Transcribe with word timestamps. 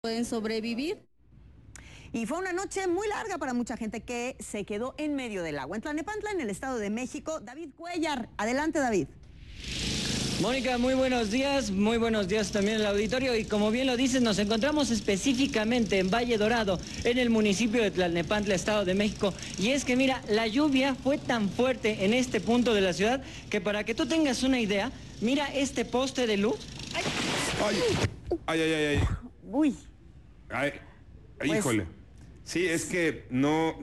pueden 0.00 0.24
sobrevivir. 0.24 0.98
Y 2.12 2.24
fue 2.24 2.38
una 2.38 2.54
noche 2.54 2.86
muy 2.86 3.06
larga 3.06 3.36
para 3.36 3.52
mucha 3.52 3.76
gente 3.76 4.00
que 4.00 4.34
se 4.40 4.64
quedó 4.64 4.94
en 4.96 5.14
medio 5.14 5.42
del 5.42 5.58
agua. 5.58 5.76
En 5.76 5.82
Tlanepantla, 5.82 6.30
en 6.30 6.40
el 6.40 6.48
Estado 6.48 6.78
de 6.78 6.88
México, 6.88 7.38
David 7.40 7.68
Cuellar. 7.76 8.30
Adelante, 8.38 8.78
David. 8.78 9.08
Mónica, 10.40 10.78
muy 10.78 10.94
buenos 10.94 11.30
días, 11.30 11.70
muy 11.70 11.98
buenos 11.98 12.28
días 12.28 12.50
también 12.50 12.78
al 12.78 12.86
auditorio 12.86 13.36
y 13.36 13.44
como 13.44 13.70
bien 13.70 13.86
lo 13.86 13.98
dices, 13.98 14.22
nos 14.22 14.38
encontramos 14.38 14.90
específicamente 14.90 15.98
en 15.98 16.10
Valle 16.10 16.38
Dorado, 16.38 16.80
en 17.04 17.18
el 17.18 17.28
municipio 17.28 17.82
de 17.82 17.90
Tlalnepantla, 17.90 18.54
Estado 18.54 18.86
de 18.86 18.94
México. 18.94 19.34
Y 19.58 19.68
es 19.68 19.84
que 19.84 19.96
mira, 19.96 20.22
la 20.30 20.46
lluvia 20.46 20.94
fue 20.94 21.18
tan 21.18 21.50
fuerte 21.50 22.06
en 22.06 22.14
este 22.14 22.40
punto 22.40 22.72
de 22.72 22.80
la 22.80 22.94
ciudad 22.94 23.22
que 23.50 23.60
para 23.60 23.84
que 23.84 23.94
tú 23.94 24.06
tengas 24.06 24.42
una 24.44 24.60
idea, 24.60 24.90
mira 25.20 25.54
este 25.54 25.84
poste 25.84 26.26
de 26.26 26.38
luz. 26.38 26.56
Ay, 27.66 27.76
ay, 28.46 28.60
ay, 28.62 28.72
ay. 28.72 29.00
Uy. 29.44 29.76
Ay, 30.52 30.72
Pues- 31.38 31.58
híjole. 31.58 31.86
Sí, 32.44 32.66
es 32.66 32.86
que 32.86 33.26
no. 33.30 33.76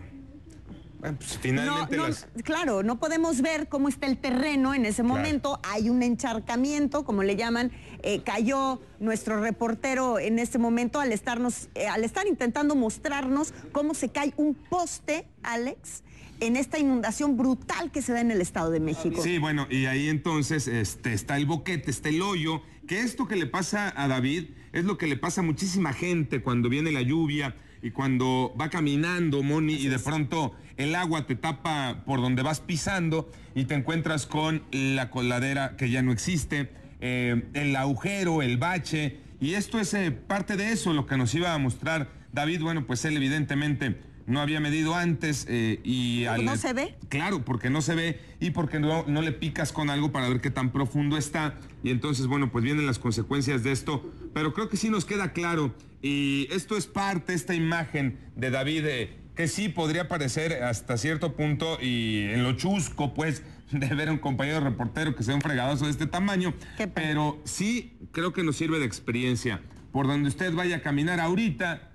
Bueno, 1.00 1.18
pues 1.20 1.38
finalmente 1.40 1.96
No, 1.96 2.04
no, 2.04 2.08
las. 2.10 2.28
Claro, 2.44 2.82
no 2.82 3.00
podemos 3.00 3.42
ver 3.42 3.70
cómo 3.70 3.88
está 3.88 4.08
el 4.08 4.18
terreno 4.18 4.74
en 4.74 4.86
ese 4.86 5.04
momento. 5.04 5.60
Hay 5.64 5.90
un 5.92 6.02
encharcamiento, 6.02 7.06
como 7.06 7.22
le 7.22 7.36
llaman. 7.36 7.72
Eh, 8.02 8.24
cayó 8.24 8.82
nuestro 9.00 9.40
reportero 9.40 10.18
en 10.18 10.40
este 10.40 10.58
momento 10.58 11.00
al 11.00 11.12
estarnos, 11.12 11.70
eh, 11.76 11.88
al 11.88 12.04
estar 12.04 12.26
intentando 12.28 12.76
mostrarnos 12.76 13.54
cómo 13.72 13.94
se 13.94 14.10
cae 14.10 14.34
un 14.38 14.56
poste, 14.56 15.28
Alex, 15.44 16.04
en 16.40 16.56
esta 16.56 16.80
inundación 16.80 17.38
brutal 17.38 17.92
que 17.92 18.02
se 18.02 18.14
da 18.14 18.22
en 18.22 18.32
el 18.32 18.42
Estado 18.42 18.72
de 18.72 18.80
México. 18.80 19.22
Sí, 19.22 19.38
bueno, 19.38 19.68
y 19.70 19.86
ahí 19.86 20.10
entonces 20.10 20.68
este, 20.68 21.14
está 21.14 21.38
el 21.38 21.46
boquete, 21.46 21.92
está 21.92 22.10
el 22.10 22.22
hoyo, 22.24 22.64
que 22.88 23.02
esto 23.02 23.28
que 23.28 23.36
le 23.36 23.46
pasa 23.46 23.94
a 23.96 24.08
David 24.08 24.46
es 24.72 24.86
lo 24.86 24.98
que 24.98 25.08
le 25.08 25.18
pasa 25.18 25.42
a 25.42 25.44
muchísima 25.44 25.94
gente 25.94 26.42
cuando 26.42 26.70
viene 26.70 26.92
la 26.92 27.02
lluvia 27.02 27.56
y 27.82 27.92
cuando 27.92 28.56
va 28.60 28.70
caminando, 28.70 29.44
Moni, 29.44 29.74
y 29.74 29.88
de 29.88 30.00
pronto 30.00 30.56
el 30.78 30.96
agua 30.96 31.28
te 31.28 31.36
tapa 31.36 32.04
por 32.06 32.22
donde 32.22 32.42
vas 32.42 32.60
pisando 32.60 33.32
y 33.54 33.66
te 33.66 33.76
encuentras 33.76 34.26
con 34.26 34.64
la 34.72 35.10
coladera 35.10 35.76
que 35.78 35.90
ya 35.90 36.02
no 36.02 36.12
existe, 36.12 36.72
eh, 37.00 37.44
el 37.54 37.76
agujero, 37.76 38.42
el 38.42 38.58
bache, 38.58 39.18
y 39.40 39.54
esto 39.54 39.80
es 39.80 39.94
eh, 39.94 40.12
parte 40.12 40.58
de 40.58 40.72
eso, 40.72 40.94
lo 40.94 41.06
que 41.06 41.18
nos 41.18 41.34
iba 41.36 41.54
a 41.54 41.58
mostrar 41.60 42.10
David. 42.34 42.62
Bueno, 42.62 42.86
pues 42.88 43.06
él 43.06 43.16
evidentemente 43.16 43.98
no 44.28 44.42
había 44.42 44.60
medido 44.60 44.94
antes 44.94 45.46
eh, 45.50 45.80
y 45.84 46.26
no 46.44 46.58
se 46.58 46.74
ve. 46.74 46.96
Claro, 47.08 47.44
porque 47.46 47.70
no 47.70 47.82
se 47.82 47.96
ve 47.96 48.20
y 48.42 48.52
porque 48.52 48.80
no, 48.80 49.06
no 49.08 49.22
le 49.22 49.32
picas 49.32 49.72
con 49.72 49.90
algo 49.90 50.12
para 50.12 50.28
ver 50.28 50.42
qué 50.42 50.52
tan 50.52 50.72
profundo 50.72 51.18
está. 51.18 51.56
Y 51.82 51.92
entonces, 51.92 52.28
bueno, 52.28 52.52
pues 52.52 52.64
vienen 52.64 52.86
las 52.86 53.00
consecuencias 53.00 53.64
de 53.64 53.72
esto. 53.72 54.14
Pero 54.34 54.54
creo 54.54 54.68
que 54.68 54.76
sí 54.76 54.90
nos 54.90 55.06
queda 55.06 55.32
claro. 55.32 55.74
Y 56.02 56.50
esto 56.52 56.76
es 56.76 56.88
parte, 56.88 57.34
esta 57.34 57.56
imagen 57.56 58.20
de 58.36 58.52
David, 58.52 58.86
eh, 58.86 59.18
que 59.34 59.48
sí 59.48 59.70
podría 59.70 60.10
parecer 60.10 60.62
hasta 60.62 60.98
cierto 60.98 61.34
punto 61.34 61.78
y 61.82 62.24
en 62.24 62.44
lo 62.44 62.52
chusco, 62.52 63.14
pues, 63.14 63.44
de 63.72 63.88
ver 63.88 64.10
a 64.10 64.12
un 64.12 64.20
compañero 64.20 64.60
reportero 64.60 65.16
que 65.16 65.24
sea 65.24 65.36
un 65.36 65.42
fregadazo 65.42 65.86
de 65.86 65.92
este 65.92 66.06
tamaño. 66.06 66.54
Pero 66.94 67.40
sí 67.46 67.98
creo 68.12 68.34
que 68.34 68.44
nos 68.44 68.58
sirve 68.58 68.78
de 68.78 68.86
experiencia. 68.86 69.62
Por 69.94 70.06
donde 70.06 70.28
usted 70.28 70.54
vaya 70.54 70.78
a 70.78 70.82
caminar 70.82 71.22
ahorita, 71.22 71.87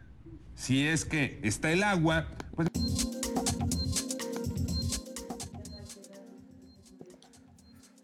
si 0.62 0.86
es 0.86 1.04
que 1.04 1.40
está 1.42 1.72
el 1.72 1.82
agua, 1.82 2.28
pues 2.54 2.68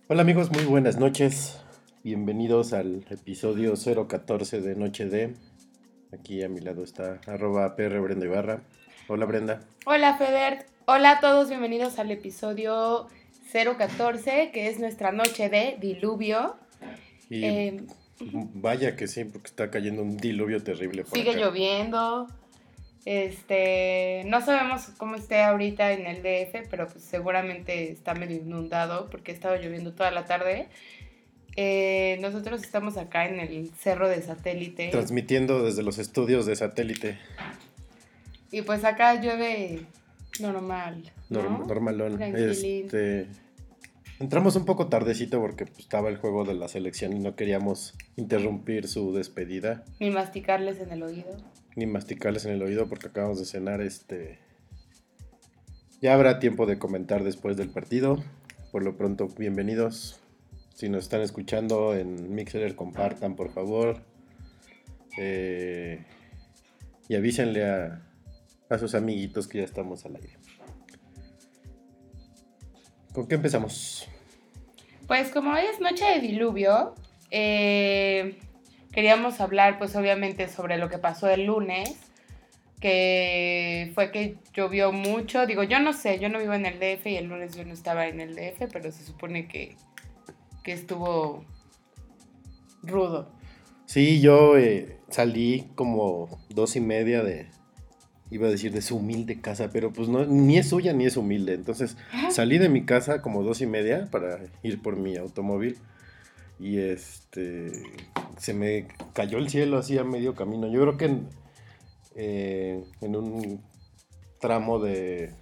Hola 0.09 0.23
amigos, 0.23 0.51
muy 0.51 0.65
buenas 0.65 0.99
noches. 0.99 1.61
Bienvenidos 2.03 2.73
al 2.73 3.07
episodio 3.11 3.75
014 4.09 4.61
de 4.61 4.75
Noche 4.75 5.05
D. 5.07 5.37
Aquí 6.13 6.43
a 6.43 6.49
mi 6.49 6.59
lado 6.59 6.83
está 6.83 7.21
arroba 7.29 7.77
PR 7.77 8.01
Brenda 8.01 8.27
Ibarra. 8.27 8.63
Hola 9.07 9.27
Brenda. 9.27 9.61
Hola 9.87 10.19
Feder, 10.19 10.67
hola 10.87 11.13
a 11.13 11.21
todos, 11.21 11.51
bienvenidos 11.51 12.01
al 12.01 12.11
episodio 12.11 13.07
014, 13.53 14.51
que 14.53 14.67
es 14.67 14.81
nuestra 14.81 15.13
noche 15.13 15.49
de 15.49 15.77
diluvio. 15.81 16.57
Y 17.31 17.45
Eh, 17.45 17.87
vaya 18.21 18.97
que 18.97 19.07
sí, 19.07 19.23
porque 19.23 19.47
está 19.47 19.71
cayendo 19.71 20.03
un 20.03 20.17
diluvio 20.17 20.61
terrible. 20.65 21.05
por 21.05 21.17
sigue 21.17 21.31
acá. 21.31 21.39
lloviendo. 21.39 22.27
Este, 23.11 24.23
no 24.27 24.43
sabemos 24.43 24.91
cómo 24.99 25.15
esté 25.15 25.41
ahorita 25.43 25.93
en 25.93 26.07
el 26.07 26.19
DF, 26.19 26.69
pero 26.69 26.87
pues 26.89 27.03
seguramente 27.03 27.91
está 27.91 28.13
medio 28.13 28.37
inundado 28.37 29.09
porque 29.09 29.33
ha 29.33 29.35
estado 29.35 29.57
lloviendo 29.57 29.95
toda 29.95 30.11
la 30.11 30.27
tarde. 30.27 30.69
Eh, 31.57 32.19
nosotros 32.21 32.63
estamos 32.63 32.99
acá 32.99 33.27
en 33.27 33.41
el 33.41 33.71
cerro 33.81 34.09
de 34.11 34.21
satélite 34.21 34.91
Transmitiendo 34.91 35.65
desde 35.65 35.83
los 35.83 35.97
estudios 35.99 36.45
de 36.45 36.55
satélite. 36.55 37.19
y 38.51 38.61
pues 38.61 38.85
acá 38.85 39.15
llueve 39.21 39.87
normal. 40.41 41.11
¿no? 41.31 41.41
Norm- 41.43 41.67
normalón. 41.67 42.17
Tranquilín. 42.19 42.85
Este, 42.85 43.27
entramos 44.21 44.55
un 44.57 44.67
poco 44.67 44.89
tardecito 44.89 45.41
porque 45.41 45.65
pues, 45.65 45.79
estaba 45.79 46.11
el 46.11 46.19
juego 46.19 46.45
de 46.45 46.53
la 46.53 46.69
selección 46.69 47.15
y 47.15 47.21
no 47.21 47.35
queríamos 47.37 47.95
interrumpir 48.17 48.87
su 48.87 49.15
despedida. 49.15 49.83
Ni 49.99 50.11
masticarles 50.11 50.79
en 50.81 50.93
el 50.93 51.03
oído. 51.03 51.35
Ni 51.79 51.87
masticarles 51.87 52.45
en 52.45 52.53
el 52.53 52.63
oído 52.63 52.89
porque 52.89 53.07
acabamos 53.07 53.39
de 53.39 53.45
cenar 53.45 53.81
este 53.81 54.39
ya 56.01 56.15
habrá 56.15 56.39
tiempo 56.39 56.67
de 56.67 56.79
comentar 56.79 57.25
después 57.25 57.57
del 57.57 57.71
partido. 57.71 58.23
Por 58.71 58.85
lo 58.85 58.97
pronto 58.97 59.29
bienvenidos. 59.29 60.21
Si 60.75 60.89
nos 60.89 61.05
están 61.05 61.23
escuchando 61.23 61.95
en 61.95 62.35
Mixer 62.35 62.75
compartan 62.77 63.35
por 63.35 63.51
favor. 63.51 64.03
Eh, 65.19 66.05
y 67.09 67.17
avísenle 67.17 67.67
a, 67.67 68.03
a 68.69 68.79
sus 68.79 68.95
amiguitos 68.95 69.49
que 69.49 69.59
ya 69.59 69.65
estamos 69.65 70.05
al 70.05 70.17
aire. 70.17 70.37
¿con 73.13 73.27
qué 73.27 73.35
empezamos? 73.35 74.07
Pues 75.09 75.31
como 75.31 75.51
hoy 75.51 75.63
es 75.73 75.81
noche 75.81 76.05
de 76.05 76.21
diluvio, 76.21 76.95
eh, 77.33 78.39
queríamos 78.99 79.41
hablar 79.41 79.79
pues 79.79 79.95
obviamente 79.95 80.49
sobre 80.49 80.77
lo 80.77 80.89
que 80.89 80.99
pasó 80.99 81.29
el 81.31 81.45
lunes, 81.45 81.97
que 82.81 83.93
fue 83.95 84.11
que 84.11 84.39
llovió 84.53 84.91
mucho. 84.91 85.47
Digo, 85.47 85.63
yo 85.63 85.79
no 85.79 85.93
sé, 85.93 86.19
yo 86.19 86.29
no 86.29 86.41
vivo 86.41 86.55
en 86.55 86.67
el 86.67 86.81
DF 86.81 87.07
y 87.07 87.17
el 87.17 87.27
lunes 87.27 87.55
yo 87.57 87.65
no 87.65 87.73
estaba 87.73 88.09
en 88.09 88.21
el 88.21 88.35
DF, 88.35 88.67
pero 88.73 88.91
se 88.91 89.05
supone 89.05 89.47
que, 89.47 89.77
que 90.65 90.73
estuvo 90.73 91.45
rudo. 92.83 93.31
Sí, 93.87 94.21
yo 94.21 94.59
eh, 94.59 94.99
salí 95.11 95.69
como 95.77 96.41
dos 96.49 96.75
y 96.75 96.81
media 96.81 97.23
de, 97.23 97.47
iba 98.33 98.49
a 98.49 98.51
decir 98.51 98.73
de 98.73 98.83
su 98.83 98.97
humilde 98.97 99.41
casa, 99.41 99.71
pero 99.73 99.93
pues 99.93 100.09
no, 100.09 100.25
ni 100.25 100.59
es 100.59 100.71
suya 100.71 100.93
ni 100.93 101.07
es 101.07 101.17
humilde. 101.17 101.55
Entonces 101.55 101.97
salí 102.31 102.59
de 102.59 102.69
mi 102.69 102.85
casa 102.85 103.23
como 103.23 103.45
dos 103.45 103.61
y 103.61 103.67
media 103.67 104.09
para 104.11 104.41
ir 104.65 104.83
por 104.83 104.97
mi 104.97 105.17
automóvil 105.17 105.79
y 106.59 106.79
este, 106.79 107.73
se 108.39 108.55
me 108.55 108.89
cayó 109.13 109.39
el 109.39 109.49
cielo 109.49 109.79
así 109.79 109.99
a 109.99 110.05
medio 110.05 110.35
camino. 110.35 110.67
Yo 110.69 110.81
creo 110.83 110.97
que 110.97 111.05
en, 111.05 111.29
eh, 112.15 112.85
en 113.01 113.17
un 113.17 113.63
tramo 114.41 114.79
de, 114.79 115.35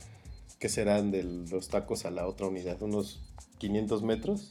¿qué 0.59 0.69
serán? 0.69 1.11
De 1.11 1.23
los 1.23 1.69
tacos 1.69 2.05
a 2.05 2.11
la 2.11 2.27
otra 2.27 2.47
unidad, 2.47 2.81
unos 2.83 3.23
500 3.59 4.03
metros, 4.03 4.51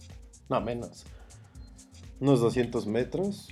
no 0.50 0.62
menos, 0.62 1.06
unos 2.20 2.40
200 2.40 2.88
metros 2.88 3.50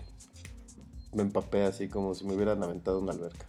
me 1.13 1.21
empapé 1.21 1.63
así 1.63 1.87
como 1.87 2.15
si 2.15 2.25
me 2.25 2.33
hubieran 2.33 2.63
aventado 2.63 2.99
una 2.99 3.13
alberca. 3.13 3.45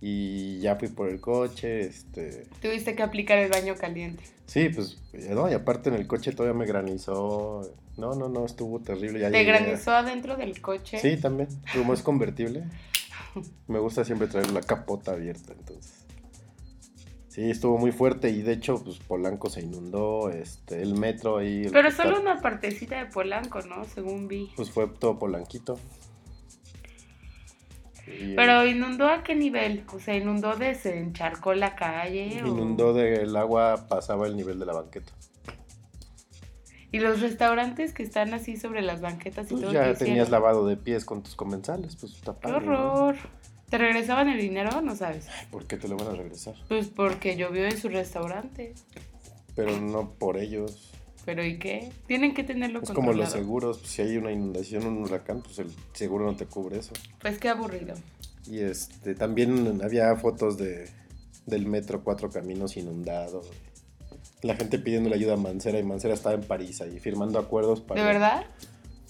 Y 0.00 0.58
ya 0.60 0.76
fui 0.76 0.88
por 0.88 1.08
el 1.08 1.20
coche, 1.20 1.80
este... 1.80 2.46
Tuviste 2.60 2.94
que 2.94 3.02
aplicar 3.02 3.38
el 3.38 3.50
baño 3.50 3.74
caliente. 3.76 4.24
Sí, 4.46 4.68
pues, 4.68 4.98
eh, 5.14 5.30
no, 5.34 5.50
y 5.50 5.54
aparte 5.54 5.88
en 5.88 5.96
el 5.96 6.06
coche 6.06 6.32
todavía 6.32 6.58
me 6.58 6.66
granizó. 6.66 7.62
No, 7.96 8.14
no, 8.14 8.28
no, 8.28 8.44
estuvo 8.44 8.80
terrible. 8.80 9.20
Ya 9.20 9.30
¿Te 9.30 9.38
llegué 9.38 9.52
granizó 9.52 9.92
adentro 9.92 10.36
del 10.36 10.60
coche? 10.60 10.98
Sí, 10.98 11.16
también. 11.16 11.48
Como 11.74 11.94
es 11.94 12.02
convertible, 12.02 12.64
me 13.68 13.78
gusta 13.78 14.04
siempre 14.04 14.28
traer 14.28 14.50
la 14.50 14.60
capota 14.60 15.12
abierta, 15.12 15.54
entonces. 15.58 16.06
Sí, 17.28 17.50
estuvo 17.50 17.76
muy 17.76 17.92
fuerte 17.92 18.30
y 18.30 18.40
de 18.40 18.52
hecho, 18.52 18.82
pues 18.82 18.98
Polanco 18.98 19.50
se 19.50 19.60
inundó, 19.60 20.30
este, 20.30 20.80
el 20.80 20.94
metro 20.94 21.36
ahí. 21.36 21.68
Pero 21.70 21.90
solo 21.90 22.18
una 22.18 22.40
partecita 22.40 22.96
de 22.98 23.10
Polanco, 23.10 23.60
¿no? 23.60 23.84
Según 23.84 24.26
vi. 24.26 24.50
Pues 24.56 24.70
fue 24.70 24.88
todo 24.88 25.18
Polanquito. 25.18 25.78
Pero 28.36 28.64
inundó 28.66 29.08
a 29.08 29.22
qué 29.24 29.34
nivel? 29.34 29.84
O 29.92 29.98
sea, 29.98 30.16
inundó 30.16 30.56
de 30.56 30.74
se 30.74 30.98
encharcó 30.98 31.54
la 31.54 31.74
calle. 31.74 32.42
o- 32.42 32.46
Inundó 32.46 32.92
del 32.94 33.34
agua, 33.36 33.86
pasaba 33.88 34.26
el 34.26 34.36
nivel 34.36 34.58
de 34.58 34.66
la 34.66 34.72
banqueta. 34.74 35.12
Y 36.92 37.00
los 37.00 37.20
restaurantes 37.20 37.92
que 37.92 38.02
están 38.04 38.32
así 38.32 38.56
sobre 38.56 38.80
las 38.80 39.00
banquetas 39.00 39.46
y 39.46 39.54
Pues 39.54 39.62
todo. 39.64 39.72
ya 39.72 39.80
¿qué 39.84 39.94
tenías 39.94 40.00
hicieron? 40.28 40.30
lavado 40.30 40.66
de 40.66 40.76
pies 40.76 41.04
con 41.04 41.22
tus 41.22 41.34
comensales, 41.34 41.96
pues 41.96 42.12
está 42.14 42.34
¡Qué 42.34 42.40
padre, 42.48 42.66
¿no? 42.66 42.92
horror! 42.94 43.16
¿Te 43.68 43.78
regresaban 43.78 44.28
el 44.28 44.40
dinero? 44.40 44.80
No 44.80 44.94
sabes. 44.94 45.26
¿Por 45.50 45.66
qué 45.66 45.76
te 45.76 45.88
lo 45.88 45.96
van 45.96 46.08
a 46.08 46.12
regresar? 46.12 46.54
Pues 46.68 46.86
porque 46.86 47.36
llovió 47.36 47.64
en 47.64 47.76
su 47.76 47.88
restaurante. 47.88 48.74
Pero 49.56 49.80
no 49.80 50.10
por 50.10 50.36
ellos. 50.38 50.92
Pero 51.26 51.44
¿y 51.44 51.58
qué? 51.58 51.92
Tienen 52.06 52.32
que 52.32 52.44
tenerlo 52.44 52.80
Es 52.82 52.92
como 52.92 53.12
los 53.12 53.32
seguros, 53.32 53.78
pues, 53.78 53.90
si 53.90 54.00
hay 54.00 54.16
una 54.16 54.30
inundación, 54.30 54.86
un 54.86 55.02
huracán, 55.02 55.42
pues 55.42 55.58
el 55.58 55.66
seguro 55.92 56.24
no 56.24 56.36
te 56.36 56.46
cubre 56.46 56.78
eso. 56.78 56.92
Pues 57.20 57.38
qué 57.38 57.48
aburrido. 57.48 57.94
Y 58.46 58.60
este 58.60 59.16
también 59.16 59.82
había 59.82 60.14
fotos 60.16 60.56
de 60.56 60.88
del 61.46 61.66
metro 61.66 62.02
Cuatro 62.02 62.30
Caminos 62.30 62.76
inundado. 62.76 63.42
La 64.42 64.54
gente 64.54 64.78
pidiendo 64.78 65.12
ayuda 65.12 65.34
a 65.34 65.36
Mancera 65.36 65.78
y 65.78 65.82
Mancera 65.82 66.14
estaba 66.14 66.34
en 66.34 66.42
París 66.42 66.80
ahí 66.80 66.98
firmando 67.00 67.38
acuerdos 67.38 67.80
para... 67.80 68.00
¿De 68.00 68.06
verdad? 68.06 68.46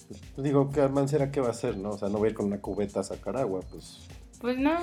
Pues 0.09 0.45
digo, 0.45 0.71
¿qué 0.71 0.87
Mancera 0.89 1.31
qué 1.31 1.41
va 1.41 1.49
a 1.49 1.51
hacer, 1.51 1.77
no? 1.77 1.91
O 1.91 1.99
sea, 1.99 2.09
no 2.09 2.21
va 2.21 2.27
a 2.27 2.31
ir 2.31 2.35
con 2.35 2.47
una 2.47 2.61
cubeta 2.61 3.01
a 3.01 3.03
sacar 3.03 3.37
agua, 3.37 3.61
pues... 3.71 4.07
Pues 4.41 4.59
no. 4.59 4.79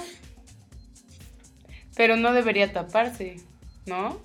Pero 1.95 2.17
no 2.17 2.33
debería 2.33 2.73
taparse, 2.73 3.37
¿no? 3.85 4.19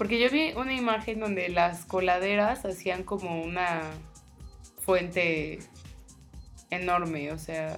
Porque 0.00 0.18
yo 0.18 0.30
vi 0.30 0.54
una 0.56 0.72
imagen 0.72 1.20
donde 1.20 1.50
las 1.50 1.84
coladeras 1.84 2.64
hacían 2.64 3.02
como 3.02 3.42
una 3.42 3.82
fuente 4.78 5.58
enorme, 6.70 7.32
o 7.32 7.38
sea, 7.38 7.76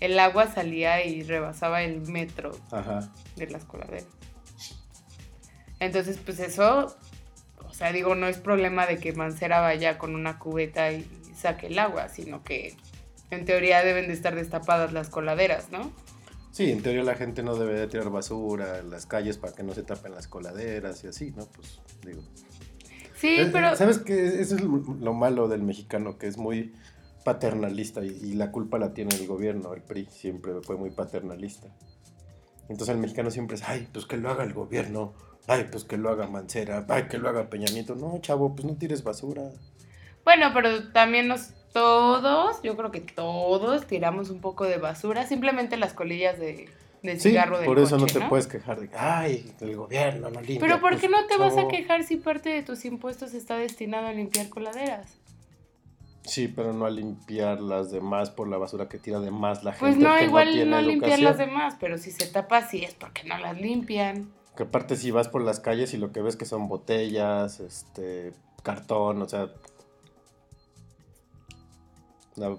el 0.00 0.18
agua 0.18 0.46
salía 0.46 1.04
y 1.04 1.22
rebasaba 1.22 1.82
el 1.82 2.00
metro 2.00 2.52
Ajá. 2.70 3.12
de 3.36 3.46
las 3.48 3.66
coladeras. 3.66 4.06
Entonces, 5.80 6.16
pues 6.24 6.40
eso, 6.40 6.96
o 7.68 7.74
sea, 7.74 7.92
digo, 7.92 8.14
no 8.14 8.26
es 8.26 8.38
problema 8.38 8.86
de 8.86 8.96
que 8.96 9.12
Mancera 9.12 9.60
vaya 9.60 9.98
con 9.98 10.14
una 10.14 10.38
cubeta 10.38 10.90
y 10.92 11.06
saque 11.36 11.66
el 11.66 11.78
agua, 11.78 12.08
sino 12.08 12.42
que 12.42 12.74
en 13.30 13.44
teoría 13.44 13.84
deben 13.84 14.06
de 14.06 14.14
estar 14.14 14.34
destapadas 14.34 14.94
las 14.94 15.10
coladeras, 15.10 15.70
¿no? 15.70 15.92
Sí, 16.52 16.70
en 16.70 16.82
teoría 16.82 17.02
la 17.04 17.14
gente 17.14 17.42
no 17.42 17.54
debe 17.54 17.74
de 17.78 17.86
tirar 17.86 18.10
basura 18.10 18.78
en 18.78 18.90
las 18.90 19.06
calles 19.06 19.38
para 19.38 19.54
que 19.54 19.62
no 19.62 19.72
se 19.72 19.82
tapen 19.82 20.12
las 20.12 20.26
coladeras 20.26 21.04
y 21.04 21.06
así, 21.06 21.32
¿no? 21.36 21.46
Pues 21.46 21.80
digo. 22.04 22.22
Sí, 23.16 23.36
Eh, 23.38 23.48
pero... 23.52 23.76
¿Sabes 23.76 23.98
qué? 23.98 24.40
Eso 24.40 24.56
es 24.56 24.62
lo 24.62 24.82
lo 25.00 25.14
malo 25.14 25.46
del 25.48 25.62
mexicano, 25.62 26.18
que 26.18 26.26
es 26.26 26.38
muy 26.38 26.72
paternalista 27.24 28.02
y, 28.04 28.08
y 28.08 28.32
la 28.34 28.50
culpa 28.50 28.78
la 28.78 28.94
tiene 28.94 29.14
el 29.14 29.26
gobierno, 29.26 29.74
el 29.74 29.82
PRI 29.82 30.06
siempre 30.10 30.54
fue 30.62 30.76
muy 30.76 30.90
paternalista. 30.90 31.68
Entonces 32.68 32.88
el 32.94 33.00
mexicano 33.00 33.30
siempre 33.30 33.56
es, 33.56 33.62
ay, 33.68 33.88
pues 33.92 34.06
que 34.06 34.16
lo 34.16 34.30
haga 34.30 34.42
el 34.44 34.52
gobierno, 34.54 35.12
ay, 35.46 35.66
pues 35.70 35.84
que 35.84 35.98
lo 35.98 36.08
haga 36.08 36.26
Mancera, 36.28 36.86
ay, 36.88 37.04
que 37.08 37.18
lo 37.18 37.28
haga 37.28 37.50
Peña 37.50 37.66
Nieto. 37.72 37.94
No, 37.94 38.18
chavo, 38.20 38.54
pues 38.54 38.64
no 38.66 38.74
tires 38.76 39.04
basura. 39.04 39.50
Bueno, 40.24 40.50
pero 40.54 40.90
también 40.92 41.28
nos 41.28 41.50
todos, 41.72 42.62
yo 42.62 42.76
creo 42.76 42.90
que 42.90 43.00
todos 43.00 43.86
tiramos 43.86 44.30
un 44.30 44.40
poco 44.40 44.64
de 44.64 44.78
basura, 44.78 45.26
simplemente 45.26 45.76
las 45.76 45.92
colillas 45.92 46.38
de, 46.38 46.68
de 47.02 47.18
Sí, 47.18 47.30
cigarro 47.30 47.58
del 47.58 47.66
por 47.66 47.78
eso 47.78 47.98
coche, 47.98 48.14
no 48.14 48.20
te 48.20 48.28
puedes 48.28 48.46
quejar 48.46 48.80
de, 48.80 48.88
que, 48.88 48.96
ay, 48.96 49.52
el 49.60 49.76
gobierno 49.76 50.30
no 50.30 50.40
limpia. 50.40 50.60
Pero 50.60 50.80
¿por 50.80 50.96
qué 50.98 51.08
Pues, 51.08 51.12
no 51.12 51.26
te 51.26 51.36
vas 51.36 51.56
a 51.56 51.68
quejar 51.68 52.04
si 52.04 52.16
parte 52.16 52.50
de 52.50 52.62
tus 52.62 52.84
impuestos 52.84 53.34
está 53.34 53.56
destinado 53.56 54.06
a 54.06 54.12
limpiar 54.12 54.48
coladeras? 54.48 55.16
Sí, 56.22 56.48
pero 56.48 56.72
no 56.72 56.84
a 56.84 56.90
limpiar 56.90 57.60
las 57.60 57.90
demás 57.90 58.30
por 58.30 58.46
la 58.46 58.58
basura 58.58 58.88
que 58.88 58.98
tira 58.98 59.20
de 59.20 59.30
más 59.30 59.64
la 59.64 59.72
gente. 59.72 59.86
Pues 59.86 59.96
no, 59.96 60.14
que 60.16 60.24
igual 60.24 60.48
no, 60.48 60.52
tiene 60.52 60.82
limpiar 60.82 61.18
las 61.18 61.38
demás, 61.38 61.76
pero 61.80 61.98
si 61.98 62.10
se 62.10 62.26
tapa 62.26 62.58
así 62.58 62.84
es 62.84 62.94
porque 62.94 63.24
no 63.24 63.38
las 63.38 63.58
limpian. 63.58 64.30
Que 64.56 64.64
aparte 64.64 64.96
si 64.96 65.10
vas 65.10 65.28
por 65.28 65.42
las 65.42 65.60
calles 65.60 65.94
y 65.94 65.96
lo 65.96 66.12
que 66.12 66.20
ves 66.20 66.36
que 66.36 66.44
son 66.44 66.68
botellas, 66.68 67.60
este, 67.60 68.32
cartón, 68.62 69.22
o 69.22 69.28
sea... 69.28 69.48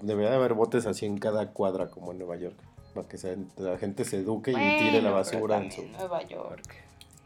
Debería 0.02 0.30
de 0.30 0.36
haber 0.36 0.54
botes 0.54 0.86
así 0.86 1.06
en 1.06 1.18
cada 1.18 1.50
cuadra 1.50 1.88
como 1.90 2.12
en 2.12 2.18
Nueva 2.18 2.36
York. 2.36 2.56
Para 2.94 3.08
que 3.08 3.18
se- 3.18 3.38
la 3.56 3.78
gente 3.78 4.04
se 4.04 4.18
eduque 4.18 4.50
y 4.52 4.54
tire 4.54 5.00
la 5.02 5.10
basura 5.10 5.56
en 5.58 5.72
su... 5.72 5.82
Nueva 5.88 6.22
York, 6.26 6.62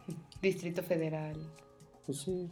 Distrito 0.42 0.82
Federal. 0.82 1.36
Pues 2.06 2.18
sí. 2.20 2.48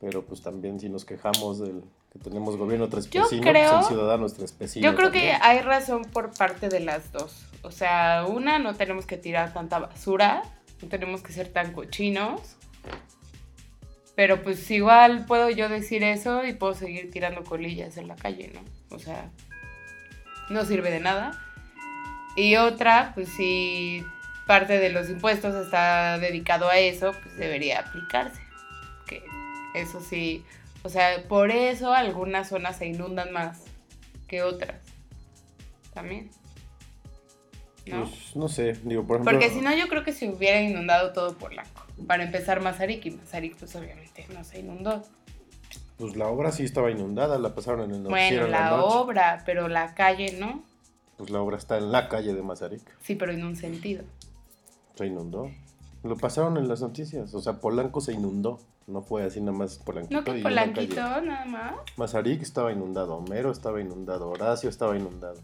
Pero 0.00 0.22
pues 0.22 0.42
también 0.42 0.78
si 0.78 0.88
nos 0.88 1.04
quejamos 1.04 1.58
del 1.58 1.82
que 2.12 2.18
tenemos 2.18 2.56
gobierno 2.56 2.88
tres 2.88 3.08
Yo 3.10 3.22
pues 3.28 3.40
creo- 3.40 3.78
el 3.78 3.84
ciudadano 3.84 4.26
es 4.26 4.34
trespecino 4.34 4.84
Yo 4.90 4.96
creo 4.96 5.10
que 5.10 5.32
hay 5.32 5.60
razón 5.60 6.02
por 6.04 6.36
parte 6.36 6.68
de 6.68 6.80
las 6.80 7.10
dos. 7.12 7.46
O 7.62 7.70
sea, 7.70 8.24
una, 8.28 8.58
no 8.58 8.74
tenemos 8.74 9.06
que 9.06 9.16
tirar 9.16 9.52
tanta 9.52 9.78
basura, 9.78 10.42
no 10.82 10.88
tenemos 10.88 11.22
que 11.22 11.32
ser 11.32 11.48
tan 11.48 11.72
cochinos. 11.72 12.56
Pero 14.14 14.42
pues 14.42 14.68
igual 14.70 15.26
puedo 15.26 15.48
yo 15.50 15.68
decir 15.68 16.02
eso 16.02 16.44
y 16.44 16.52
puedo 16.52 16.74
seguir 16.74 17.10
tirando 17.10 17.44
colillas 17.44 17.96
en 17.98 18.08
la 18.08 18.16
calle, 18.16 18.52
¿no? 18.52 18.60
O 18.94 18.98
sea, 18.98 19.30
no 20.50 20.64
sirve 20.64 20.90
de 20.90 21.00
nada. 21.00 21.38
Y 22.36 22.56
otra, 22.56 23.12
pues 23.14 23.28
si 23.30 24.04
parte 24.46 24.78
de 24.78 24.90
los 24.90 25.10
impuestos 25.10 25.54
está 25.54 26.18
dedicado 26.18 26.68
a 26.68 26.78
eso, 26.78 27.12
pues 27.22 27.36
debería 27.36 27.80
aplicarse. 27.80 28.40
Que 29.06 29.22
eso 29.74 30.00
sí, 30.00 30.44
o 30.82 30.88
sea, 30.88 31.22
por 31.28 31.50
eso 31.50 31.92
algunas 31.92 32.48
zonas 32.48 32.78
se 32.78 32.86
inundan 32.86 33.32
más 33.32 33.64
que 34.26 34.42
otras. 34.42 34.80
También. 35.92 36.30
¿No? 37.86 38.04
Pues, 38.04 38.36
no 38.36 38.48
sé, 38.48 38.74
digo, 38.84 39.06
por 39.06 39.16
ejemplo... 39.16 39.32
Porque 39.32 39.50
si 39.50 39.60
no, 39.60 39.74
yo 39.74 39.88
creo 39.88 40.04
que 40.04 40.12
se 40.12 40.28
hubiera 40.28 40.60
inundado 40.60 41.12
todo 41.12 41.36
Polanco. 41.36 41.86
Para 42.06 42.22
empezar, 42.22 42.60
Mazarik, 42.60 43.04
y 43.06 43.10
Mazarik, 43.12 43.56
pues 43.56 43.74
obviamente 43.74 44.26
no 44.32 44.44
se 44.44 44.60
inundó. 44.60 45.02
Pues 45.98 46.16
la 46.16 46.28
obra 46.28 46.52
sí 46.52 46.62
estaba 46.64 46.90
inundada, 46.90 47.38
la 47.38 47.54
pasaron 47.54 47.90
en 47.90 47.96
el 47.96 48.02
Bueno, 48.02 48.14
noticiero 48.16 48.44
en 48.46 48.50
la 48.52 48.70
noche. 48.70 48.96
obra, 48.96 49.42
pero 49.44 49.68
la 49.68 49.94
calle 49.94 50.36
no. 50.38 50.62
Pues 51.16 51.30
la 51.30 51.40
obra 51.40 51.56
está 51.56 51.76
en 51.78 51.90
la 51.90 52.08
calle 52.08 52.32
de 52.34 52.42
Mazarik. 52.42 52.82
Sí, 53.00 53.16
pero 53.16 53.32
en 53.32 53.44
un 53.44 53.56
sentido. 53.56 54.04
Se 54.94 55.06
inundó. 55.06 55.50
Lo 56.04 56.16
pasaron 56.16 56.56
en 56.56 56.68
las 56.68 56.80
noticias. 56.80 57.34
O 57.34 57.40
sea, 57.40 57.54
Polanco 57.60 58.00
se 58.00 58.12
inundó. 58.12 58.60
No 58.86 59.02
fue 59.02 59.24
así 59.24 59.40
nada 59.40 59.58
más 59.58 59.78
Polanquito. 59.78 60.16
No 60.20 60.24
que 60.24 60.40
Polanquito, 60.40 61.20
nada 61.20 61.44
más. 61.44 61.74
Mazarik 61.96 62.40
estaba 62.42 62.72
inundado. 62.72 63.16
Homero 63.16 63.50
estaba 63.50 63.80
inundado. 63.80 64.30
Horacio 64.30 64.70
estaba 64.70 64.96
inundado. 64.96 65.40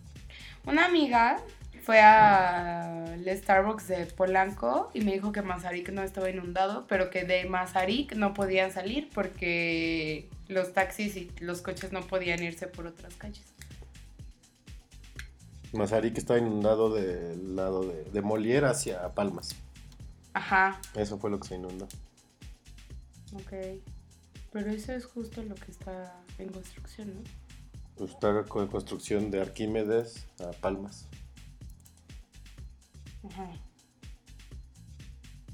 Una 0.67 0.87
amiga 0.87 1.39
fue 1.85 2.01
al 2.01 3.25
Starbucks 3.27 3.89
de 3.89 4.07
Polanco 4.07 4.91
y 4.95 5.03
me 5.03 5.13
dijo 5.13 5.33
que 5.33 5.43
Mazarik 5.43 5.91
no 5.91 6.03
estaba 6.03 6.31
inundado, 6.31 6.87
pero 6.89 7.11
que 7.11 7.25
de 7.25 7.45
Mazarik 7.45 8.15
no 8.17 8.33
podían 8.35 8.73
salir 8.73 9.11
porque 9.15 10.29
los 10.49 10.73
taxis 10.73 11.17
y 11.17 11.31
los 11.41 11.61
coches 11.63 11.93
no 11.93 12.01
podían 12.03 12.43
irse 12.43 12.67
por 12.67 12.87
otras 12.87 13.15
calles. 13.17 13.45
Mazarik 15.73 16.17
estaba 16.17 16.39
inundado 16.39 16.95
del 16.95 17.57
lado 17.57 17.85
de, 17.85 18.05
de 18.05 18.23
Molière 18.23 18.67
hacia 18.67 19.13
Palmas. 19.15 19.57
Ajá, 20.33 20.81
Eso 20.95 21.19
fue 21.19 21.31
lo 21.31 21.39
que 21.39 21.49
se 21.49 21.55
inundó. 21.57 21.87
ok. 23.35 23.53
Pero 24.53 24.71
eso 24.71 24.93
es 24.93 25.05
justo 25.05 25.43
lo 25.43 25.57
que 25.57 25.71
está 25.73 26.15
en 26.39 26.49
construcción, 26.49 27.09
¿no? 27.15 27.21
Pues 27.97 28.11
está 28.11 28.45
con 28.45 28.69
construcción 28.69 29.31
de 29.31 29.41
Arquímedes 29.41 30.27
a 30.41 30.51
Palmas. 30.61 31.09
Ajá. 33.27 33.51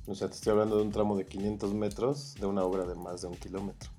O 0.07 0.15
sea, 0.15 0.29
te 0.29 0.35
estoy 0.35 0.53
hablando 0.53 0.77
de 0.77 0.83
un 0.83 0.91
tramo 0.91 1.17
de 1.17 1.25
500 1.27 1.73
metros 1.75 2.35
de 2.35 2.47
una 2.47 2.65
obra 2.65 2.85
de 2.85 2.95
más 2.97 3.23
de 3.23 3.29
un 3.29 3.37
kilómetro. 3.37 3.91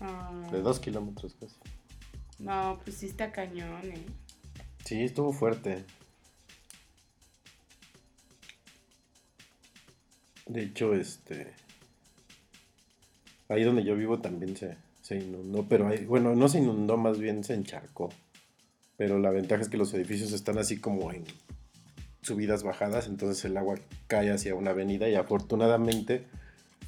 Ah, 0.00 0.48
De 0.50 0.62
dos 0.62 0.80
kilómetros 0.80 1.34
casi. 1.38 1.56
no, 2.38 2.80
pues 2.84 2.96
sí 2.96 3.06
está 3.06 3.30
cañón, 3.32 3.84
¿eh? 3.84 4.04
Sí, 4.84 5.02
estuvo 5.02 5.32
fuerte. 5.32 5.84
De 10.46 10.62
hecho, 10.64 10.94
este. 10.94 11.52
Ahí 13.48 13.62
donde 13.64 13.84
yo 13.84 13.94
vivo 13.94 14.20
también 14.20 14.56
se, 14.56 14.76
se 15.02 15.16
inundó, 15.16 15.66
pero 15.68 15.88
ahí, 15.88 16.04
bueno, 16.04 16.34
no 16.34 16.48
se 16.48 16.58
inundó, 16.58 16.96
más 16.96 17.18
bien 17.18 17.44
se 17.44 17.54
encharcó. 17.54 18.08
Pero 18.96 19.18
la 19.18 19.30
ventaja 19.30 19.62
es 19.62 19.68
que 19.68 19.76
los 19.76 19.92
edificios 19.94 20.32
están 20.32 20.58
así 20.58 20.78
como 20.80 21.12
en 21.12 21.24
subidas 22.22 22.62
bajadas, 22.62 23.06
entonces 23.06 23.44
el 23.44 23.56
agua 23.56 23.76
cae 24.06 24.30
hacia 24.30 24.54
una 24.54 24.70
avenida 24.70 25.08
y 25.08 25.14
afortunadamente 25.14 26.26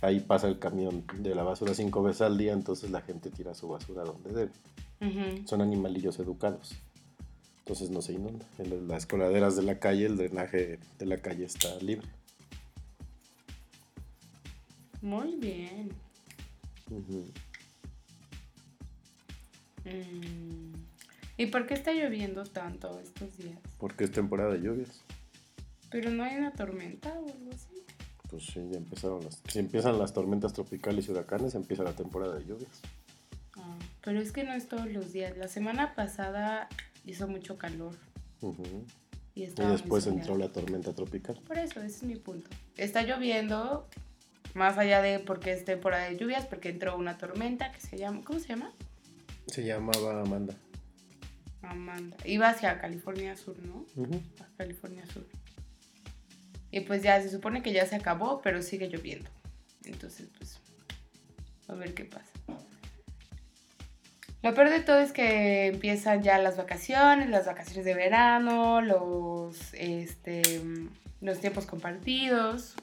ahí 0.00 0.20
pasa 0.20 0.48
el 0.48 0.58
camión 0.58 1.04
de 1.18 1.34
la 1.34 1.42
basura 1.42 1.74
cinco 1.74 2.02
veces 2.02 2.22
al 2.22 2.38
día, 2.38 2.52
entonces 2.52 2.90
la 2.90 3.02
gente 3.02 3.30
tira 3.30 3.54
su 3.54 3.68
basura 3.68 4.04
donde 4.04 4.32
debe 4.32 4.52
son 5.44 5.60
animalillos 5.60 6.18
educados. 6.18 6.74
Entonces 7.58 7.90
no 7.90 8.02
se 8.02 8.12
inunda. 8.12 8.46
En 8.58 8.88
las 8.88 9.06
coladeras 9.06 9.56
de 9.56 9.62
la 9.62 9.78
calle, 9.78 10.06
el 10.06 10.16
drenaje 10.16 10.78
de 10.98 11.06
la 11.06 11.18
calle 11.18 11.44
está 11.44 11.74
libre. 11.80 12.06
Muy 15.00 15.36
bien. 15.36 15.90
Mm. 19.84 20.74
¿Y 21.36 21.46
por 21.46 21.66
qué 21.66 21.74
está 21.74 21.92
lloviendo 21.92 22.44
tanto 22.44 23.00
estos 23.00 23.36
días? 23.36 23.58
Porque 23.78 24.04
es 24.04 24.12
temporada 24.12 24.54
de 24.54 24.62
lluvias. 24.62 25.02
Pero 25.94 26.10
no 26.10 26.24
hay 26.24 26.36
una 26.36 26.50
tormenta 26.50 27.10
o 27.10 27.28
algo 27.28 27.52
así. 27.54 27.84
Pues 28.28 28.46
sí, 28.46 28.68
ya 28.68 28.78
empezaron 28.78 29.22
las. 29.22 29.40
Si 29.46 29.60
empiezan 29.60 29.96
las 29.96 30.12
tormentas 30.12 30.52
tropicales 30.52 31.06
y 31.06 31.12
huracanes, 31.12 31.54
empieza 31.54 31.84
la 31.84 31.92
temporada 31.92 32.34
de 32.34 32.44
lluvias. 32.44 32.80
Ah, 33.56 33.78
pero 34.02 34.20
es 34.20 34.32
que 34.32 34.42
no 34.42 34.54
es 34.54 34.66
todos 34.66 34.90
los 34.90 35.12
días. 35.12 35.36
La 35.36 35.46
semana 35.46 35.94
pasada 35.94 36.68
hizo 37.06 37.28
mucho 37.28 37.58
calor 37.58 37.94
y 39.36 39.46
después 39.46 40.08
entró 40.08 40.36
la 40.36 40.48
tormenta 40.48 40.92
tropical. 40.92 41.38
Por 41.46 41.58
eso, 41.58 41.80
ese 41.80 41.98
es 41.98 42.02
mi 42.02 42.16
punto. 42.16 42.50
Está 42.76 43.02
lloviendo 43.02 43.88
Más 44.54 44.76
allá 44.78 45.00
de 45.00 45.20
porque 45.20 45.52
es 45.52 45.64
temporada 45.64 46.06
de 46.06 46.16
lluvias, 46.16 46.44
porque 46.44 46.70
entró 46.70 46.98
una 46.98 47.18
tormenta 47.18 47.70
que 47.70 47.80
se 47.80 47.98
llama, 47.98 48.22
¿cómo 48.24 48.40
se 48.40 48.48
llama? 48.48 48.72
Se 49.46 49.62
llamaba 49.62 50.22
Amanda. 50.22 50.56
Amanda. 51.62 52.16
Iba 52.24 52.48
hacia 52.48 52.80
California 52.80 53.36
Sur, 53.36 53.56
¿no? 53.60 53.86
A 54.40 54.56
California 54.56 55.06
Sur. 55.06 55.24
Y 56.74 56.80
pues 56.80 57.04
ya 57.04 57.22
se 57.22 57.30
supone 57.30 57.62
que 57.62 57.72
ya 57.72 57.86
se 57.86 57.94
acabó, 57.94 58.40
pero 58.42 58.60
sigue 58.60 58.88
lloviendo. 58.88 59.30
Entonces, 59.84 60.26
pues, 60.36 60.58
a 61.68 61.74
ver 61.74 61.94
qué 61.94 62.04
pasa. 62.04 62.32
Lo 64.42 64.52
peor 64.54 64.70
de 64.70 64.80
todo 64.80 64.98
es 64.98 65.12
que 65.12 65.68
empiezan 65.68 66.24
ya 66.24 66.36
las 66.38 66.56
vacaciones, 66.56 67.30
las 67.30 67.46
vacaciones 67.46 67.84
de 67.84 67.94
verano, 67.94 68.80
los, 68.80 69.72
este, 69.74 70.42
los 71.20 71.38
tiempos 71.38 71.64
compartidos. 71.64 72.74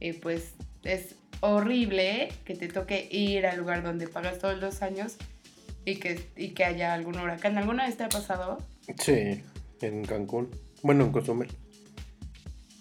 Y 0.00 0.14
pues 0.14 0.54
es 0.82 1.14
horrible 1.38 2.32
que 2.44 2.56
te 2.56 2.66
toque 2.66 3.06
ir 3.12 3.46
al 3.46 3.58
lugar 3.58 3.84
donde 3.84 4.08
pagas 4.08 4.40
todos 4.40 4.58
los 4.58 4.82
años 4.82 5.18
y 5.84 6.00
que, 6.00 6.20
y 6.34 6.48
que 6.48 6.64
haya 6.64 6.94
algún 6.94 7.16
huracán. 7.16 7.58
¿Alguna 7.58 7.86
vez 7.86 7.96
te 7.96 8.02
ha 8.02 8.08
pasado? 8.08 8.58
Sí, 8.98 9.40
en 9.82 10.04
Cancún. 10.04 10.50
Bueno, 10.82 11.04
en 11.04 11.12
Cozumel. 11.12 11.48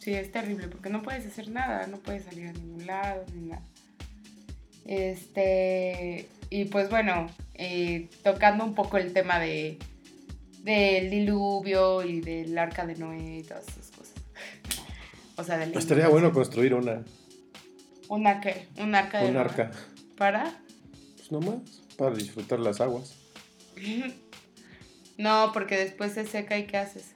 Sí, 0.05 0.13
es 0.13 0.31
terrible 0.31 0.67
porque 0.67 0.91
no 0.91 1.01
puedes 1.01 1.25
hacer 1.25 1.49
nada, 1.49 1.87
no 1.87 1.97
puedes 1.97 2.25
salir 2.25 2.49
a 2.49 2.53
ningún 2.53 2.85
lado 2.85 3.25
ni 3.33 3.47
nada. 3.47 3.63
Este, 4.85 6.29
y 6.51 6.65
pues 6.65 6.91
bueno, 6.91 7.25
eh, 7.55 8.07
tocando 8.23 8.65
un 8.65 8.75
poco 8.75 8.97
el 8.97 9.13
tema 9.13 9.39
de 9.39 9.79
del 10.59 11.09
diluvio 11.09 12.03
y 12.03 12.21
del 12.21 12.55
arca 12.55 12.85
de 12.85 12.93
Noé 12.93 13.37
y 13.39 13.41
todas 13.41 13.67
esas 13.67 13.89
cosas. 13.97 14.13
O 15.37 15.43
sea, 15.43 15.57
del 15.57 15.75
Estaría 15.75 16.07
bueno 16.07 16.31
construir 16.31 16.75
una. 16.75 17.03
¿Una 18.07 18.41
qué? 18.41 18.67
¿Un 18.77 18.93
arca 18.93 19.21
de 19.21 19.29
Un 19.29 19.33
Noé? 19.33 19.43
arca. 19.43 19.71
¿Para? 20.15 20.55
Pues 21.17 21.31
nomás, 21.31 21.81
para 21.97 22.15
disfrutar 22.15 22.59
las 22.59 22.79
aguas. 22.79 23.15
No, 25.17 25.51
porque 25.53 25.77
después 25.77 26.11
se 26.11 26.25
seca 26.27 26.57
y 26.57 26.67
¿qué 26.67 26.75
haces? 26.75 27.14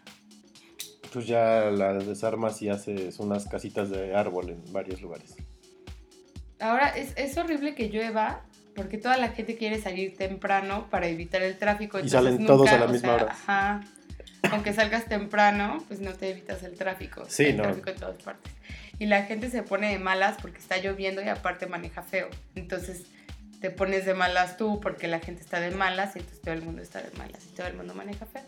Pues 1.14 1.26
ya 1.26 1.72
las 1.72 2.06
desarmas 2.06 2.62
y 2.62 2.70
haces 2.70 3.20
unas 3.20 3.48
casitas 3.48 3.90
de 3.90 4.16
árbol 4.16 4.50
en 4.50 4.74
varios 4.74 5.02
lugares. 5.02 5.36
Ahora 6.60 6.90
es, 6.90 7.14
es 7.16 7.38
horrible 7.38 7.74
que 7.74 7.90
llueva 7.90 8.42
porque 8.76 8.98
toda 8.98 9.18
la 9.18 9.30
gente 9.30 9.58
quiere 9.58 9.82
salir 9.82 10.16
temprano 10.16 10.88
para 10.90 11.08
evitar 11.08 11.42
el 11.42 11.58
tráfico. 11.58 12.00
Y 12.00 12.10
salen 12.10 12.46
todos 12.46 12.70
a 12.70 12.78
la 12.78 12.88
misma 12.88 13.16
sea, 13.16 13.16
hora. 13.16 13.32
Ajá. 13.32 13.82
Aunque 14.52 14.74
salgas 14.74 15.06
temprano, 15.06 15.84
pues 15.88 16.00
no 16.00 16.14
te 16.14 16.30
evitas 16.30 16.64
el 16.64 16.78
tráfico. 16.78 17.26
Sí, 17.28 17.46
Hay 17.46 17.54
no. 17.54 17.64
tráfico 17.64 17.90
en 17.90 17.96
todas 17.98 18.24
partes. 18.24 18.54
Y 18.98 19.06
la 19.06 19.24
gente 19.24 19.50
se 19.50 19.64
pone 19.64 19.92
de 19.92 20.00
malas 20.00 20.38
porque 20.42 20.60
está 20.60 20.78
lloviendo 20.78 21.22
y 21.22 21.28
aparte 21.28 21.68
maneja 21.68 22.04
feo. 22.04 22.30
Entonces 22.56 23.04
te 23.60 23.70
pones 23.70 24.06
de 24.06 24.14
malas 24.14 24.58
tú 24.58 24.80
porque 24.80 25.08
la 25.08 25.20
gente 25.20 25.42
está 25.42 25.60
de 25.60 25.72
malas 25.72 26.16
y 26.16 26.20
entonces 26.20 26.42
todo 26.42 26.54
el 26.54 26.62
mundo 26.62 26.82
está 26.82 27.02
de 27.02 27.12
malas 27.18 27.46
y 27.52 27.56
todo 27.56 27.68
el 27.68 27.76
mundo 27.76 27.94
maneja 27.94 28.26
feo. 28.26 28.44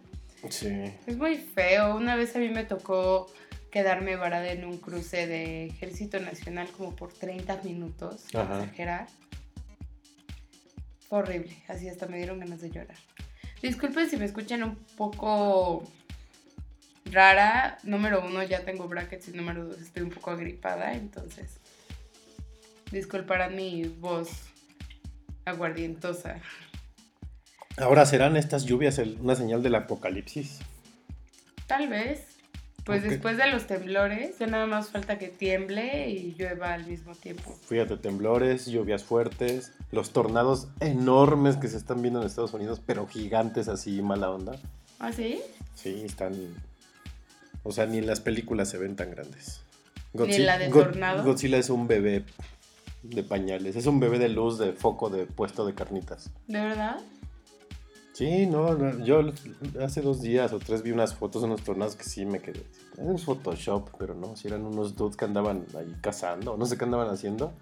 Sí. 0.49 0.93
Es 1.07 1.17
muy 1.17 1.37
feo. 1.37 1.95
Una 1.95 2.15
vez 2.15 2.35
a 2.35 2.39
mí 2.39 2.49
me 2.49 2.63
tocó 2.63 3.31
quedarme 3.71 4.15
varada 4.15 4.51
en 4.51 4.65
un 4.65 4.77
cruce 4.77 5.27
de 5.27 5.67
Ejército 5.67 6.19
Nacional 6.19 6.67
como 6.77 6.95
por 6.95 7.13
30 7.13 7.61
minutos, 7.63 8.25
Ajá. 8.35 8.63
exagerar. 8.63 9.07
Fue 11.07 11.19
horrible, 11.19 11.55
así 11.67 11.87
hasta 11.87 12.05
me 12.07 12.17
dieron 12.17 12.39
ganas 12.39 12.61
de 12.61 12.69
llorar. 12.69 12.97
Disculpen 13.61 14.09
si 14.09 14.17
me 14.17 14.25
escuchan 14.25 14.63
un 14.63 14.75
poco 14.97 15.83
rara. 17.05 17.77
Número 17.83 18.25
uno, 18.25 18.43
ya 18.43 18.65
tengo 18.65 18.87
brackets 18.87 19.29
y 19.29 19.31
número 19.31 19.65
dos, 19.65 19.79
estoy 19.79 20.03
un 20.03 20.09
poco 20.09 20.31
agripada, 20.31 20.93
entonces 20.93 21.59
disculparán 22.91 23.55
mi 23.55 23.83
voz 23.83 24.29
aguardientosa. 25.45 26.41
Ahora 27.77 28.05
serán 28.05 28.37
estas 28.37 28.65
lluvias 28.65 28.97
el- 28.99 29.17
una 29.21 29.35
señal 29.35 29.63
del 29.63 29.75
apocalipsis. 29.75 30.59
Tal 31.67 31.87
vez. 31.89 32.27
Pues 32.83 33.03
después 33.03 33.37
de 33.37 33.45
los 33.51 33.67
temblores, 33.67 34.39
ya 34.39 34.47
nada 34.47 34.65
más 34.65 34.89
falta 34.89 35.19
que 35.19 35.27
tiemble 35.27 36.09
y 36.09 36.33
llueva 36.33 36.73
al 36.73 36.87
mismo 36.87 37.13
tiempo. 37.13 37.55
Fíjate, 37.67 37.95
temblores, 37.95 38.65
lluvias 38.65 39.03
fuertes, 39.03 39.71
los 39.91 40.11
tornados 40.13 40.67
enormes 40.79 41.57
que 41.57 41.67
se 41.67 41.77
están 41.77 42.01
viendo 42.01 42.19
en 42.21 42.25
Estados 42.25 42.53
Unidos, 42.53 42.81
pero 42.83 43.05
gigantes 43.05 43.67
así, 43.67 44.01
mala 44.01 44.31
onda. 44.31 44.53
¿Ah, 44.97 45.11
sí? 45.13 45.39
Sí, 45.75 46.01
están. 46.03 46.33
O 47.61 47.71
sea, 47.71 47.85
ni 47.85 47.99
en 47.99 48.07
las 48.07 48.19
películas 48.19 48.67
se 48.69 48.79
ven 48.79 48.95
tan 48.95 49.11
grandes. 49.11 49.61
¿Ni 50.13 50.33
en 50.33 50.45
la 50.47 50.57
de 50.57 50.69
God- 50.69 50.83
Tornado? 50.85 51.23
Godzilla 51.23 51.59
es 51.59 51.69
un 51.69 51.87
bebé 51.87 52.25
de 53.03 53.23
pañales. 53.23 53.75
Es 53.75 53.85
un 53.85 53.99
bebé 53.99 54.17
de 54.17 54.29
luz, 54.29 54.57
de 54.57 54.73
foco, 54.73 55.11
de 55.11 55.27
puesto 55.27 55.67
de 55.67 55.75
carnitas. 55.75 56.31
¿De 56.47 56.59
verdad? 56.59 56.97
Sí, 58.13 58.45
no, 58.45 58.73
no, 58.75 59.03
yo 59.05 59.21
hace 59.81 60.01
dos 60.01 60.21
días 60.21 60.51
o 60.53 60.59
tres 60.59 60.83
vi 60.83 60.91
unas 60.91 61.15
fotos 61.15 61.41
de 61.41 61.47
unos 61.47 61.61
tornados 61.63 61.95
que 61.95 62.03
sí 62.03 62.25
me 62.25 62.39
quedé. 62.39 62.65
Es 63.13 63.23
Photoshop, 63.23 63.89
pero 63.97 64.13
no, 64.13 64.35
si 64.35 64.47
eran 64.49 64.65
unos 64.65 64.95
dudes 64.95 65.15
que 65.15 65.25
andaban 65.25 65.65
ahí 65.77 65.95
cazando, 66.01 66.57
no 66.57 66.65
sé 66.65 66.77
qué 66.77 66.83
andaban 66.83 67.09
haciendo. 67.09 67.53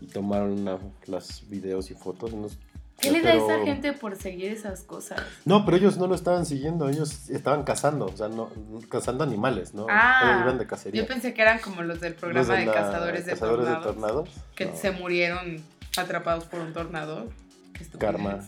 Y 0.00 0.06
tomaron 0.06 0.52
una, 0.60 0.78
las 1.06 1.48
videos 1.48 1.90
y 1.90 1.94
fotos. 1.94 2.32
unos- 2.32 2.58
¿Qué 2.98 3.10
le 3.10 3.20
da 3.20 3.32
a 3.32 3.34
esa 3.34 3.64
gente 3.64 3.92
por 3.92 4.16
seguir 4.16 4.52
esas 4.52 4.82
cosas? 4.84 5.20
No, 5.44 5.64
pero 5.64 5.76
ellos 5.76 5.96
no 5.98 6.06
lo 6.06 6.14
estaban 6.14 6.46
siguiendo, 6.46 6.88
ellos 6.88 7.28
estaban 7.30 7.64
cazando, 7.64 8.06
o 8.06 8.16
sea, 8.16 8.28
no, 8.28 8.48
cazando 8.88 9.24
animales, 9.24 9.74
¿no? 9.74 9.86
Ah, 9.90 10.22
Ellos 10.24 10.42
iban 10.42 10.58
de 10.58 10.66
cacería. 10.66 11.02
yo 11.02 11.08
pensé 11.08 11.34
que 11.34 11.42
eran 11.42 11.58
como 11.58 11.82
los 11.82 12.00
del 12.00 12.12
Los 12.12 12.20
programa 12.20 12.54
de, 12.54 12.66
la- 12.66 12.72
cazadores 12.72 13.26
de 13.26 13.32
cazadores 13.32 13.64
tornados. 13.66 13.84
de 13.86 13.92
tornados. 13.92 14.28
Que 14.54 14.66
no. 14.66 14.76
se 14.76 14.90
murieron 14.92 15.56
atrapados 15.96 16.44
por 16.44 16.60
un 16.60 16.72
tornado. 16.72 17.28
Qué. 17.74 17.84
Karma. 17.98 18.40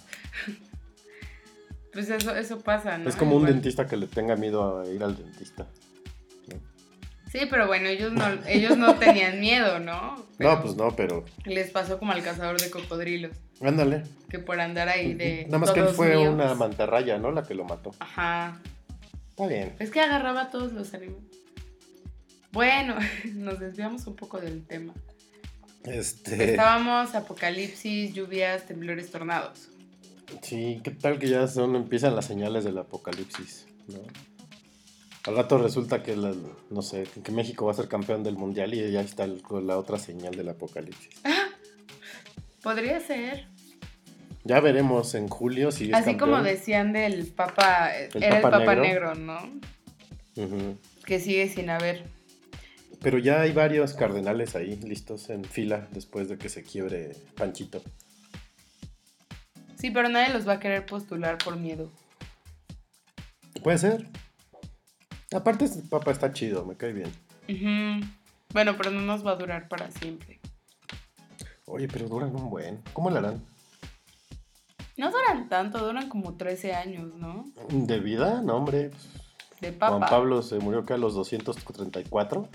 Pues 1.92 2.10
eso, 2.10 2.34
eso 2.34 2.58
pasa, 2.58 2.98
¿no? 2.98 3.08
Es 3.08 3.14
como 3.14 3.36
un 3.36 3.46
dentista 3.46 3.86
que 3.86 3.96
le 3.96 4.08
tenga 4.08 4.34
miedo 4.34 4.80
a 4.80 4.88
ir 4.90 5.00
al 5.04 5.16
dentista. 5.16 5.68
Sí, 7.30 7.46
pero 7.48 7.68
bueno, 7.68 7.88
ellos 7.88 8.12
no, 8.12 8.24
ellos 8.48 8.76
no 8.76 8.96
tenían 8.96 9.38
miedo, 9.38 9.78
¿no? 9.78 10.16
Pero 10.36 10.54
No, 10.56 10.62
pues 10.62 10.74
no, 10.76 10.94
pero 10.96 11.24
Les 11.44 11.70
pasó 11.70 11.98
como 12.00 12.10
al 12.12 12.22
cazador 12.22 12.60
de 12.60 12.68
cocodrilos. 12.70 13.36
ándale. 13.60 14.02
Que 14.28 14.40
por 14.40 14.60
andar 14.60 14.88
ahí 14.88 15.14
de. 15.14 15.44
Nada 15.46 15.58
más 15.58 15.70
que 15.70 15.80
él 15.80 15.88
fue 15.88 16.16
míos. 16.16 16.34
una 16.34 16.54
mantarraya, 16.56 17.16
¿no? 17.18 17.30
La 17.30 17.44
que 17.44 17.54
lo 17.54 17.64
mató. 17.64 17.92
Ajá. 18.00 18.60
Está 19.30 19.46
bien. 19.46 19.74
Es 19.78 19.90
que 19.90 20.00
agarraba 20.00 20.42
a 20.42 20.50
todos 20.50 20.72
los 20.72 20.92
animales. 20.94 21.22
Bueno, 22.50 22.96
nos 23.34 23.60
desviamos 23.60 24.04
un 24.08 24.16
poco 24.16 24.40
del 24.40 24.64
tema. 24.66 24.94
Este. 25.84 26.50
Estábamos 26.50 27.14
apocalipsis, 27.14 28.14
lluvias, 28.14 28.66
temblores, 28.66 29.10
tornados. 29.12 29.68
Sí, 30.42 30.80
¿qué 30.82 30.90
tal 30.90 31.18
que 31.18 31.28
ya 31.28 31.46
son, 31.48 31.76
empiezan 31.76 32.14
las 32.16 32.26
señales 32.26 32.64
del 32.64 32.78
apocalipsis? 32.78 33.66
¿no? 33.88 33.98
Al 35.26 35.36
rato 35.36 35.56
resulta 35.58 36.02
que, 36.02 36.16
la- 36.16 36.34
no 36.70 36.82
sé, 36.82 37.04
que 37.22 37.32
México 37.32 37.64
va 37.66 37.72
a 37.72 37.74
ser 37.74 37.88
campeón 37.88 38.22
del 38.22 38.36
mundial 38.36 38.74
y 38.74 38.90
ya 38.92 39.00
está 39.00 39.24
el- 39.24 39.42
la 39.62 39.78
otra 39.78 39.98
señal 39.98 40.34
del 40.36 40.48
apocalipsis. 40.50 41.20
Podría 42.62 43.00
ser. 43.00 43.46
Ya 44.44 44.60
veremos 44.60 45.14
en 45.14 45.28
julio 45.28 45.72
si 45.72 45.88
es 45.88 45.94
Así 45.94 46.10
campeón. 46.10 46.30
como 46.30 46.42
decían 46.42 46.92
del 46.92 47.26
Papa, 47.28 47.90
¿El 47.96 48.22
era 48.22 48.42
Papa 48.42 48.58
el 48.58 48.64
Papa 48.66 48.74
Negro? 48.80 49.14
Negro, 49.14 49.14
¿no? 49.14 49.60
Que 51.06 51.18
sigue 51.20 51.48
sin 51.48 51.70
haber. 51.70 52.04
Pero 53.00 53.18
ya 53.18 53.40
hay 53.42 53.52
varios 53.52 53.92
cardenales 53.94 54.56
ahí 54.56 54.76
listos 54.76 55.28
en 55.30 55.44
fila 55.44 55.88
después 55.92 56.28
de 56.28 56.36
que 56.38 56.48
se 56.50 56.62
quiebre 56.62 57.12
Panchito. 57.36 57.82
Sí, 59.84 59.90
pero 59.90 60.08
nadie 60.08 60.32
los 60.32 60.48
va 60.48 60.54
a 60.54 60.60
querer 60.60 60.86
postular 60.86 61.36
por 61.36 61.58
miedo. 61.58 61.90
Puede 63.62 63.76
ser. 63.76 64.08
Aparte, 65.30 65.66
este 65.66 65.82
papa 65.82 66.10
está 66.10 66.32
chido, 66.32 66.64
me 66.64 66.74
cae 66.74 66.94
bien. 66.94 67.12
Bueno, 68.54 68.78
pero 68.78 68.90
no 68.90 69.02
nos 69.02 69.26
va 69.26 69.32
a 69.32 69.36
durar 69.36 69.68
para 69.68 69.90
siempre. 69.90 70.40
Oye, 71.66 71.86
pero 71.86 72.08
duran 72.08 72.34
un 72.34 72.48
buen. 72.48 72.80
¿Cómo 72.94 73.10
le 73.10 73.18
harán? 73.18 73.44
No 74.96 75.10
duran 75.10 75.50
tanto, 75.50 75.84
duran 75.84 76.08
como 76.08 76.34
13 76.38 76.72
años, 76.72 77.14
¿no? 77.16 77.44
¿De 77.68 78.00
vida? 78.00 78.40
No, 78.40 78.56
hombre. 78.56 78.90
De 79.60 79.70
papa. 79.70 79.98
Juan 79.98 80.08
Pablo 80.08 80.40
se 80.40 80.60
murió 80.60 80.86
que 80.86 80.94
a 80.94 80.96
los 80.96 81.12
234. 81.12 82.48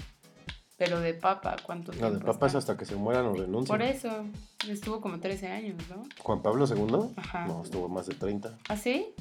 Pero 0.79 0.99
de 1.01 1.13
papa, 1.13 1.57
¿cuánto 1.63 1.91
No, 1.91 1.97
de 2.05 2.09
tiempo 2.11 2.25
papa 2.31 2.47
es 2.47 2.55
hasta 2.55 2.75
que 2.77 2.85
se 2.85 2.95
mueran 2.95 3.25
o 3.25 3.33
renuncien. 3.33 3.67
Por 3.77 3.81
eso, 3.81 4.25
estuvo 4.67 5.01
como 5.01 5.19
13 5.19 5.47
años, 5.49 5.75
¿no? 5.89 6.03
Juan 6.23 6.41
Pablo 6.41 6.65
II. 6.65 7.13
Ajá. 7.17 7.45
No, 7.45 7.61
estuvo 7.63 7.89
más 7.89 8.07
de 8.07 8.15
30. 8.15 8.57
¿Ah, 8.69 8.77
sí? 8.77 9.13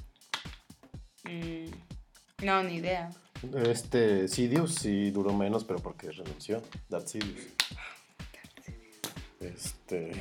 Mm, 1.24 2.44
no, 2.46 2.62
ni 2.62 2.76
idea. 2.76 3.10
Este 3.66 4.28
Sidious 4.28 4.76
sí 4.76 5.10
duró 5.10 5.32
menos, 5.32 5.64
pero 5.64 5.80
porque 5.80 6.10
renunció. 6.12 6.62
That 6.90 7.06
Sidious. 7.06 7.48
Este. 9.40 10.12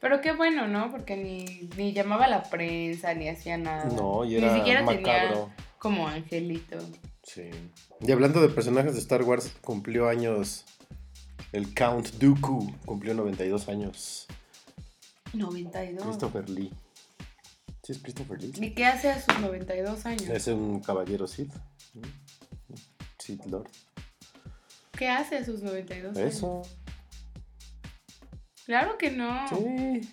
Pero 0.00 0.20
qué 0.20 0.32
bueno, 0.32 0.68
¿no? 0.68 0.90
Porque 0.90 1.16
ni, 1.16 1.68
ni 1.76 1.92
llamaba 1.92 2.26
a 2.26 2.28
la 2.28 2.42
prensa, 2.42 3.14
ni 3.14 3.28
hacía 3.28 3.56
nada. 3.58 3.84
No, 3.86 4.24
y 4.24 4.28
Ni 4.30 4.34
era 4.36 4.54
siquiera 4.54 4.82
macabro. 4.82 5.02
tenía 5.04 5.56
como 5.78 6.06
angelito. 6.08 6.78
Sí. 7.26 7.50
Y 8.00 8.12
hablando 8.12 8.40
de 8.40 8.48
personajes 8.48 8.94
de 8.94 9.00
Star 9.00 9.22
Wars, 9.22 9.52
cumplió 9.60 10.08
años 10.08 10.64
El 11.52 11.74
Count 11.74 12.12
Dooku 12.14 12.72
cumplió 12.84 13.14
92 13.14 13.68
años. 13.68 14.26
92. 15.32 16.04
Christopher 16.04 16.48
Lee. 16.48 16.72
Sí, 17.82 17.92
es 17.92 17.98
Christopher 17.98 18.40
Lee. 18.40 18.52
¿Y 18.60 18.74
qué 18.74 18.86
hace 18.86 19.10
a 19.10 19.20
sus 19.20 19.38
92 19.40 20.06
años? 20.06 20.28
Es 20.28 20.46
un 20.46 20.80
caballero 20.80 21.26
Sith. 21.26 21.52
Sith 23.18 23.44
Lord. 23.46 23.68
¿Qué 24.92 25.08
hace 25.08 25.36
a 25.36 25.44
sus 25.44 25.62
92 25.62 26.16
años? 26.16 26.34
Eso. 26.34 26.62
Claro 28.64 28.96
que 28.98 29.10
no. 29.10 29.46
Sí. 29.48 30.08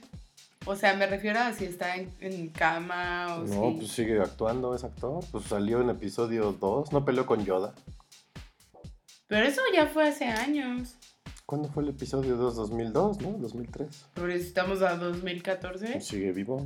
O 0.66 0.76
sea, 0.76 0.96
me 0.96 1.08
refiero 1.08 1.40
a 1.40 1.52
si 1.54 1.66
está 1.66 1.96
en, 1.98 2.10
en 2.22 2.50
cama 2.50 3.36
o 3.36 3.44
No, 3.44 3.72
si... 3.72 3.78
pues 3.80 3.92
sigue 3.92 4.20
actuando, 4.22 4.74
es 4.76 4.84
actor. 4.84 5.24
Pues 5.32 5.46
salió 5.46 5.82
en 5.82 5.90
episodio 5.90 6.54
2. 6.54 6.92
No 6.94 7.04
peleó 7.04 7.26
con 7.26 7.44
Yoda. 7.46 7.74
Pero 9.28 9.46
eso 9.46 9.62
ya 9.74 9.88
fue 9.88 10.08
hace 10.08 10.26
años. 10.26 10.96
¿Cuándo 11.46 11.68
fue 11.70 11.84
el 11.84 11.90
episodio 11.90 12.38
2? 12.38 12.56
2002, 12.56 13.22
¿no? 13.22 13.32
2003. 13.40 14.06
Por 14.14 14.30
eso 14.32 14.48
estamos 14.48 14.82
a 14.82 14.96
2014. 14.96 15.88
Pues 15.94 16.06
sigue 16.08 16.32
vivo. 16.32 16.66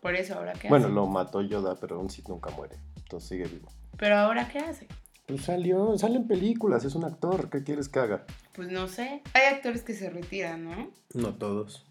Por 0.00 0.14
eso, 0.14 0.34
¿ahora 0.34 0.52
qué 0.54 0.68
Bueno, 0.68 0.86
hace? 0.86 0.94
lo 0.94 1.06
mató 1.06 1.40
Yoda, 1.40 1.76
pero 1.80 2.00
un 2.00 2.10
Sith 2.10 2.28
nunca 2.28 2.50
muere. 2.50 2.76
Entonces 2.96 3.28
sigue 3.28 3.44
vivo. 3.46 3.68
Pero 3.96 4.16
ahora 4.16 4.48
qué 4.48 4.58
hace? 4.58 4.88
Pues 5.26 5.42
salió, 5.42 5.96
sale 5.96 6.16
en 6.16 6.26
películas, 6.26 6.84
es 6.84 6.94
un 6.94 7.04
actor. 7.04 7.48
¿Qué 7.48 7.62
quieres 7.62 7.88
que 7.88 7.98
haga? 8.00 8.26
Pues 8.54 8.70
no 8.70 8.88
sé. 8.88 9.22
Hay 9.32 9.54
actores 9.54 9.82
que 9.82 9.94
se 9.94 10.10
retiran, 10.10 10.64
¿no? 10.64 10.90
No 11.14 11.34
todos. 11.36 11.86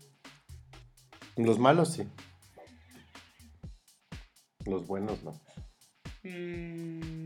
Los 1.37 1.59
malos 1.59 1.93
sí. 1.93 2.07
Los 4.65 4.87
buenos 4.87 5.23
no. 5.23 5.33
Mm, 6.23 7.23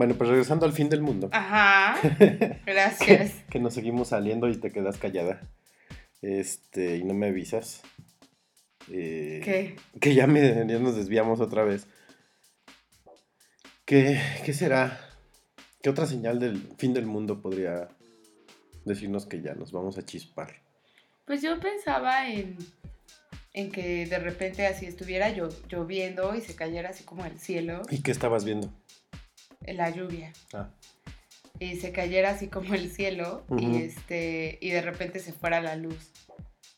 Bueno, 0.00 0.14
pues 0.14 0.30
regresando 0.30 0.64
al 0.64 0.72
fin 0.72 0.88
del 0.88 1.02
mundo. 1.02 1.28
Ajá. 1.30 1.94
Gracias. 2.66 3.34
que 3.50 3.58
nos 3.58 3.74
seguimos 3.74 4.08
saliendo 4.08 4.48
y 4.48 4.56
te 4.56 4.72
quedas 4.72 4.96
callada. 4.96 5.42
Este, 6.22 6.96
y 6.96 7.04
no 7.04 7.12
me 7.12 7.26
avisas. 7.26 7.82
Eh, 8.90 9.42
¿Qué? 9.44 9.76
Que 10.00 10.14
ya, 10.14 10.26
me, 10.26 10.40
ya 10.66 10.78
nos 10.78 10.96
desviamos 10.96 11.40
otra 11.40 11.64
vez. 11.64 11.86
¿Qué, 13.84 14.18
¿Qué 14.46 14.54
será? 14.54 14.98
¿Qué 15.82 15.90
otra 15.90 16.06
señal 16.06 16.38
del 16.40 16.56
fin 16.78 16.94
del 16.94 17.04
mundo 17.04 17.42
podría 17.42 17.88
decirnos 18.84 19.26
que 19.26 19.40
ya 19.42 19.54
nos 19.54 19.72
vamos 19.72 19.98
a 19.98 20.04
chispar? 20.04 20.62
Pues 21.26 21.42
yo 21.42 21.58
pensaba 21.60 22.28
en, 22.28 22.56
en 23.52 23.70
que 23.70 24.06
de 24.06 24.18
repente 24.18 24.66
así 24.66 24.86
estuviera 24.86 25.28
llo- 25.34 25.54
lloviendo 25.68 26.34
y 26.34 26.40
se 26.40 26.54
cayera 26.56 26.90
así 26.90 27.04
como 27.04 27.24
el 27.24 27.38
cielo, 27.38 27.82
¿Y 27.90 28.02
qué 28.02 28.10
estabas 28.10 28.44
viendo? 28.44 28.72
en 29.62 29.76
la 29.76 29.90
lluvia. 29.90 30.32
Ah, 30.52 30.70
y 31.58 31.76
se 31.76 31.92
cayera 31.92 32.30
así 32.30 32.48
como 32.48 32.72
el 32.74 32.90
cielo 32.90 33.44
y 33.58 33.76
este 33.76 34.58
y 34.62 34.70
de 34.70 34.80
repente 34.80 35.18
se 35.18 35.32
fuera 35.34 35.60
la 35.60 35.76
luz 35.76 36.10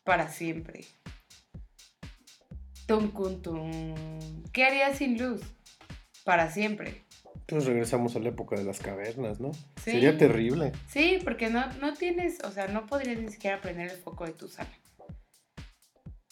para 0.05 0.29
siempre. 0.29 0.85
Tum, 2.87 3.13
cun, 3.13 3.41
tum. 3.43 4.43
¿Qué 4.53 4.65
harías 4.65 4.99
sin 4.99 5.17
luz? 5.19 5.41
Para 6.25 6.51
siempre. 6.51 7.02
Pues 7.47 7.67
regresamos 7.67 8.17
a 8.17 8.21
la 8.21 8.29
época 8.31 8.57
de 8.57 8.65
las 8.65 8.79
cavernas, 8.81 9.41
¿no? 9.41 9.53
Sí. 9.53 9.93
Sería 9.93 10.17
terrible. 10.17 10.73
Sí, 10.89 11.19
porque 11.23 11.51
no, 11.51 11.67
no 11.75 11.95
tienes, 11.95 12.43
o 12.45 12.51
sea, 12.51 12.69
no 12.69 12.87
podrías 12.87 13.19
ni 13.19 13.31
siquiera 13.31 13.61
prender 13.61 13.91
el 13.91 13.97
foco 13.99 14.25
de 14.25 14.33
tu 14.33 14.49
sala. 14.49 14.71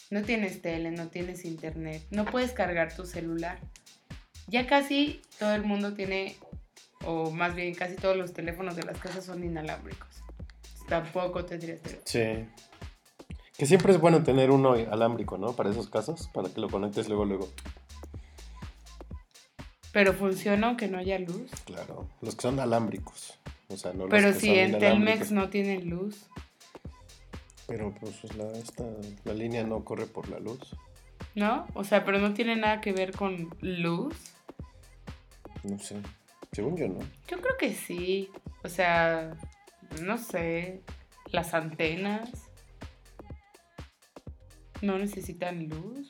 No 0.09 0.23
tienes 0.23 0.61
tele, 0.61 0.91
no 0.91 1.07
tienes 1.07 1.45
internet, 1.45 2.05
no 2.11 2.25
puedes 2.25 2.51
cargar 2.51 2.93
tu 2.93 3.05
celular. 3.05 3.59
Ya 4.47 4.67
casi 4.67 5.21
todo 5.39 5.55
el 5.55 5.63
mundo 5.63 5.93
tiene, 5.93 6.35
o 7.05 7.31
más 7.31 7.55
bien 7.55 7.73
casi 7.75 7.95
todos 7.95 8.17
los 8.17 8.33
teléfonos 8.33 8.75
de 8.75 8.83
las 8.83 8.97
casas 8.97 9.25
son 9.25 9.43
inalámbricos. 9.43 10.09
Tampoco 10.89 11.45
tendrías 11.45 11.79
teléfono. 11.79 12.03
Sí. 12.05 12.45
Que 13.57 13.65
siempre 13.65 13.93
es 13.93 14.01
bueno 14.01 14.23
tener 14.23 14.51
uno 14.51 14.73
alámbrico, 14.73 15.37
¿no? 15.37 15.55
Para 15.55 15.69
esos 15.69 15.89
casos, 15.89 16.29
para 16.33 16.49
que 16.49 16.59
lo 16.59 16.67
conectes 16.67 17.07
luego, 17.07 17.25
luego. 17.25 17.47
Pero 19.91 20.13
funciona 20.13 20.67
aunque 20.67 20.87
no 20.87 20.97
haya 20.97 21.19
luz. 21.19 21.51
Claro, 21.65 22.07
los 22.21 22.35
que 22.35 22.41
son 22.41 22.59
alámbricos. 22.59 23.37
O 23.67 23.77
sea, 23.77 23.93
no 23.93 24.05
los 24.05 24.09
Pero 24.09 24.33
que 24.33 24.39
si 24.39 24.47
son 24.47 24.57
en 24.57 24.79
Telmex 24.79 25.31
no 25.31 25.49
tienen 25.49 25.89
luz. 25.89 26.27
Pero 27.67 27.93
pues 27.99 28.35
la, 28.35 28.51
esta, 28.53 28.85
la 29.23 29.33
línea 29.33 29.63
no 29.63 29.83
corre 29.83 30.05
por 30.05 30.29
la 30.29 30.39
luz. 30.39 30.75
¿No? 31.35 31.67
O 31.73 31.83
sea, 31.83 32.03
pero 32.03 32.19
no 32.19 32.33
tiene 32.33 32.55
nada 32.55 32.81
que 32.81 32.91
ver 32.91 33.15
con 33.15 33.49
luz. 33.61 34.15
No 35.63 35.77
sé. 35.79 35.97
Según 36.51 36.75
yo, 36.75 36.87
¿no? 36.87 36.99
Yo 37.27 37.39
creo 37.39 37.57
que 37.57 37.73
sí. 37.73 38.29
O 38.63 38.69
sea, 38.69 39.37
no 40.01 40.17
sé. 40.17 40.81
Las 41.27 41.53
antenas. 41.53 42.29
No 44.81 44.97
necesitan 44.97 45.69
luz. 45.69 46.09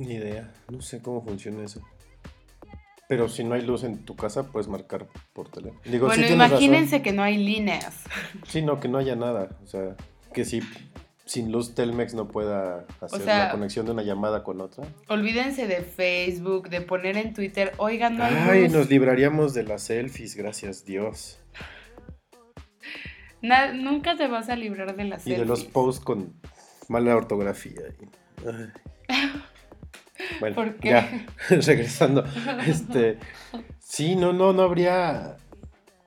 Ni 0.00 0.14
idea. 0.14 0.52
No 0.70 0.80
sé 0.80 1.02
cómo 1.02 1.22
funciona 1.22 1.62
eso. 1.64 1.80
Pero 3.08 3.28
si 3.28 3.42
no 3.44 3.54
hay 3.54 3.62
luz 3.62 3.82
en 3.84 4.04
tu 4.04 4.14
casa, 4.16 4.50
puedes 4.52 4.68
marcar 4.68 5.08
por 5.32 5.48
teléfono. 5.50 5.80
Digo, 5.84 6.06
bueno, 6.06 6.26
sí 6.26 6.32
imagínense 6.32 7.02
que 7.02 7.12
no 7.12 7.22
hay 7.22 7.36
líneas. 7.36 8.04
Sí, 8.46 8.62
no, 8.62 8.78
que 8.80 8.88
no 8.88 8.98
haya 8.98 9.16
nada. 9.16 9.58
O 9.64 9.66
sea, 9.66 9.96
que 10.32 10.44
si 10.44 10.62
sin 11.26 11.52
luz 11.52 11.74
Telmex 11.74 12.14
no 12.14 12.28
pueda 12.28 12.86
hacer 13.00 13.20
sea- 13.22 13.38
la 13.46 13.50
conexión 13.52 13.84
de 13.86 13.92
una 13.92 14.02
llamada 14.02 14.42
con 14.42 14.60
otra. 14.60 14.84
Olvídense 15.08 15.66
de 15.66 15.82
Facebook, 15.82 16.68
de 16.70 16.80
poner 16.80 17.16
en 17.16 17.34
Twitter, 17.34 17.72
oigan, 17.78 18.16
no 18.16 18.24
hay 18.24 18.34
Ay, 18.34 18.62
luz. 18.64 18.72
nos 18.72 18.90
libraríamos 18.90 19.54
de 19.54 19.64
las 19.64 19.82
selfies, 19.82 20.34
gracias 20.36 20.84
Dios. 20.84 21.38
Na- 23.42 23.72
nunca 23.72 24.16
te 24.16 24.26
vas 24.28 24.48
a 24.50 24.56
librar 24.56 24.96
de 24.96 25.04
las 25.04 25.26
Y 25.26 25.30
de 25.32 25.44
los 25.44 25.60
selfies. 25.60 25.72
posts 25.74 26.04
con 26.04 26.34
mala 26.88 27.16
ortografía. 27.16 27.80
y- 28.00 28.48
ay. 28.48 28.68
Bueno, 30.38 30.54
¿Por 30.54 30.76
qué? 30.76 30.90
ya, 30.90 31.08
regresando. 31.50 32.24
Este, 32.66 33.18
sí, 33.78 34.14
no, 34.16 34.32
no, 34.32 34.52
no 34.52 34.62
habría, 34.62 35.36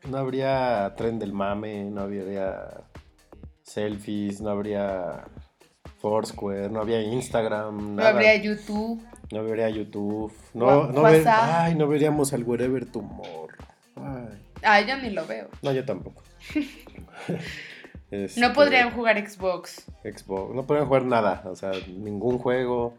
no 0.10 0.18
habría 0.18 0.94
tren 0.96 1.20
del 1.20 1.34
mame, 1.34 1.84
no 1.86 2.02
habría 2.02 2.82
selfies, 3.64 4.40
no 4.42 4.50
habría 4.52 5.26
Foursquare, 6.00 6.70
no 6.70 6.80
habría 6.82 7.02
Instagram, 7.02 7.96
No 7.96 8.06
habría 8.06 8.36
YouTube. 8.36 9.02
No 9.32 9.40
habría 9.40 9.70
YouTube, 9.70 10.32
no, 10.54 10.88
no 10.92 11.02
ver- 11.02 11.28
ay, 11.28 11.76
no 11.76 11.88
veríamos 11.88 12.34
al 12.34 12.44
Wherever 12.44 12.86
Tomorrow. 12.86 13.48
Ay, 13.96 14.40
Ah, 14.66 14.80
yo 14.82 14.96
ni 14.98 15.10
lo 15.10 15.26
veo. 15.26 15.50
no, 15.62 15.72
yo 15.74 15.84
tampoco. 15.86 16.22
No 18.12 18.18
Este, 18.20 18.50
podrían 18.52 18.92
jugar 18.92 19.18
Xbox. 19.28 19.86
Xbox. 20.04 20.54
No 20.54 20.68
podrían 20.68 20.86
jugar 20.88 21.04
nada, 21.06 21.42
o 21.46 21.56
sea, 21.56 21.72
ningún 21.98 22.38
juego. 22.38 22.94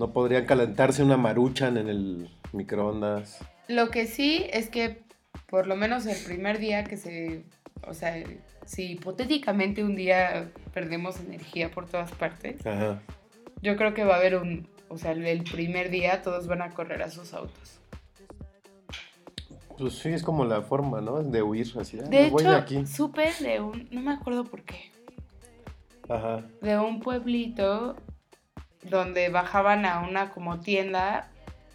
No 0.00 0.14
podrían 0.14 0.46
calentarse 0.46 1.02
una 1.02 1.18
maruchan 1.18 1.76
en 1.76 1.90
el 1.90 2.30
microondas. 2.54 3.38
Lo 3.68 3.90
que 3.90 4.06
sí 4.06 4.46
es 4.50 4.70
que 4.70 5.02
por 5.46 5.66
lo 5.66 5.76
menos 5.76 6.06
el 6.06 6.16
primer 6.24 6.58
día 6.58 6.84
que 6.84 6.96
se, 6.96 7.44
o 7.86 7.92
sea, 7.92 8.14
si 8.64 8.92
hipotéticamente 8.92 9.84
un 9.84 9.94
día 9.96 10.50
perdemos 10.72 11.20
energía 11.20 11.70
por 11.70 11.84
todas 11.86 12.12
partes, 12.12 12.64
Ajá. 12.66 13.02
yo 13.60 13.76
creo 13.76 13.92
que 13.92 14.04
va 14.04 14.14
a 14.14 14.16
haber 14.16 14.36
un, 14.36 14.66
o 14.88 14.96
sea, 14.96 15.10
el 15.12 15.44
primer 15.44 15.90
día 15.90 16.22
todos 16.22 16.46
van 16.46 16.62
a 16.62 16.70
correr 16.70 17.02
a 17.02 17.10
sus 17.10 17.34
autos. 17.34 17.78
Pues 19.76 19.98
sí, 19.98 20.08
es 20.08 20.22
como 20.22 20.46
la 20.46 20.62
forma, 20.62 21.02
¿no? 21.02 21.22
De 21.22 21.42
huir, 21.42 21.70
así. 21.78 21.98
"Ah, 22.00 22.04
De 22.08 22.22
me 22.24 22.30
voy 22.30 22.42
de 22.42 22.48
hecho, 22.48 22.56
aquí. 22.58 22.86
supe 22.86 23.28
de 23.40 23.60
un, 23.60 23.86
no 23.90 24.00
me 24.00 24.12
acuerdo 24.12 24.44
por 24.44 24.62
qué, 24.62 24.90
Ajá. 26.08 26.42
de 26.62 26.78
un 26.78 27.00
pueblito 27.00 27.96
donde 28.82 29.28
bajaban 29.28 29.84
a 29.84 30.00
una 30.00 30.30
como 30.30 30.60
tienda 30.60 31.28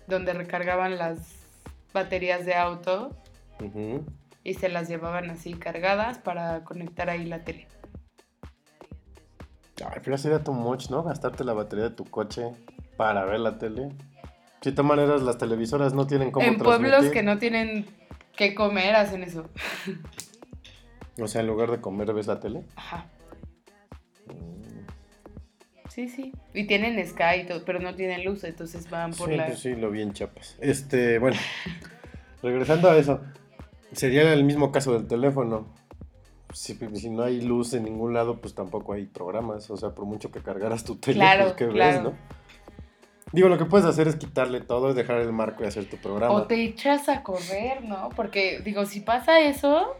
donde 0.08 0.34
recargaban 0.34 0.98
las 0.98 1.18
baterías 1.94 2.46
de 2.46 2.56
auto 2.56 3.15
y 4.44 4.54
se 4.54 4.70
las 4.70 4.88
llevaban 4.88 5.30
así 5.30 5.54
cargadas 5.54 6.18
para 6.18 6.63
conectar 6.63 7.10
ahí 7.10 7.26
la 7.26 7.44
tele. 7.44 7.68
Ay, 9.84 10.02
pero 10.04 10.18
sería 10.18 10.44
too 10.44 10.54
much, 10.54 10.89
¿no? 10.89 11.04
Gastarte 11.04 11.44
la 11.44 11.54
batería 11.54 11.86
de 11.86 11.96
tu 11.96 12.06
coche 12.06 12.52
para 12.98 13.26
ver 13.26 13.39
la 13.39 13.58
tele. 13.58 13.89
De 14.62 14.72
todas 14.72 14.88
maneras, 14.88 15.22
las 15.22 15.38
televisoras 15.38 15.94
no 15.94 16.08
tienen 16.08 16.32
cómo 16.32 16.46
en 16.46 16.58
pueblos 16.58 17.06
que 17.10 17.22
no 17.22 17.38
tienen 17.38 17.86
qué 18.36 18.56
comer 18.56 18.96
hacen 18.96 19.24
eso. 19.24 19.48
O 21.22 21.28
sea, 21.28 21.41
en 21.41 21.48
lugar 21.48 21.70
de 21.72 21.80
comer, 21.80 22.13
ves 22.13 22.28
la 22.28 22.39
tele. 22.39 22.63
Ajá. 22.76 23.06
Sí, 25.95 26.10
sí. 26.10 26.34
Y 26.53 26.65
tienen 26.65 27.01
Sky 27.08 27.43
y 27.43 27.45
todo, 27.45 27.63
pero 27.63 27.79
no 27.79 27.95
tienen 27.95 28.25
luz, 28.25 28.43
entonces 28.43 28.89
van 28.89 29.13
por 29.13 29.29
sí, 29.29 29.38
la... 29.38 29.45
pues 29.45 29.60
sí, 29.60 29.75
lo 29.75 29.89
vi 29.89 30.01
en 30.01 30.12
Chiapas. 30.12 30.58
Este, 30.60 31.19
bueno, 31.19 31.38
regresando 32.43 32.91
a 32.91 32.97
eso, 32.97 33.21
sería 33.93 34.34
el 34.34 34.43
mismo 34.43 34.73
caso 34.73 34.91
del 34.91 35.08
teléfono. 35.08 35.73
Si, 36.51 36.77
si 36.95 37.10
no 37.10 37.23
hay 37.23 37.39
luz 37.39 37.73
en 37.73 37.86
ningún 37.86 38.13
lado, 38.13 38.41
pues 38.41 38.53
tampoco 38.53 38.91
hay 38.91 39.05
programas. 39.05 39.69
O 39.71 39.77
sea, 39.77 39.91
por 39.91 40.03
mucho 40.03 40.31
que 40.31 40.41
cargaras 40.41 40.84
tu 40.84 40.97
tele, 40.97 41.15
Claro, 41.15 41.43
pues 41.45 41.53
¿qué 41.53 41.65
ves, 41.67 42.03
no? 42.03 42.13
Digo, 43.31 43.47
lo 43.47 43.58
que 43.58 43.65
puedes 43.65 43.86
hacer 43.86 44.10
es 44.10 44.17
quitarle 44.17 44.60
todo 44.60 44.91
y 44.91 44.95
dejar 44.95 45.21
el 45.21 45.31
marco 45.31 45.63
y 45.63 45.67
hacer 45.67 45.89
tu 45.89 45.95
programa. 45.95 46.34
O 46.34 46.43
te 46.43 46.62
echas 46.62 47.08
a 47.08 47.23
correr, 47.23 47.86
¿no? 47.86 48.10
Porque, 48.17 48.60
digo, 48.60 48.86
si 48.86 48.99
pasa 48.99 49.39
eso, 49.39 49.95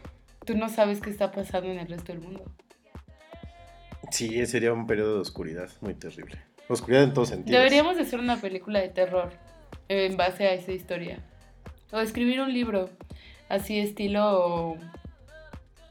tú 0.45 0.58
no 0.58 0.67
sabes 0.67 0.99
qué 0.99 1.10
está 1.10 1.31
pasando 1.31 1.69
en 1.69 1.79
el 1.79 1.88
resto 1.88 2.12
del 2.12 2.21
mundo. 2.21 2.43
Sí, 4.15 4.45
sería 4.45 4.71
un 4.71 4.88
periodo 4.88 5.15
de 5.15 5.19
oscuridad 5.19 5.69
muy 5.82 5.93
terrible. 5.93 6.41
Oscuridad 6.69 7.04
en 7.04 7.13
todos 7.13 7.28
sentidos. 7.28 7.58
Deberíamos 7.58 7.97
de 7.97 8.04
hacer 8.04 8.17
una 8.17 8.39
película 8.39 8.80
de 8.80 8.88
terror 8.88 9.34
en 9.89 10.15
base 10.15 10.47
a 10.47 10.54
esa 10.54 10.71
historia. 10.71 11.19
O 11.91 11.99
escribir 11.99 12.39
un 12.39 12.54
libro, 12.54 12.89
así 13.49 13.78
estilo... 13.78 14.78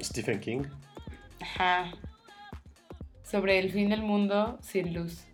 Stephen 0.02 0.40
King. 0.40 0.62
Ajá. 1.38 1.92
Sobre 3.22 3.58
el 3.58 3.70
fin 3.70 3.90
del 3.90 4.00
mundo 4.00 4.58
sin 4.62 4.94
luz. 4.94 5.26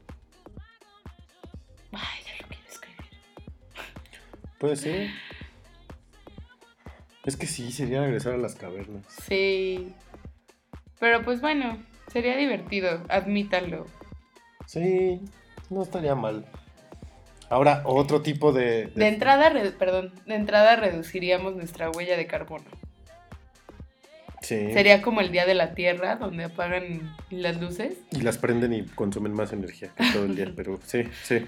Ay, 1.92 2.24
ya 2.26 2.42
lo 2.42 2.48
quiero 2.48 2.68
escribir. 2.68 3.10
Puede 4.58 4.74
ser. 4.74 5.10
Es 7.24 7.36
que 7.36 7.46
sí, 7.46 7.70
sería 7.70 8.00
regresar 8.00 8.32
a 8.32 8.38
las 8.38 8.56
cavernas. 8.56 9.06
Sí. 9.28 9.94
Pero 10.98 11.22
pues 11.22 11.40
bueno, 11.40 11.78
sería 12.12 12.36
divertido, 12.36 13.02
admítanlo. 13.08 13.86
Sí, 14.66 15.20
no 15.70 15.82
estaría 15.82 16.14
mal. 16.14 16.46
Ahora, 17.48 17.82
otro 17.84 18.22
tipo 18.22 18.52
de... 18.52 18.86
De 18.94 19.08
entrada, 19.08 19.48
re- 19.48 19.72
perdón, 19.72 20.12
de 20.26 20.34
entrada 20.36 20.76
reduciríamos 20.76 21.56
nuestra 21.56 21.90
huella 21.90 22.16
de 22.16 22.26
carbono. 22.26 22.64
Sí. 24.42 24.72
Sería 24.72 25.02
como 25.02 25.20
el 25.20 25.32
día 25.32 25.44
de 25.46 25.54
la 25.54 25.74
Tierra, 25.74 26.16
donde 26.16 26.44
apagan 26.44 27.14
las 27.30 27.60
luces. 27.60 27.98
Y 28.10 28.22
las 28.22 28.38
prenden 28.38 28.72
y 28.72 28.84
consumen 28.86 29.32
más 29.32 29.52
energía 29.52 29.90
que 29.96 30.04
todo 30.12 30.24
el 30.24 30.36
día, 30.36 30.52
pero 30.56 30.78
sí, 30.84 31.04
sí. 31.24 31.46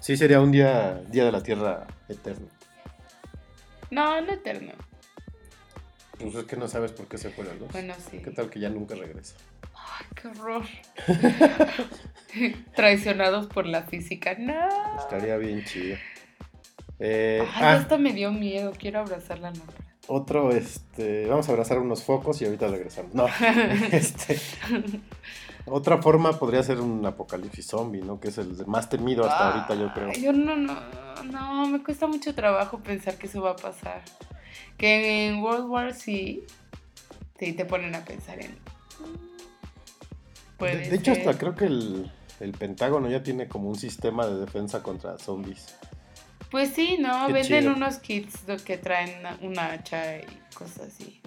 Sí, 0.00 0.16
sería 0.16 0.40
un 0.40 0.52
día, 0.52 1.02
día 1.10 1.24
de 1.24 1.32
la 1.32 1.42
Tierra 1.42 1.86
eterno. 2.08 2.46
No, 3.90 4.20
no 4.20 4.32
eterno. 4.32 4.72
Pues 6.18 6.34
es 6.34 6.44
que 6.44 6.56
no 6.56 6.68
sabes 6.68 6.92
por 6.92 7.06
qué 7.06 7.18
se 7.18 7.30
fue 7.30 7.44
la 7.44 7.54
luz. 7.54 7.70
Bueno, 7.72 7.94
sí. 8.10 8.18
¿Qué 8.18 8.30
tal 8.30 8.48
que 8.48 8.60
ya 8.60 8.70
nunca 8.70 8.94
regresa? 8.94 9.34
Ay, 9.74 10.06
qué 10.14 10.28
horror. 10.28 10.64
Traicionados 12.74 13.46
por 13.46 13.66
la 13.66 13.82
física. 13.82 14.34
No. 14.38 14.98
Estaría 14.98 15.36
bien 15.36 15.64
chido. 15.64 15.96
Eh, 16.98 17.42
Ay, 17.42 17.62
ah, 17.62 17.72
hasta 17.74 17.98
me 17.98 18.12
dio 18.12 18.32
miedo. 18.32 18.72
Quiero 18.78 19.00
abrazar 19.00 19.38
la 19.38 19.50
lámpara. 19.50 19.78
otro, 20.06 20.50
este, 20.50 21.26
vamos 21.26 21.48
a 21.48 21.52
abrazar 21.52 21.78
unos 21.78 22.02
focos 22.02 22.40
y 22.40 22.46
ahorita 22.46 22.68
regresamos. 22.68 23.14
No, 23.14 23.26
este, 23.92 24.40
otra 25.66 26.00
forma 26.00 26.32
podría 26.32 26.62
ser 26.62 26.80
un 26.80 27.04
apocalipsis 27.04 27.66
zombie, 27.66 28.00
¿no? 28.00 28.20
Que 28.20 28.28
es 28.28 28.38
el 28.38 28.66
más 28.66 28.88
temido 28.88 29.24
hasta 29.24 29.52
ahorita, 29.52 29.74
yo 29.74 29.92
creo. 29.92 30.12
Yo 30.12 30.32
no, 30.32 30.56
no, 30.56 30.74
no, 31.24 31.66
me 31.66 31.82
cuesta 31.82 32.06
mucho 32.06 32.34
trabajo 32.34 32.78
pensar 32.78 33.16
que 33.16 33.26
eso 33.26 33.42
va 33.42 33.50
a 33.50 33.56
pasar. 33.56 34.00
Que 34.78 35.26
en 35.28 35.42
World 35.42 35.66
War 35.68 35.94
C 35.94 36.42
sí 37.38 37.52
te 37.52 37.64
ponen 37.64 37.94
a 37.94 38.04
pensar 38.04 38.40
en. 38.40 38.56
De, 40.58 40.76
de 40.88 40.96
hecho, 40.96 41.12
hasta 41.12 41.36
creo 41.36 41.54
que 41.54 41.66
el, 41.66 42.10
el 42.40 42.52
Pentágono 42.52 43.10
ya 43.10 43.22
tiene 43.22 43.46
como 43.48 43.68
un 43.68 43.76
sistema 43.78 44.26
de 44.26 44.36
defensa 44.40 44.82
contra 44.82 45.18
zombies. 45.18 45.74
Pues 46.50 46.70
sí, 46.70 46.96
¿no? 46.98 47.26
Qué 47.26 47.32
Venden 47.34 47.62
chido. 47.64 47.74
unos 47.74 47.98
kits 47.98 48.38
que 48.64 48.78
traen 48.78 49.18
una, 49.18 49.38
una 49.42 49.72
hacha 49.72 50.18
y 50.18 50.26
cosas 50.54 50.88
así. 50.88 51.20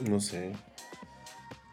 No 0.00 0.20
sé. 0.20 0.52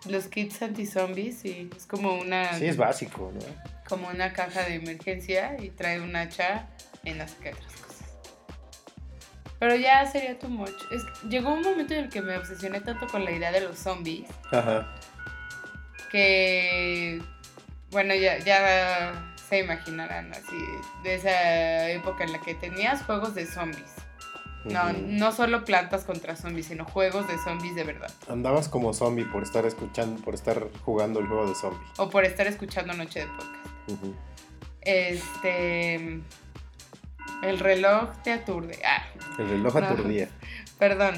Los 0.07 0.27
kits 0.27 0.61
anti-zombies, 0.61 1.37
sí. 1.39 1.69
Es 1.75 1.85
como 1.85 2.15
una, 2.15 2.53
Sí, 2.57 2.65
es 2.65 2.77
básico, 2.77 3.31
¿no? 3.33 3.39
como 3.87 4.07
una 4.07 4.33
caja 4.33 4.63
de 4.63 4.75
emergencia 4.75 5.57
y 5.59 5.69
trae 5.71 5.99
un 5.99 6.15
hacha 6.15 6.67
en 7.05 7.17
las 7.17 7.31
cosas. 7.33 7.57
Pero 9.59 9.75
ya 9.75 10.05
sería 10.05 10.39
too 10.39 10.49
much. 10.49 10.71
Es- 10.91 11.05
llegó 11.29 11.53
un 11.53 11.61
momento 11.61 11.93
en 11.93 12.05
el 12.05 12.09
que 12.09 12.21
me 12.21 12.37
obsesioné 12.37 12.79
tanto 12.81 13.07
con 13.07 13.25
la 13.25 13.31
idea 13.31 13.51
de 13.51 13.61
los 13.61 13.77
zombies 13.77 14.27
Ajá. 14.51 14.87
que, 16.11 17.21
bueno, 17.91 18.13
ya, 18.15 18.37
ya 18.39 19.33
se 19.49 19.59
imaginarán 19.59 20.31
así, 20.31 20.57
de 21.03 21.15
esa 21.15 21.89
época 21.89 22.23
en 22.23 22.31
la 22.31 22.39
que 22.41 22.55
tenías 22.55 23.03
juegos 23.03 23.35
de 23.35 23.45
zombies. 23.45 23.93
No, 24.65 24.91
no 24.93 25.31
solo 25.31 25.63
plantas 25.63 26.03
contra 26.03 26.35
zombies, 26.35 26.67
sino 26.67 26.83
juegos 26.83 27.27
de 27.29 27.37
zombies 27.39 27.75
de 27.75 27.85
verdad. 27.85 28.11
Andabas 28.27 28.67
como 28.67 28.93
zombie 28.93 29.23
por 29.23 29.41
estar 29.41 29.65
escuchando, 29.65 30.21
por 30.21 30.33
estar 30.35 30.67
jugando 30.83 31.19
el 31.21 31.27
juego 31.27 31.47
de 31.47 31.55
zombie. 31.55 31.87
O 31.97 32.09
por 32.09 32.25
estar 32.25 32.45
escuchando 32.45 32.93
Noche 32.93 33.21
de 33.21 33.27
Podcast. 33.27 34.15
Este. 34.81 36.21
El 37.43 37.59
reloj 37.59 38.09
te 38.23 38.31
aturde. 38.33 38.79
Ah, 38.85 39.03
El 39.37 39.49
reloj 39.49 39.75
No. 39.75 39.85
aturdía. 39.85 40.29
perdón. 40.77 41.15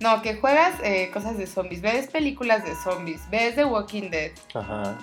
No, 0.00 0.22
que 0.22 0.36
juegas 0.36 0.76
eh, 0.82 1.10
cosas 1.12 1.36
de 1.36 1.46
zombies. 1.46 1.82
Ves 1.82 2.06
películas 2.06 2.64
de 2.64 2.74
zombies. 2.74 3.20
Ves 3.30 3.54
The 3.54 3.64
Walking 3.66 4.10
Dead. 4.10 4.30
Ajá. 4.54 4.96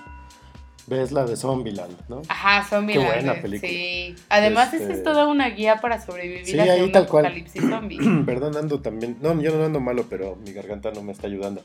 Ves 0.88 1.12
la 1.12 1.26
de 1.26 1.36
Zombieland, 1.36 1.96
¿no? 2.08 2.22
Ajá, 2.30 2.63
Zombieland. 2.63 3.08
Qué 3.10 3.13
buena 3.26 3.42
película. 3.42 3.70
Sí. 3.70 4.16
Además, 4.30 4.74
Este- 4.74 4.86
esa 4.86 4.94
es 4.94 5.04
toda 5.04 5.28
una 5.28 5.50
guía 5.50 5.82
para 5.82 6.04
sobrevivir 6.04 6.46
Sí, 6.46 6.58
hacia 6.58 6.74
ahí 6.74 6.82
un 6.82 6.92
tal 6.94 7.08
cual. 7.08 7.26
apocalipsis 7.26 7.62
zombie. 7.70 8.00
Perdón, 8.26 8.56
ando 8.56 8.80
también. 8.82 9.18
No, 9.22 9.40
yo 9.42 9.56
no 9.56 9.66
ando 9.66 9.82
malo, 9.82 10.06
pero 10.10 10.38
mi 10.38 10.54
garganta 10.54 10.92
no 10.92 11.04
me 11.04 11.12
está 11.12 11.28
ayudando. 11.28 11.62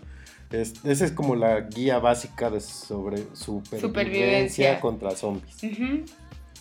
Es- 0.51 0.85
esa 0.85 1.05
es 1.05 1.12
como 1.12 1.37
la 1.37 1.61
guía 1.61 2.01
básica 2.01 2.51
de 2.51 2.61
sobre 2.61 3.18
supervivencia, 3.33 3.79
Supervivencia. 3.81 4.81
contra 4.81 5.12
zombies. 5.12 5.57
Ujú. 5.62 6.05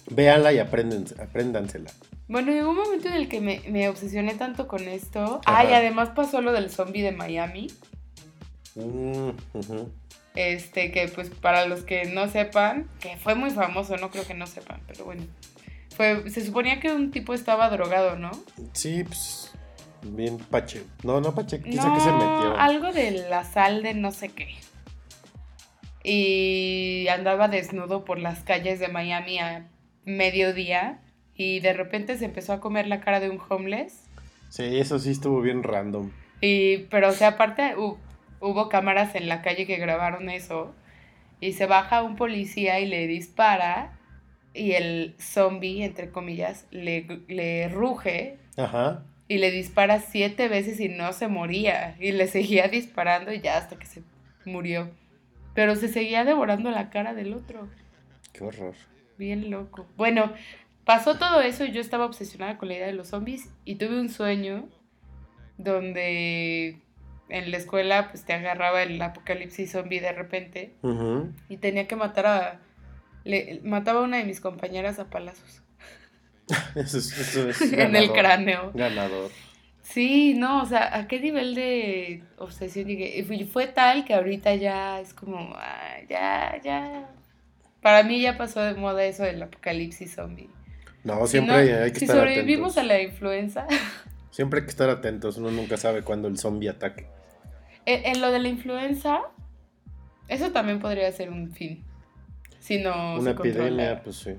Véanla 0.09 0.53
y 0.53 0.59
apréndansela. 0.59 1.91
Bueno, 2.27 2.51
llegó 2.51 2.69
un 2.69 2.77
momento 2.77 3.07
en 3.09 3.15
el 3.15 3.27
que 3.27 3.41
me, 3.41 3.61
me 3.69 3.89
obsesioné 3.89 4.35
tanto 4.35 4.67
con 4.67 4.87
esto. 4.87 5.41
Ajá. 5.45 5.59
Ah, 5.59 5.65
y 5.65 5.73
además 5.73 6.09
pasó 6.15 6.41
lo 6.41 6.53
del 6.53 6.69
zombie 6.69 7.01
de 7.01 7.11
Miami. 7.11 7.67
Mm. 8.75 9.31
Este, 10.35 10.91
que 10.91 11.09
pues 11.09 11.29
para 11.29 11.65
los 11.65 11.83
que 11.83 12.05
no 12.05 12.29
sepan, 12.29 12.87
que 13.01 13.17
fue 13.17 13.35
muy 13.35 13.51
famoso, 13.51 13.97
no 13.97 14.09
creo 14.09 14.25
que 14.25 14.33
no 14.33 14.47
sepan, 14.47 14.81
pero 14.87 15.05
bueno. 15.05 15.23
Fue, 15.95 16.29
se 16.29 16.45
suponía 16.45 16.79
que 16.79 16.91
un 16.91 17.11
tipo 17.11 17.33
estaba 17.33 17.69
drogado, 17.69 18.17
¿no? 18.17 18.31
Sí, 18.73 19.03
pues. 19.03 19.51
Bien 20.03 20.37
pache. 20.37 20.83
No, 21.03 21.21
no 21.21 21.35
pache. 21.35 21.61
Quizá 21.61 21.89
no, 21.89 21.95
que 21.95 22.01
se 22.01 22.11
metió. 22.11 22.57
algo 22.57 22.91
de 22.91 23.11
la 23.29 23.43
sal 23.43 23.83
de 23.83 23.93
no 23.93 24.11
sé 24.11 24.29
qué. 24.29 24.55
Y 26.03 27.07
andaba 27.09 27.47
desnudo 27.47 28.03
por 28.03 28.17
las 28.17 28.39
calles 28.39 28.79
de 28.79 28.87
Miami 28.87 29.37
a 29.37 29.67
mediodía 30.05 30.99
y 31.35 31.59
de 31.59 31.73
repente 31.73 32.17
se 32.17 32.25
empezó 32.25 32.53
a 32.53 32.59
comer 32.59 32.87
la 32.87 33.01
cara 33.01 33.19
de 33.19 33.29
un 33.29 33.39
homeless. 33.49 34.03
Sí, 34.49 34.79
eso 34.79 34.99
sí 34.99 35.11
estuvo 35.11 35.41
bien 35.41 35.63
random. 35.63 36.11
Y, 36.41 36.79
pero, 36.89 37.09
o 37.09 37.13
sea, 37.13 37.29
aparte 37.29 37.75
hu- 37.75 37.97
hubo 38.39 38.69
cámaras 38.69 39.15
en 39.15 39.29
la 39.29 39.41
calle 39.41 39.65
que 39.65 39.77
grabaron 39.77 40.29
eso. 40.29 40.73
Y 41.39 41.53
se 41.53 41.65
baja 41.65 42.03
un 42.03 42.15
policía 42.15 42.79
y 42.79 42.85
le 42.85 43.07
dispara. 43.07 43.97
Y 44.53 44.73
el 44.73 45.15
zombie, 45.19 45.83
entre 45.85 46.09
comillas, 46.11 46.65
le, 46.71 47.05
le 47.29 47.69
ruge 47.69 48.37
Ajá. 48.57 49.03
y 49.29 49.37
le 49.37 49.49
dispara 49.49 49.99
siete 50.01 50.49
veces 50.49 50.79
y 50.81 50.89
no 50.89 51.13
se 51.13 51.27
moría. 51.29 51.95
Y 51.99 52.11
le 52.11 52.27
seguía 52.27 52.67
disparando 52.67 53.31
y 53.31 53.39
ya 53.39 53.57
hasta 53.57 53.77
que 53.79 53.85
se 53.85 54.01
murió. 54.45 54.89
Pero 55.55 55.75
se 55.75 55.87
seguía 55.87 56.25
devorando 56.25 56.69
la 56.71 56.89
cara 56.89 57.13
del 57.13 57.33
otro. 57.33 57.67
Qué 58.33 58.43
horror. 58.43 58.75
Bien 59.17 59.49
loco. 59.49 59.87
Bueno, 59.97 60.33
pasó 60.85 61.17
todo 61.17 61.41
eso 61.41 61.65
y 61.65 61.71
yo 61.71 61.81
estaba 61.81 62.05
obsesionada 62.05 62.57
con 62.57 62.67
la 62.67 62.75
idea 62.75 62.87
de 62.87 62.93
los 62.93 63.09
zombies 63.09 63.49
y 63.65 63.75
tuve 63.75 63.99
un 63.99 64.09
sueño 64.09 64.67
donde 65.57 66.81
en 67.29 67.51
la 67.51 67.57
escuela 67.57 68.09
pues 68.09 68.25
te 68.25 68.33
agarraba 68.33 68.83
el 68.83 69.01
apocalipsis 69.01 69.71
zombie 69.71 69.99
de 69.99 70.11
repente 70.11 70.75
y 71.49 71.57
tenía 71.57 71.87
que 71.87 71.95
matar 71.95 72.25
a... 72.25 72.59
Le, 73.23 73.61
mataba 73.63 73.99
a 73.99 74.03
una 74.03 74.17
de 74.17 74.25
mis 74.25 74.41
compañeras 74.41 74.97
a 74.97 75.09
palazos 75.09 75.61
Eso 76.75 76.97
es, 76.97 77.17
eso 77.17 77.49
es 77.49 77.61
en 77.73 77.95
el 77.95 78.11
cráneo. 78.11 78.71
Ganador. 78.73 79.31
Sí, 79.83 80.35
no, 80.35 80.61
o 80.61 80.65
sea, 80.65 80.95
¿a 80.95 81.07
qué 81.07 81.19
nivel 81.19 81.55
de 81.55 82.23
obsesión 82.37 82.87
llegué? 82.87 83.17
Y 83.17 83.23
fue, 83.23 83.45
fue 83.45 83.67
tal 83.67 84.05
que 84.05 84.13
ahorita 84.13 84.55
ya 84.55 84.99
es 84.99 85.13
como, 85.13 85.53
ah, 85.55 85.97
ya, 86.07 86.61
ya. 86.63 87.09
Para 87.81 88.03
mí 88.03 88.21
ya 88.21 88.37
pasó 88.37 88.61
de 88.61 88.73
moda 88.75 89.03
eso 89.05 89.23
del 89.23 89.41
apocalipsis 89.41 90.15
zombie. 90.15 90.49
No, 91.03 91.25
Si 91.25 91.31
siempre 91.31 91.53
no- 91.73 91.83
hay 91.83 91.91
que 91.91 91.99
si 91.99 92.05
estar 92.05 92.17
sobrevivimos 92.17 92.73
atentos. 92.77 92.77
a 92.77 92.83
la 92.97 93.01
influenza, 93.01 93.67
Siempre 94.31 94.59
hay 94.59 94.65
que 94.65 94.69
estar 94.71 94.89
atentos. 94.89 95.37
Uno 95.37 95.51
nunca 95.51 95.75
sabe 95.77 96.03
cuándo 96.03 96.27
el 96.29 96.37
zombie 96.37 96.69
ataque. 96.69 97.07
en, 97.85 98.05
en 98.05 98.21
lo 98.21 98.31
de 98.31 98.39
la 98.39 98.47
influenza, 98.47 99.19
eso 100.29 100.51
también 100.51 100.79
podría 100.79 101.11
ser 101.11 101.29
un 101.31 101.51
fin. 101.51 101.83
Si 102.59 102.77
no 102.79 103.15
Una 103.15 103.31
se 103.31 103.35
controla. 103.35 103.67
epidemia, 103.67 104.03
pues 104.03 104.15
sí. 104.17 104.35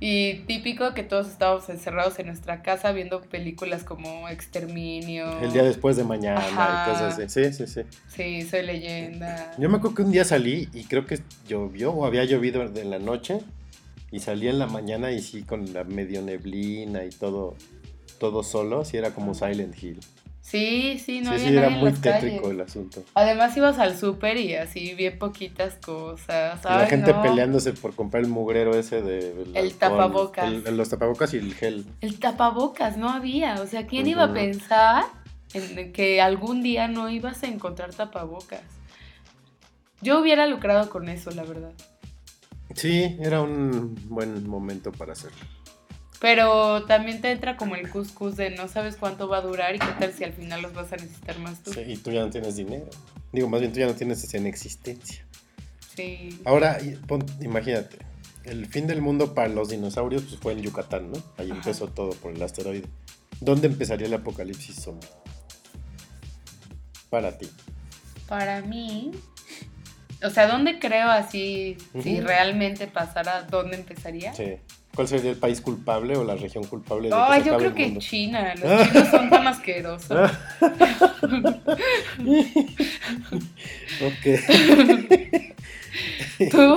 Y 0.00 0.40
típico 0.46 0.94
que 0.94 1.02
todos 1.02 1.28
estábamos 1.28 1.68
encerrados 1.68 2.18
en 2.20 2.26
nuestra 2.26 2.62
casa 2.62 2.92
viendo 2.92 3.20
películas 3.20 3.82
como 3.82 4.28
Exterminio. 4.28 5.40
El 5.40 5.52
día 5.52 5.64
después 5.64 5.96
de 5.96 6.04
mañana 6.04 6.40
Ajá. 6.40 6.84
y 6.86 6.90
cosas 6.92 7.18
así. 7.18 7.28
Sí, 7.28 7.52
sí, 7.52 7.66
sí. 7.66 7.80
Sí, 8.06 8.42
soy 8.42 8.64
leyenda. 8.64 9.52
Yo 9.58 9.68
me 9.68 9.78
acuerdo 9.78 9.96
que 9.96 10.02
un 10.02 10.12
día 10.12 10.24
salí 10.24 10.68
y 10.72 10.84
creo 10.84 11.04
que 11.04 11.18
llovió 11.48 11.92
o 11.92 12.06
había 12.06 12.24
llovido 12.24 12.62
en 12.62 12.90
la 12.90 13.00
noche 13.00 13.40
y 14.12 14.20
salí 14.20 14.46
en 14.46 14.60
la 14.60 14.68
mañana 14.68 15.10
y 15.10 15.20
sí 15.20 15.42
con 15.42 15.72
la 15.72 15.82
medio 15.82 16.22
neblina 16.22 17.04
y 17.04 17.10
todo 17.10 17.56
todo 18.18 18.42
solo, 18.42 18.84
sí 18.84 18.96
era 18.96 19.12
como 19.12 19.34
Silent 19.34 19.80
Hill. 19.80 20.00
Sí, 20.50 20.98
sí, 21.04 21.20
no 21.20 21.30
sí, 21.30 21.34
había 21.36 21.48
sí, 21.50 21.56
era 21.58 21.66
en 21.66 21.72
muy 21.74 21.90
las 21.90 22.00
tétrico 22.00 22.42
calles. 22.44 22.50
el 22.54 22.60
asunto. 22.62 23.04
Además 23.12 23.54
ibas 23.56 23.78
al 23.78 23.98
súper 23.98 24.38
y 24.38 24.54
así 24.54 24.94
bien 24.94 25.18
poquitas 25.18 25.74
cosas. 25.74 26.60
Y 26.64 26.68
la 26.68 26.86
gente 26.86 27.12
no. 27.12 27.20
peleándose 27.20 27.74
por 27.74 27.94
comprar 27.94 28.22
el 28.24 28.30
mugrero 28.30 28.74
ese 28.74 29.02
de 29.02 29.44
El 29.54 29.74
tapabocas. 29.74 30.50
el- 30.64 30.76
los 30.76 30.88
tapabocas 30.88 31.34
y 31.34 31.36
el 31.36 31.54
gel. 31.54 31.84
El 32.00 32.18
tapabocas 32.18 32.96
no 32.96 33.10
había. 33.10 33.60
O 33.60 33.66
sea, 33.66 33.86
¿quién 33.86 34.06
iba 34.06 34.24
a 34.24 34.32
pensar 34.32 35.04
en 35.52 35.92
que 35.92 36.22
algún 36.22 36.62
día 36.62 36.88
no 36.88 37.10
ibas 37.10 37.42
a 37.42 37.46
encontrar 37.48 37.92
tapabocas? 37.92 38.62
Yo 40.00 40.18
hubiera 40.18 40.46
lucrado 40.46 40.88
con 40.88 41.10
eso, 41.10 41.30
la 41.32 41.42
verdad. 41.42 41.72
Sí, 42.74 43.16
era 43.20 43.42
un 43.42 43.94
buen 44.08 44.48
momento 44.48 44.92
para 44.92 45.12
hacerlo. 45.12 45.38
Pero 46.20 46.84
también 46.86 47.20
te 47.20 47.30
entra 47.30 47.56
como 47.56 47.76
el 47.76 47.88
cuscús 47.90 48.36
de 48.36 48.50
no 48.50 48.66
sabes 48.66 48.96
cuánto 48.96 49.28
va 49.28 49.38
a 49.38 49.40
durar 49.42 49.74
y 49.76 49.78
qué 49.78 49.86
tal 50.00 50.12
si 50.12 50.24
al 50.24 50.32
final 50.32 50.62
los 50.62 50.74
vas 50.74 50.92
a 50.92 50.96
necesitar 50.96 51.38
más 51.38 51.62
tú. 51.62 51.72
Sí, 51.72 51.80
y 51.86 51.96
tú 51.96 52.10
ya 52.10 52.20
no 52.22 52.30
tienes 52.30 52.56
dinero. 52.56 52.86
Digo, 53.32 53.48
más 53.48 53.60
bien 53.60 53.72
tú 53.72 53.78
ya 53.78 53.86
no 53.86 53.94
tienes 53.94 54.24
ese 54.24 54.36
en 54.38 54.46
existencia. 54.46 55.24
Sí. 55.94 56.40
Ahora, 56.44 56.78
pon- 57.06 57.24
imagínate, 57.40 57.98
el 58.44 58.66
fin 58.66 58.86
del 58.88 59.00
mundo 59.00 59.34
para 59.34 59.48
los 59.48 59.68
dinosaurios 59.68 60.22
pues, 60.22 60.40
fue 60.40 60.54
en 60.54 60.62
Yucatán, 60.62 61.12
¿no? 61.12 61.18
Ahí 61.36 61.50
Ajá. 61.50 61.58
empezó 61.60 61.86
todo 61.88 62.10
por 62.10 62.32
el 62.32 62.42
asteroide. 62.42 62.88
¿Dónde 63.40 63.68
empezaría 63.68 64.06
el 64.08 64.14
apocalipsis 64.14 64.74
zombie? 64.82 65.08
Para 67.10 67.38
ti. 67.38 67.48
Para 68.28 68.60
mí, 68.60 69.12
o 70.22 70.30
sea, 70.30 70.46
¿dónde 70.48 70.78
creo 70.78 71.08
así, 71.08 71.76
si 72.02 72.20
realmente 72.20 72.86
pasara, 72.88 73.42
dónde 73.44 73.76
empezaría? 73.76 74.34
Sí. 74.34 74.56
¿Cuál 74.98 75.06
sería 75.06 75.30
el 75.30 75.36
país 75.36 75.60
culpable 75.60 76.16
o 76.16 76.24
la 76.24 76.34
región 76.34 76.64
culpable 76.64 77.08
de 77.08 77.14
que 77.14 77.38
se 77.44 77.48
yo 77.48 77.56
creo 77.56 77.72
que 77.72 77.84
mundo? 77.84 78.00
China, 78.00 78.52
los 78.56 78.88
chinos 78.88 79.08
son 79.08 79.30
tan 79.30 79.46
asquerosos. 79.46 80.10
ok. 84.02 84.24
Tú. 86.50 86.76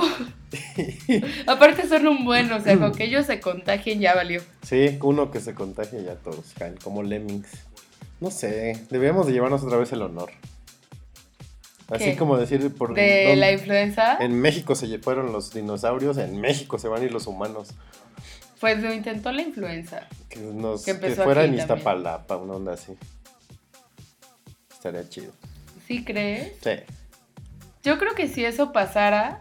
Aparte 1.48 1.88
son 1.88 2.06
un 2.06 2.24
buen, 2.24 2.52
o 2.52 2.60
sea, 2.60 2.78
con 2.78 2.92
que 2.92 3.06
ellos 3.06 3.26
se 3.26 3.40
contagien 3.40 3.98
ya 3.98 4.14
valió. 4.14 4.40
Sí, 4.62 5.00
uno 5.02 5.32
que 5.32 5.40
se 5.40 5.56
contagia 5.56 5.98
y 5.98 6.04
ya 6.04 6.14
todos 6.14 6.52
caen, 6.56 6.76
como 6.76 7.02
lemmings. 7.02 7.48
No 8.20 8.30
sé, 8.30 8.86
deberíamos 8.88 9.26
de 9.26 9.32
llevarnos 9.32 9.64
otra 9.64 9.78
vez 9.78 9.90
el 9.90 10.02
honor. 10.02 10.30
Así 11.90 12.04
¿Qué? 12.04 12.16
como 12.16 12.38
decir 12.38 12.72
por 12.72 12.94
De 12.94 13.34
la 13.34 13.50
influenza, 13.50 14.16
En 14.20 14.40
México 14.40 14.76
se 14.76 14.96
fueron 15.00 15.32
los 15.32 15.52
dinosaurios, 15.52 16.18
en 16.18 16.40
México 16.40 16.78
se 16.78 16.86
van 16.86 17.02
a 17.02 17.04
ir 17.04 17.12
los 17.12 17.26
humanos. 17.26 17.74
Pues 18.62 18.80
lo 18.80 18.94
intentó 18.94 19.32
la 19.32 19.42
influenza. 19.42 20.06
Que, 20.28 20.38
nos, 20.38 20.84
Que 20.84 20.96
que 21.00 21.10
fuera 21.16 21.42
en. 21.44 21.54
Iztapalapa, 21.56 22.36
una 22.36 22.54
onda 22.54 22.74
así. 22.74 22.92
Estaría 24.72 25.08
chido. 25.08 25.32
¿Sí 25.88 26.04
crees? 26.04 26.52
Sí. 26.62 26.70
Yo 27.82 27.98
creo 27.98 28.14
que 28.14 28.28
si 28.28 28.44
eso 28.44 28.72
pasara, 28.72 29.40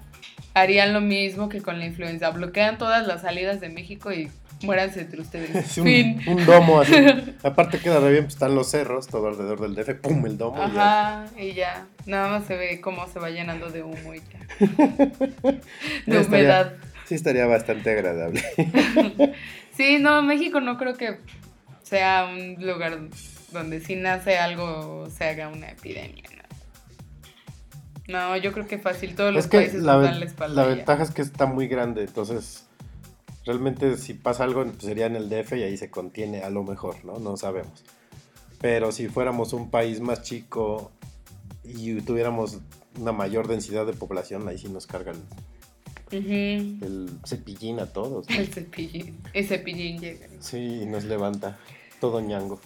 harían 0.56 0.92
lo 0.92 1.02
mismo 1.02 1.50
que 1.50 1.62
con 1.62 1.78
la 1.78 1.86
influenza. 1.86 2.32
Bloquean 2.32 2.80
todas 2.80 3.06
las 3.06 3.22
salidas 3.22 3.62
de 3.62 3.70
México 3.70 4.12
y 4.12 4.32
muéranse 4.64 5.02
entre 5.02 5.22
ustedes. 5.22 5.56
Es 5.56 5.78
un, 5.78 5.84
fin. 5.86 6.22
un 6.28 6.44
domo 6.44 6.82
así. 6.82 6.96
Aparte 7.44 7.78
queda 7.78 8.00
re 8.00 8.12
bien, 8.14 8.24
pues 8.24 8.34
están 8.34 8.56
los 8.56 8.72
cerros, 8.72 9.06
todo 9.08 9.28
alrededor 9.28 9.62
del 9.62 9.76
DF, 9.76 10.02
¡pum! 10.02 10.26
El 10.26 10.40
domo. 10.40 10.58
y 10.58 10.74
ya. 10.74 11.20
Ajá, 11.20 11.26
y 11.40 11.54
ya. 11.54 11.86
Nada 12.08 12.28
más 12.40 12.48
se 12.48 12.58
ve 12.58 12.82
cómo 12.82 13.08
se 13.08 13.20
va 13.20 13.30
llenando 13.30 13.70
de 13.70 13.84
humo 13.84 14.16
y 14.16 14.20
ya. 14.20 14.66
De 16.08 16.20
estaría- 16.20 16.28
humedad. 16.28 16.74
Sí, 17.12 17.16
estaría 17.16 17.46
bastante 17.46 17.90
agradable. 17.92 18.42
Sí, 19.76 20.00
no, 20.00 20.22
México 20.24 20.62
no 20.62 20.78
creo 20.78 20.96
que 20.96 21.18
sea 21.84 22.30
un 22.34 22.56
lugar 22.66 23.00
donde 23.52 23.82
si 23.82 23.98
nace 23.98 24.38
algo 24.38 25.10
se 25.10 25.26
haga 25.26 25.50
una 25.50 25.72
epidemia. 25.72 26.24
No, 28.08 28.30
No, 28.30 28.38
yo 28.38 28.54
creo 28.54 28.66
que 28.66 28.78
fácil 28.78 29.14
todos 29.14 29.34
los 29.34 29.44
es 29.44 29.52
que 29.52 29.58
países 29.58 29.82
la, 29.84 29.98
dan 29.98 30.22
la 30.22 30.26
espalda. 30.26 30.64
la 30.64 30.70
ya. 30.70 30.76
ventaja 30.76 31.04
es 31.04 31.12
que 31.12 31.22
está 31.22 31.48
muy 31.48 31.68
grande, 31.68 32.04
entonces 32.04 32.66
realmente 33.46 33.98
si 33.98 34.14
pasa 34.14 34.46
algo 34.46 34.64
pues, 34.64 34.78
sería 34.84 35.08
en 35.08 35.18
el 35.18 35.28
DF 35.28 35.52
y 35.58 35.64
ahí 35.64 35.76
se 35.76 35.90
contiene 35.90 36.44
a 36.44 36.50
lo 36.50 36.64
mejor, 36.64 37.04
¿no? 37.04 37.20
No 37.20 37.36
sabemos. 37.36 37.84
Pero 38.62 38.94
si 38.94 39.10
fuéramos 39.10 39.52
un 39.52 39.70
país 39.70 40.00
más 40.00 40.22
chico 40.22 40.94
y 41.66 42.00
tuviéramos 42.04 42.60
una 42.98 43.12
mayor 43.12 43.50
densidad 43.50 43.86
de 43.86 43.92
población, 43.92 44.48
ahí 44.48 44.58
sí 44.58 44.70
nos 44.70 44.88
cargan 44.88 45.18
El 46.12 47.10
cepillín 47.26 47.80
a 47.80 47.86
todos. 47.86 48.30
¿no? 48.30 48.36
El 48.36 48.48
cepillín. 48.48 49.18
El 49.34 49.48
cepillín 49.48 50.00
llega. 50.00 50.28
Sí, 50.40 50.82
y 50.82 50.86
nos 50.86 51.04
levanta 51.06 51.58
todo 52.00 52.20
ñango. 52.22 52.60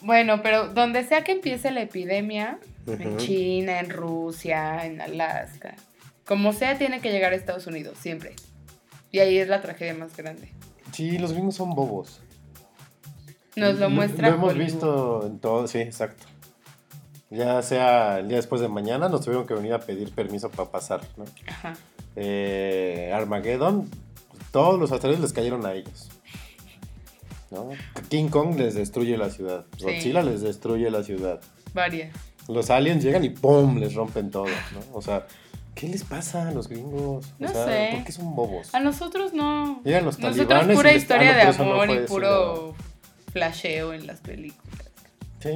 Bueno, 0.00 0.42
pero 0.42 0.68
donde 0.72 1.04
sea 1.04 1.22
que 1.22 1.32
empiece 1.32 1.70
la 1.70 1.82
epidemia, 1.82 2.58
en. 2.86 3.16
China, 3.18 3.78
en 3.78 3.90
Rusia, 3.90 4.84
en 4.86 5.00
Alaska, 5.00 5.76
como 6.26 6.52
sea, 6.52 6.78
tiene 6.78 7.00
que 7.00 7.12
llegar 7.12 7.32
a 7.32 7.36
Estados 7.36 7.66
Unidos, 7.66 7.98
siempre. 8.00 8.34
Y 9.10 9.18
ahí 9.20 9.38
es 9.38 9.48
la 9.48 9.60
tragedia 9.60 9.94
más 9.94 10.16
grande. 10.16 10.52
Sí, 10.92 11.18
los 11.18 11.32
gringos 11.32 11.54
son 11.54 11.70
bobos. 11.70 12.20
Nos 13.54 13.78
lo 13.78 13.90
muestra 13.90 14.28
Lo 14.30 14.34
hemos 14.36 14.50
Hollywood. 14.52 14.64
visto 14.66 15.26
en 15.26 15.38
todo, 15.38 15.66
sí, 15.68 15.78
exacto. 15.78 16.24
Ya 17.28 17.62
sea 17.62 18.18
el 18.18 18.28
día 18.28 18.36
después 18.38 18.60
de 18.60 18.68
mañana, 18.68 19.08
nos 19.08 19.22
tuvieron 19.24 19.46
que 19.46 19.54
venir 19.54 19.72
a 19.72 19.80
pedir 19.80 20.10
permiso 20.12 20.50
para 20.50 20.70
pasar, 20.70 21.00
¿no? 21.16 21.24
Ajá. 21.46 21.74
Eh, 22.16 23.10
Armageddon, 23.14 23.88
todos 24.50 24.78
los 24.78 24.92
asteroides 24.92 25.22
les 25.22 25.32
cayeron 25.32 25.64
a 25.66 25.72
ellos. 25.74 26.08
¿no? 27.50 27.68
King 28.08 28.28
Kong 28.28 28.56
les 28.58 28.74
destruye 28.74 29.16
la 29.18 29.30
ciudad. 29.30 29.66
Sí. 29.78 29.84
Godzilla 29.84 30.22
les 30.22 30.40
destruye 30.40 30.90
la 30.90 31.02
ciudad. 31.02 31.40
Varias. 31.74 32.14
Los 32.48 32.70
aliens 32.70 33.02
llegan 33.04 33.24
y 33.24 33.30
¡pum! 33.30 33.76
les 33.78 33.94
rompen 33.94 34.30
todo, 34.30 34.46
¿no? 34.46 34.80
O 34.94 35.02
sea, 35.02 35.26
¿qué 35.74 35.86
les 35.88 36.02
pasa 36.02 36.48
a 36.48 36.50
los 36.52 36.68
gringos? 36.68 37.26
O 37.26 37.30
No 37.38 37.48
sea, 37.48 37.66
sé. 37.66 37.90
¿por 37.94 38.04
qué 38.04 38.12
son 38.12 38.34
bobos? 38.34 38.74
A 38.74 38.80
nosotros 38.80 39.32
no. 39.32 39.80
Llegan 39.84 40.04
los 40.04 40.18
Nosotros 40.18 40.48
talibanes 40.48 40.76
pura 40.76 40.90
y 40.90 40.94
les- 40.94 41.02
historia 41.02 41.30
ah, 41.30 41.44
no, 41.44 41.52
de 41.52 41.58
no 41.58 41.72
amor 41.74 41.90
y 41.90 41.92
eso, 41.98 42.06
puro 42.06 42.74
flasheo 43.32 43.92
en 43.92 44.06
las 44.06 44.20
películas. 44.20 44.90
Sí. 45.40 45.50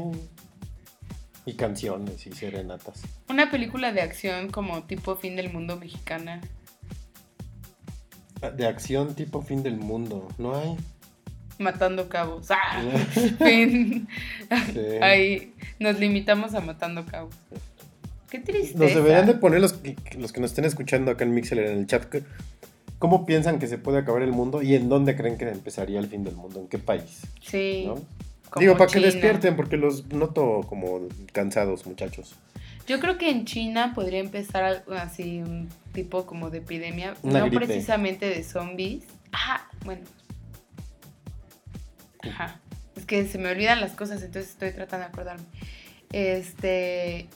Y 1.47 1.55
canciones 1.55 2.27
y 2.27 2.33
serenatas. 2.33 3.03
Una 3.31 3.51
película 3.51 3.93
de 3.93 4.03
acción 4.03 4.51
como 4.51 4.83
tipo 4.83 5.17
fin 5.17 5.37
del 5.37 5.51
mundo 5.53 5.77
mexicana. 5.79 6.41
De 8.57 8.67
acción 8.67 9.15
tipo 9.15 9.41
fin 9.43 9.63
del 9.63 9.77
mundo. 9.79 10.29
No 10.39 10.57
hay. 10.57 10.77
Matando 11.59 12.09
cabos. 12.11 12.49
¡Ah! 12.51 12.83
Fin. 13.39 14.07
Sí. 14.75 14.81
Ahí 15.01 15.55
nos 15.79 15.99
limitamos 15.99 16.55
a 16.55 16.61
matando 16.61 17.07
cabos. 17.07 17.35
Qué 18.29 18.41
tristeza. 18.41 18.79
Nos 18.79 18.95
deberían 18.95 19.27
de 19.27 19.35
poner 19.35 19.61
los, 19.61 19.73
que- 19.73 19.97
los 20.19 20.33
que 20.33 20.41
nos 20.41 20.51
estén 20.51 20.67
escuchando 20.67 21.11
acá 21.13 21.25
en 21.25 21.33
Mixer 21.33 21.59
en 21.61 21.79
el 21.79 21.87
chat. 21.87 22.05
¿Cómo 22.99 23.25
piensan 23.25 23.59
que 23.59 23.69
se 23.69 23.79
puede 23.79 23.99
acabar 23.99 24.21
el 24.23 24.33
mundo 24.33 24.61
y 24.63 24.75
en 24.75 24.89
dónde 24.91 25.17
creen 25.17 25.39
que 25.39 25.49
empezaría 25.49 25.99
el 25.99 26.09
fin 26.09 26.25
del 26.25 26.35
mundo? 26.35 26.61
¿En 26.61 26.69
qué 26.69 26.79
país? 26.79 27.23
Sí. 27.41 27.85
¿no? 27.87 27.95
Como 28.51 28.61
Digo, 28.61 28.77
para 28.77 28.87
que 28.87 28.95
China. 29.01 29.07
despierten, 29.13 29.57
porque 29.57 29.77
los 29.77 30.07
noto 30.07 30.61
como 30.69 31.09
cansados, 31.33 31.87
muchachos. 31.87 32.35
Yo 32.87 33.01
creo 33.01 33.19
que 33.19 33.31
en 33.31 33.45
China 33.45 33.93
podría 33.95 34.21
empezar 34.21 34.85
así 34.97 35.39
un 35.43 35.69
tipo 35.93 36.25
como 36.27 36.51
de 36.51 36.59
epidemia, 36.59 37.15
Una 37.23 37.41
no 37.41 37.47
gripe. 37.47 37.67
precisamente 37.67 38.29
de 38.29 38.45
zombies. 38.45 39.05
Ah, 39.33 39.69
bueno. 39.85 40.03
Ajá. 42.23 42.61
Es 42.97 43.05
que 43.05 43.27
se 43.27 43.39
me 43.39 43.51
olvidan 43.51 43.81
las 43.81 43.93
cosas, 43.93 44.23
entonces 44.23 44.53
estoy 44.53 44.73
tratando 44.73 45.07
de 45.07 45.13
acordarme. 45.13 45.45
Este, 46.13 47.27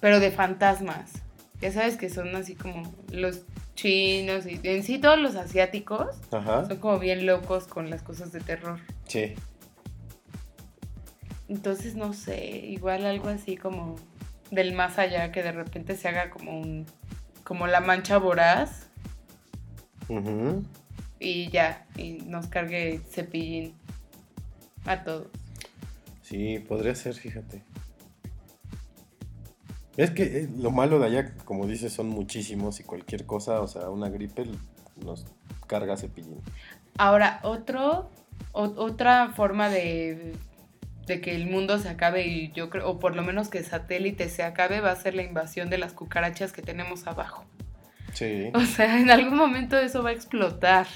pero 0.00 0.20
de 0.20 0.30
fantasmas. 0.30 1.10
Ya 1.60 1.72
sabes 1.72 1.96
que 1.96 2.08
son 2.08 2.34
así 2.36 2.54
como 2.54 2.82
los 3.10 3.42
chinos 3.74 4.46
y 4.46 4.60
en 4.62 4.82
sí 4.82 4.98
todos 4.98 5.18
los 5.18 5.34
asiáticos 5.36 6.08
Ajá. 6.30 6.66
son 6.66 6.76
como 6.78 6.98
bien 6.98 7.26
locos 7.26 7.64
con 7.66 7.90
las 7.90 8.02
cosas 8.02 8.32
de 8.32 8.40
terror. 8.40 8.78
Sí. 9.08 9.34
Entonces, 11.50 11.96
no 11.96 12.12
sé, 12.12 12.46
igual 12.68 13.04
algo 13.04 13.28
así 13.28 13.56
como 13.56 13.96
del 14.52 14.72
más 14.72 14.98
allá, 14.98 15.32
que 15.32 15.42
de 15.42 15.52
repente 15.52 15.96
se 15.96 16.08
haga 16.08 16.30
como 16.30 16.58
un, 16.58 16.86
como 17.44 17.66
la 17.66 17.80
mancha 17.80 18.18
voraz 18.18 18.86
Ujú. 20.08 20.64
y 21.18 21.50
ya, 21.50 21.86
y 21.96 22.12
nos 22.26 22.46
cargue 22.46 23.00
cepillín 23.10 23.74
a 24.86 25.02
todos. 25.02 25.26
Sí, 26.22 26.60
podría 26.60 26.94
ser, 26.94 27.14
fíjate. 27.14 27.62
Es 29.96 30.10
que 30.12 30.22
eh, 30.22 30.48
lo 30.56 30.70
malo 30.70 30.98
de 31.00 31.06
allá, 31.06 31.34
como 31.44 31.66
dices, 31.66 31.92
son 31.92 32.08
muchísimos 32.08 32.78
y 32.80 32.84
cualquier 32.84 33.26
cosa, 33.26 33.60
o 33.60 33.66
sea, 33.66 33.90
una 33.90 34.08
gripe 34.08 34.44
nos 35.04 35.26
carga 35.66 35.96
cepillín. 35.96 36.40
Ahora, 36.96 37.40
otro, 37.42 38.08
o- 38.52 38.62
otra 38.76 39.30
forma 39.34 39.68
de, 39.68 40.34
de 41.10 41.20
que 41.20 41.34
el 41.34 41.46
mundo 41.46 41.78
se 41.78 41.88
acabe 41.90 42.26
y 42.26 42.50
yo 42.52 42.70
creo, 42.70 42.88
o 42.88 42.98
por 42.98 43.14
lo 43.14 43.22
menos 43.22 43.48
que 43.48 43.58
el 43.58 43.64
satélite 43.66 44.28
se 44.30 44.42
acabe, 44.42 44.80
va 44.80 44.92
a 44.92 44.96
ser 44.96 45.14
la 45.14 45.22
invasión 45.22 45.68
de 45.68 45.76
las 45.76 45.92
cucarachas 45.92 46.52
que 46.52 46.62
tenemos 46.62 47.06
abajo. 47.06 47.44
Sí. 48.14 48.50
O 48.54 48.60
sea, 48.62 48.98
en 48.98 49.10
algún 49.10 49.36
momento 49.36 49.76
eso 49.78 50.02
va 50.02 50.10
a 50.10 50.12
explotar. 50.12 50.86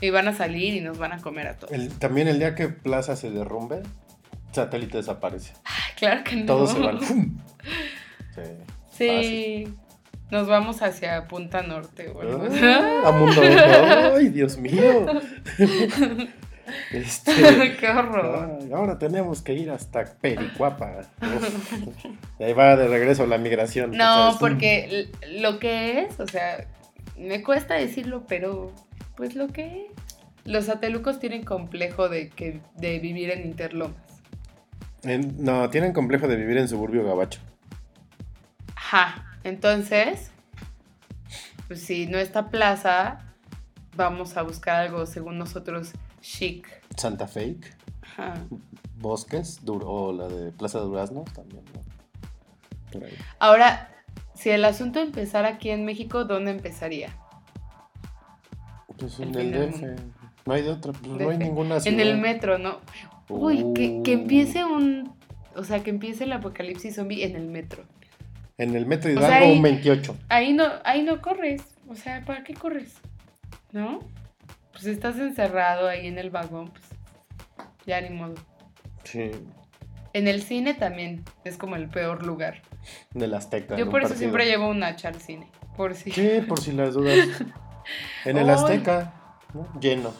Y 0.00 0.10
van 0.10 0.26
a 0.26 0.34
salir 0.34 0.74
y 0.74 0.80
nos 0.80 0.98
van 0.98 1.12
a 1.12 1.18
comer 1.18 1.46
a 1.46 1.56
todos. 1.56 1.72
El- 1.72 1.90
también 1.96 2.26
el 2.26 2.40
día 2.40 2.56
que 2.56 2.68
Plaza 2.68 3.14
se 3.14 3.30
derrumbe, 3.30 3.82
satélite 4.50 4.96
desaparece. 4.96 5.52
Claro 5.96 6.24
que 6.24 6.34
no. 6.36 6.46
Todos 6.46 6.72
se 6.72 6.80
van. 6.80 7.00
¡Fum! 7.02 7.38
Sí. 8.34 8.42
Sí. 8.90 9.74
Nos 10.32 10.48
vamos 10.48 10.82
hacia 10.82 11.28
Punta 11.28 11.62
Norte. 11.62 12.10
así. 12.48 12.60
Ah, 12.64 13.02
a 13.06 13.12
mundo. 13.12 13.42
Ay, 14.16 14.28
Dios 14.30 14.56
mío. 14.58 15.06
Este. 16.90 17.76
Qué 17.80 17.88
horror. 17.88 18.58
ahora 18.72 18.98
tenemos 18.98 19.42
que 19.42 19.54
ir 19.54 19.70
hasta 19.70 20.04
Pericuapa. 20.04 21.02
Ahí 22.40 22.52
va 22.52 22.76
de 22.76 22.88
regreso 22.88 23.26
la 23.26 23.38
migración. 23.38 23.92
No, 23.92 24.36
porque 24.38 25.08
lo 25.30 25.58
que 25.58 26.00
es, 26.02 26.20
o 26.20 26.26
sea, 26.26 26.66
me 27.16 27.42
cuesta 27.42 27.74
decirlo, 27.74 28.24
pero 28.28 28.72
pues 29.16 29.34
lo 29.34 29.48
que 29.48 29.86
es. 29.86 29.92
Los 30.44 30.64
satelucos 30.64 31.20
tienen 31.20 31.44
complejo 31.44 32.08
de, 32.08 32.28
que, 32.28 32.60
de 32.76 32.98
vivir 32.98 33.30
en 33.30 33.42
Interlomas. 33.46 33.96
En- 35.04 35.44
no, 35.44 35.70
tienen 35.70 35.92
complejo 35.92 36.26
de 36.26 36.34
vivir 36.36 36.58
en 36.58 36.68
suburbio 36.68 37.04
gabacho. 37.04 37.40
Ajá. 38.74 39.24
Entonces, 39.44 40.30
pues 41.68 41.80
si 41.82 42.06
no 42.06 42.18
está 42.18 42.48
plaza, 42.50 43.20
vamos 43.96 44.36
a 44.36 44.42
buscar 44.42 44.76
algo 44.76 45.06
según 45.06 45.38
nosotros 45.38 45.92
chic. 46.22 46.66
Santa 46.96 47.26
Fe, 47.28 47.56
Ajá. 48.02 48.34
Bosques, 48.98 49.62
Dur- 49.64 49.84
o 49.84 50.12
la 50.12 50.28
de 50.28 50.52
Plaza 50.52 50.78
de 50.78 50.84
Durazno 50.86 51.24
también. 51.34 51.62
¿no? 51.74 51.82
Por 52.92 53.04
ahí. 53.04 53.12
Ahora, 53.38 53.90
si 54.34 54.48
el 54.50 54.64
asunto 54.64 55.00
empezara 55.00 55.48
aquí 55.48 55.68
en 55.70 55.84
México, 55.84 56.24
¿dónde 56.24 56.50
empezaría? 56.52 57.14
Pues 58.98 59.18
El 59.18 59.28
en 59.28 59.36
el 59.38 59.52
del 59.52 59.70
DF. 59.72 60.02
No 60.46 60.54
hay 60.54 60.62
de 60.62 60.70
otra, 60.70 60.92
pues 60.92 61.06
no 61.06 61.30
hay 61.30 61.38
ninguna 61.38 61.76
En 61.76 61.80
ciudad. 61.82 62.00
el 62.00 62.18
metro, 62.18 62.58
¿no? 62.58 62.78
Uy, 63.28 63.64
que, 63.74 64.02
que 64.02 64.16
Uh. 64.16 64.20
empiece 64.20 64.64
un... 64.64 65.12
O 65.54 65.64
sea, 65.64 65.82
que 65.82 65.90
empiece 65.90 66.24
el 66.24 66.32
apocalipsis 66.32 66.96
zombie 66.96 67.24
en 67.24 67.36
el 67.36 67.46
metro. 67.46 67.84
En 68.58 68.74
el 68.74 68.86
metro 68.86 69.10
O 69.10 69.12
Hidalgo, 69.12 69.28
sea, 69.28 69.38
ahí- 69.38 69.56
un 69.56 69.62
28. 69.62 70.16
Ahí 70.28 70.52
no, 70.52 70.64
ahí 70.84 71.02
no 71.02 71.20
corres. 71.20 71.62
O 71.88 71.94
sea, 71.94 72.24
¿para 72.24 72.42
qué 72.44 72.54
corres? 72.54 72.94
¿No? 73.72 74.00
Pues 74.72 74.86
estás 74.86 75.16
encerrado 75.18 75.88
ahí 75.88 76.06
en 76.06 76.18
el 76.18 76.30
vagón, 76.30 76.70
pues 76.70 76.84
ya 77.86 78.00
ni 78.00 78.10
modo. 78.10 78.34
Sí. 79.04 79.30
En 80.14 80.28
el 80.28 80.42
cine 80.42 80.74
también 80.74 81.24
es 81.44 81.56
como 81.56 81.76
el 81.76 81.88
peor 81.88 82.24
lugar. 82.26 82.62
Del 83.12 83.32
Azteca. 83.34 83.76
Yo 83.76 83.88
por 83.90 84.00
eso 84.00 84.10
partido. 84.10 84.18
siempre 84.18 84.46
llevo 84.46 84.68
un 84.68 84.82
hacha 84.82 85.08
al 85.08 85.20
cine. 85.20 85.48
Por 85.76 85.94
si. 85.94 86.10
Sí, 86.10 86.40
por 86.46 86.60
si 86.60 86.72
las 86.72 86.94
dudas. 86.94 87.16
En 88.24 88.38
el. 88.38 88.48
Azteca, 88.48 89.12
¿no? 89.54 89.66
lleno. 89.80 90.12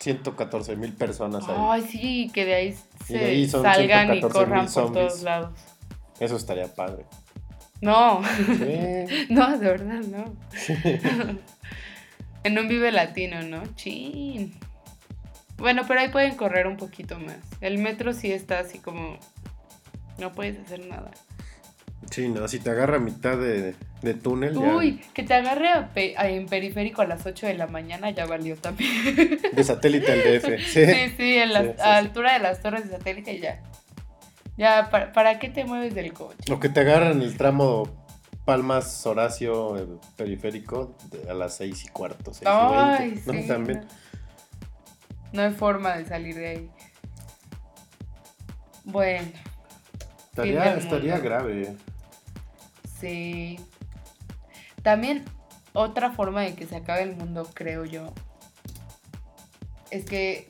114 0.00 0.74
mil 0.76 0.92
personas 0.94 1.48
ahí. 1.48 1.56
Ay, 1.58 1.82
sí, 1.82 2.30
que 2.32 2.44
de 2.44 2.54
ahí 2.54 2.68
Y 3.00 3.04
se 3.04 3.18
de 3.18 3.24
ahí 3.24 3.48
son 3.48 3.62
salgan 3.62 4.14
y 4.14 4.20
114,000 4.20 4.32
corran 4.32 4.64
por 4.64 4.68
zombies. 4.72 5.08
todos 5.08 5.22
lados. 5.22 5.58
Eso 6.20 6.36
estaría 6.36 6.66
padre. 6.74 7.04
No, 7.80 8.20
Sí. 8.24 9.26
no, 9.30 9.56
de 9.58 9.66
verdad, 9.68 10.00
no. 10.00 10.24
En 12.44 12.58
un 12.58 12.68
Vive 12.68 12.92
Latino, 12.92 13.42
¿no? 13.42 13.62
Chin. 13.74 14.54
Bueno, 15.56 15.82
pero 15.88 16.00
ahí 16.00 16.08
pueden 16.08 16.36
correr 16.36 16.66
un 16.66 16.76
poquito 16.76 17.18
más. 17.18 17.36
El 17.60 17.78
metro 17.78 18.12
sí 18.12 18.32
está 18.32 18.60
así 18.60 18.78
como. 18.78 19.18
No 20.18 20.32
puedes 20.32 20.58
hacer 20.58 20.86
nada. 20.86 21.10
Sí, 22.10 22.28
no, 22.28 22.46
si 22.48 22.58
te 22.60 22.70
agarra 22.70 22.96
a 22.96 23.00
mitad 23.00 23.36
de, 23.36 23.74
de 24.02 24.14
túnel, 24.14 24.54
ya 24.54 24.76
Uy, 24.76 25.00
que 25.12 25.24
te 25.24 25.34
agarre 25.34 25.68
a 25.68 25.88
pe- 25.88 26.14
a- 26.16 26.28
en 26.28 26.46
periférico 26.46 27.02
a 27.02 27.06
las 27.06 27.26
8 27.26 27.46
de 27.46 27.54
la 27.54 27.66
mañana 27.66 28.10
ya 28.10 28.24
valió 28.24 28.56
también. 28.56 28.90
de 29.52 29.64
satélite 29.64 30.12
al 30.12 30.18
DF. 30.22 30.46
Sí. 30.64 30.86
Sí, 30.86 31.14
sí, 31.16 31.34
en 31.38 31.52
la 31.52 31.62
Sí, 31.62 31.68
sí, 31.74 31.80
a 31.82 31.96
altura 31.96 32.32
de 32.34 32.38
las 32.38 32.62
torres 32.62 32.84
de 32.88 32.96
satélite 32.96 33.38
ya. 33.40 33.60
Ya, 34.56 34.88
¿para, 34.90 35.12
para 35.12 35.38
qué 35.38 35.50
te 35.50 35.64
mueves 35.64 35.94
del 35.94 36.12
coche? 36.12 36.52
O 36.52 36.58
que 36.58 36.68
te 36.68 36.80
agarran 36.80 37.20
el 37.20 37.36
tramo 37.36 37.97
Palmas 38.48 39.06
Horacio 39.06 40.00
periférico 40.16 40.96
de- 41.10 41.30
a 41.30 41.34
las 41.34 41.54
6 41.58 41.84
y 41.84 41.88
cuarto, 41.88 42.32
6 42.32 42.44
y 42.44 42.46
Ay, 42.48 43.08
20. 43.10 43.30
sí. 43.32 43.38
¿no? 43.42 43.46
También. 43.54 43.84
No 45.34 45.42
hay 45.42 45.52
forma 45.52 45.96
de 45.98 46.06
salir 46.06 46.34
de 46.34 46.46
ahí. 46.48 46.70
Bueno, 48.84 49.28
Estaría, 50.30 51.18
grave. 51.18 51.76
sí. 52.98 53.60
También 54.82 55.26
otra 55.74 56.10
forma 56.12 56.40
de 56.40 56.54
que 56.54 56.66
se 56.66 56.76
acabe 56.76 57.02
el 57.02 57.16
mundo, 57.16 57.46
creo 57.52 57.84
yo, 57.84 58.14
es 59.90 60.06
que 60.06 60.48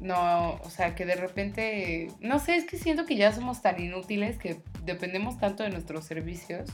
no, 0.00 0.56
o 0.62 0.68
sea, 0.68 0.94
que 0.94 1.06
de 1.06 1.14
repente, 1.14 2.12
no 2.20 2.38
sé, 2.40 2.56
es 2.56 2.66
que 2.66 2.76
siento 2.76 3.06
que 3.06 3.16
ya 3.16 3.32
somos 3.32 3.62
tan 3.62 3.80
inútiles 3.80 4.36
que 4.36 4.60
dependemos 4.84 5.38
tanto 5.38 5.62
de 5.62 5.70
nuestros 5.70 6.04
servicios 6.04 6.70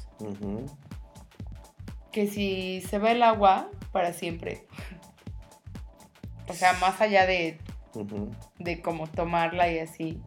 que 2.13 2.27
si 2.27 2.81
se 2.83 2.99
va 2.99 3.13
el 3.13 3.23
agua 3.23 3.71
para 3.93 4.13
siempre. 4.13 4.67
O 6.49 6.55
sea, 6.55 6.73
más 6.75 7.01
allá 7.01 7.27
de 7.27 7.59
de 8.59 8.81
como 8.81 9.07
tomarla 9.07 9.71
y 9.71 9.79
así. 9.79 10.21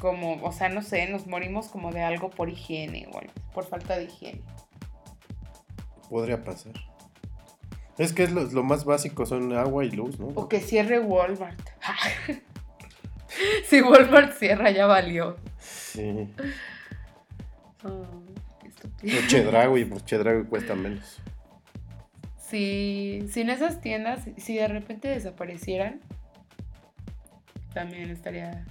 Como, 0.00 0.42
o 0.42 0.52
sea, 0.52 0.68
no 0.70 0.82
sé, 0.82 1.08
nos 1.08 1.26
morimos 1.26 1.68
como 1.68 1.92
de 1.92 2.02
algo 2.02 2.30
por 2.30 2.48
higiene 2.48 3.06
o 3.12 3.18
algo, 3.18 3.32
por 3.52 3.66
falta 3.66 3.98
de 3.98 4.04
higiene. 4.04 4.42
Podría 6.08 6.42
pasar. 6.42 6.72
Es 7.98 8.14
que 8.14 8.22
es 8.22 8.32
lo, 8.32 8.44
lo 8.44 8.62
más 8.62 8.86
básico 8.86 9.26
son 9.26 9.52
agua 9.52 9.84
y 9.84 9.90
luz, 9.90 10.18
¿no? 10.18 10.28
O 10.28 10.48
que 10.48 10.60
cierre 10.60 11.00
Walmart. 11.00 11.60
si 13.66 13.82
Walmart 13.82 14.32
cierra, 14.38 14.70
ya 14.70 14.86
valió. 14.86 15.36
Sí. 15.92 16.28
Oh, 17.82 18.04
estúpido. 18.64 19.16
Chedraui, 19.26 19.84
pues 19.86 20.04
Chedraui 20.04 20.44
cuesta 20.44 20.74
menos. 20.74 21.20
Si 22.38 23.26
sin 23.30 23.50
esas 23.50 23.80
tiendas, 23.80 24.28
si 24.36 24.56
de 24.56 24.68
repente 24.68 25.08
desaparecieran, 25.08 26.00
también 27.72 28.10
estaría. 28.10 28.64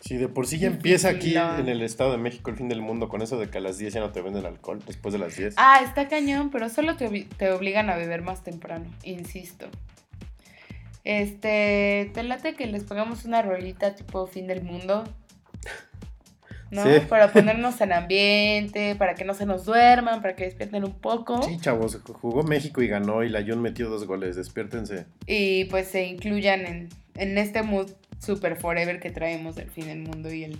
Si 0.00 0.16
de 0.16 0.28
por 0.28 0.46
sí 0.46 0.58
ya 0.58 0.68
empieza 0.68 1.08
aquí 1.08 1.34
en 1.36 1.68
el 1.68 1.82
Estado 1.82 2.12
de 2.12 2.18
México 2.18 2.50
el 2.50 2.56
fin 2.56 2.68
del 2.68 2.80
mundo 2.80 3.08
con 3.08 3.22
eso 3.22 3.38
de 3.38 3.50
que 3.50 3.58
a 3.58 3.60
las 3.60 3.78
10 3.78 3.94
ya 3.94 4.00
no 4.00 4.12
te 4.12 4.20
venden 4.20 4.46
alcohol, 4.46 4.80
después 4.86 5.12
de 5.12 5.18
las 5.18 5.36
10. 5.36 5.54
Ah, 5.56 5.80
está 5.82 6.08
cañón, 6.08 6.50
pero 6.50 6.68
solo 6.68 6.96
te 6.96 7.50
obligan 7.50 7.90
a 7.90 7.96
beber 7.96 8.22
más 8.22 8.44
temprano, 8.44 8.86
insisto. 9.02 9.66
Este, 11.06 12.10
te 12.14 12.24
late 12.24 12.56
que 12.56 12.66
les 12.66 12.82
pongamos 12.82 13.24
una 13.26 13.40
rolita 13.40 13.94
tipo 13.94 14.26
fin 14.26 14.48
del 14.48 14.64
mundo. 14.64 15.04
¿No? 16.72 16.82
Sí. 16.82 16.98
Para 17.08 17.32
ponernos 17.32 17.80
en 17.80 17.92
ambiente, 17.92 18.96
para 18.96 19.14
que 19.14 19.24
no 19.24 19.32
se 19.32 19.46
nos 19.46 19.64
duerman, 19.64 20.20
para 20.20 20.34
que 20.34 20.46
despierten 20.46 20.82
un 20.82 20.98
poco. 20.98 21.40
Sí, 21.44 21.58
chavos, 21.60 21.96
jugó 22.20 22.42
México 22.42 22.82
y 22.82 22.88
ganó 22.88 23.22
y 23.22 23.28
la 23.28 23.44
Jun 23.44 23.62
metió 23.62 23.88
dos 23.88 24.04
goles, 24.04 24.34
despiértense. 24.34 25.06
Y 25.28 25.66
pues 25.66 25.86
se 25.86 26.06
incluyan 26.06 26.66
en, 26.66 26.88
en 27.14 27.38
este 27.38 27.62
mood 27.62 27.92
super 28.18 28.56
forever 28.56 28.98
que 28.98 29.12
traemos 29.12 29.54
del 29.54 29.70
fin 29.70 29.86
del 29.86 30.00
mundo 30.00 30.32
y 30.32 30.42
el. 30.42 30.58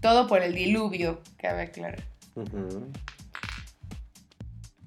Todo 0.00 0.26
por 0.26 0.40
el 0.40 0.54
diluvio, 0.54 1.20
cabe 1.36 1.64
aclarar. 1.64 2.02
Ujú. 2.34 2.90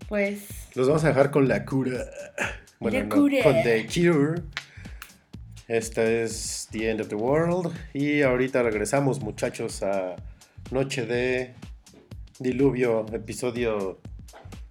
Pues. 0.10 0.48
Los 0.74 0.88
vamos 0.88 1.04
a 1.04 1.10
dejar 1.10 1.30
con 1.30 1.48
la 1.48 1.64
cura. 1.64 2.06
Bueno, 2.80 2.98
La 2.98 3.04
no, 3.06 3.16
cura. 3.16 3.38
con 3.44 3.54
The 3.62 3.86
Cure. 3.86 4.42
Esta 5.74 6.04
es 6.04 6.68
The 6.70 6.92
End 6.92 7.02
of 7.02 7.08
the 7.08 7.16
World. 7.16 7.74
Y 7.96 8.22
ahorita 8.22 8.62
regresamos, 8.62 9.22
muchachos, 9.22 9.82
a 9.82 10.16
Noche 10.70 11.08
de 11.08 11.56
Diluvio, 12.38 13.08
episodio 13.12 14.00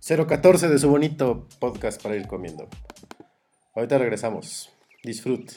014 0.01 0.69
de 0.69 0.79
su 0.79 0.89
bonito 0.89 1.49
podcast 1.59 2.01
para 2.01 2.15
ir 2.15 2.29
comiendo. 2.29 2.69
Ahorita 3.75 3.99
regresamos. 3.99 4.71
Disfrut. 5.03 5.55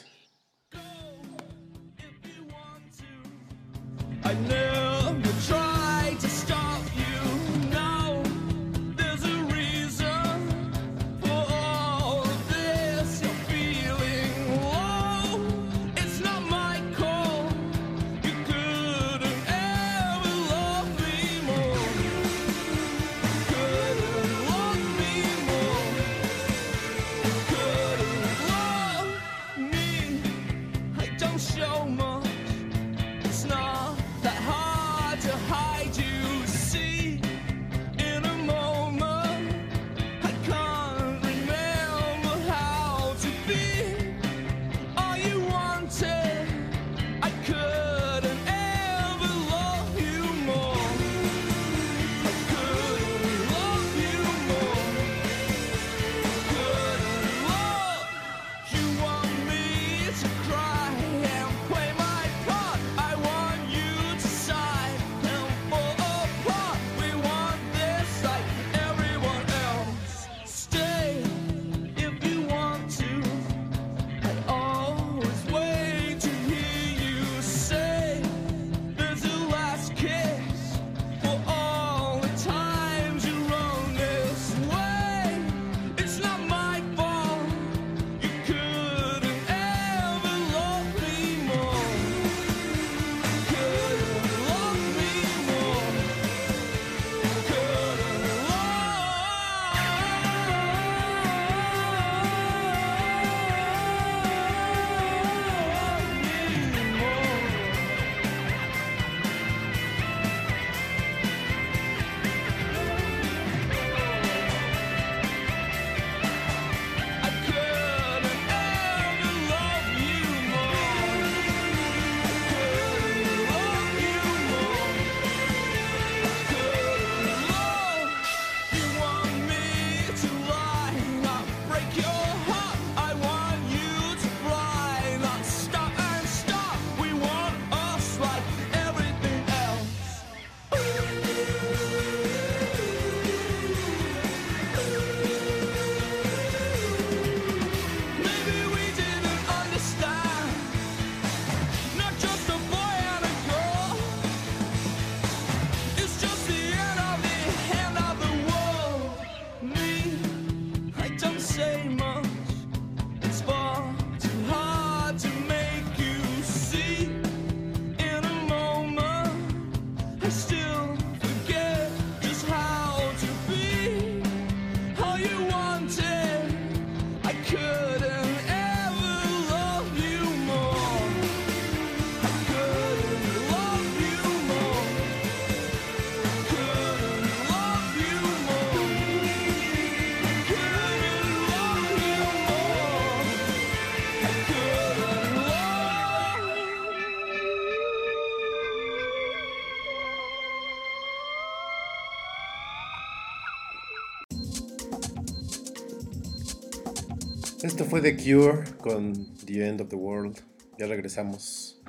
Esto 207.66 207.84
fue 207.84 208.00
The 208.00 208.16
Cure 208.16 208.62
con 208.78 209.12
The 209.44 209.66
End 209.68 209.80
of 209.80 209.88
the 209.88 209.96
World. 209.96 210.36
Ya 210.78 210.86
regresamos. 210.86 211.80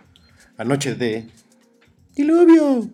Anoche 0.57 0.95
de 0.95 1.28
Diluvio. 2.15 2.89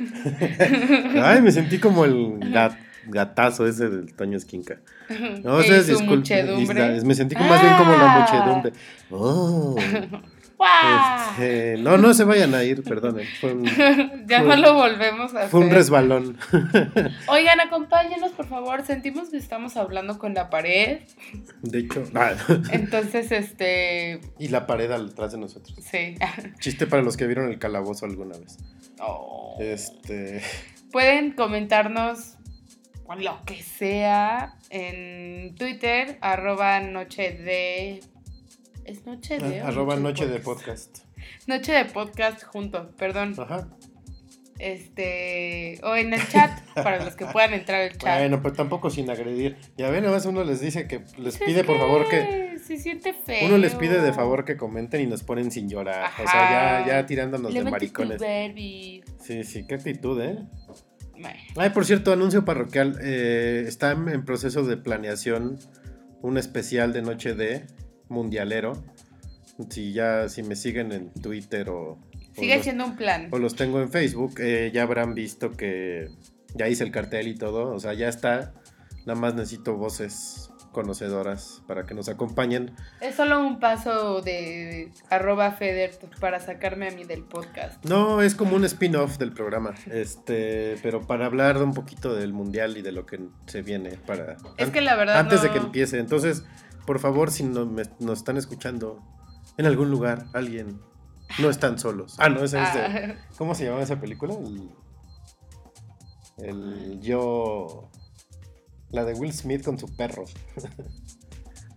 Ay, 1.22 1.40
me 1.42 1.52
sentí 1.52 1.78
como 1.78 2.04
el 2.04 2.40
gat- 2.52 2.76
gatazo 3.06 3.66
ese 3.68 3.88
del 3.88 4.12
Toño 4.14 4.36
Esquinca. 4.36 4.80
No, 5.44 5.58
muchedumbre. 6.02 6.96
y- 6.96 7.04
Me 7.04 7.14
sentí 7.14 7.36
como 7.36 7.48
más 7.48 7.62
bien 7.62 7.74
como 7.76 7.92
la 7.92 8.12
Ah. 8.12 8.18
muchedumbre. 8.20 8.72
Oh. 9.10 9.76
Este, 10.58 11.76
no, 11.78 11.98
no 11.98 12.14
se 12.14 12.24
vayan 12.24 12.54
a 12.54 12.64
ir, 12.64 12.82
perdonen. 12.82 13.26
Fue 13.40 13.52
un, 13.52 13.64
ya 14.26 14.42
no 14.42 14.56
lo 14.56 14.74
volvemos 14.74 15.34
a 15.34 15.48
fue 15.48 15.60
un 15.60 15.66
hacer. 15.66 15.78
resbalón. 15.78 16.38
Oigan, 17.28 17.60
acompáñenos, 17.60 18.32
por 18.32 18.46
favor. 18.46 18.84
Sentimos 18.84 19.28
que 19.28 19.36
estamos 19.36 19.76
hablando 19.76 20.18
con 20.18 20.34
la 20.34 20.48
pared. 20.48 21.00
De 21.62 21.80
hecho, 21.80 22.04
ah, 22.14 22.32
Entonces, 22.70 23.32
este. 23.32 24.20
y 24.38 24.48
la 24.48 24.66
pared 24.66 24.90
atrás 24.90 25.32
de 25.32 25.38
nosotros. 25.38 25.76
Sí. 25.80 26.16
Chiste 26.58 26.86
para 26.86 27.02
los 27.02 27.16
que 27.16 27.26
vieron 27.26 27.50
el 27.50 27.58
calabozo 27.58 28.06
alguna 28.06 28.36
vez. 28.38 28.58
Oh. 28.98 29.56
Este. 29.60 30.42
Pueden 30.90 31.32
comentarnos 31.32 32.36
lo 33.18 33.44
que 33.44 33.62
sea 33.62 34.56
en 34.70 35.54
Twitter, 35.54 36.18
arroba 36.20 36.80
noche 36.80 37.32
de... 37.32 38.00
¿Es 38.86 39.04
noche 39.04 39.38
de? 39.40 39.62
o 39.62 39.66
Arroba 39.66 39.96
noche 39.96 40.28
de 40.28 40.38
podcast. 40.38 40.98
Noche 41.48 41.72
de 41.72 41.86
podcast 41.86 42.44
junto, 42.44 42.94
perdón. 42.96 43.34
Ajá. 43.36 43.68
Este... 44.60 45.80
O 45.82 45.96
en 45.96 46.14
el 46.14 46.28
chat, 46.28 46.60
para 46.74 47.04
los 47.04 47.16
que 47.16 47.26
puedan 47.32 47.52
entrar 47.52 47.80
al 47.82 47.98
chat. 47.98 48.20
Bueno, 48.20 48.40
pero 48.42 48.54
tampoco 48.54 48.88
sin 48.88 49.10
agredir. 49.10 49.56
Ya 49.76 49.90
ven, 49.90 50.04
nada 50.04 50.14
más 50.14 50.24
uno 50.26 50.44
les 50.44 50.60
dice 50.60 50.86
que 50.86 51.02
les 51.18 51.36
pide 51.36 51.64
por 51.64 51.78
favor 51.78 52.08
que. 52.08 52.58
Se 52.64 52.78
siente 52.78 53.12
feo. 53.12 53.48
Uno 53.48 53.58
les 53.58 53.74
pide 53.74 54.00
de 54.00 54.12
favor 54.12 54.44
que 54.44 54.56
comenten 54.56 55.00
y 55.00 55.06
nos 55.06 55.24
ponen 55.24 55.50
sin 55.50 55.68
llorar. 55.68 56.08
O 56.24 56.28
sea, 56.28 56.86
ya, 56.86 56.86
ya 56.86 57.06
tirándonos 57.06 57.52
de 57.52 57.58
Levante 57.64 57.70
maricones. 57.72 58.22
Sí, 59.20 59.42
sí, 59.42 59.66
qué 59.66 59.74
actitud, 59.74 60.20
¿eh? 60.20 60.46
Bueno, 61.12 61.38
Ay, 61.56 61.70
por 61.70 61.84
cierto, 61.84 62.12
anuncio 62.12 62.44
parroquial. 62.44 63.00
eh, 63.02 63.64
está 63.66 63.90
en 63.90 64.24
proceso 64.24 64.62
de 64.62 64.76
planeación 64.76 65.58
un 66.22 66.38
especial 66.38 66.92
de 66.92 67.02
Noche 67.02 67.34
de 67.34 67.66
Mundialero. 68.08 68.72
Si 69.70 69.92
ya, 69.92 70.28
si 70.28 70.42
me 70.42 70.54
siguen 70.54 70.92
en 70.92 71.12
Twitter 71.14 71.70
o, 71.70 71.92
o 71.92 71.98
Sigue 72.34 72.56
los, 72.56 72.64
siendo 72.64 72.84
un 72.84 72.96
plan. 72.96 73.28
o 73.30 73.38
los 73.38 73.56
tengo 73.56 73.80
en 73.80 73.90
Facebook, 73.90 74.34
eh, 74.38 74.70
ya 74.72 74.82
habrán 74.82 75.14
visto 75.14 75.52
que 75.52 76.10
ya 76.54 76.68
hice 76.68 76.84
el 76.84 76.90
cartel 76.90 77.28
y 77.28 77.34
todo. 77.36 77.72
O 77.72 77.80
sea, 77.80 77.94
ya 77.94 78.08
está. 78.08 78.52
Nada 79.06 79.18
más 79.18 79.34
necesito 79.34 79.76
voces 79.76 80.50
conocedoras 80.72 81.62
para 81.66 81.86
que 81.86 81.94
nos 81.94 82.10
acompañen. 82.10 82.74
Es 83.00 83.14
solo 83.14 83.40
un 83.40 83.60
paso 83.60 84.20
de 84.20 84.92
arroba 85.08 85.52
Feder 85.52 85.92
para 86.20 86.38
sacarme 86.38 86.88
a 86.88 86.90
mí 86.90 87.04
del 87.04 87.22
podcast. 87.24 87.82
No, 87.86 88.20
es 88.20 88.34
como 88.34 88.56
un 88.56 88.64
spin-off 88.66 89.16
del 89.16 89.32
programa. 89.32 89.72
Este, 89.90 90.76
pero 90.82 91.00
para 91.00 91.24
hablar 91.24 91.62
un 91.62 91.72
poquito 91.72 92.14
del 92.14 92.34
mundial 92.34 92.76
y 92.76 92.82
de 92.82 92.92
lo 92.92 93.06
que 93.06 93.20
se 93.46 93.62
viene 93.62 93.92
para 94.06 94.36
Es 94.58 94.68
que 94.68 94.82
la 94.82 94.96
verdad 94.96 95.18
antes 95.18 95.40
de 95.40 95.50
que 95.50 95.56
empiece. 95.56 95.98
Entonces, 95.98 96.44
por 96.86 96.98
favor, 97.00 97.30
si 97.30 97.42
no 97.42 97.66
me- 97.66 97.82
nos 98.00 98.18
están 98.18 98.36
escuchando 98.36 99.00
en 99.58 99.66
algún 99.66 99.90
lugar, 99.90 100.26
alguien, 100.32 100.80
no 101.38 101.50
están 101.50 101.78
solos. 101.78 102.14
Ah, 102.18 102.28
no, 102.28 102.42
esa 102.44 102.62
es 102.68 102.74
de- 102.74 102.80
Ah, 103.12 103.26
¿Cómo 103.38 103.54
se 103.54 103.64
llamaba 103.64 103.82
esa 103.82 104.00
película? 104.00 104.34
El, 104.34 104.72
el 106.38 107.00
yo. 107.00 107.90
La 108.90 109.04
de 109.04 109.14
Will 109.14 109.32
Smith 109.32 109.64
con 109.64 109.78
su 109.78 109.94
perro, 109.96 110.24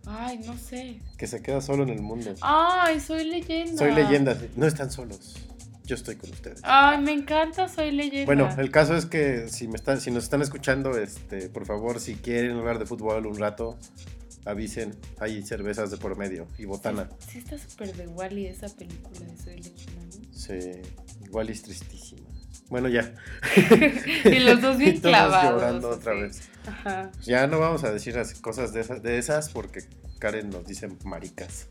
Ay, 0.06 0.40
no 0.46 0.56
sé. 0.58 1.02
que 1.18 1.26
se 1.28 1.42
queda 1.42 1.60
solo 1.62 1.84
en 1.84 1.90
el 1.90 2.02
mundo. 2.02 2.34
Ay, 2.42 3.00
soy 3.00 3.26
leyenda. 3.26 3.78
Soy 3.78 3.92
leyenda, 3.94 4.38
no 4.56 4.66
están 4.68 4.92
solos. 4.92 5.36
yo 5.86 5.96
estoy 5.96 6.18
con 6.18 6.30
ustedes. 6.30 6.60
Ay, 6.64 7.00
me 7.02 7.12
encanta, 7.14 7.68
soy 7.68 7.92
leyenda. 7.92 8.28
Bueno, 8.28 8.48
el 8.60 8.70
caso 8.70 8.96
es 8.96 9.08
que 9.08 9.48
si 9.50 9.68
me 9.68 9.76
están, 9.76 10.00
si 10.00 10.12
nos 10.12 10.24
están 10.24 10.44
escuchando, 10.44 10.96
este, 11.00 11.50
por 11.50 11.66
favor, 11.66 12.00
si 12.00 12.14
quieren 12.14 12.58
hablar 12.58 12.78
de 12.78 12.86
fútbol 12.86 13.26
un 13.26 13.38
rato, 13.40 13.76
avisen. 14.46 14.96
Hay 15.20 15.44
cervezas 15.44 15.92
de 15.92 15.98
por 15.98 16.18
medio 16.18 16.48
y 16.58 16.66
botana. 16.66 17.10
Sí 17.28 17.40
está 17.40 17.58
súper 17.58 17.94
de 17.96 18.08
Wally 18.08 18.48
esa 18.48 18.68
película 18.70 19.20
de 19.20 19.38
Soy 19.38 19.58
leyenda, 19.58 20.02
¿no? 20.18 20.34
Sí, 20.34 20.82
igual 21.26 21.50
es 21.50 21.62
tristísima. 21.64 22.28
Bueno, 22.70 22.88
ya. 22.88 23.14
Y 24.26 24.40
los 24.40 24.62
dos 24.62 24.78
bien 24.78 24.96
Y 24.96 25.00
todos 25.02 25.44
llorando 25.44 25.90
otra 25.90 26.14
vez. 26.14 26.42
Ajá. 26.68 27.12
Ya 27.24 27.48
no 27.48 27.60
vamos 27.60 27.84
a 27.84 27.92
decir 27.92 28.16
las 28.16 28.34
cosas 28.36 28.74
de 28.74 28.82
esas, 28.82 29.02
de 29.02 29.18
esas 29.18 29.50
porque 29.50 29.84
Karen 30.20 30.50
nos 30.50 30.66
dice 30.66 30.88
maricas. 31.04 31.68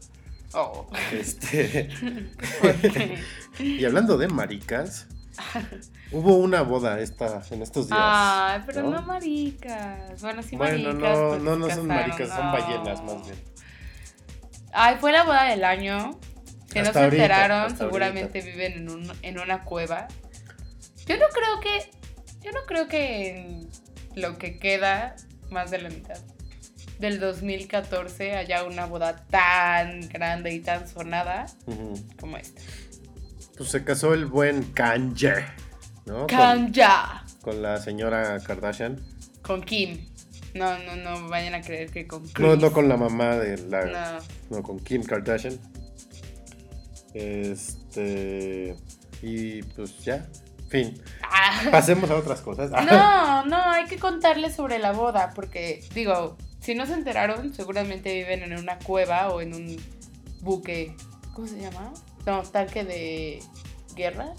Oh, 0.54 0.88
Este, 1.12 1.90
y 3.58 3.84
hablando 3.84 4.16
de 4.16 4.28
maricas, 4.28 5.06
hubo 6.12 6.36
una 6.36 6.62
boda 6.62 7.00
esta, 7.00 7.42
en 7.50 7.62
estos 7.62 7.88
días. 7.88 8.00
Ay, 8.00 8.62
pero 8.66 8.82
no, 8.82 8.90
¿no? 8.90 9.02
maricas. 9.02 10.20
Bueno, 10.20 10.42
sí 10.42 10.56
bueno, 10.56 10.92
maricas. 10.92 11.18
no, 11.18 11.28
porque 11.28 11.44
no, 11.44 11.52
se 11.54 11.58
no 11.58 11.70
son 11.70 11.86
maricas, 11.86 12.28
son 12.28 12.46
no. 12.46 12.52
ballenas 12.52 13.02
más 13.04 13.24
bien. 13.24 13.38
Ay, 14.72 14.96
fue 15.00 15.12
la 15.12 15.24
boda 15.24 15.44
del 15.44 15.64
año. 15.64 16.18
Que 16.70 16.82
no 16.82 16.92
se 16.92 16.98
ahorita, 16.98 17.22
enteraron, 17.22 17.76
seguramente 17.76 18.42
viven 18.42 18.72
en, 18.74 18.90
un, 18.90 19.12
en 19.22 19.38
una 19.38 19.64
cueva. 19.64 20.06
Yo 21.06 21.16
no 21.16 21.26
creo 21.32 21.60
que. 21.60 21.90
Yo 22.42 22.52
no 22.52 22.60
creo 22.66 22.88
que 22.88 23.36
en 23.36 23.68
lo 24.14 24.36
que 24.38 24.58
queda, 24.58 25.16
más 25.50 25.70
de 25.70 25.78
la 25.80 25.88
mitad 25.88 26.18
del 26.98 27.20
2014, 27.20 28.36
haya 28.36 28.64
una 28.64 28.86
boda 28.86 29.24
tan 29.26 30.00
grande 30.08 30.52
y 30.52 30.60
tan 30.60 30.88
sonada 30.88 31.46
como 32.18 32.36
esta. 32.36 32.60
Pues 33.58 33.70
se 33.70 33.84
casó 33.84 34.14
el 34.14 34.26
buen 34.26 34.62
Kanye, 34.72 35.44
¿no? 36.06 36.18
Con, 36.20 36.26
Kanya 36.28 37.24
con 37.42 37.62
la 37.62 37.78
señora 37.78 38.38
Kardashian. 38.40 39.00
con 39.42 39.62
Kim. 39.62 40.06
No, 40.54 40.78
no, 40.78 40.96
no 40.96 41.28
vayan 41.28 41.54
a 41.54 41.60
creer 41.60 41.90
que 41.90 42.06
con 42.06 42.26
Chris. 42.28 42.46
No, 42.46 42.56
no 42.56 42.72
con 42.72 42.88
la 42.88 42.96
mamá 42.96 43.36
de 43.36 43.58
la. 43.68 43.84
No. 43.86 44.56
No, 44.56 44.62
con 44.62 44.78
Kim 44.80 45.02
Kardashian. 45.02 45.58
Este. 47.14 48.76
Y 49.22 49.62
pues 49.62 49.98
ya. 50.04 50.26
Fin. 50.68 51.00
Ah. 51.22 51.62
Pasemos 51.70 52.10
a 52.10 52.16
otras 52.16 52.40
cosas. 52.40 52.70
No, 52.70 53.44
no, 53.46 53.56
hay 53.56 53.86
que 53.86 53.98
contarles 53.98 54.54
sobre 54.54 54.78
la 54.78 54.92
boda, 54.92 55.32
porque, 55.34 55.82
digo, 55.94 56.36
si 56.60 56.74
no 56.74 56.86
se 56.86 56.92
enteraron, 56.92 57.54
seguramente 57.54 58.12
viven 58.12 58.42
en 58.42 58.58
una 58.58 58.78
cueva 58.78 59.28
o 59.30 59.40
en 59.40 59.54
un 59.54 59.76
buque. 60.42 60.94
¿Cómo 61.32 61.46
se 61.46 61.58
llama? 61.58 61.92
No, 62.28 62.42
tanque 62.42 62.84
de 62.84 63.42
guerra. 63.96 64.34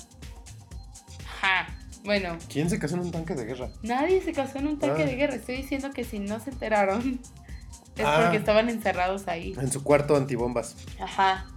Ajá. 1.41 1.75
Bueno, 2.03 2.37
¿Quién 2.47 2.69
se 2.69 2.77
casó 2.77 2.93
en 2.93 3.01
un 3.01 3.11
tanque 3.11 3.33
de 3.33 3.45
guerra? 3.45 3.71
nadie 3.81 4.21
se 4.21 4.31
casó 4.31 4.59
en 4.59 4.67
un 4.67 4.77
tanque 4.77 5.01
Ah. 5.01 5.05
de 5.07 5.15
guerra. 5.15 5.33
Estoy 5.33 5.55
diciendo 5.57 5.89
que 5.89 6.03
si 6.03 6.19
no 6.19 6.39
se 6.39 6.51
enteraron, 6.51 7.19
es 7.97 8.05
Ah. 8.05 8.19
porque 8.21 8.37
estaban 8.37 8.69
encerrados 8.69 9.27
ahí. 9.27 9.55
En 9.59 9.71
su 9.71 9.83
cuarto 9.83 10.15
antibombas. 10.15 10.75
Ajá. 10.99 11.47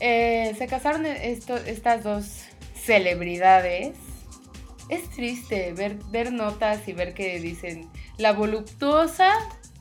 Eh, 0.00 0.54
se 0.56 0.66
casaron 0.66 1.04
esto- 1.04 1.58
estas 1.58 2.02
dos 2.02 2.44
celebridades. 2.74 3.94
Es 4.88 5.10
triste 5.10 5.74
ver, 5.74 5.96
ver 6.10 6.32
notas 6.32 6.88
y 6.88 6.94
ver 6.94 7.12
que 7.12 7.38
dicen 7.38 7.90
la 8.16 8.32
voluptuosa 8.32 9.30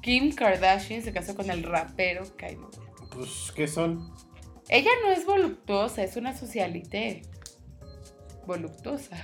Kim 0.02 0.36
Kardashian 0.36 1.02
se 1.04 1.14
casó 1.14 1.36
con 1.38 1.50
el 1.50 1.64
rapero. 1.64 2.24
West". 2.24 2.70
Pues, 3.14 3.52
¿qué 3.56 3.66
son? 3.68 4.14
Ella 4.70 4.92
no 5.04 5.12
es 5.12 5.26
voluptuosa, 5.26 6.04
es 6.04 6.16
una 6.16 6.36
socialité. 6.38 7.24
Voluptuosa. 8.46 9.18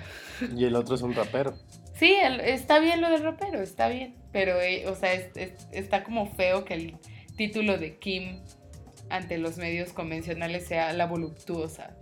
Y 0.56 0.66
el 0.66 0.76
otro 0.76 0.96
es 0.96 1.02
un 1.02 1.14
rapero. 1.14 1.56
Sí, 1.98 2.14
el- 2.14 2.42
está 2.42 2.80
bien 2.80 3.00
lo 3.02 3.10
del 3.10 3.24
rapero, 3.24 3.62
está 3.62 3.88
bien. 3.88 4.16
Pero, 4.32 4.60
eh, 4.60 4.88
o 4.88 4.96
sea, 4.96 5.14
es- 5.14 5.36
es- 5.36 5.68
está 5.72 6.04
como 6.04 6.30
feo 6.36 6.66
que 6.66 6.74
el 6.74 6.98
título 7.38 7.78
de 7.78 7.98
Kim 7.98 8.42
ante 9.10 9.38
los 9.38 9.58
medios 9.58 9.94
convencionales 9.94 10.66
sea 10.68 10.92
la 10.94 11.06
voluptuosa. 11.06 11.96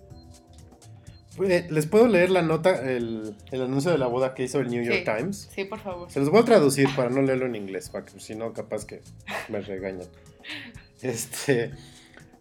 Eh, 1.47 1.67
Les 1.69 1.85
puedo 1.87 2.07
leer 2.07 2.29
la 2.29 2.41
nota, 2.43 2.89
el, 2.91 3.35
el 3.51 3.61
anuncio 3.61 3.91
de 3.91 3.97
la 3.97 4.05
boda 4.07 4.35
que 4.35 4.43
hizo 4.43 4.59
el 4.59 4.69
New 4.69 4.83
York 4.83 4.99
Sí. 4.99 5.03
Times. 5.17 5.49
Sí, 5.53 5.63
por 5.65 5.79
favor. 5.79 6.09
Se 6.11 6.19
los 6.19 6.29
voy 6.29 6.41
a 6.41 6.45
traducir 6.45 6.87
para 6.95 7.09
no 7.09 7.21
leerlo 7.21 7.45
en 7.47 7.55
inglés, 7.55 7.89
para 7.89 8.05
que 8.05 8.19
si 8.19 8.35
no, 8.35 8.53
capaz 8.53 8.85
que 8.85 9.01
me 9.49 9.59
regañan. 9.61 10.07
Este, 11.01 11.71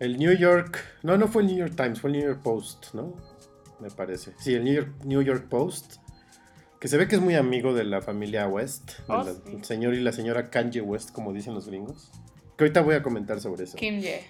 el 0.05 0.19
New 0.19 0.33
York, 0.37 0.79
no, 1.03 1.17
no 1.17 1.29
fue 1.29 1.43
el 1.43 1.49
New 1.49 1.57
York 1.59 1.75
Times, 1.77 2.01
fue 2.01 2.11
el 2.11 2.17
New 2.19 2.27
York 2.27 2.43
Post, 2.43 2.95
¿no? 2.95 3.15
Me 3.81 3.91
parece. 3.91 4.33
Sí, 4.39 4.55
el 4.55 4.65
New 4.65 4.75
York, 4.75 4.89
New 5.05 5.23
York 5.23 5.49
Post, 5.49 5.97
que 6.81 6.89
se 6.89 6.97
ve 6.97 7.07
que 7.09 7.17
es 7.17 7.21
muy 7.23 7.35
amigo 7.37 7.73
de 7.75 7.85
la 7.85 8.01
familia 8.03 8.47
West, 8.49 8.93
Oh, 9.09 9.25
sí. 9.25 9.59
señor 9.63 9.95
y 9.95 10.01
la 10.01 10.13
señora 10.13 10.51
Kanye 10.51 10.81
West, 10.81 11.13
como 11.13 11.33
dicen 11.33 11.55
los 11.55 11.69
gringos. 11.69 12.11
Que 12.57 12.65
ahorita 12.65 12.81
voy 12.83 12.95
a 12.97 13.03
comentar 13.03 13.41
sobre 13.41 13.65
eso. 13.65 13.77
Kim 13.77 14.01
Ye. 14.01 14.23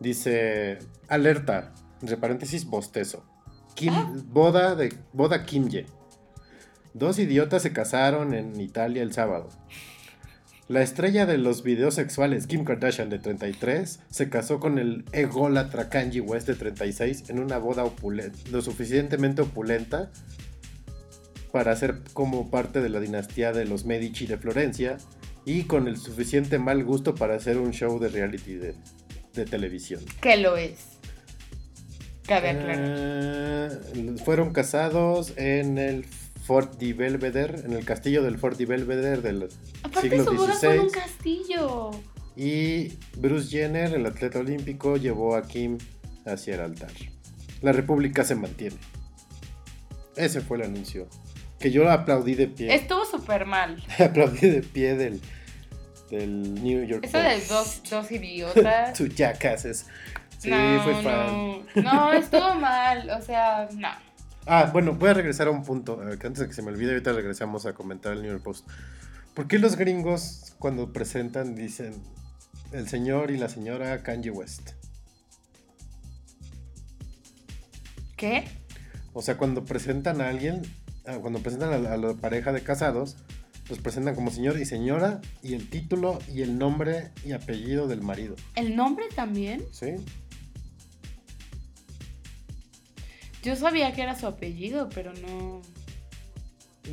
Dice, 0.00 0.78
alerta, 1.08 1.72
entre 2.00 2.16
paréntesis, 2.16 2.64
bostezo. 2.66 3.24
Kim, 3.74 3.92
Ah. 3.94 4.12
boda, 4.26 4.74
de, 4.74 4.92
boda 5.12 5.44
Kimye. 5.46 5.86
Dos 6.94 7.18
idiotas 7.18 7.62
se 7.62 7.72
casaron 7.72 8.34
en 8.34 8.60
Italia 8.60 9.02
el 9.02 9.12
sábado. 9.12 9.48
La 10.68 10.82
estrella 10.82 11.26
de 11.26 11.38
los 11.38 11.62
videos 11.62 11.94
sexuales, 11.94 12.46
Kim 12.46 12.64
Kardashian, 12.64 13.10
de 13.10 13.18
33, 13.18 14.00
se 14.08 14.30
casó 14.30 14.60
con 14.60 14.78
el 14.78 15.04
ególatra 15.12 15.88
Kanye 15.88 16.20
West, 16.20 16.46
de 16.46 16.54
36, 16.54 17.24
en 17.28 17.40
una 17.40 17.58
boda 17.58 17.84
opulenta, 17.84 18.38
lo 18.50 18.62
suficientemente 18.62 19.42
opulenta 19.42 20.10
para 21.50 21.74
ser 21.76 22.00
como 22.14 22.50
parte 22.50 22.80
de 22.80 22.88
la 22.88 23.00
dinastía 23.00 23.52
de 23.52 23.66
los 23.66 23.84
Medici 23.84 24.26
de 24.26 24.38
Florencia 24.38 24.96
y 25.44 25.64
con 25.64 25.88
el 25.88 25.96
suficiente 25.96 26.58
mal 26.58 26.84
gusto 26.84 27.14
para 27.14 27.34
hacer 27.34 27.58
un 27.58 27.72
show 27.72 27.98
de 27.98 28.08
reality 28.08 28.54
de, 28.54 28.74
de 29.34 29.44
televisión. 29.44 30.00
Que 30.20 30.36
lo 30.36 30.56
es. 30.56 30.92
Cabe 32.26 32.50
aclarar. 32.50 32.78
Eh, 32.78 34.14
fueron 34.24 34.52
casados 34.52 35.32
en 35.36 35.76
el 35.76 36.06
Fort 36.44 36.78
de 36.78 36.92
Belvedere, 36.92 37.60
en 37.60 37.72
el 37.72 37.84
castillo 37.84 38.22
del 38.22 38.38
Fort 38.38 38.58
de 38.58 38.66
Belvedere 38.66 39.20
del 39.22 39.48
Aparte 39.82 40.00
siglo 40.10 40.24
su 40.24 40.34
boda 40.34 40.52
fue 40.54 40.74
en 40.74 40.80
un 40.80 40.90
castillo. 40.90 41.90
Y 42.36 42.88
Bruce 43.16 43.48
Jenner, 43.48 43.94
el 43.94 44.06
atleta 44.06 44.40
olímpico, 44.40 44.96
llevó 44.96 45.36
a 45.36 45.46
Kim 45.46 45.78
hacia 46.26 46.54
el 46.54 46.60
altar. 46.60 46.90
La 47.60 47.72
república 47.72 48.24
se 48.24 48.34
mantiene. 48.34 48.76
Ese 50.16 50.40
fue 50.40 50.56
el 50.58 50.64
anuncio. 50.64 51.06
Que 51.60 51.70
yo 51.70 51.88
aplaudí 51.88 52.34
de 52.34 52.48
pie. 52.48 52.74
Estuvo 52.74 53.04
súper 53.04 53.46
mal. 53.46 53.82
aplaudí 53.98 54.48
de 54.48 54.62
pie 54.62 54.96
del, 54.96 55.20
del 56.10 56.54
New 56.54 56.84
York 56.84 57.04
Eso 57.04 57.18
de 57.18 57.36
Post. 57.36 57.50
dos, 57.50 57.82
dos 57.90 58.10
idiotas. 58.12 58.96
Su 58.98 59.06
jackasses. 59.06 59.86
Sí, 60.38 60.50
no, 60.50 60.82
fue 60.82 61.02
fan. 61.02 61.62
no, 61.76 61.82
no, 61.82 62.12
estuvo 62.14 62.54
mal. 62.56 63.08
O 63.10 63.22
sea, 63.22 63.68
no. 63.76 63.90
Ah, 64.46 64.70
bueno, 64.72 64.94
voy 64.94 65.10
a 65.10 65.14
regresar 65.14 65.48
a 65.48 65.50
un 65.50 65.62
punto. 65.62 66.00
eh, 66.08 66.18
que 66.18 66.26
antes 66.26 66.40
de 66.40 66.48
que 66.48 66.54
se 66.54 66.62
me 66.62 66.68
olvide, 66.68 66.90
ahorita 66.90 67.12
regresamos 67.12 67.66
a 67.66 67.74
comentar 67.74 68.12
el 68.12 68.22
New 68.22 68.30
York 68.30 68.42
Post. 68.42 68.68
¿Por 69.34 69.46
qué 69.46 69.58
los 69.58 69.76
gringos, 69.76 70.54
cuando 70.58 70.92
presentan, 70.92 71.54
dicen 71.54 71.94
el 72.72 72.88
señor 72.88 73.30
y 73.30 73.38
la 73.38 73.48
señora 73.48 74.02
Kanye 74.02 74.30
West? 74.30 74.70
¿Qué? 78.16 78.44
O 79.12 79.22
sea, 79.22 79.36
cuando 79.36 79.64
presentan 79.64 80.20
a 80.20 80.28
alguien, 80.28 80.62
ah, 81.06 81.18
cuando 81.20 81.40
presentan 81.40 81.72
a 81.72 81.78
la, 81.78 81.92
a 81.94 81.96
la 81.96 82.14
pareja 82.14 82.52
de 82.52 82.62
casados, 82.62 83.16
los 83.68 83.78
presentan 83.78 84.14
como 84.14 84.30
señor 84.30 84.58
y 84.58 84.64
señora, 84.64 85.20
y 85.42 85.54
el 85.54 85.70
título 85.70 86.18
y 86.28 86.42
el 86.42 86.58
nombre 86.58 87.12
y 87.24 87.32
apellido 87.32 87.86
del 87.86 88.02
marido. 88.02 88.34
¿El 88.54 88.76
nombre 88.76 89.06
también? 89.14 89.64
¿Sí? 89.70 89.94
Yo 93.42 93.56
sabía 93.56 93.92
que 93.92 94.02
era 94.02 94.18
su 94.18 94.26
apellido, 94.26 94.88
pero 94.94 95.12
no. 95.14 95.62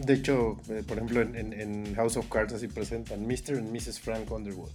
De 0.05 0.13
hecho, 0.13 0.59
eh, 0.69 0.83
por 0.87 0.97
ejemplo, 0.97 1.21
en, 1.21 1.35
en- 1.35 1.53
en 1.53 1.95
House 1.95 2.17
of 2.17 2.27
Cards 2.29 2.53
así 2.53 2.67
presentan 2.67 3.25
Mr. 3.27 3.57
and 3.57 3.71
Mrs. 3.71 3.99
Frank 3.99 4.29
Underwood. 4.31 4.69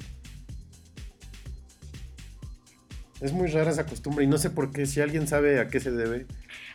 Es 3.21 3.33
muy 3.33 3.49
rara 3.49 3.71
esa 3.71 3.87
costumbre 3.87 4.25
y 4.25 4.29
no 4.29 4.39
sé 4.39 4.51
por 4.51 4.73
qué, 4.73 4.87
si 4.87 5.01
alguien 5.01 5.27
sabe 5.27 5.59
a 5.61 5.69
qué 5.69 5.81
se 5.81 5.91
debe. 5.93 6.27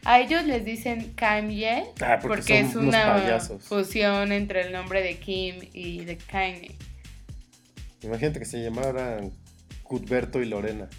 A 0.05 0.19
ellos 0.21 0.45
les 0.45 0.63
dicen 0.65 1.11
Kanye 1.13 1.83
Ah, 2.01 2.17
porque 2.21 2.59
es 2.61 2.75
una 2.75 3.39
fusión 3.59 4.31
entre 4.31 4.61
el 4.61 4.71
nombre 4.71 5.03
de 5.03 5.19
Kim 5.19 5.55
y 5.73 6.05
de 6.05 6.17
Kanye. 6.17 6.75
Imagínate 8.01 8.39
que 8.39 8.45
se 8.45 8.63
llamaran 8.63 9.31
Cuthberto 9.83 10.41
y 10.41 10.45
Lorena. 10.45 10.89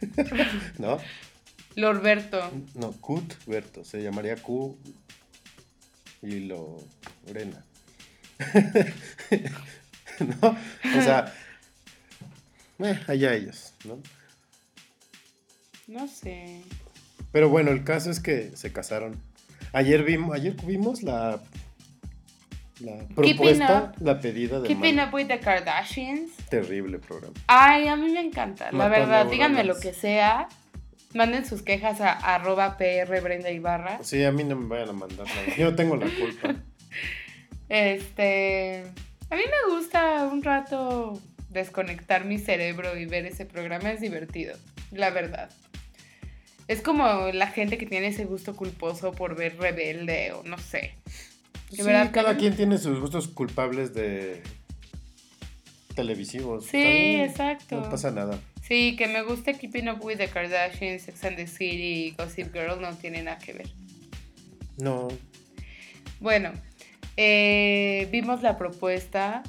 ¿No? 0.78 0.98
Lorberto. 1.76 2.50
No, 2.74 2.92
Cuthberto. 2.92 3.84
Se 3.84 4.02
llamaría 4.02 4.36
Q 4.36 4.78
y 6.22 6.40
Lorena. 6.40 7.64
¿No? 10.20 10.48
O 10.50 11.02
sea, 11.02 11.32
eh, 12.80 13.00
allá 13.06 13.34
ellos, 13.34 13.74
¿no? 13.84 14.02
No 15.86 16.08
sé. 16.08 16.62
Pero 17.32 17.48
bueno, 17.48 17.70
el 17.70 17.84
caso 17.84 18.10
es 18.10 18.20
que 18.20 18.56
se 18.56 18.72
casaron. 18.72 19.20
Ayer 19.72 20.02
vimos, 20.04 20.34
ayer 20.34 20.54
vimos 20.64 21.02
la, 21.02 21.40
la 22.80 22.96
propuesta, 23.14 23.92
la 24.00 24.20
pedida 24.20 24.60
de 24.60 24.68
Keeping 24.68 25.00
Up 25.00 25.12
with 25.12 25.26
the 25.26 25.38
Kardashians. 25.38 26.30
Terrible 26.48 26.98
programa. 26.98 27.34
Ay, 27.46 27.88
a 27.88 27.96
mí 27.96 28.10
me 28.10 28.20
encanta, 28.20 28.72
la 28.72 28.88
verdad. 28.88 29.26
Díganme 29.26 29.64
lo 29.64 29.78
que 29.78 29.92
sea. 29.92 30.48
Manden 31.12 31.44
sus 31.44 31.62
quejas 31.62 32.00
a 32.00 32.12
arroba 32.12 32.76
PR 32.76 33.20
Brenda 33.20 33.50
Ibarra. 33.50 33.98
Sí, 34.02 34.22
a 34.22 34.30
mí 34.30 34.44
no 34.44 34.54
me 34.56 34.68
vayan 34.68 34.90
a 34.90 34.92
mandar 34.92 35.26
nada. 35.26 35.56
Yo 35.56 35.70
no 35.70 35.76
tengo 35.76 35.96
la 35.96 36.06
culpa. 36.06 36.56
Este. 37.68 38.84
A 39.30 39.36
mí 39.36 39.42
me 39.42 39.74
gusta 39.74 40.26
un 40.26 40.42
rato 40.42 41.20
desconectar 41.50 42.24
mi 42.24 42.38
cerebro 42.38 42.98
y 42.98 43.06
ver 43.06 43.26
ese 43.26 43.46
programa. 43.46 43.92
Es 43.92 44.00
divertido, 44.00 44.56
la 44.90 45.10
verdad. 45.10 45.50
Es 46.66 46.82
como 46.82 47.30
la 47.32 47.48
gente 47.48 47.78
que 47.78 47.86
tiene 47.86 48.08
ese 48.08 48.24
gusto 48.24 48.54
culposo 48.54 49.12
por 49.12 49.36
ver 49.36 49.56
rebelde 49.58 50.32
o 50.32 50.42
no 50.42 50.58
sé. 50.58 50.94
Sí, 51.70 51.82
verdad, 51.82 52.10
cada 52.12 52.36
quien 52.36 52.56
tiene 52.56 52.78
sus 52.78 52.98
gustos 52.98 53.28
culpables 53.28 53.94
de 53.94 54.42
televisivos. 55.94 56.66
Sí, 56.66 56.78
exacto. 57.20 57.80
No 57.80 57.90
pasa 57.90 58.10
nada. 58.10 58.38
Sí, 58.62 58.96
que 58.96 59.06
me 59.08 59.22
guste 59.22 59.54
Keeping 59.54 59.88
Up 59.88 60.04
with 60.04 60.18
the 60.18 60.28
Kardashians, 60.28 61.02
Sex 61.02 61.24
and 61.24 61.36
the 61.36 61.46
City 61.46 62.06
y 62.06 62.10
Gossip 62.12 62.52
Girl 62.52 62.80
no 62.80 62.94
tiene 62.96 63.22
nada 63.22 63.38
que 63.38 63.52
ver. 63.52 63.68
No. 64.78 65.08
Bueno, 66.20 66.52
eh, 67.16 68.08
vimos 68.12 68.42
la 68.42 68.56
propuesta. 68.58 69.42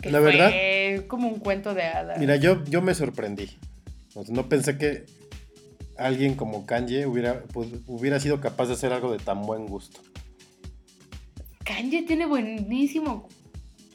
Que 0.00 0.10
La 0.12 0.20
fue 0.20 0.36
verdad- 0.36 1.06
como 1.08 1.26
un 1.28 1.40
cuento 1.40 1.74
de 1.74 1.82
hadas. 1.82 2.18
Mira, 2.20 2.36
yo, 2.36 2.62
yo 2.66 2.82
me 2.82 2.94
sorprendí. 2.94 3.50
O 4.14 4.24
sea, 4.24 4.32
no 4.34 4.48
pensé 4.48 4.78
que 4.78 5.06
alguien 5.96 6.34
como 6.34 6.66
Kanye 6.66 7.06
hubiera, 7.06 7.42
pues, 7.52 7.68
hubiera 7.88 8.20
sido 8.20 8.40
capaz 8.40 8.66
de 8.66 8.74
hacer 8.74 8.92
algo 8.92 9.10
de 9.10 9.18
tan 9.18 9.42
buen 9.42 9.66
gusto. 9.66 10.00
Kanye 11.68 12.02
tiene 12.02 12.24
buenísimo. 12.24 13.28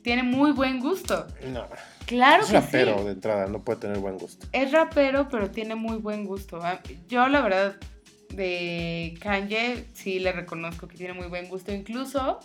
Tiene 0.04 0.22
muy 0.24 0.52
buen 0.52 0.80
gusto. 0.80 1.26
No. 1.52 1.66
Claro 2.06 2.44
es 2.44 2.50
que 2.50 2.60
rapero 2.60 3.00
sí. 3.00 3.06
de 3.06 3.12
entrada, 3.12 3.48
no 3.48 3.64
puede 3.64 3.80
tener 3.80 3.98
buen 3.98 4.18
gusto. 4.18 4.46
Es 4.52 4.72
rapero, 4.72 5.28
pero 5.30 5.50
tiene 5.50 5.74
muy 5.76 5.98
buen 5.98 6.26
gusto. 6.26 6.60
Ah, 6.62 6.80
Yo, 7.10 7.28
la 7.30 7.42
verdad, 7.42 7.76
de 8.30 9.16
Kanye 9.22 9.86
sí 9.94 10.20
le 10.20 10.34
reconozco 10.34 10.88
que 10.88 10.98
tiene 10.98 11.14
muy 11.14 11.28
buen 11.28 11.48
gusto. 11.48 11.74
Incluso, 11.74 12.40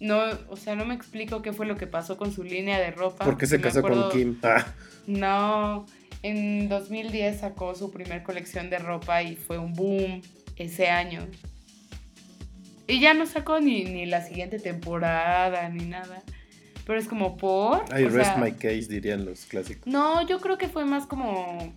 no, 0.00 0.22
o 0.48 0.56
sea, 0.56 0.74
no 0.74 0.86
me 0.86 0.94
explico 0.94 1.42
qué 1.42 1.52
fue 1.52 1.66
lo 1.66 1.76
que 1.76 1.86
pasó 1.86 2.16
con 2.16 2.32
su 2.32 2.42
línea 2.42 2.78
de 2.80 2.90
ropa. 2.90 3.24
¿Por 3.24 3.36
qué 3.38 3.46
se 3.46 3.60
casó 3.60 3.80
acuerdo- 3.80 4.08
con 4.10 4.18
Kim? 4.18 4.38
Ah, 4.42 4.66
No, 5.06 5.86
en 6.22 6.68
2010 6.68 7.40
sacó 7.40 7.74
su 7.74 7.92
primer 7.92 8.22
colección 8.22 8.70
de 8.70 8.78
ropa 8.78 9.22
y 9.22 9.36
fue 9.36 9.58
un 9.58 9.74
boom 9.74 10.22
ese 10.56 10.88
año. 10.88 11.26
Y 12.86 13.00
ya 13.00 13.14
no 13.14 13.26
sacó 13.26 13.60
ni, 13.60 13.84
ni 13.84 14.06
la 14.06 14.22
siguiente 14.22 14.58
temporada 14.58 15.68
ni 15.68 15.84
nada. 15.84 16.22
Pero 16.84 16.98
es 16.98 17.06
como 17.06 17.36
por... 17.36 17.84
I 17.96 18.04
o 18.04 18.10
rest 18.10 18.34
sea, 18.34 18.36
my 18.36 18.52
case, 18.52 18.86
dirían 18.88 19.24
los 19.24 19.44
clásicos. 19.46 19.86
No, 19.86 20.26
yo 20.26 20.40
creo 20.40 20.58
que 20.58 20.68
fue 20.68 20.84
más 20.84 21.06
como 21.06 21.72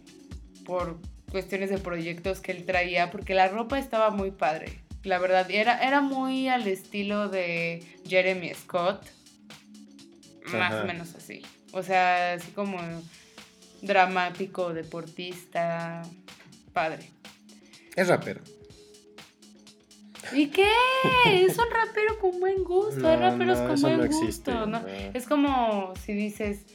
por 0.66 0.99
cuestiones 1.32 1.70
de 1.70 1.78
proyectos 1.78 2.39
que 2.39 2.51
él 2.51 2.66
traía, 2.66 3.12
porque 3.12 3.36
la 3.36 3.47
ropa 3.47 3.78
estaba 3.78 4.10
muy 4.10 4.32
padre. 4.32 4.80
La 5.03 5.20
verdad, 5.20 5.49
era, 5.51 5.80
era 5.86 6.01
muy 6.01 6.47
al 6.47 6.68
estilo 6.68 7.30
de 7.30 7.84
Jeremy 8.08 8.51
Scott. 8.56 9.06
Más 10.51 10.74
o 10.74 10.86
menos 10.86 11.14
así. 11.16 11.43
O 11.72 11.84
sea, 11.84 12.34
así 12.34 12.51
como 12.51 12.78
dramático, 13.82 14.74
deportista, 14.74 16.01
padre. 16.74 17.10
Es 17.95 18.08
rapero. 18.08 18.41
¿Y 20.34 20.48
qué? 20.48 20.68
Es 21.26 21.58
un 21.58 21.66
rapero 21.72 22.20
con 22.20 22.40
buen 22.40 22.64
gusto. 22.64 23.08
Hay 23.08 23.18
No, 23.18 23.22
raperos 23.32 23.60
no, 23.60 23.68
con 23.68 23.82
buen 23.82 23.98
no 23.98 24.06
gusto. 24.08 24.22
existe. 24.26 24.52
Es 25.14 25.28
como 25.28 25.94
si 26.06 26.14
dices, 26.14 26.66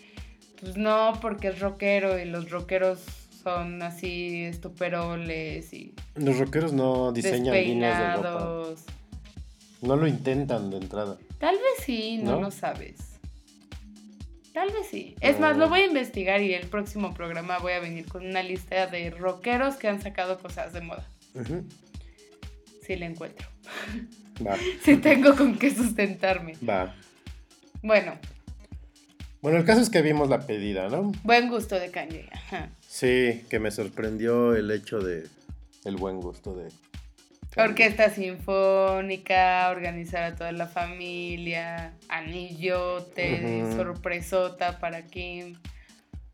pues 0.61 0.77
no, 0.77 1.19
porque 1.21 1.49
es 1.49 1.59
rockero 1.61 2.19
y 2.19 2.25
los 2.27 2.51
rockeros 2.51 3.01
son 3.43 3.83
así 3.83 4.45
estuperoles 4.45 5.73
y 5.73 5.95
Los 6.15 6.39
rockeros 6.39 6.73
no 6.73 7.13
diseñan 7.13 7.55
líneas 7.55 7.99
de 7.99 8.23
ropa. 8.23 8.67
No 9.83 9.97
lo 9.97 10.07
intentan 10.07 10.71
de 10.71 10.77
entrada. 10.77 11.17
Tal 11.39 11.55
vez 11.57 11.85
sí, 11.85 12.19
no, 12.19 12.33
¿No? 12.33 12.41
lo 12.43 12.51
sabes. 12.51 12.97
Tal 14.53 14.69
vez 14.73 14.87
sí. 14.91 15.15
Es 15.21 15.41
más, 15.41 15.57
lo 15.57 15.69
voy 15.69 15.81
a 15.81 15.87
investigar 15.87 16.43
y 16.43 16.53
el 16.53 16.67
próximo 16.67 17.15
programa 17.15 17.59
voy 17.59 17.73
a 17.73 17.81
venir 17.81 18.07
con 18.07 18.27
una 18.27 18.43
lista 18.43 18.87
de 18.89 19.11
rockeros 19.11 19.77
que 19.77 19.89
han 19.89 20.03
sacado 20.03 20.39
cosas 20.39 20.73
de 20.73 20.81
moda. 20.83 21.09
Ujú. 21.35 21.65
Si 22.91 22.97
la 22.97 23.07
encuentro. 23.07 23.47
Va, 24.45 24.57
Si 24.83 24.97
tengo 24.97 25.37
con 25.37 25.57
qué 25.57 25.71
sustentarme. 25.73 26.55
va. 26.69 26.93
Bueno, 27.83 28.15
Bueno, 29.43 29.59
el 29.59 29.65
caso 29.65 29.81
es 29.81 29.91
que 29.91 30.03
vimos 30.03 30.29
la 30.29 30.41
pedida, 30.41 30.89
¿no? 30.89 31.13
buen 31.23 31.49
gusto 31.49 31.79
de 31.79 31.93
Kanye. 31.93 32.29
Ajá. 32.33 32.71
Sí, 32.81 33.45
que 33.49 33.61
me 33.61 33.71
sorprendió 33.71 34.57
el 34.57 34.73
hecho 34.73 34.99
de 34.99 35.29
el 35.85 35.97
buen 35.97 36.21
gusto 36.21 36.55
de 36.57 36.69
Orquesta 37.57 38.11
sinfónica, 38.11 39.69
organizar 39.71 40.25
a 40.25 40.35
toda 40.35 40.51
la 40.51 40.67
familia, 40.67 41.93
anillote, 42.09 43.63
Ujú. 43.67 43.77
sorpresota 43.77 44.81
para 44.81 45.03
Kim. 45.05 45.57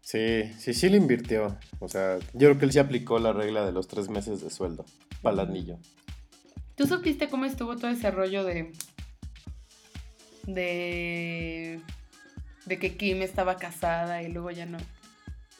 Sí, 0.00 0.44
sí, 0.58 0.72
sí 0.72 0.88
le 0.88 0.96
invirtió. 0.96 1.58
O 1.80 1.88
sea, 1.88 2.16
yo 2.32 2.48
creo 2.48 2.58
que 2.58 2.64
él 2.64 2.72
sí 2.72 2.78
aplicó 2.78 3.18
la 3.18 3.32
regla 3.34 3.66
de 3.66 3.72
los 3.72 3.88
tres 3.88 4.08
meses 4.08 4.40
de 4.40 4.48
sueldo 4.50 4.86
para 5.22 5.34
el 5.34 5.40
anillo. 5.50 5.78
¿Tú 6.76 6.86
supiste 6.86 7.28
cómo 7.28 7.44
estuvo 7.46 7.76
todo 7.76 7.90
ese 7.90 8.10
rollo 8.10 8.44
de. 8.44 8.72
de. 10.46 11.80
de 12.66 12.78
que 12.78 12.96
Kim 12.96 13.22
estaba 13.22 13.56
casada 13.56 14.22
y 14.22 14.28
luego 14.32 14.50
ya 14.50 14.66
no? 14.66 14.78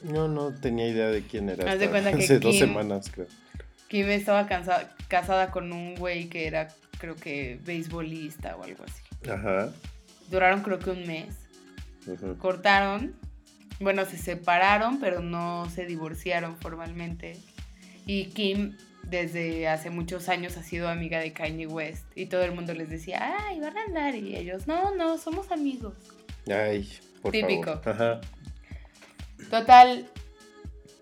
No, 0.03 0.29
no 0.29 0.53
tenía 0.55 0.89
idea 0.89 1.09
de 1.09 1.23
quién 1.23 1.49
era. 1.49 1.71
Haz 1.73 1.79
de 1.79 1.89
cuenta 1.89 2.13
que 2.13 2.19
hace 2.25 2.39
dos 2.39 2.53
Kim- 2.53 2.61
semanas, 2.69 3.11
creo. 3.13 3.27
Kim 3.89 4.09
estaba 4.09 4.47
casada 5.09 5.51
con 5.51 5.73
un 5.73 5.95
güey 5.95 6.29
que 6.29 6.47
era, 6.47 6.69
creo 6.99 7.15
que, 7.15 7.61
beisbolista 7.65 8.57
o 8.57 8.65
algo 8.65 8.85
así. 8.85 9.31
Ajá. 9.31 9.73
Duraron, 10.31 10.61
creo 10.63 10.79
que 10.81 10.91
un 10.91 11.07
mes. 11.07 11.35
ujú. 12.07 12.37
cortaron. 12.39 13.15
Bueno, 13.79 14.05
se 14.07 14.17
separaron, 14.17 15.01
pero 15.01 15.21
no 15.21 15.69
se 15.71 15.85
divorciaron 15.87 16.57
formalmente. 16.57 17.37
Y 18.07 18.27
Kim, 18.27 18.77
desde 19.09 19.69
hace 19.69 19.91
muchos 19.91 20.29
años, 20.29 20.57
ha 20.57 20.63
sido 20.63 20.89
amiga 20.89 21.21
de 21.21 21.33
Kanye 21.33 21.67
West. 21.67 22.05
Y 22.15 22.27
todo 22.27 22.43
el 22.43 22.53
mundo 22.53 22.75
les 22.75 22.91
decía, 22.91 23.37
ay, 23.47 23.61
van 23.61 23.77
a 23.77 23.83
andar. 23.83 24.15
Y 24.15 24.37
ellos, 24.37 24.67
no, 24.67 24.95
no, 24.95 25.19
somos 25.19 25.51
amigos. 25.51 25.95
Ay, 26.49 26.89
por 27.23 27.33
Típico. 27.33 27.81
favor. 27.81 27.89
Ajá. 27.89 28.21
Total, 29.51 30.07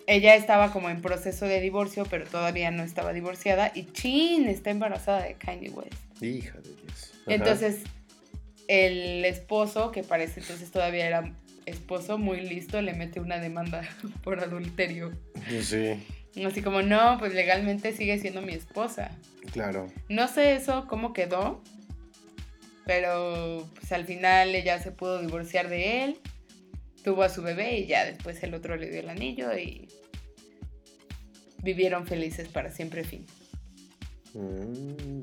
ella 0.07 0.35
estaba 0.35 0.73
como 0.73 0.91
en 0.91 1.01
proceso 1.01 1.47
de 1.47 1.61
divorcio, 1.61 2.05
pero 2.11 2.27
todavía 2.27 2.71
no 2.71 2.83
estaba 2.83 3.13
divorciada. 3.13 3.73
Y 3.75 3.85
Chin 3.93 4.49
está 4.49 4.71
embarazada 4.71 5.23
de 5.23 5.35
Kanye 5.35 5.71
West. 5.71 6.23
Hija 6.23 6.59
de 6.59 6.75
Dios. 6.75 7.13
Ajá. 7.23 7.35
Entonces, 7.35 7.83
el 8.69 9.25
esposo, 9.25 9.93
que 9.93 10.03
parece 10.03 10.41
entonces 10.41 10.71
todavía 10.71 11.07
era 11.07 11.35
esposo, 11.67 12.19
muy 12.19 12.41
listo, 12.41 12.81
le 12.83 12.95
mete 12.95 13.21
una 13.21 13.39
demanda 13.39 13.83
por 14.23 14.41
adulterio. 14.41 15.13
Sí, 15.63 16.03
Así 16.43 16.63
como, 16.63 16.83
no, 16.83 17.17
pues 17.19 17.33
legalmente 17.33 17.93
sigue 17.93 18.19
siendo 18.19 18.43
mi 18.43 18.55
esposa. 18.55 19.11
claro. 19.53 19.87
No 20.09 20.27
sé 20.27 20.55
eso 20.55 20.87
cómo 20.89 21.13
quedó, 21.13 21.63
pero 22.85 23.69
pues 23.75 23.93
al 23.93 24.05
final 24.05 24.55
ella 24.55 24.81
se 24.81 24.91
pudo 24.91 25.21
divorciar 25.21 25.69
de 25.69 26.05
él, 26.05 26.19
tuvo 27.05 27.23
a 27.23 27.29
su 27.29 27.43
bebé 27.43 27.79
y 27.79 27.87
ya 27.87 28.05
después 28.05 28.43
el 28.43 28.55
otro 28.55 28.77
le 28.77 28.91
dio 28.91 29.01
el 29.01 29.09
anillo 29.11 29.57
y 29.57 29.89
vivieron 31.63 32.07
felices 32.07 32.49
para 32.49 32.71
siempre 32.71 33.05
fin. 33.05 33.27
Mm, 34.35 35.23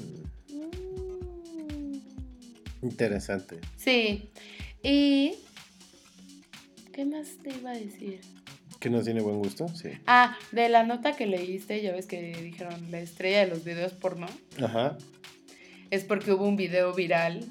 interesante. 2.83 3.59
Sí, 3.77 4.31
y... 4.81 5.35
¿Qué 6.93 7.05
más 7.05 7.37
te 7.41 7.49
iba 7.55 7.71
a 7.71 7.77
decir? 7.77 8.21
¿Que 8.81 8.89
no 8.89 9.01
tiene 9.03 9.21
buen 9.21 9.37
gusto? 9.37 9.67
Sí. 9.69 9.89
Ah, 10.07 10.35
de 10.51 10.67
la 10.67 10.83
nota 10.83 11.15
que 11.15 11.27
leíste, 11.27 11.81
ya 11.83 11.91
ves 11.93 12.07
que 12.07 12.33
dijeron 12.41 12.89
la 12.91 12.99
estrella 12.99 13.41
de 13.41 13.47
los 13.47 13.63
videos 13.63 13.93
porno, 13.93 14.25
Ajá. 14.61 14.97
es 15.91 16.03
porque 16.03 16.31
hubo 16.33 16.45
un 16.47 16.55
video 16.55 16.91
viral. 16.93 17.45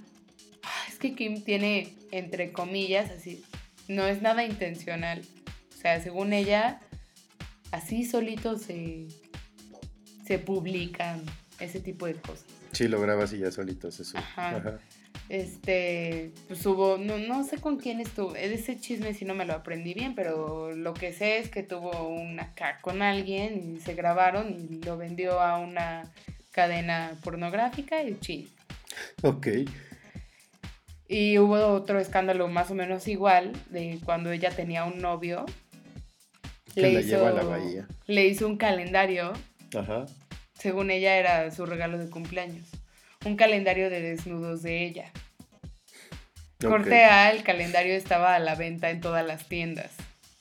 Ah, 0.64 0.84
Es 0.88 0.98
que 0.98 1.14
Kim 1.14 1.42
tiene, 1.44 1.94
entre 2.10 2.50
comillas, 2.50 3.10
así, 3.12 3.44
no 3.86 4.06
es 4.06 4.20
nada 4.22 4.44
intencional. 4.44 5.22
O 5.72 5.80
sea, 5.80 6.02
según 6.02 6.32
ella, 6.32 6.80
así 7.70 8.04
solito 8.04 8.58
se, 8.58 9.06
se 10.26 10.40
publican 10.40 11.22
ese 11.60 11.78
tipo 11.80 12.06
de 12.06 12.14
cosas. 12.14 12.44
Sí, 12.72 12.88
lo 12.88 13.00
grabas 13.00 13.32
y 13.32 13.38
ya 13.38 13.52
solito 13.52 13.92
se 13.92 14.04
sube. 14.04 14.18
Ajá. 14.18 14.56
Ajá. 14.56 14.78
Este, 15.30 16.32
pues 16.48 16.66
hubo, 16.66 16.98
no, 16.98 17.16
no 17.16 17.44
sé 17.44 17.58
con 17.58 17.76
quién 17.76 18.00
estuvo, 18.00 18.34
ese 18.34 18.78
chisme 18.80 19.14
sí 19.14 19.24
no 19.24 19.32
me 19.32 19.44
lo 19.44 19.52
aprendí 19.52 19.94
bien, 19.94 20.16
pero 20.16 20.74
lo 20.74 20.92
que 20.92 21.12
sé 21.12 21.38
es 21.38 21.48
que 21.48 21.62
tuvo 21.62 22.08
una 22.08 22.52
ca 22.54 22.78
con 22.82 23.00
alguien 23.00 23.76
y 23.76 23.80
se 23.80 23.94
grabaron 23.94 24.50
y 24.50 24.84
lo 24.84 24.96
vendió 24.96 25.40
a 25.40 25.58
una 25.60 26.12
cadena 26.50 27.12
pornográfica 27.22 28.02
y 28.02 28.18
chin. 28.18 28.48
Ok. 29.22 29.46
Y 31.06 31.38
hubo 31.38 31.64
otro 31.68 32.00
escándalo 32.00 32.48
más 32.48 32.72
o 32.72 32.74
menos 32.74 33.06
igual 33.06 33.52
de 33.70 34.00
cuando 34.04 34.32
ella 34.32 34.50
tenía 34.50 34.84
un 34.84 34.98
novio. 34.98 35.46
Que 36.74 36.92
la 36.92 37.00
lleva 37.02 37.28
a 37.28 37.32
la 37.32 37.44
bahía. 37.44 37.86
le 38.06 38.26
hizo 38.26 38.48
un 38.48 38.56
calendario, 38.56 39.32
Ajá. 39.76 40.06
según 40.54 40.90
ella 40.90 41.16
era 41.16 41.50
su 41.52 41.66
regalo 41.66 41.98
de 41.98 42.10
cumpleaños. 42.10 42.66
Un 43.24 43.36
calendario 43.36 43.90
de 43.90 44.00
desnudos 44.00 44.62
de 44.62 44.84
ella. 44.84 45.10
ok. 46.62 46.68
Corte 46.68 47.04
A, 47.04 47.30
el 47.32 47.42
calendario 47.42 47.94
estaba 47.94 48.34
a 48.34 48.38
la 48.38 48.54
venta 48.54 48.90
en 48.90 49.00
todas 49.00 49.26
las 49.26 49.48
tiendas. 49.48 49.92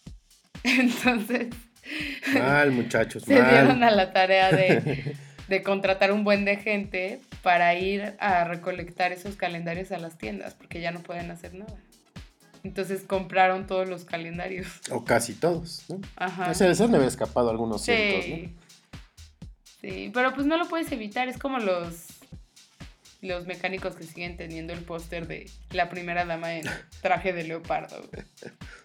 Entonces 0.63 1.47
Mal, 2.33 2.71
muchachos, 2.71 3.23
se 3.23 3.33
dieron 3.33 3.83
a 3.83 3.91
la 3.91 4.11
tarea 4.11 4.51
de, 4.51 5.15
de 5.47 5.63
contratar 5.63 6.11
un 6.11 6.23
buen 6.23 6.45
de 6.45 6.57
gente 6.57 7.21
para 7.41 7.73
ir 7.75 8.15
a 8.19 8.43
recolectar 8.43 9.11
esos 9.11 9.35
calendarios 9.35 9.91
a 9.91 9.97
las 9.97 10.17
tiendas, 10.17 10.53
porque 10.53 10.81
ya 10.81 10.91
no 10.91 10.99
pueden 10.99 11.31
hacer 11.31 11.53
nada. 11.53 11.75
Entonces 12.63 13.03
compraron 13.03 13.67
todos 13.67 13.87
los 13.87 14.03
calendarios. 14.03 14.67
O 14.91 15.05
casi 15.05 15.33
todos, 15.33 15.85
¿no? 15.89 16.01
Ajá. 16.17 16.51
O 16.51 16.53
sea, 16.53 16.73
se 16.75 16.87
de 16.87 16.95
haber 16.95 17.07
escapado 17.07 17.49
algunos 17.49 17.83
Sí. 17.83 18.53
Sí, 19.79 20.11
pero 20.13 20.33
pues 20.33 20.45
no 20.45 20.57
lo 20.57 20.67
puedes 20.67 20.91
evitar, 20.91 21.29
es 21.29 21.37
como 21.37 21.57
los 21.57 22.18
los 23.21 23.45
mecánicos 23.47 23.95
que 23.95 24.03
siguen 24.03 24.37
teniendo 24.37 24.73
el 24.73 24.83
póster 24.83 25.27
de 25.27 25.49
la 25.71 25.89
primera 25.89 26.25
dama 26.25 26.55
en 26.55 26.65
traje 27.01 27.33
de 27.33 27.43
leopardo. 27.43 28.09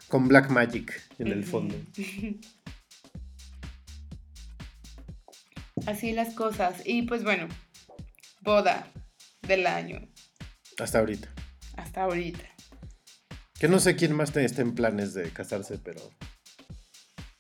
Con 0.09 0.29
Black 0.29 0.51
Magic 0.51 1.01
en 1.19 1.29
el 1.29 1.45
fondo. 1.45 1.77
Así 5.87 6.13
las 6.13 6.35
cosas. 6.35 6.83
Y 6.85 7.03
pues 7.03 7.25
bueno, 7.25 7.49
boda 8.41 8.91
del 9.43 9.67
año 9.67 10.09
Hasta 10.79 11.01
ahorita. 11.01 11.29
hasta 11.77 12.03
ahorita. 12.05 12.45
Que 13.59 13.69
no 13.69 13.79
sé 13.79 13.97
quién 13.97 14.13
más 14.15 14.35
esté 14.37 14.63
en 14.63 14.75
planes 14.75 15.15
de 15.15 15.31
casarse, 15.31 15.79
pero. 15.79 16.01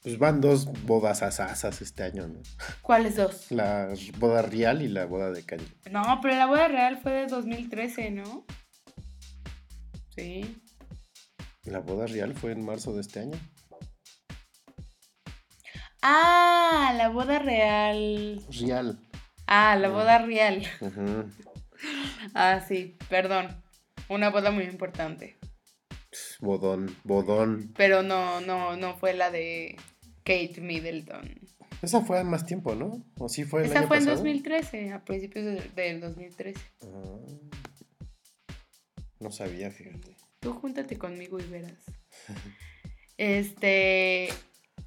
Pues 0.05 0.19
van 0.19 0.43
dos 0.43 0.67
bodas 0.85 1.23
asasas 1.23 1.81
este 1.81 2.03
año, 2.03 2.29
¿no? 2.29 2.43
¿Cuáles 2.83 3.17
dos? 3.17 3.51
La 3.51 3.89
boda 4.19 4.43
real 4.43 4.83
y 4.83 4.89
la 4.89 5.07
boda 5.07 5.31
de 5.31 5.47
caña. 5.47 5.65
No, 5.91 6.19
pero 6.21 6.35
la 6.35 6.45
boda 6.45 6.69
real 6.69 6.99
fue 6.99 7.13
de 7.13 7.27
2013, 7.27 8.11
¿no? 8.11 8.45
Sí. 10.15 10.61
La 11.63 11.79
boda 11.79 12.07
real 12.07 12.35
fue 12.35 12.53
en 12.53 12.67
marzo 12.67 12.93
de 12.93 13.01
este 13.01 13.21
año. 13.21 13.41
Ah, 16.03 16.93
la 16.99 17.09
boda 17.09 17.39
real. 17.39 18.45
Real. 18.61 18.99
Ah, 19.47 19.75
la 19.77 19.89
boda 19.89 20.19
real. 20.19 20.65
Ah, 22.35 22.65
sí, 22.67 22.97
perdón. 23.11 23.63
Una 24.09 24.31
boda 24.31 24.51
muy 24.51 24.65
importante. 24.65 25.39
Bodón, 26.41 26.97
bodón. 27.05 27.73
Pero 27.77 28.03
no, 28.03 28.41
no, 28.41 28.77
no 28.77 28.97
fue 28.97 29.13
la 29.13 29.31
de 29.31 29.77
Kate 30.25 30.61
Middleton. 30.61 31.39
Esa 31.83 32.01
fue 32.01 32.19
en 32.21 32.29
más 32.29 32.47
tiempo, 32.47 32.75
¿no? 32.75 33.05
¿O 33.19 33.29
sí 33.29 33.45
fue 33.45 33.61
el 33.63 33.71
Esa 33.71 33.81
año 33.81 33.89
fue 33.89 33.99
en 33.99 34.05
pasado? 34.05 34.17
2013, 34.25 34.93
a 34.93 35.05
principios 35.05 35.45
de- 35.45 35.71
del 35.75 36.01
2013. 36.01 36.61
Ah. 36.83 37.19
no 39.21 39.31
sabía, 39.31 39.71
fíjate. 39.71 40.17
Tú 40.41 40.53
júntate 40.55 40.97
conmigo 40.99 41.39
y 41.41 41.45
verás. 41.45 41.73
Este. 43.17 44.29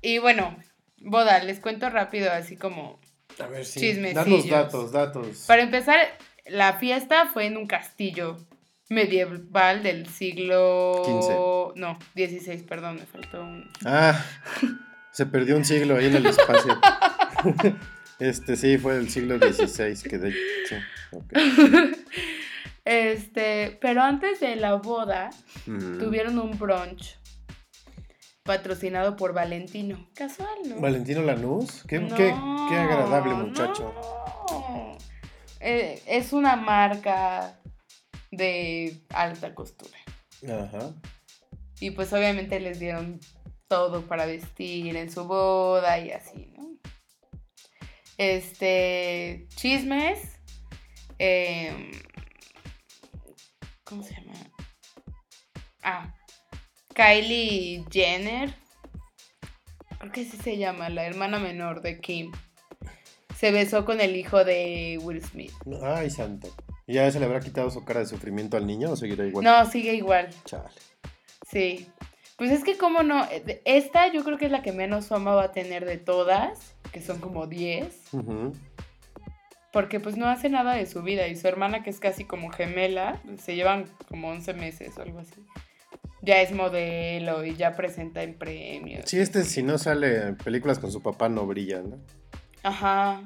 Y 0.02 0.18
bueno, 0.18 0.58
boda, 1.00 1.42
les 1.44 1.60
cuento 1.60 1.90
rápido, 1.90 2.32
así 2.32 2.58
como. 2.58 3.00
A 3.40 3.48
ver, 3.48 3.66
sí. 3.66 3.80
Chismecillos. 3.80 4.26
Danos 4.26 4.50
datos, 4.50 4.92
datos. 4.92 5.46
Para 5.48 5.62
empezar, 5.64 5.98
la 6.46 6.74
fiesta 6.74 7.28
fue 7.28 7.46
en 7.46 7.56
un 7.58 7.68
castillo 7.68 8.38
medieval 8.90 9.82
del 9.84 10.08
siglo. 10.08 11.74
No, 11.76 11.98
16, 12.16 12.64
perdón, 12.64 12.96
me 12.98 13.06
faltó 13.06 13.44
un. 13.44 13.70
Ah, 13.86 14.22
se 15.18 15.26
perdió 15.26 15.58
un 15.58 15.66
siglo 15.66 15.98
ahí 15.98 16.06
en 16.06 16.16
el 16.18 16.26
espacio. 16.28 16.80
Este 18.20 18.56
sí, 18.56 18.78
fue 18.80 18.96
del 18.96 19.10
siglo 19.12 19.38
XVI, 19.38 20.10
que 20.10 20.18
de 20.18 20.32
sí, 20.32 20.76
ok. 21.12 21.34
Este, 22.86 23.78
pero 23.82 24.02
antes 24.02 24.40
de 24.40 24.56
la 24.56 24.76
boda, 24.76 25.30
Mm. 25.68 26.00
tuvieron 26.00 26.40
un 26.40 26.58
brunch 26.58 27.20
patrocinado 28.44 29.16
por 29.18 29.34
Valentino. 29.34 30.08
Casual, 30.16 30.50
¿no? 30.68 30.80
Valentino 30.80 31.22
Lanús, 31.22 31.84
qué, 31.88 32.00
No, 32.00 32.16
qué, 32.16 32.34
qué 32.70 32.76
agradable 32.76 33.34
muchacho. 33.34 33.94
no. 34.50 34.98
Eh, 35.60 36.02
es 36.08 36.34
una 36.34 36.56
marca 36.56 37.60
de 38.32 39.02
alta 39.10 39.54
costura. 39.54 39.98
Ajá. 40.44 40.92
Y 41.80 41.92
pues 41.92 42.14
obviamente 42.14 42.60
les 42.60 42.80
dieron 42.80 43.20
todo 43.68 44.04
para 44.04 44.26
vestir 44.26 44.96
en 44.96 45.12
su 45.12 45.26
boda 45.26 46.00
y 46.00 46.12
así, 46.12 46.52
¿no? 46.58 46.68
Este, 48.18 49.48
chismes. 49.56 50.40
em, 51.20 51.92
¿Cómo 53.84 54.04
se 54.04 54.16
llama? 54.16 54.34
Ah, 55.84 56.14
Kylie 56.94 57.86
Jenner. 57.92 58.54
Creo 60.00 60.12
que 60.12 60.22
así 60.22 60.38
se 60.38 60.58
llama, 60.58 60.90
la 60.90 61.06
hermana 61.06 61.40
menor 61.40 61.82
de 61.82 62.00
Kim. 62.00 62.32
Se 63.36 63.52
besó 63.52 63.86
con 63.86 64.02
el 64.02 64.16
hijo 64.16 64.44
de 64.44 65.00
Will 65.04 65.24
Smith. 65.24 65.54
Ay, 65.84 66.10
santo. 66.10 66.54
¿Y 66.88 66.96
ya 66.96 67.10
se 67.12 67.20
le 67.20 67.26
habrá 67.26 67.40
quitado 67.40 67.70
su 67.70 67.84
cara 67.86 68.00
de 68.00 68.06
sufrimiento 68.08 68.58
al 68.58 68.66
niño 68.66 68.92
o 68.92 68.96
seguirá 68.96 69.26
igual? 69.26 69.44
No, 69.44 69.66
sigue 69.70 69.94
igual. 69.94 70.30
Chale. 70.46 70.70
Sí. 71.50 71.88
Pues 72.38 72.52
es 72.52 72.64
que 72.64 72.78
como 72.78 73.04
no, 73.04 73.26
eh, 73.26 73.62
esta 73.66 74.12
yo 74.12 74.24
creo 74.24 74.38
que 74.38 74.46
es 74.46 74.52
la 74.52 74.62
que 74.62 74.72
menos 74.72 75.08
fama 75.08 75.34
va 75.34 75.46
a 75.46 75.52
tener 75.52 75.86
de 75.86 75.98
todas, 75.98 76.76
que 76.92 77.02
son 77.02 77.20
como 77.20 77.48
10, 77.48 78.14
Ujú. 78.14 78.54
porque 79.74 80.00
pues 80.00 80.18
no 80.18 80.28
hace 80.28 80.48
nada 80.50 80.76
de 80.76 80.86
su 80.86 81.02
vida 81.02 81.28
y 81.28 81.36
su 81.36 81.48
hermana 81.48 81.84
que 81.84 81.90
es 81.90 82.00
casi 82.00 82.26
como 82.26 82.50
gemela, 82.52 83.20
se 83.40 83.56
llevan 83.56 83.86
como 84.08 84.30
11 84.30 84.54
meses 84.54 84.98
o 84.98 85.02
algo 85.02 85.20
así. 85.20 85.44
Ya 86.22 86.42
es 86.42 86.52
modelo 86.52 87.44
y 87.46 87.56
ya 87.56 87.76
presenta 87.76 88.22
en 88.24 88.38
premios. 88.38 89.10
Sí, 89.10 89.20
este 89.20 89.44
si 89.44 89.64
no 89.64 89.78
sale 89.78 90.28
en 90.28 90.38
películas 90.38 90.78
con 90.80 90.92
su 90.92 91.02
papá 91.02 91.30
no 91.30 91.46
brilla, 91.48 91.82
¿no? 91.82 91.98
Ajá. 92.64 93.22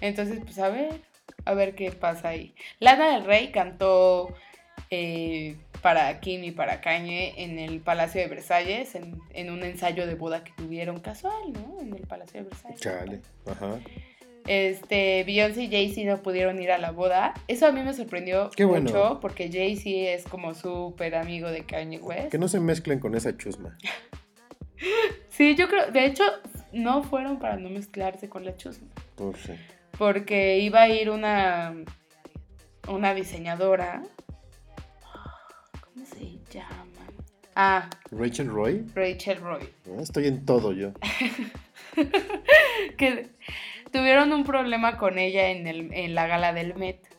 Entonces, 0.00 0.40
pues 0.42 0.58
a 0.58 0.68
ver, 0.68 1.00
a 1.44 1.54
ver 1.54 1.74
qué 1.74 1.90
pasa 1.92 2.28
ahí. 2.28 2.54
Lana 2.80 3.12
del 3.12 3.24
Rey 3.24 3.50
cantó 3.52 4.34
eh, 4.90 5.56
para 5.82 6.20
Kim 6.20 6.44
y 6.44 6.50
para 6.50 6.80
Kanye 6.80 7.34
en 7.36 7.58
el 7.58 7.80
Palacio 7.80 8.20
de 8.20 8.28
Versalles, 8.28 8.94
en, 8.94 9.18
en 9.30 9.50
un 9.50 9.62
ensayo 9.62 10.06
de 10.06 10.14
boda 10.14 10.44
que 10.44 10.52
tuvieron 10.52 11.00
casual, 11.00 11.52
¿no? 11.52 11.80
En 11.80 11.94
el 11.94 12.06
Palacio 12.06 12.42
de 12.42 12.48
Versalles. 12.48 12.80
Chale. 12.80 13.20
Ajá. 13.46 13.78
Este, 14.46 15.24
Beyoncé 15.24 15.64
y 15.64 15.70
Jay-Z 15.70 16.02
no 16.10 16.22
pudieron 16.22 16.60
ir 16.60 16.70
a 16.70 16.78
la 16.78 16.90
boda. 16.90 17.32
Eso 17.48 17.66
a 17.66 17.72
mí 17.72 17.82
me 17.82 17.94
sorprendió 17.94 18.50
Qué 18.54 18.64
bueno. 18.64 18.84
mucho 18.90 19.18
porque 19.20 19.50
Jay-Z 19.50 19.88
es 20.12 20.24
como 20.24 20.54
súper 20.54 21.14
amigo 21.14 21.50
de 21.50 21.64
Kanye 21.64 21.98
West. 21.98 22.30
Que 22.30 22.38
no 22.38 22.48
se 22.48 22.60
mezclen 22.60 22.98
con 22.98 23.14
esa 23.14 23.36
chusma. 23.36 23.76
Sí, 25.28 25.56
yo 25.56 25.68
creo, 25.68 25.90
de 25.90 26.04
hecho, 26.04 26.22
no 26.72 27.02
fueron 27.02 27.38
para 27.38 27.56
no 27.56 27.70
mezclarse 27.70 28.28
con 28.28 28.44
la 28.44 28.56
chusma. 28.56 28.88
Pues 29.16 29.38
sí. 29.38 29.52
porque 29.98 30.58
iba 30.58 30.82
a 30.82 30.88
ir 30.88 31.10
una 31.10 31.74
una 32.88 33.14
diseñadora 33.14 34.02
¿cómo 34.02 34.04
se 34.04 34.33
llama? 36.58 36.86
Ah, 37.56 37.88
Rachel 38.10 38.48
Roy. 38.48 38.84
Rachel 38.94 39.40
Roy 39.40 39.68
Ah, 39.86 40.00
Estoy 40.02 40.26
en 40.26 40.44
todo 40.44 40.72
yo. 40.72 40.92
que 42.98 43.28
tuvieron 43.92 44.32
un 44.32 44.44
problema 44.44 44.96
con 44.98 45.18
ella 45.18 45.50
en, 45.50 45.66
el, 45.66 45.92
en 45.92 46.14
la 46.14 46.26
gala 46.26 46.52
del 46.52 46.74
Met 46.74 47.14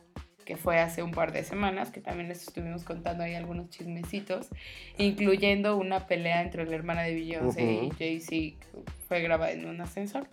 que 0.46 0.58
fue 0.58 0.80
hace 0.80 1.02
un 1.02 1.12
par 1.12 1.32
de 1.32 1.44
semanas, 1.44 1.90
que 1.90 2.00
también 2.00 2.30
les 2.30 2.48
estuvimos 2.48 2.84
contando 2.84 3.24
ahí 3.24 3.34
algunos 3.34 3.70
chismecitos, 3.72 4.50
incluyendo 4.98 5.76
una 5.76 6.06
pelea 6.06 6.44
entre 6.44 6.66
la 6.68 6.76
hermana 6.76 7.02
de 7.02 7.16
Beyoncé 7.16 7.64
y. 7.64 7.90
Jay-Z, 7.98 8.30
que 8.60 8.84
fue 9.08 9.22
grabada 9.22 9.52
en 9.52 9.66
un 9.68 9.82
ascensor. 9.82 10.28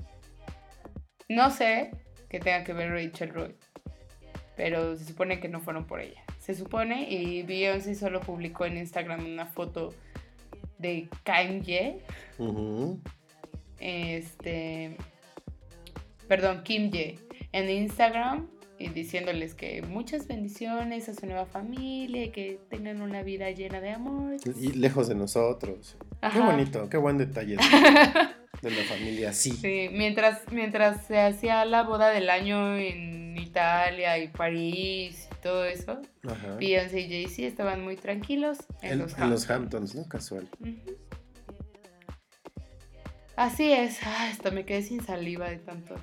No 1.31 1.51
sé 1.51 1.93
qué 2.29 2.41
tenga 2.41 2.63
que 2.63 2.75
ver 2.75 2.91
Rachel 2.91 3.31
Roy, 3.31 3.55
pero 4.55 4.97
se 4.97 5.07
supone 5.07 5.41
que 5.41 5.49
no 5.49 5.61
fueron 5.61 5.87
por 5.87 6.01
ella. 6.01 6.23
Se 6.43 6.57
supone, 6.57 7.09
y 7.09 7.45
Beyoncé 7.45 7.95
solo 7.95 8.21
publicó 8.21 8.65
en 8.65 8.77
Instagram 8.77 9.25
una 9.25 9.47
foto 9.47 9.95
de 10.77 11.09
Kanye, 11.23 12.01
Ujú. 12.37 12.99
este, 13.79 14.97
perdón, 16.27 16.65
Kim 16.65 16.91
Ye, 16.91 17.17
en 17.53 17.71
Instagram 17.71 18.49
y 18.77 18.89
diciéndoles 18.89 19.55
que 19.55 19.83
muchas 19.83 20.27
bendiciones 20.27 21.09
a 21.09 21.15
su 21.15 21.27
nueva 21.27 21.47
familia 21.47 22.25
y 22.25 22.31
que 22.31 22.59
tengan 22.69 23.03
una 23.03 23.23
vida 23.23 23.49
llena 23.53 23.81
de 23.81 23.91
amor. 23.91 24.39
Y 24.61 24.73
lejos 24.73 25.07
de 25.07 25.15
nosotros. 25.15 25.97
Qué 26.33 26.41
bonito, 26.41 26.89
qué 26.89 26.97
buen 26.97 27.19
detalle 27.19 27.55
de, 27.55 27.63
de 28.69 28.71
la 28.77 28.83
familia, 28.89 29.33
sí. 29.33 29.53
Sí, 29.53 29.91
mientras, 29.93 30.41
mientras 30.51 31.07
se 31.07 31.21
hacía 31.21 31.65
la 31.67 31.85
boda 31.85 32.09
del 32.09 32.29
año 32.31 32.77
en 32.77 33.37
Italia 33.39 34.19
y 34.19 34.27
París 34.27 35.29
todo 35.43 35.65
eso, 35.65 36.01
Ajá. 36.27 36.57
Beyoncé 36.57 37.01
y 37.01 37.09
Jay-Z 37.09 37.43
estaban 37.49 37.83
muy 37.83 37.97
tranquilos 37.97 38.59
en, 38.81 38.93
En, 38.93 38.99
los 39.01 39.19
en 39.19 39.31
los 39.31 39.51
Hamptons. 39.51 39.51
Hamptons, 39.51 39.95
¿no? 39.97 40.09
Casual. 40.09 40.49
Así 43.37 43.73
es, 43.73 43.99
Ay, 44.05 44.31
hasta 44.31 44.51
me 44.51 44.65
quedé 44.65 44.83
sin 44.83 45.03
saliva 45.03 45.49
de 45.49 45.57
tanto, 45.57 45.95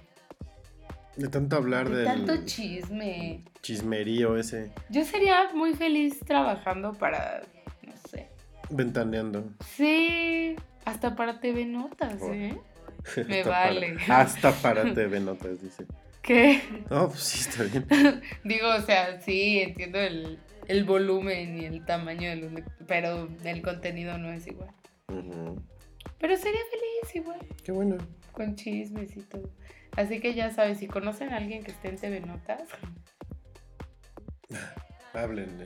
De 1.16 1.28
tanto 1.28 1.56
hablar 1.58 1.90
de 1.90 1.98
del 1.98 2.06
tanto 2.06 2.46
chisme. 2.46 3.44
chismerío 3.62 4.36
ese, 4.38 4.72
Yo 4.90 5.06
sería 5.06 5.50
muy 5.54 5.74
feliz 5.76 6.20
trabajando 6.20 6.94
para, 6.94 7.44
no 7.84 7.94
sé. 8.10 8.30
ventaneando. 8.72 9.48
Sí, 9.76 10.56
hasta 10.86 11.16
para 11.16 11.40
TV 11.40 11.66
Notas, 11.66 12.18
Oh. 12.22 12.34
¿eh? 12.34 12.58
Me 13.28 13.40
Hasta 13.42 13.50
para- 13.50 13.66
vale. 13.74 13.98
hasta 14.10 14.52
para 14.54 14.94
TV 14.94 15.20
Notas, 15.20 15.62
dice. 15.62 15.86
¿Qué? 16.30 16.61
No, 16.91 17.07
pues 17.09 17.21
sí, 17.23 17.39
está 17.49 17.63
bien. 17.63 17.88
Digo, 18.43 18.67
o 18.69 18.82
sea, 18.82 19.19
sí, 19.19 19.61
entiendo 19.61 19.97
el, 19.99 20.39
el 20.67 20.84
volumen 20.84 21.57
y 21.59 21.65
el 21.65 21.84
tamaño 21.86 22.30
de 22.30 22.36
los... 22.36 22.51
Pero 22.88 23.27
el 23.43 23.61
contenido 23.63 24.15
no 24.19 24.32
es 24.32 24.45
igual. 24.45 24.69
Pero 25.07 26.38
sería 26.38 26.61
feliz 26.69 27.15
igual, 27.15 27.39
Qué 27.63 27.71
bueno. 27.71 27.97
con 28.32 28.55
chismes 28.55 29.17
y 29.17 29.21
todo. 29.23 29.49
Así 29.97 30.19
que 30.19 30.36
ya 30.36 30.51
sabes, 30.51 30.77
si 30.77 30.86
conocen 30.88 31.34
a 31.34 31.38
alguien 31.38 31.63
que 31.63 31.71
esté 31.71 31.89
en 31.89 31.95
TV 31.97 32.19
Notas, 32.21 32.61
Háblenle. 35.13 35.65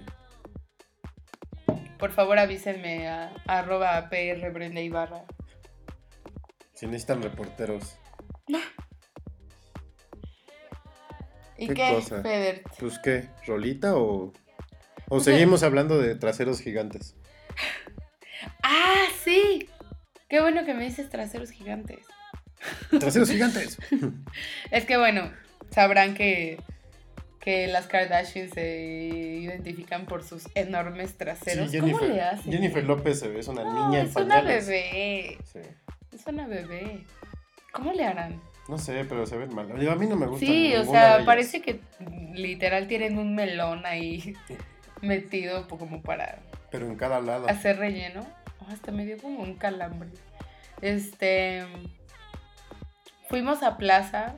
por 1.99 2.11
favor 2.11 2.39
avísenme 2.39 3.09
a, 3.09 3.33
a 3.47 3.59
arroba 3.59 4.09
PR 4.09 4.49
Brenda 4.51 4.79
Ibarra. 4.79 5.25
Si 6.73 6.85
necesitan 6.85 7.21
reporteros. 7.21 7.97
¿Y 11.57 11.67
¿Qué 11.67 11.73
qué, 11.75 11.89
cosa? 11.93 12.21
Feder? 12.21 12.63
Pues 12.79 12.99
qué, 12.99 13.29
¿rolita 13.45 13.95
o, 13.95 14.33
o 15.09 15.19
seguimos 15.19 15.63
hablando 15.63 15.99
de 15.99 16.15
traseros 16.15 16.59
gigantes? 16.59 17.15
¡Ah, 18.63 19.05
sí! 19.23 19.69
Qué 20.29 20.41
bueno 20.41 20.65
que 20.65 20.73
me 20.73 20.83
dices 20.85 21.09
traseros 21.09 21.51
gigantes. 21.51 21.99
¡Traseros 22.99 23.29
gigantes! 23.29 23.77
Es 24.71 24.85
que 24.85 24.97
bueno, 24.97 25.31
sabrán 25.69 26.15
que, 26.15 26.59
que 27.39 27.67
las 27.67 27.87
Kardashian 27.87 28.49
se 28.49 28.87
identifican 29.41 30.05
por 30.05 30.23
sus 30.23 30.43
enormes 30.55 31.17
traseros. 31.17 31.69
Sí, 31.71 31.79
¿Cómo 31.79 31.97
Jennifer, 31.99 32.15
le 32.15 32.21
hacen? 32.21 32.51
Jennifer 32.51 32.83
López 32.83 33.19
se 33.19 33.27
ve, 33.27 33.39
es 33.41 33.47
una 33.47 33.63
No, 33.63 33.87
niña 33.89 34.01
en 34.01 34.07
es 34.07 34.15
una 34.15 34.41
bebé. 34.41 35.37
Sí. 35.51 35.59
Es 36.13 36.25
una 36.25 36.47
bebé. 36.47 37.03
¿Cómo 37.71 37.91
le 37.93 38.05
harán? 38.05 38.41
No 38.67 38.77
sé, 38.77 39.03
pero 39.05 39.25
se 39.25 39.37
ven 39.37 39.53
mal. 39.53 39.77
Digo, 39.77 39.91
a 39.91 39.95
mí 39.95 40.05
no 40.07 40.15
me 40.15 40.25
gusta. 40.27 40.45
Sí, 40.45 40.73
o 40.75 40.85
sea, 40.85 41.23
parece 41.25 41.61
que 41.61 41.81
literal 42.33 42.87
tienen 42.87 43.17
un 43.17 43.35
melón 43.35 43.85
ahí 43.85 44.35
metido 45.01 45.67
como 45.67 46.01
para 46.01 46.39
Pero 46.71 46.85
en 46.87 46.95
cada 46.95 47.19
lado. 47.19 47.47
hacer 47.49 47.77
relleno. 47.77 48.25
Oh, 48.59 48.67
hasta 48.71 48.91
me 48.91 49.05
dio 49.05 49.17
como 49.17 49.41
un 49.41 49.55
calambre. 49.55 50.09
Este. 50.81 51.65
Fuimos 53.29 53.63
a 53.63 53.77
Plaza, 53.77 54.35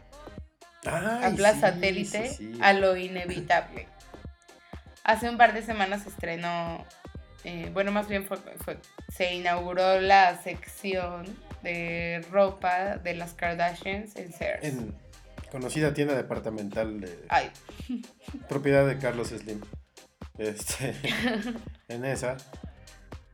a 0.86 1.32
Plaza 1.36 1.54
sí, 1.54 1.60
Satélite, 1.76 2.30
sí, 2.30 2.54
sí. 2.54 2.60
a 2.62 2.74
lo 2.74 2.96
inevitable. 2.96 3.88
Hace 5.04 5.30
un 5.30 5.38
par 5.38 5.54
de 5.54 5.62
semanas 5.62 6.04
se 6.04 6.10
estrenó, 6.10 6.84
eh, 7.44 7.70
bueno, 7.74 7.92
más 7.92 8.08
bien 8.08 8.26
fue, 8.26 8.38
fue- 8.64 8.78
se 9.14 9.34
inauguró 9.36 10.00
la 10.02 10.42
sección 10.42 11.26
de 11.66 12.26
ropa 12.32 12.96
de 12.98 13.14
las 13.16 13.34
Kardashians 13.34 14.16
en 14.16 14.32
Sears. 14.32 14.64
En 14.64 14.96
conocida 15.52 15.94
tienda 15.94 16.16
departamental 16.16 17.02
de 17.02 17.26
Ay, 17.28 17.52
propiedad 18.50 18.88
de 18.88 18.98
Carlos 18.98 19.30
Slim. 19.30 19.60
Este, 20.38 20.96
en 21.90 22.06
esa. 22.06 22.38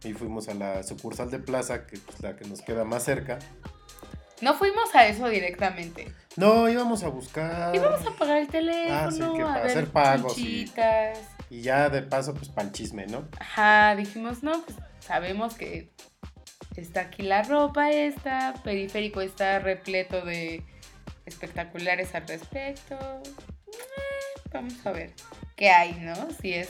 Y 0.03 0.13
fuimos 0.13 0.47
a 0.49 0.55
la 0.55 0.82
sucursal 0.82 1.29
de 1.29 1.38
Plaza, 1.38 1.86
que 1.86 1.95
es 1.97 2.21
la 2.21 2.36
que 2.36 2.47
nos 2.47 2.61
queda 2.63 2.84
más 2.86 3.03
cerca. 3.03 3.38
no 4.41 4.55
fuimos 4.55 4.95
a 4.95 5.05
eso 5.07 5.27
directamente. 5.29 6.11
No, 6.38 6.67
íbamos 6.69 7.03
a 7.03 7.09
buscar. 7.09 7.75
Íbamos 7.75 8.05
a 8.07 8.11
pagar 8.17 8.38
el 8.38 8.47
teléfono, 8.47 8.95
Ah, 8.95 9.11
sí, 9.11 9.19
que 9.19 9.41
a 9.43 9.53
ver 9.55 9.65
hacer 9.67 9.88
pagos 9.89 10.38
y-. 10.38 10.71
Y 11.49 11.61
ya 11.61 11.89
de 11.89 12.01
paso, 12.01 12.34
pues 12.34 12.49
para 12.49 12.67
el 12.67 12.73
chisme, 12.73 13.05
¿no? 13.07 13.27
Ajá, 13.39 13.95
dijimos, 13.95 14.41
no, 14.41 14.61
pues 14.63 14.77
sabemos 15.01 15.55
que 15.55 15.91
está 16.82 17.01
aquí 17.01 17.23
la 17.23 17.43
ropa 17.43 17.91
esta, 17.91 18.53
periférico 18.63 19.21
está 19.21 19.59
repleto 19.59 20.21
de 20.21 20.63
espectaculares 21.25 22.13
al 22.15 22.27
respecto. 22.27 22.95
Eh, 22.95 24.41
vamos 24.51 24.86
a 24.86 24.91
ver 24.91 25.13
qué 25.55 25.69
hay, 25.69 25.93
¿no? 25.93 26.15
Si 26.41 26.53
es 26.53 26.69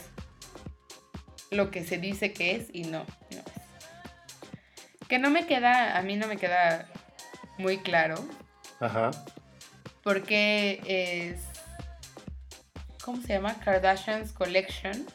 lo 1.49 1.71
que 1.71 1.83
se 1.83 1.97
dice 1.97 2.33
que 2.33 2.55
es 2.55 2.67
y 2.73 2.83
no, 2.83 2.99
no 3.31 3.39
es. 3.39 5.07
Que 5.07 5.19
no 5.19 5.29
me 5.29 5.45
queda, 5.45 5.97
a 5.97 6.01
mí 6.01 6.15
no 6.15 6.27
me 6.27 6.37
queda 6.37 6.87
muy 7.57 7.79
claro 7.79 8.15
Ajá. 8.79 9.11
porque 10.03 10.81
es, 10.87 11.41
¿cómo 13.03 13.21
se 13.21 13.33
llama? 13.33 13.55
Kardashian's 13.59 14.31
Collection 14.31 15.05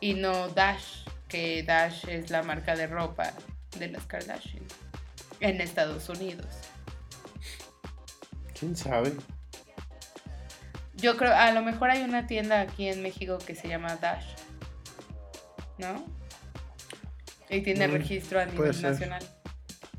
y 0.00 0.14
no 0.14 0.48
Dash, 0.48 1.04
que 1.28 1.62
Dash 1.62 2.08
es 2.08 2.30
la 2.30 2.42
marca 2.42 2.74
de 2.74 2.86
ropa 2.86 3.32
de 3.78 3.88
las 3.88 4.04
Kardashian 4.06 4.64
en 5.40 5.60
Estados 5.60 6.08
Unidos. 6.08 6.46
¿Quién 8.58 8.76
sabe? 8.76 9.12
Yo 10.94 11.16
creo, 11.16 11.32
a 11.34 11.52
lo 11.52 11.62
mejor 11.62 11.90
hay 11.90 12.02
una 12.02 12.26
tienda 12.26 12.60
aquí 12.60 12.88
en 12.88 13.02
México 13.02 13.38
que 13.38 13.54
se 13.54 13.68
llama 13.68 13.96
Dash, 13.96 14.26
¿no? 15.78 16.04
Y 17.48 17.60
tiene 17.62 17.86
Mm, 17.88 17.92
registro 17.92 18.40
a 18.40 18.46
nivel 18.46 18.82
nacional. 18.82 19.22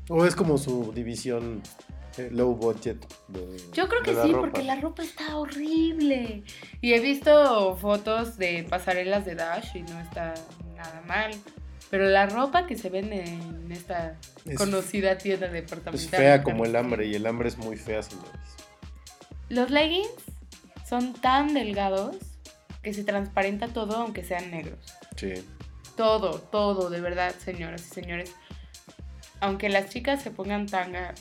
O 0.08 0.26
es 0.26 0.34
como 0.36 0.58
su 0.58 0.92
división 0.92 1.62
eh, 2.18 2.28
low 2.32 2.54
budget. 2.54 2.98
de- 3.28 3.56
Yo 3.72 3.88
creo 3.88 4.02
que 4.02 4.10
sí, 4.10 4.32
ropa. 4.32 4.40
porque 4.40 4.62
la 4.64 4.74
ropa 4.76 5.02
está 5.04 5.36
horrible. 5.36 6.42
Y 6.80 6.92
he 6.92 7.00
visto 7.00 7.76
fotos 7.76 8.36
de 8.36 8.66
pasarelas 8.68 9.24
de 9.24 9.36
Dash 9.36 9.76
y 9.76 9.82
no 9.82 9.98
está 10.00 10.34
nada 10.82 11.02
mal. 11.06 11.30
Pero 11.90 12.04
la 12.08 12.26
ropa 12.26 12.66
que 12.66 12.76
se 12.78 12.88
vende 12.88 13.24
en 13.24 13.72
esta 13.72 14.16
Es- 14.46 14.56
conocida 14.56 15.18
tienda 15.18 15.48
departamental. 15.48 15.94
Es 15.94 16.08
fea 16.08 16.42
como 16.42 16.64
el 16.64 16.76
hambre 16.76 17.06
y 17.06 17.14
el 17.14 17.26
hambre 17.26 17.48
es 17.48 17.58
muy 17.58 17.76
fea, 17.76 18.02
señores. 18.02 18.30
Los 19.48 19.70
leggings 19.70 20.08
son 20.88 21.12
tan 21.14 21.52
delgados 21.54 22.16
que 22.82 22.94
se 22.94 23.02
transparenta 23.04 23.68
todo 23.68 23.96
aunque 23.96 24.24
sean 24.24 24.50
negros. 24.50 24.78
Sí. 25.16 25.34
Todo, 25.96 26.38
todo, 26.40 26.88
de 26.90 27.00
verdad, 27.00 27.34
señoras 27.44 27.84
y 27.86 27.94
señores. 27.94 28.34
Aunque 29.40 29.68
las 29.68 29.88
chicas 29.90 30.22
se 30.22 30.30
pongan 30.30 30.66
tanga 30.66 31.14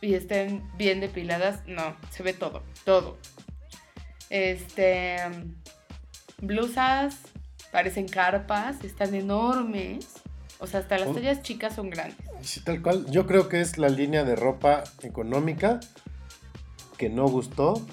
y 0.00 0.14
estén 0.14 0.68
bien 0.76 1.00
depiladas, 1.00 1.60
no, 1.66 1.96
se 2.10 2.22
ve 2.24 2.32
todo, 2.32 2.64
todo. 2.84 3.16
Este. 4.30 5.16
Blusas 6.38 7.18
parecen 7.72 8.06
carpas, 8.06 8.84
están 8.84 9.14
enormes. 9.14 10.06
O 10.60 10.66
sea, 10.68 10.78
hasta 10.80 10.96
las 10.98 11.08
Oh. 11.08 11.14
tallas 11.14 11.42
chicas 11.42 11.74
son 11.74 11.90
grandes. 11.90 12.16
Sí, 12.42 12.60
tal 12.60 12.80
cual. 12.82 13.04
Yo 13.10 13.26
creo 13.26 13.48
que 13.48 13.60
es 13.60 13.78
la 13.78 13.88
línea 13.88 14.22
de 14.22 14.36
ropa 14.36 14.84
económica 15.02 15.80
que 16.98 17.08
no 17.08 17.26
gustó 17.26 17.84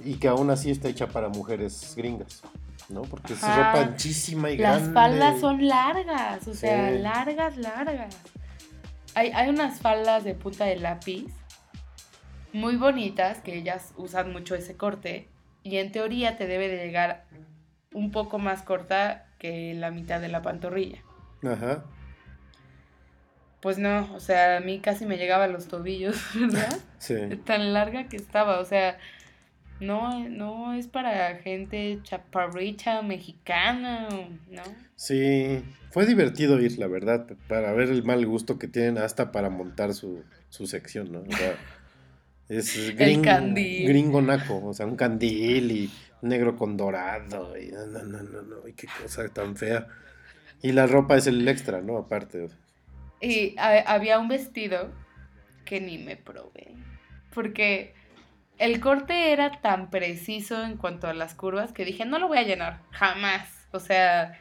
y 0.00 0.14
que 0.14 0.26
aún 0.26 0.50
así 0.50 0.70
está 0.72 0.88
hecha 0.88 1.06
para 1.08 1.28
mujeres 1.28 1.94
gringas, 1.96 2.42
¿no? 2.88 3.02
Porque 3.02 3.34
es 3.34 3.40
ropa 3.42 3.80
anchísima 3.80 4.50
y 4.50 4.56
Las 4.58 4.78
grande. 4.78 4.94
faldas 4.94 5.40
son 5.40 5.68
largas, 5.68 6.48
o 6.48 6.54
sea, 6.54 6.90
largas, 6.90 7.56
largas. 7.58 8.16
Hay, 9.14 9.30
hay 9.30 9.48
unas 9.50 9.80
faldas 9.80 10.24
de 10.24 10.34
punta 10.34 10.64
de 10.64 10.76
lápiz 10.76 11.26
muy 12.52 12.76
bonitas 12.76 13.38
que 13.38 13.56
ellas 13.56 13.92
usan 13.96 14.32
mucho 14.32 14.54
ese 14.56 14.76
corte 14.76 15.28
y 15.62 15.76
en 15.76 15.92
teoría 15.92 16.36
te 16.36 16.46
debe 16.48 16.66
de 16.68 16.84
llegar 16.86 17.26
un 17.92 18.10
poco 18.10 18.38
más 18.38 18.62
corta 18.62 19.26
que 19.38 19.74
la 19.74 19.90
mitad 19.90 20.20
de 20.20 20.28
la 20.28 20.42
pantorrilla. 20.42 21.02
Ajá. 21.42 21.84
Pues 23.60 23.78
no, 23.78 24.08
o 24.14 24.20
sea, 24.20 24.56
a 24.56 24.60
mí 24.60 24.80
casi 24.80 25.04
me 25.04 25.18
llegaba 25.18 25.44
a 25.44 25.48
los 25.48 25.68
tobillos, 25.68 26.16
¿verdad? 26.34 26.78
Sí. 26.98 27.14
Tan 27.44 27.72
larga 27.74 28.08
que 28.08 28.16
estaba, 28.16 28.58
o 28.60 28.64
sea, 28.64 28.96
no, 29.80 30.28
no 30.28 30.72
es 30.74 30.86
para 30.88 31.36
gente 31.36 31.98
chaparrita 32.02 33.02
mexicana, 33.02 34.08
¿no? 34.50 34.62
Sí. 34.96 35.62
Fue 35.90 36.06
divertido 36.06 36.60
ir, 36.60 36.78
la 36.78 36.86
verdad, 36.86 37.26
para 37.48 37.72
ver 37.72 37.88
el 37.90 38.04
mal 38.04 38.24
gusto 38.24 38.58
que 38.58 38.68
tienen 38.68 38.96
hasta 38.98 39.32
para 39.32 39.50
montar 39.50 39.92
su, 39.92 40.22
su 40.48 40.66
sección, 40.66 41.10
¿no? 41.12 41.20
O 41.20 41.32
sea, 41.36 41.54
Es 42.48 42.94
gringo, 42.96 43.24
candil. 43.24 43.88
gringo 43.88 44.22
naco, 44.22 44.64
o 44.64 44.72
sea, 44.72 44.86
un 44.86 44.96
candil 44.96 45.70
y 45.72 45.90
negro 46.22 46.56
con 46.56 46.76
dorado. 46.76 47.56
Y 47.58 47.68
no, 47.72 47.86
no, 47.86 48.02
no, 48.22 48.42
no, 48.42 48.68
y 48.68 48.72
qué 48.74 48.88
cosa 49.02 49.28
tan 49.28 49.56
fea. 49.56 49.86
Y 50.62 50.72
la 50.72 50.86
ropa 50.86 51.16
es 51.16 51.26
el 51.26 51.46
extra, 51.48 51.80
¿no? 51.80 51.96
Aparte. 51.98 52.48
Y 53.20 53.54
ha- 53.58 53.80
había 53.92 54.18
un 54.18 54.28
vestido 54.28 54.90
que 55.64 55.80
ni 55.80 55.98
me 55.98 56.16
probé. 56.16 56.74
Porque 57.34 57.94
el 58.58 58.80
corte 58.80 59.32
era 59.32 59.60
tan 59.60 59.90
preciso 59.90 60.64
en 60.64 60.76
cuanto 60.76 61.06
a 61.06 61.14
las 61.14 61.34
curvas 61.34 61.72
que 61.72 61.84
dije, 61.84 62.04
no 62.04 62.18
lo 62.18 62.28
voy 62.28 62.38
a 62.38 62.42
llenar, 62.42 62.80
jamás. 62.90 63.68
O 63.72 63.80
sea, 63.80 64.38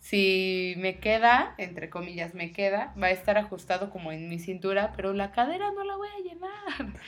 si 0.00 0.74
me 0.78 0.98
queda, 0.98 1.54
entre 1.58 1.88
comillas, 1.88 2.34
me 2.34 2.52
queda, 2.52 2.92
va 3.00 3.06
a 3.08 3.10
estar 3.10 3.38
ajustado 3.38 3.90
como 3.90 4.12
en 4.12 4.28
mi 4.28 4.38
cintura, 4.38 4.92
pero 4.96 5.12
la 5.12 5.30
cadera 5.32 5.70
no 5.72 5.84
la 5.84 5.96
voy 5.96 6.08
a 6.08 6.22
llenar. 6.22 7.00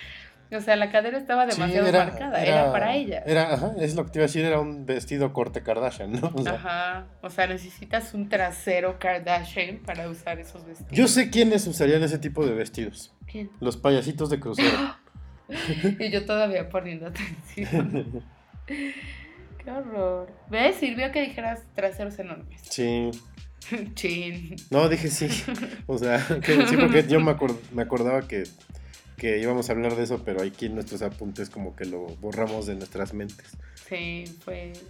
O 0.57 0.61
sea, 0.61 0.77
la 0.77 0.91
cadera 0.91 1.19
estaba 1.19 1.51
Sí, 1.51 1.61
demasiado 1.61 1.93
marcada, 1.93 2.45
era, 2.45 2.73
para 2.73 2.95
ella. 2.95 3.23
Era, 3.27 3.55
ajá, 3.55 3.73
es 3.81 3.95
lo 3.95 4.05
que 4.05 4.11
te 4.13 4.19
iba 4.19 4.25
a 4.25 4.29
decir, 4.29 4.45
era 4.45 4.61
un 4.61 4.87
vestido 4.87 5.33
corte 5.33 5.63
Kardashian, 5.63 6.13
¿no? 6.13 6.31
O 6.35 6.43
sea, 6.43 6.53
Ajá, 6.55 7.07
o 7.23 7.31
sea, 7.31 7.47
necesitas 7.47 8.15
un 8.15 8.29
trasero 8.29 8.99
Kardashian 8.99 9.79
para 9.79 10.09
usar 10.09 10.39
esos 10.39 10.65
vestidos. 10.67 10.93
yo 10.93 11.09
sé 11.09 11.31
quiénes 11.31 11.67
usarían 11.67 12.03
ese 12.03 12.19
tipo 12.19 12.45
de 12.47 12.55
vestidos. 12.55 13.13
¿Quién? 13.31 13.51
Los 13.61 13.77
payasitos 13.77 14.31
de 14.31 14.41
crucero. 14.41 14.97
Y 16.01 16.11
yo 16.11 16.25
todavía 16.25 16.71
poniendo 16.71 17.07
atención. 17.09 18.25
Qué 18.67 19.71
horror. 19.71 20.31
¿Ves? 20.51 20.77
Sirvió 20.77 21.13
que 21.13 21.21
dijeras 21.23 21.61
traseros 21.75 22.19
enormes. 22.19 22.61
Sí. 22.63 23.11
Chin. 23.95 24.57
No, 24.71 24.89
dije 24.89 25.09
sí. 25.09 25.29
O 25.87 25.99
sea, 25.99 26.19
que 26.43 26.67
sí, 26.67 26.77
porque 26.77 27.05
yo 27.07 27.21
me, 27.21 27.33
acord- 27.33 27.59
me 27.73 27.83
acordaba 27.83 28.27
que, 28.27 28.45
que 29.17 29.39
íbamos 29.39 29.69
a 29.69 29.73
hablar 29.73 29.97
de 29.97 30.03
eso, 30.05 30.23
pero 30.25 30.43
aquí 30.43 30.67
en 30.67 30.75
nuestros 30.75 31.03
apuntes 31.03 31.51
como 31.51 31.75
que 31.77 31.85
lo 31.85 32.07
borramos 32.21 32.67
de 32.67 32.75
nuestras 32.75 33.15
mentes. 33.15 33.57
Sí, 33.89 34.25
pues. 34.45 34.81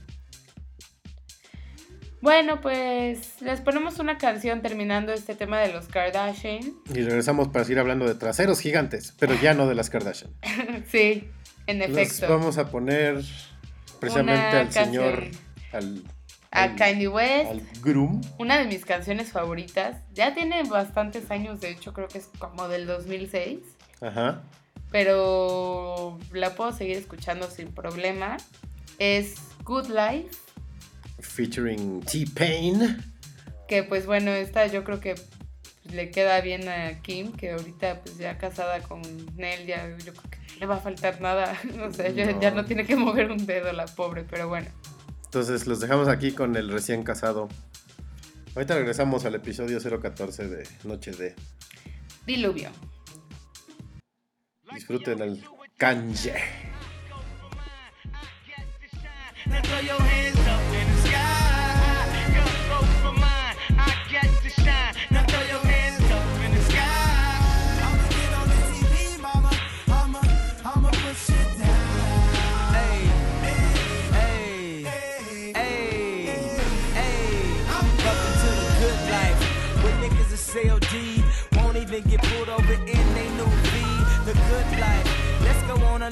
Bueno, 2.20 2.60
pues 2.62 3.42
les 3.42 3.60
ponemos 3.60 3.98
una 3.98 4.16
canción 4.16 4.62
terminando 4.62 5.12
este 5.12 5.34
tema 5.34 5.58
de 5.60 5.72
los 5.72 5.88
Kardashian. 5.88 6.74
Y 6.88 7.02
regresamos 7.02 7.48
para 7.48 7.64
seguir 7.66 7.78
hablando 7.80 8.06
de 8.06 8.14
traseros 8.14 8.60
gigantes, 8.60 9.12
pero 9.18 9.34
ya 9.34 9.52
no 9.52 9.66
de 9.66 9.74
las 9.74 9.90
Kardashian. 9.90 10.30
sí, 10.90 11.28
en 11.66 11.78
Nos 11.80 11.88
efecto. 11.90 12.26
vamos 12.30 12.56
a 12.56 12.70
poner 12.70 13.22
precisamente 14.00 14.40
Una 14.48 14.60
al 14.60 14.72
señor, 14.72 15.14
canción. 15.20 15.34
al, 15.72 16.02
A 16.50 16.62
al- 16.62 16.76
Kanye 16.76 17.08
West. 17.08 17.50
al 17.50 17.62
groom. 17.82 18.22
Una 18.38 18.56
de 18.58 18.66
mis 18.68 18.86
canciones 18.86 19.30
favoritas. 19.30 19.98
Ya 20.14 20.32
tiene 20.34 20.62
bastantes 20.62 21.30
años, 21.30 21.60
de 21.60 21.72
hecho, 21.72 21.92
creo 21.92 22.08
que 22.08 22.16
es 22.18 22.30
como 22.38 22.68
del 22.68 22.86
2006. 22.86 23.58
Ajá. 24.06 24.42
Pero 24.90 26.18
la 26.32 26.54
puedo 26.54 26.72
seguir 26.72 26.96
escuchando 26.96 27.50
sin 27.50 27.72
problema. 27.72 28.36
Es 28.98 29.34
Good 29.64 29.88
Life. 29.88 30.30
Featuring 31.20 32.00
T-Pain. 32.02 33.02
Que 33.66 33.82
pues 33.82 34.06
bueno, 34.06 34.30
esta 34.30 34.66
yo 34.66 34.84
creo 34.84 35.00
que 35.00 35.14
le 35.90 36.10
queda 36.10 36.40
bien 36.42 36.68
a 36.68 37.00
Kim, 37.02 37.32
que 37.32 37.52
ahorita 37.52 38.02
pues 38.02 38.18
ya 38.18 38.38
casada 38.38 38.80
con 38.82 39.02
Nel, 39.36 39.66
ya 39.66 39.88
yo 39.98 40.12
creo 40.12 40.30
que 40.30 40.38
no 40.38 40.60
le 40.60 40.66
va 40.66 40.76
a 40.76 40.80
faltar 40.80 41.20
nada. 41.20 41.58
O 41.88 41.92
sea, 41.92 42.08
ya- 42.10 42.30
No. 42.32 42.40
ya 42.40 42.50
no 42.50 42.64
tiene 42.64 42.84
que 42.86 42.94
mover 42.96 43.30
un 43.30 43.46
dedo 43.46 43.72
la 43.72 43.86
pobre, 43.86 44.24
pero 44.28 44.48
bueno. 44.48 44.68
Entonces 45.24 45.66
los 45.66 45.80
dejamos 45.80 46.08
aquí 46.08 46.32
con 46.32 46.54
el 46.56 46.68
recién 46.70 47.02
casado. 47.02 47.48
Ahorita 48.54 48.74
regresamos 48.74 49.24
al 49.24 49.34
episodio 49.34 49.80
014 50.00 50.46
de 50.48 50.68
Noche 50.84 51.10
de. 51.10 51.34
Diluvio. 52.26 52.70
Disfruten 54.74 55.20
el 55.22 55.44
Kanye. 55.76 56.34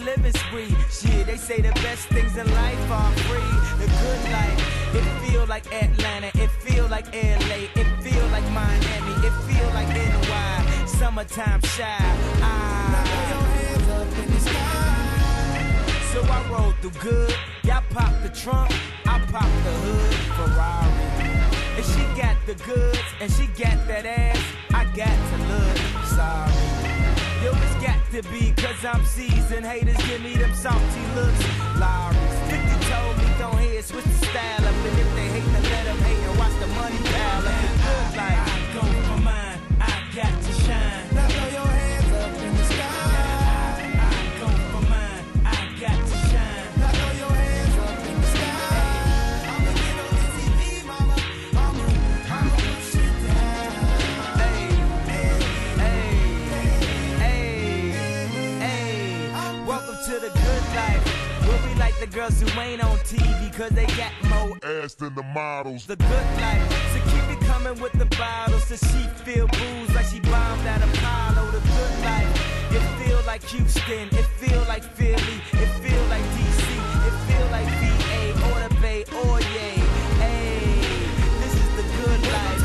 Living 0.04 0.32
spree. 0.32 0.74
Shit, 0.90 1.26
they 1.26 1.36
say 1.36 1.60
the 1.60 1.72
best 1.82 2.08
things 2.08 2.36
in 2.36 2.46
life 2.54 2.90
are 2.90 3.12
free. 3.28 3.52
The 3.78 3.86
good 3.86 4.22
life. 4.32 4.94
It 4.94 5.04
feel 5.24 5.46
like 5.46 5.66
Atlanta. 5.72 6.30
It 6.34 6.50
feel 6.60 6.86
like 6.88 7.06
LA. 7.14 7.68
It 7.80 7.88
feel 8.02 8.26
like 8.28 8.44
Miami. 8.50 9.14
It 9.26 9.34
feel 9.48 9.68
like 9.70 9.88
NY. 9.88 10.86
Summertime 10.86 11.62
shy. 11.62 11.96
Ah. 12.42 13.22
So 16.12 16.20
I 16.22 16.46
roll 16.50 16.72
through 16.82 17.00
good. 17.00 17.34
Y'all 17.64 17.82
pop 17.90 18.12
the 18.22 18.28
trunk. 18.28 18.70
I 19.06 19.18
pop 19.32 19.50
the 19.64 19.74
hood. 19.84 20.14
Ferrari. 20.36 21.32
And 21.76 21.84
she 21.86 22.20
got 22.20 22.36
the 22.46 22.54
goods. 22.64 22.98
And 23.20 23.32
she 23.32 23.46
got 23.46 23.78
that 23.88 24.04
ass. 24.04 24.42
I 24.74 24.84
got 24.96 25.16
to 25.30 25.36
look 25.48 26.04
sorry. 26.06 26.61
To 28.12 28.22
be 28.24 28.52
cause 28.58 28.84
I'm 28.84 29.02
seasoned. 29.06 29.64
Haters 29.64 29.96
give 30.06 30.20
me 30.22 30.36
them 30.36 30.52
salty 30.54 31.00
looks. 31.14 31.42
Lowry's 31.80 32.38
50 32.50 32.90
told 32.92 33.16
me 33.16 33.24
don't 33.38 33.58
hear 33.58 33.80
switch 33.80 34.04
the 34.04 34.26
style 34.26 34.66
up. 34.66 34.74
And 34.74 34.98
if 34.98 35.14
they 35.14 35.28
hate, 35.28 35.44
then 35.44 35.62
let 35.62 35.84
them 35.86 35.96
hate 35.96 36.28
and 36.28 36.38
watch 36.38 36.52
the 36.60 36.66
money 36.66 36.98
pile 37.08 37.48
up. 37.48 37.62
Good 37.72 38.16
life. 38.18 38.38
I 38.44 38.74
go 38.74 38.80
for 39.08 39.20
mine. 39.22 39.58
I 39.80 40.14
got 40.14 40.42
to 40.42 40.52
shine. 40.52 41.31
The 62.02 62.08
girls 62.08 62.40
who 62.40 62.60
ain't 62.60 62.82
on 62.82 62.98
TV 62.98 63.56
cause 63.56 63.70
they 63.70 63.86
got 63.94 64.10
more 64.28 64.58
ass 64.64 64.94
than 64.94 65.14
the 65.14 65.22
models. 65.22 65.86
the 65.86 65.94
good 65.94 66.26
life. 66.40 66.92
So 66.92 66.98
keep 67.12 67.26
it 67.30 67.40
coming 67.46 67.80
with 67.80 67.92
the 67.92 68.06
bottles. 68.16 68.64
So 68.64 68.74
she 68.74 69.02
feel 69.22 69.46
booze 69.46 69.94
like 69.94 70.06
she 70.06 70.18
bombed 70.18 70.66
at 70.66 70.82
Apollo. 70.82 71.52
The 71.52 71.60
good 71.60 71.94
life. 72.02 72.74
It 72.74 72.82
feel 72.98 73.20
like 73.24 73.44
Houston. 73.44 74.08
It 74.18 74.26
feel 74.40 74.62
like 74.66 74.82
Philly. 74.82 75.36
It 75.62 75.70
feel 75.84 76.02
like 76.06 76.24
DC. 76.34 76.64
It 77.06 77.16
feel 77.28 77.46
like 77.56 77.68
VA 77.80 78.20
or 78.48 78.68
the 78.68 78.74
Bay 78.80 79.04
or 79.22 79.40
yay. 79.54 79.78
Hey, 80.18 80.80
this 81.38 81.54
is 81.54 81.70
the 81.78 81.86
good 82.02 82.20
life. 82.32 82.62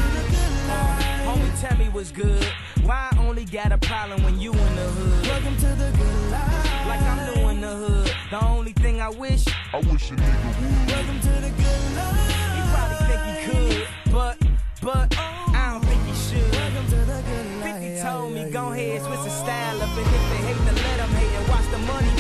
Uh, 0.69 1.29
homie, 1.29 1.61
tell 1.61 1.77
me 1.77 1.89
what's 1.89 2.11
good. 2.11 2.43
Why 2.83 3.09
I 3.11 3.17
only 3.19 3.45
got 3.45 3.71
a 3.71 3.77
problem 3.77 4.23
when 4.23 4.39
you 4.39 4.51
in 4.51 4.75
the 4.75 4.87
hood? 4.97 5.27
Welcome 5.27 5.57
to 5.57 5.69
the 5.83 5.91
good 5.95 6.31
life. 6.31 6.87
Like 6.87 7.01
I'm 7.01 7.35
doing 7.35 7.61
the 7.61 7.75
hood. 7.75 8.11
The 8.31 8.43
only 8.43 8.71
thing 8.73 8.76
I 9.07 9.09
wish 9.11 9.45
I 9.71 9.77
wish 9.77 10.11
a 10.11 10.15
nigga 10.15 10.59
would. 10.59 10.91
Welcome 10.91 11.19
to 11.21 11.29
the 11.29 11.49
good 11.55 11.83
life. 11.95 12.27
He 12.55 12.61
probably 12.75 12.97
think 13.07 13.23
he 13.23 13.35
could, 13.47 13.87
but, 14.11 14.37
but, 14.81 15.17
I 15.17 15.71
don't 15.71 15.85
think 15.85 16.03
he 16.03 16.13
should. 16.13 16.51
Welcome 16.51 16.85
to 16.87 16.99
the 17.05 17.23
good 17.23 17.47
life. 17.61 17.79
50 17.79 18.01
told 18.01 18.33
me, 18.33 18.51
go 18.51 18.73
ahead, 18.73 19.01
switch 19.01 19.23
the 19.23 19.29
style 19.29 19.81
up. 19.81 19.95
And 19.95 20.07
if 20.07 20.11
they 20.11 20.41
hate, 20.47 20.57
then 20.65 20.75
let 20.75 20.97
them 20.97 21.09
hate 21.11 21.39
and 21.39 21.47
watch 21.47 21.71
the 21.71 21.77
money 21.87 22.16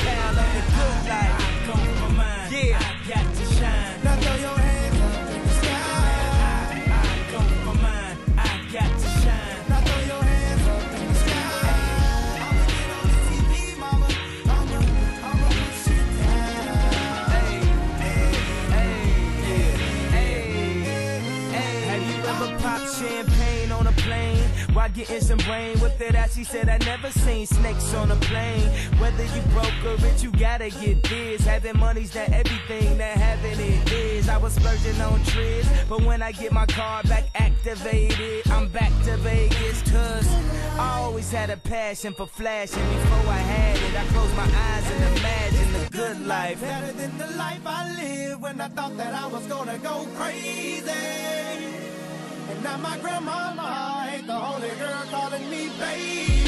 while 24.87 24.95
getting 24.95 25.21
some 25.21 25.37
brain. 25.39 25.79
Whipped 25.79 26.01
it 26.01 26.15
out, 26.15 26.31
she 26.31 26.43
said, 26.43 26.69
I 26.69 26.77
never 26.79 27.09
seen 27.11 27.45
snakes 27.45 27.93
on 27.93 28.11
a 28.11 28.15
plane. 28.15 28.69
Whether 28.99 29.23
you 29.23 29.41
broke 29.53 29.73
or 29.85 29.95
rich, 30.03 30.23
you 30.23 30.31
gotta 30.31 30.69
get 30.69 31.03
this. 31.03 31.45
Having 31.45 31.77
money's 31.77 32.13
not 32.15 32.29
everything 32.29 32.97
that 32.97 33.17
having 33.17 33.59
it 33.59 33.91
is. 33.91 34.29
I 34.29 34.37
was 34.37 34.53
splurging 34.53 34.99
on 35.01 35.23
trips, 35.23 35.67
but 35.89 36.01
when 36.03 36.21
I 36.21 36.31
get 36.31 36.51
my 36.51 36.65
car 36.65 37.03
back 37.03 37.25
activated, 37.35 38.49
I'm 38.49 38.67
back 38.69 38.91
to 39.05 39.17
Vegas. 39.17 39.81
Cause 39.91 40.27
I 40.79 40.99
always 40.99 41.31
had 41.31 41.49
a 41.49 41.57
passion 41.57 42.13
for 42.13 42.27
flashing. 42.27 42.87
Before 42.89 43.31
I 43.31 43.43
had 43.55 43.77
it, 43.77 43.95
I 43.99 44.05
closed 44.13 44.35
my 44.35 44.43
eyes 44.43 44.91
and 44.91 45.17
imagined 45.17 45.75
the 45.75 45.97
good 45.97 46.27
life. 46.27 46.61
Better 46.61 46.93
than 46.93 47.17
the 47.17 47.27
life 47.37 47.61
I 47.65 47.95
lived 47.95 48.41
when 48.41 48.61
I 48.61 48.67
thought 48.69 48.95
that 48.97 49.13
I 49.13 49.27
was 49.27 49.45
gonna 49.47 49.77
go 49.79 50.07
crazy. 50.15 50.91
And 52.49 52.63
now 52.63 52.77
my 52.77 52.97
grandmama 52.99 53.67
ain't 53.67 53.76
the 54.27 54.33
only 54.33 54.69
girl 54.71 55.05
calling 55.09 55.49
me 55.49 55.69
baby. 55.79 56.46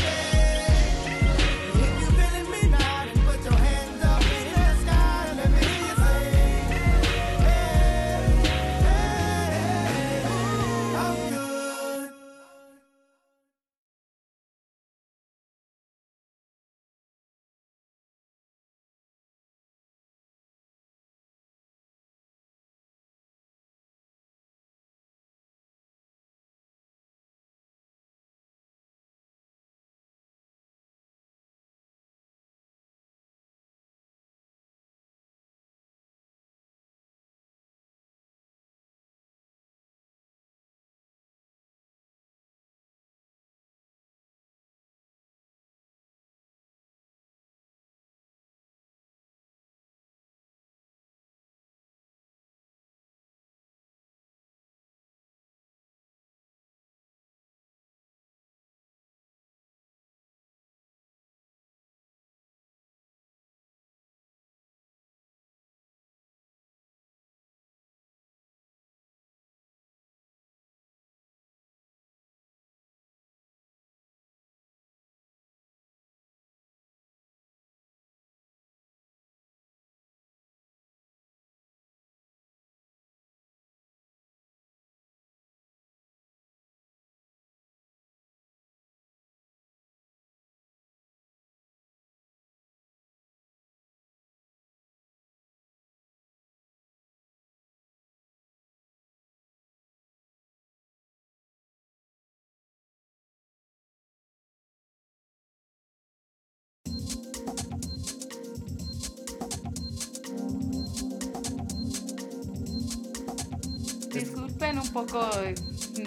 Un 114.72 114.88
poco, 114.93 115.28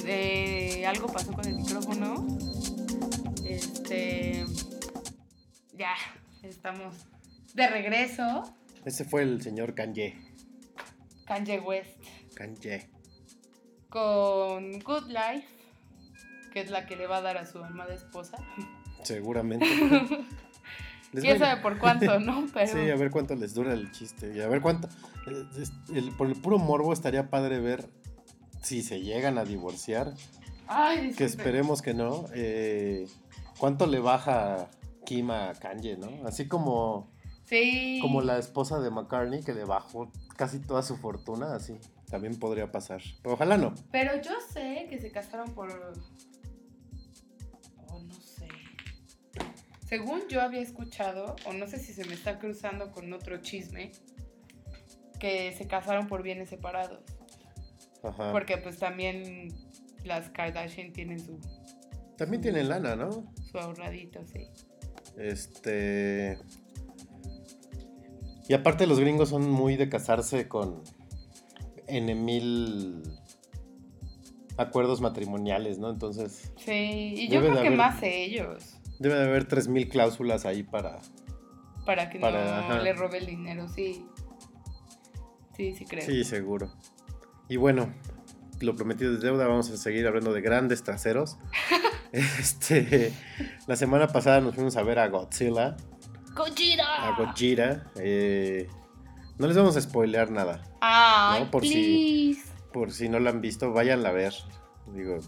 eh, 0.07 0.85
algo 0.87 1.09
pasó 1.09 1.33
con 1.33 1.45
el 1.47 1.57
micrófono. 1.57 2.27
Este, 3.45 4.45
ya, 5.77 5.95
estamos 6.45 6.95
de 7.55 7.67
regreso. 7.69 8.55
Ese 8.85 9.05
fue 9.05 9.23
el 9.23 9.43
señor 9.43 9.75
Kanye. 9.75 10.17
Kanye 11.27 11.59
West 11.59 11.99
Kanye. 12.35 12.89
con 13.89 14.79
Good 14.81 15.09
Life, 15.09 15.47
que 16.53 16.61
es 16.61 16.71
la 16.71 16.87
que 16.87 16.95
le 16.97 17.07
va 17.09 17.17
a 17.19 17.23
dar 17.23 17.39
a 17.39 17.47
su 17.47 17.59
amada 17.63 17.93
esposa. 17.95 18.37
Seguramente. 19.03 19.67
Quién 21.13 21.39
sabe 21.39 21.61
por 21.61 21.79
cuánto, 21.79 22.19
¿no? 22.21 22.47
Pero 22.55 22.73
Sí, 22.73 22.91
a 22.91 22.97
ver 22.97 23.11
cuánto 23.11 23.35
les 23.35 23.55
dura 23.55 23.73
el 23.75 23.91
chiste. 23.93 24.33
Y 24.35 24.41
a 24.41 24.47
ver 24.49 24.61
cuánto. 24.63 24.89
eh, 25.27 25.65
el- 25.95 26.13
por 26.13 26.29
el 26.29 26.37
puro 26.41 26.59
morbo 26.59 26.93
estaría 26.93 27.29
padre 27.29 27.61
ver 27.61 27.89
si 28.63 28.83
se 28.83 29.01
llegan 29.01 29.39
a 29.39 29.45
divorciar. 29.45 30.15
Ay, 30.67 31.13
Que 31.13 31.25
esperemos 31.25 31.83
que 31.83 31.95
no. 31.95 32.25
eh, 32.35 33.07
¿Cuánto 33.59 33.87
le 33.87 33.99
baja 34.01 34.69
Kim 35.05 35.31
a 35.31 35.53
Kanye, 35.55 35.97
no? 35.97 36.27
Así 36.27 36.49
como, 36.49 37.11
Sí. 37.45 37.99
como 38.01 38.23
la 38.23 38.39
esposa 38.39 38.81
de 38.81 38.91
McCartney 38.91 39.43
que 39.43 39.53
le 39.53 39.65
bajó 39.65 40.11
casi 40.37 40.59
toda 40.61 40.83
su 40.83 40.97
fortuna, 40.97 41.55
así. 41.55 41.75
También 42.11 42.39
podría 42.39 42.71
pasar. 42.73 43.01
Pero 43.23 43.35
ojalá 43.35 43.57
no. 43.57 43.75
Pero 43.91 44.21
yo 44.23 44.33
sé 44.53 44.87
que 44.91 45.01
se 45.01 45.11
casaron 45.11 45.53
por. 45.55 45.71
Oh, 47.89 48.01
no 48.01 48.15
sé. 48.15 48.49
Según 49.87 50.23
yo 50.29 50.41
había 50.43 50.61
escuchado, 50.61 51.37
o 51.47 51.53
no 51.53 51.67
sé 51.67 51.79
si 51.79 51.93
se 51.93 52.05
me 52.05 52.15
está 52.15 52.39
cruzando 52.39 52.91
con 52.93 53.13
otro 53.13 53.39
chisme, 53.39 53.93
que 55.19 55.55
se 55.57 55.67
casaron 55.67 56.07
por 56.07 56.23
bienes 56.23 56.49
separados. 56.49 57.01
Ajá. 58.03 58.33
Porque 58.33 58.57
pues 58.59 58.79
también 58.79 59.49
las 60.05 60.29
Kardashian 60.31 60.93
tienen 60.93 61.21
su, 61.21 61.39
También 62.17 62.43
tienen 62.43 62.69
lana, 62.69 62.97
¿no? 62.97 63.33
su 63.51 63.59
ahorradito, 63.59 64.21
sí. 64.27 64.47
Este. 65.17 66.39
Y 68.49 68.55
aparte 68.55 68.87
los 68.87 68.99
gringos 68.99 69.29
son 69.29 69.49
muy 69.49 69.77
de 69.77 69.89
casarse 69.89 70.49
con 70.49 70.83
N 71.87 72.15
mil 72.15 73.03
acuerdos 74.57 75.01
matrimoniales, 75.01 75.79
¿no? 75.79 75.91
Entonces 75.91 76.53
Sí, 76.57 77.15
y 77.17 77.29
yo 77.29 77.41
creo 77.41 77.53
que 77.55 77.59
haber- 77.61 77.77
más 77.77 78.03
ellos, 78.03 78.77
debe 78.99 79.15
de 79.17 79.25
haber 79.25 79.47
tres 79.47 79.69
mil 79.69 79.89
cláusulas 79.89 80.45
ahí 80.45 80.63
para... 80.63 80.99
para 81.87 82.11
que 82.11 82.19
Para- 82.19 82.45
no 82.69 82.75
ajá. 82.75 82.83
le 82.83 82.93
robe 82.95 83.19
el 83.19 83.27
dinero, 83.27 83.69
sí. 83.69 84.07
Sí, 85.57 85.75
sí 85.75 85.85
creo. 85.85 86.05
Sí, 86.05 86.25
seguro. 86.25 86.73
Y 87.53 87.59
bueno, 87.59 87.93
lo 88.63 88.75
prometido 88.75 89.13
es 89.13 89.21
deuda, 89.21 89.47
vamos 89.47 89.69
a 89.71 89.77
seguir 89.77 90.07
hablando 90.07 90.33
de 90.33 90.41
grandes 90.41 90.83
traseros. 90.83 91.37
este, 92.13 93.13
la 93.67 93.77
semana 93.77 94.07
pasada 94.09 94.41
nos 94.41 94.55
fuimos 94.55 94.75
a 94.79 94.83
ver 94.83 94.99
a 94.99 95.09
Godzilla, 95.09 95.77
¡Gojira! 96.35 97.09
a 97.09 97.15
Gojira. 97.19 97.91
eh, 97.97 98.71
no 99.37 99.49
les 99.49 99.55
vamos 99.55 99.77
a 99.77 99.83
spoilear 99.83 100.31
nada. 100.31 100.63
Ay, 100.81 101.45
No, 101.45 101.51
por 101.51 101.63
si-. 101.63 102.43
Por 102.73 102.91
si 102.91 103.11
no 103.11 103.19
la 103.19 103.29
han 103.29 103.43
visto, 103.43 103.71
váyanla 103.71 104.09
a 104.09 104.13
ver. 104.13 104.33
Digo. 104.87 105.19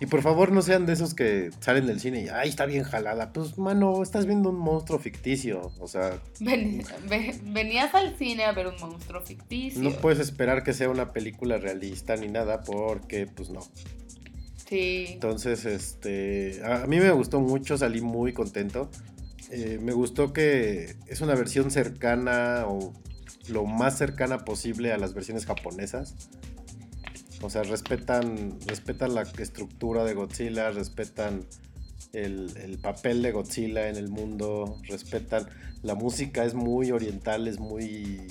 Y 0.00 0.06
por 0.06 0.22
favor 0.22 0.50
no 0.50 0.62
sean 0.62 0.86
de 0.86 0.94
esos 0.94 1.12
que 1.14 1.50
salen 1.60 1.86
del 1.86 2.00
cine 2.00 2.22
y 2.22 2.28
ay, 2.28 2.48
está 2.48 2.64
bien 2.64 2.84
jalada. 2.84 3.32
Pues 3.34 3.58
mano, 3.58 4.02
estás 4.02 4.24
viendo 4.26 4.48
un 4.48 4.56
monstruo 4.58 4.98
ficticio. 4.98 5.72
O 5.78 5.86
sea, 5.88 6.18
Ven- 6.40 6.82
ve- 7.08 7.38
venías 7.44 7.94
al 7.94 8.16
cine 8.16 8.44
a 8.44 8.52
ver 8.52 8.66
un 8.68 8.76
monstruo 8.80 9.20
ficticio. 9.20 9.82
no 9.82 9.90
puedes 9.92 10.18
esperar 10.18 10.62
que 10.64 10.72
sea 10.72 10.88
una 10.88 11.12
película 11.12 11.58
realista 11.58 12.16
ni 12.16 12.28
nada, 12.28 12.62
porque 12.62 13.26
pues 13.26 13.50
no. 13.50 13.60
Sí. 14.68 15.06
Entonces, 15.10 15.64
este. 15.66 16.62
A 16.64 16.84
a 16.84 16.86
mí 16.86 16.98
me 16.98 17.10
gustó 17.10 17.40
mucho, 17.40 17.76
salí 17.76 18.00
muy 18.00 18.32
contento. 18.32 18.90
Eh, 19.50 19.78
me 19.82 19.92
gustó 19.92 20.32
que 20.32 20.94
es 21.08 21.20
una 21.20 21.34
versión 21.34 21.70
cercana 21.70 22.64
o 22.68 22.92
lo 23.48 23.66
más 23.66 23.98
cercana 23.98 24.44
posible 24.44 24.92
a 24.92 24.96
las 24.96 25.12
versiones 25.12 25.44
japonesas. 25.44 26.14
O 27.42 27.50
sea, 27.50 27.62
respetan, 27.62 28.58
respetan 28.66 29.14
la 29.14 29.22
estructura 29.22 30.04
de 30.04 30.14
Godzilla, 30.14 30.70
respetan 30.70 31.46
el, 32.12 32.54
el 32.56 32.78
papel 32.78 33.22
de 33.22 33.32
Godzilla 33.32 33.88
en 33.88 33.96
el 33.96 34.08
mundo, 34.08 34.78
respetan 34.88 35.46
la 35.82 35.94
música, 35.94 36.44
es 36.44 36.54
muy 36.54 36.90
oriental, 36.90 37.48
es 37.48 37.58
muy 37.58 38.28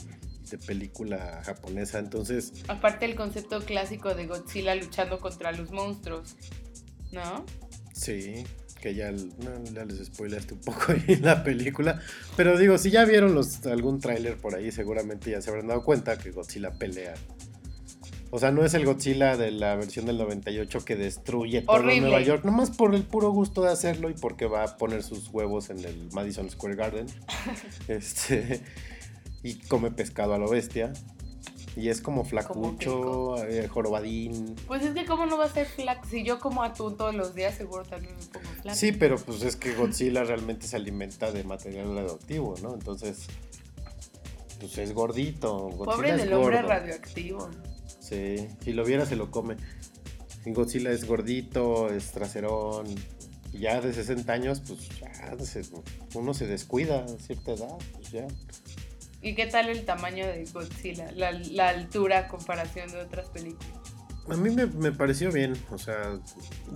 de 0.49 0.57
película 0.57 1.41
japonesa. 1.43 1.99
Entonces, 1.99 2.53
Aparte 2.67 3.05
el 3.05 3.15
concepto 3.15 3.61
clásico 3.61 4.13
de 4.15 4.27
Godzilla 4.27 4.75
luchando 4.75 5.19
contra 5.19 5.51
los 5.51 5.71
monstruos. 5.71 6.35
¿No? 7.11 7.45
Sí, 7.93 8.45
que 8.79 8.95
ya, 8.95 9.11
no, 9.11 9.63
ya 9.73 9.85
les 9.85 10.05
spoilaste 10.07 10.53
un 10.53 10.61
poco 10.61 10.85
ahí 11.07 11.15
la 11.17 11.43
película. 11.43 12.01
Pero 12.35 12.57
digo, 12.57 12.77
si 12.77 12.91
ya 12.91 13.05
vieron 13.05 13.33
los, 13.33 13.65
algún 13.65 13.99
tráiler 13.99 14.37
por 14.37 14.55
ahí, 14.55 14.71
seguramente 14.71 15.31
ya 15.31 15.41
se 15.41 15.49
habrán 15.49 15.67
dado 15.67 15.83
cuenta 15.83 16.17
que 16.17 16.31
Godzilla 16.31 16.71
pelea. 16.71 17.15
O 18.31 18.37
sea, 18.37 18.51
no 18.51 18.63
es 18.63 18.73
el 18.75 18.85
Godzilla 18.85 19.37
de 19.37 19.51
la 19.51 19.75
versión 19.75 20.05
del 20.05 20.17
98 20.17 20.85
que 20.85 20.95
destruye 20.95 21.61
todo 21.61 21.77
Horrible. 21.77 22.01
Nueva 22.01 22.21
York, 22.21 22.45
nomás 22.45 22.69
por 22.69 22.93
el 22.93 23.03
puro 23.03 23.31
gusto 23.31 23.63
de 23.63 23.71
hacerlo 23.71 24.09
y 24.09 24.13
porque 24.13 24.45
va 24.45 24.63
a 24.63 24.77
poner 24.77 25.01
sus 25.01 25.29
huevos 25.29 25.69
en 25.69 25.83
el 25.83 26.09
Madison 26.13 26.49
Square 26.49 26.75
Garden. 26.75 27.07
este, 27.87 28.61
y 29.41 29.55
come 29.55 29.89
pescado 29.91 30.33
a 30.33 30.37
lo 30.37 30.47
bestia. 30.49 30.93
Y 31.75 31.89
es 31.89 32.01
como 32.01 32.25
flacucho, 32.25 33.43
eh, 33.45 33.67
jorobadín. 33.67 34.55
Pues 34.67 34.83
es 34.83 34.93
que 34.93 35.05
cómo 35.05 35.25
no 35.25 35.37
va 35.37 35.45
a 35.45 35.49
ser 35.49 35.65
flaco. 35.65 36.05
Si 36.09 36.23
yo 36.23 36.39
como 36.39 36.61
atún 36.61 36.97
todos 36.97 37.15
los 37.15 37.33
días, 37.35 37.55
seguro 37.55 37.83
también 37.83 38.15
me 38.15 38.25
pongo 38.25 38.49
flaco. 38.61 38.77
Sí, 38.77 38.91
pero 38.91 39.17
pues 39.17 39.43
es 39.43 39.55
que 39.55 39.73
Godzilla 39.73 40.23
realmente 40.23 40.67
se 40.67 40.75
alimenta 40.75 41.31
de 41.31 41.43
material 41.43 41.95
radioactivo, 41.95 42.55
¿no? 42.61 42.73
Entonces, 42.73 43.27
pues 44.59 44.77
es 44.77 44.93
gordito. 44.93 45.69
Godzilla 45.69 45.85
Pobre 45.85 46.17
del 46.17 46.33
hombre 46.33 46.61
radioactivo. 46.61 47.49
Sí, 48.09 48.47
si 48.63 48.73
lo 48.73 48.83
viera 48.83 49.05
se 49.05 49.15
lo 49.15 49.29
come. 49.29 49.55
Godzilla 50.45 50.91
es 50.91 51.05
gordito, 51.05 51.89
es 51.89 52.11
traserón. 52.11 52.87
Y 53.53 53.59
ya 53.59 53.81
de 53.81 53.93
60 53.93 54.31
años, 54.33 54.61
pues 54.67 54.89
ya 54.99 55.37
se- 55.45 55.61
uno 56.15 56.33
se 56.33 56.47
descuida 56.47 57.03
a 57.05 57.07
cierta 57.07 57.51
edad, 57.53 57.77
pues 57.93 58.11
ya. 58.11 58.27
¿Y 59.21 59.35
qué 59.35 59.47
tal 59.47 59.69
el 59.69 59.85
tamaño 59.85 60.25
de 60.25 60.45
Godzilla? 60.45 61.11
La, 61.11 61.31
la 61.31 61.69
altura 61.69 62.19
a 62.19 62.27
comparación 62.27 62.89
de 62.91 63.01
otras 63.01 63.27
películas. 63.29 63.67
A 64.29 64.35
mí 64.37 64.49
me, 64.49 64.65
me 64.67 64.91
pareció 64.91 65.31
bien, 65.31 65.53
o 65.71 65.77
sea, 65.77 66.19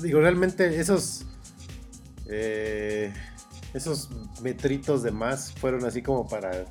digo, 0.01 0.19
realmente 0.19 0.79
esos 0.79 1.25
eh, 2.27 3.13
esos 3.73 4.09
metritos 4.41 5.03
de 5.03 5.11
más 5.11 5.51
fueron 5.53 5.85
así 5.85 6.01
como 6.01 6.27
para 6.27 6.65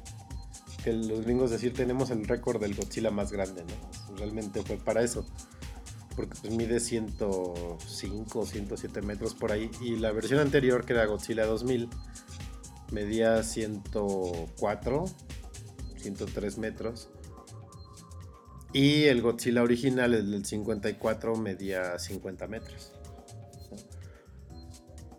que 0.82 0.92
los 0.92 1.22
gringos 1.24 1.50
decir 1.50 1.72
tenemos 1.72 2.10
el 2.10 2.26
récord 2.26 2.60
del 2.60 2.74
Godzilla 2.74 3.10
más 3.10 3.30
grande, 3.32 3.62
¿no? 3.64 4.01
Realmente 4.16 4.62
fue 4.62 4.76
para 4.76 5.02
eso, 5.02 5.26
porque 6.14 6.34
pues 6.40 6.52
mide 6.52 6.80
105, 6.80 8.46
107 8.46 9.02
metros 9.02 9.34
por 9.34 9.52
ahí, 9.52 9.70
y 9.80 9.96
la 9.96 10.12
versión 10.12 10.40
anterior 10.40 10.84
que 10.84 10.92
era 10.92 11.06
Godzilla 11.06 11.46
2000 11.46 11.88
medía 12.92 13.42
104, 13.42 15.04
103 15.96 16.58
metros. 16.58 17.08
Y 18.74 19.04
el 19.04 19.20
Godzilla 19.20 19.62
original, 19.62 20.14
el 20.14 20.30
del 20.30 20.46
54, 20.46 21.36
medía 21.36 21.98
50 21.98 22.46
metros. 22.46 22.92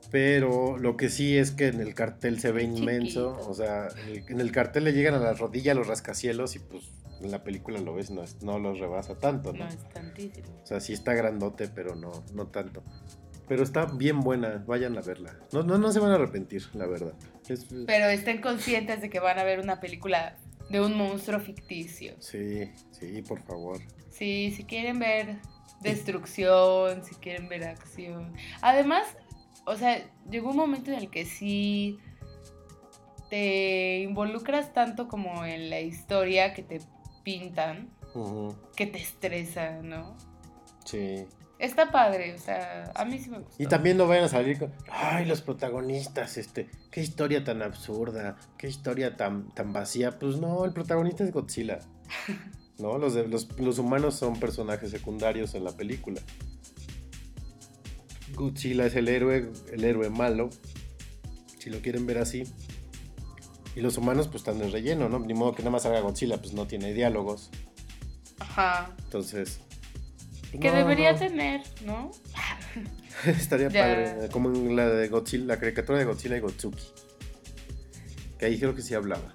Pero 0.09 0.77
lo 0.77 0.95
que 0.95 1.09
sí 1.09 1.37
es 1.37 1.51
que 1.51 1.67
en 1.67 1.81
el 1.81 1.95
cartel 1.95 2.39
se 2.39 2.51
ve 2.51 2.63
inmenso. 2.63 3.35
O 3.47 3.53
sea, 3.53 3.87
en 4.07 4.39
el 4.39 4.51
cartel 4.51 4.83
le 4.83 4.93
llegan 4.93 5.15
a 5.15 5.19
la 5.19 5.33
rodilla 5.33 5.73
los 5.73 5.87
rascacielos 5.87 6.55
y 6.55 6.59
pues 6.59 6.83
en 7.23 7.31
la 7.31 7.43
película 7.43 7.79
lo 7.79 7.93
ves, 7.95 8.11
no, 8.11 8.23
es- 8.23 8.41
no 8.43 8.59
los 8.59 8.79
rebasa 8.79 9.17
tanto, 9.17 9.53
¿no? 9.53 9.59
No 9.59 9.67
es 9.69 9.77
tantísimo. 9.89 10.47
O 10.63 10.65
sea, 10.65 10.79
sí 10.79 10.93
está 10.93 11.13
grandote, 11.13 11.67
pero 11.67 11.95
no, 11.95 12.11
no 12.33 12.47
tanto. 12.47 12.83
Pero 13.47 13.63
está 13.63 13.85
bien 13.85 14.21
buena, 14.21 14.63
vayan 14.67 14.97
a 14.97 15.01
verla. 15.01 15.37
No, 15.51 15.63
no, 15.63 15.77
no 15.77 15.91
se 15.91 15.99
van 15.99 16.11
a 16.11 16.15
arrepentir, 16.15 16.63
la 16.73 16.85
verdad. 16.87 17.13
Es- 17.49 17.65
Pero 17.85 18.05
estén 18.07 18.41
conscientes 18.41 19.01
de 19.01 19.09
que 19.09 19.19
van 19.19 19.37
a 19.39 19.43
ver 19.43 19.59
una 19.59 19.79
película 19.79 20.37
de 20.69 20.79
un 20.81 20.95
monstruo 20.95 21.39
ficticio. 21.39 22.15
sí, 22.19 22.71
sí, 22.91 23.21
por 23.21 23.41
favor. 23.43 23.79
Sí, 24.09 24.51
si 24.55 24.63
quieren 24.63 24.99
ver 24.99 25.37
destrucción, 25.81 27.03
si 27.03 27.15
quieren 27.15 27.49
ver 27.49 27.65
acción. 27.65 28.33
Además, 28.61 29.03
o 29.65 29.75
sea, 29.75 30.09
llegó 30.29 30.51
un 30.51 30.57
momento 30.57 30.91
en 30.91 30.97
el 30.99 31.09
que 31.09 31.25
sí 31.25 31.99
te 33.29 33.99
involucras 34.01 34.73
tanto 34.73 35.07
como 35.07 35.43
en 35.45 35.69
la 35.69 35.81
historia 35.81 36.53
que 36.53 36.63
te 36.63 36.79
pintan, 37.23 37.89
que 38.75 38.85
te 38.87 38.99
estresa, 38.99 39.81
¿no? 39.81 40.15
Sí. 40.85 41.25
Está 41.59 41.91
padre, 41.91 42.33
o 42.35 42.37
sea, 42.37 42.91
a 42.93 43.05
mí 43.05 43.17
sí 43.19 43.29
me 43.29 43.39
gustó. 43.39 43.55
Y 43.63 43.67
también 43.67 43.95
no 43.95 44.05
vayan 44.05 44.25
a 44.25 44.27
salir 44.29 44.59
con, 44.59 44.73
ay, 44.91 45.25
los 45.25 45.41
protagonistas, 45.41 46.37
este, 46.37 46.69
qué 46.91 46.99
historia 47.01 47.43
tan 47.45 47.61
absurda, 47.61 48.37
qué 48.57 48.67
historia 48.67 49.15
tan, 49.15 49.49
tan 49.53 49.71
vacía. 49.71 50.19
Pues 50.19 50.37
no, 50.37 50.65
el 50.65 50.73
protagonista 50.73 51.23
es 51.23 51.31
Godzilla. 51.31 51.79
No, 52.79 52.97
los, 52.97 53.13
de- 53.13 53.27
los, 53.27 53.57
los 53.59 53.77
humanos 53.77 54.15
son 54.15 54.39
personajes 54.39 54.89
secundarios 54.89 55.53
en 55.53 55.63
la 55.63 55.71
película. 55.77 56.19
Godzilla 58.33 58.87
es 58.87 58.95
el 58.95 59.07
héroe, 59.09 59.51
el 59.71 59.83
héroe 59.83 60.09
malo, 60.09 60.49
si 61.59 61.69
lo 61.69 61.79
quieren 61.81 62.07
ver 62.07 62.17
así. 62.17 62.43
Y 63.75 63.81
los 63.81 63.97
humanos 63.97 64.27
pues 64.27 64.41
están 64.41 64.59
de 64.59 64.69
relleno, 64.69 65.09
¿no? 65.09 65.19
Ni 65.19 65.33
modo 65.33 65.53
que 65.55 65.63
nada 65.63 65.71
más 65.71 65.83
salga 65.83 65.99
Godzilla, 66.01 66.37
pues 66.37 66.53
no 66.53 66.67
tiene 66.67 66.93
diálogos. 66.93 67.49
Ajá. 68.39 68.91
Entonces... 69.03 69.59
Que 70.51 70.69
no, 70.69 70.75
debería 70.77 71.13
no. 71.13 71.17
tener, 71.19 71.61
¿no? 71.83 72.11
Estaría 73.25 73.69
Ya. 73.69 73.81
padre, 73.81 74.29
como 74.31 74.49
en 74.53 74.75
la 74.75 74.87
de 74.87 75.07
Godzilla, 75.07 75.45
la 75.45 75.59
caricatura 75.59 75.97
de 75.97 76.05
Godzilla 76.05 76.37
y 76.37 76.41
Gotsuki. 76.41 76.83
Que 78.37 78.45
ahí 78.45 78.59
creo 78.59 78.75
que 78.75 78.83
sí 78.83 78.93
hablaba. 78.93 79.33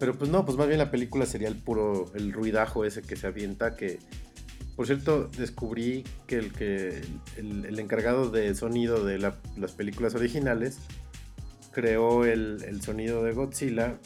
Pero 0.00 0.16
pues 0.18 0.28
no, 0.30 0.44
pues 0.44 0.56
más 0.58 0.66
bien 0.66 0.78
la 0.78 0.90
película 0.90 1.26
sería 1.26 1.46
el 1.48 1.56
puro, 1.56 2.10
el 2.14 2.32
ruidajo 2.32 2.84
ese 2.84 3.02
que 3.02 3.14
se 3.16 3.26
avienta, 3.28 3.76
que... 3.76 3.98
Por 4.74 4.86
cierto, 4.86 5.28
descubrí 5.36 6.04
que 6.26 6.36
el, 6.36 6.52
que 6.52 7.02
el, 7.36 7.66
el 7.66 7.78
encargado 7.78 8.30
de 8.30 8.54
sonido 8.54 9.04
de 9.04 9.18
la- 9.18 9.36
las 9.58 9.72
películas 9.72 10.14
originales 10.14 10.78
creó 11.72 12.24
el, 12.24 12.64
el 12.66 12.82
sonido 12.82 13.22
de 13.24 13.32
Godzilla 13.32 13.98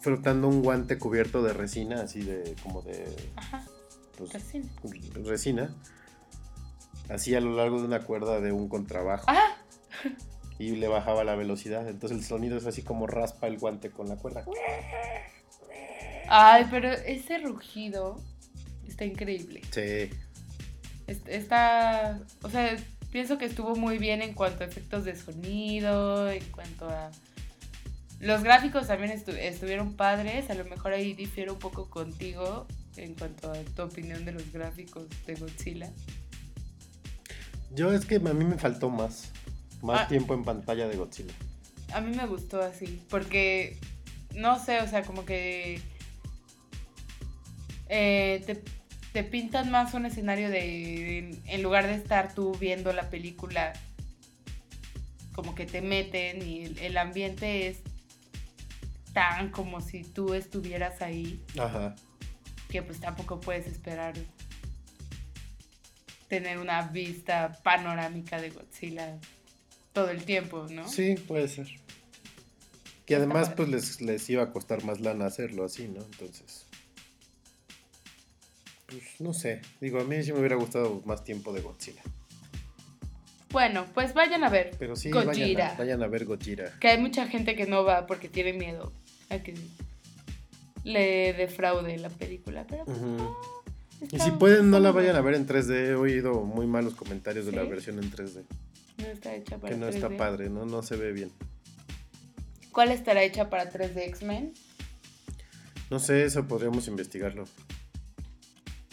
frotando 0.00 0.48
un 0.48 0.62
guante 0.62 0.98
cubierto 0.98 1.42
de 1.42 1.52
resina, 1.52 2.02
así 2.02 2.22
de 2.22 2.54
como 2.62 2.82
de... 2.82 3.04
Ajá, 3.36 3.64
pues, 4.18 4.30
casi. 4.30 4.62
resina, 5.24 5.74
así 7.08 7.34
a 7.34 7.40
lo 7.40 7.54
largo 7.56 7.78
de 7.80 7.86
una 7.86 8.00
cuerda 8.00 8.40
de 8.40 8.52
un 8.52 8.68
contrabajo. 8.68 9.24
Ah, 9.28 9.56
Y 10.58 10.76
le 10.76 10.88
bajaba 10.88 11.24
la 11.24 11.34
velocidad. 11.36 11.88
Entonces 11.88 12.18
el 12.18 12.24
sonido 12.24 12.56
es 12.58 12.66
así 12.66 12.82
como 12.82 13.06
raspa 13.06 13.46
el 13.46 13.58
guante 13.58 13.90
con 13.90 14.08
la 14.08 14.16
cuerda. 14.16 14.44
ay, 16.28 16.66
pero 16.70 16.90
ese 16.92 17.38
rugido 17.38 18.20
está 18.86 19.04
increíble. 19.04 19.62
Sí. 19.70 20.10
Es- 21.06 21.22
Está, 21.26 22.20
o 22.42 22.48
sea, 22.50 22.76
pienso 23.14 23.38
que 23.38 23.44
estuvo 23.44 23.76
muy 23.76 23.98
bien 23.98 24.22
en 24.22 24.34
cuanto 24.34 24.64
a 24.64 24.66
efectos 24.66 25.04
de 25.04 25.14
sonido, 25.14 26.28
en 26.28 26.44
cuanto 26.50 26.88
a... 26.88 27.12
Los 28.18 28.42
gráficos 28.42 28.88
también 28.88 29.12
estu- 29.12 29.36
estuvieron 29.38 29.94
padres, 29.94 30.50
a 30.50 30.54
lo 30.54 30.64
mejor 30.64 30.92
ahí 30.94 31.12
difiero 31.14 31.52
un 31.52 31.60
poco 31.60 31.88
contigo 31.88 32.66
en 32.96 33.14
cuanto 33.14 33.52
a 33.52 33.54
tu 33.76 33.82
opinión 33.82 34.24
de 34.24 34.32
los 34.32 34.52
gráficos 34.52 35.04
de 35.26 35.34
Godzilla. 35.36 35.92
Yo 37.70 37.92
es 37.92 38.04
que 38.04 38.16
a 38.16 38.18
mí 38.18 38.44
me 38.44 38.58
faltó 38.58 38.90
más. 38.90 39.30
Más 39.80 40.00
Ah. 40.02 40.08
tiempo 40.08 40.34
en 40.34 40.42
pantalla 40.42 40.88
de 40.88 40.96
Godzilla. 40.96 41.34
A 41.92 42.00
mí 42.00 42.16
me 42.16 42.26
gustó 42.26 42.62
así, 42.62 43.00
porque, 43.10 43.78
no 44.34 44.58
sé, 44.58 44.80
o 44.80 44.88
sea, 44.88 45.02
como 45.04 45.24
que 45.24 45.80
eh, 47.88 48.42
te, 48.44 48.60
te 49.14 49.22
pintan 49.22 49.70
más 49.70 49.94
un 49.94 50.06
escenario 50.06 50.50
de, 50.50 51.40
en 51.46 51.62
lugar 51.62 51.86
de 51.86 51.94
estar 51.94 52.34
tú 52.34 52.52
viendo 52.58 52.92
la 52.92 53.10
película, 53.10 53.72
como 55.32 55.54
que 55.54 55.66
te 55.66 55.80
meten 55.82 56.42
y 56.42 56.64
el, 56.64 56.78
el 56.80 56.96
ambiente 56.96 57.68
es 57.68 57.78
tan 59.12 59.52
como 59.52 59.80
si 59.80 60.02
tú 60.02 60.34
estuvieras 60.34 61.00
ahí, 61.00 61.40
Ajá. 61.56 61.94
que 62.68 62.82
pues 62.82 62.98
tampoco 62.98 63.38
puedes 63.38 63.68
esperar 63.68 64.14
tener 66.26 66.58
una 66.58 66.82
vista 66.88 67.60
panorámica 67.62 68.40
de 68.40 68.50
Godzilla 68.50 69.16
todo 69.92 70.10
el 70.10 70.24
tiempo, 70.24 70.66
¿no? 70.68 70.88
Sí, 70.88 71.14
puede 71.14 71.46
ser. 71.46 71.68
Que 73.06 73.14
además 73.14 73.50
pues 73.50 73.68
les, 73.68 74.00
les 74.00 74.28
iba 74.28 74.42
a 74.42 74.50
costar 74.50 74.82
más 74.82 75.00
lana 75.00 75.26
hacerlo 75.26 75.64
así, 75.64 75.86
¿no? 75.86 76.02
Entonces... 76.02 76.63
Pues 78.86 79.02
no 79.20 79.32
sé. 79.32 79.60
Digo, 79.80 80.00
a 80.00 80.04
mí 80.04 80.22
sí 80.22 80.32
me 80.32 80.38
hubiera 80.40 80.56
gustado 80.56 81.02
más 81.04 81.24
tiempo 81.24 81.52
de 81.52 81.60
Godzilla. 81.62 82.02
Bueno, 83.50 83.86
pues 83.94 84.14
vayan 84.14 84.42
a 84.42 84.48
ver 84.48 84.72
Pero 84.80 84.96
sí, 84.96 85.10
vayan 85.12 85.26
Gojira. 85.28 85.72
a, 85.74 85.76
vayan 85.76 86.02
a 86.02 86.08
ver 86.08 86.24
Godzilla. 86.24 86.76
Que 86.80 86.88
hay 86.88 86.98
mucha 87.00 87.26
gente 87.28 87.54
que 87.54 87.66
no 87.66 87.84
va 87.84 88.06
porque 88.06 88.28
tiene 88.28 88.52
miedo 88.52 88.92
a 89.30 89.38
que 89.38 89.54
le 90.82 91.32
defraude 91.34 91.96
la 91.98 92.10
película. 92.10 92.66
Pero 92.68 92.84
pues, 92.84 92.98
Ujú. 92.98 93.36
Y 94.10 94.18
si 94.18 94.30
pueden, 94.32 94.70
no 94.70 94.80
la 94.80 94.90
vayan 94.90 95.16
a 95.16 95.20
ver 95.20 95.34
en 95.34 95.46
3D. 95.46 95.72
He 95.90 95.94
oído 95.94 96.42
muy 96.42 96.66
malos 96.66 96.94
comentarios 96.94 97.46
de 97.46 97.52
la 97.52 97.62
versión 97.62 97.98
en 98.02 98.10
3D. 98.10 98.42
No 98.98 99.06
está 99.06 99.34
hecha 99.34 99.56
para 99.58 99.72
Que 99.72 99.80
no 99.80 99.88
está 99.88 100.08
3D. 100.08 100.16
padre, 100.16 100.50
¿no? 100.50 100.66
No 100.66 100.82
se 100.82 100.96
ve 100.96 101.12
bien. 101.12 101.30
¿Cuál 102.72 102.90
estará 102.90 103.22
hecha 103.22 103.48
para 103.50 103.70
3D 103.70 103.98
X-Men? 104.08 104.52
No 105.90 106.00
sé, 106.00 106.24
eso 106.24 106.46
podríamos 106.48 106.88
investigarlo. 106.88 107.44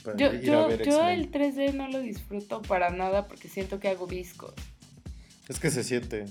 Para 0.03 0.17
Yo, 0.17 0.33
ir 0.33 0.39
a 0.39 0.41
yo, 0.41 0.67
ver 0.67 0.83
yo 0.85 1.09
el 1.09 1.31
3D 1.31 1.73
no 1.73 1.87
lo 1.87 1.99
disfruto 1.99 2.61
para 2.61 2.89
nada 2.89 3.27
porque 3.27 3.47
siento 3.49 3.79
que 3.79 3.87
hago 3.89 4.07
viscos. 4.07 4.53
Es 5.47 5.59
que 5.59 5.69
se 5.71 5.83
siente. 5.83 6.25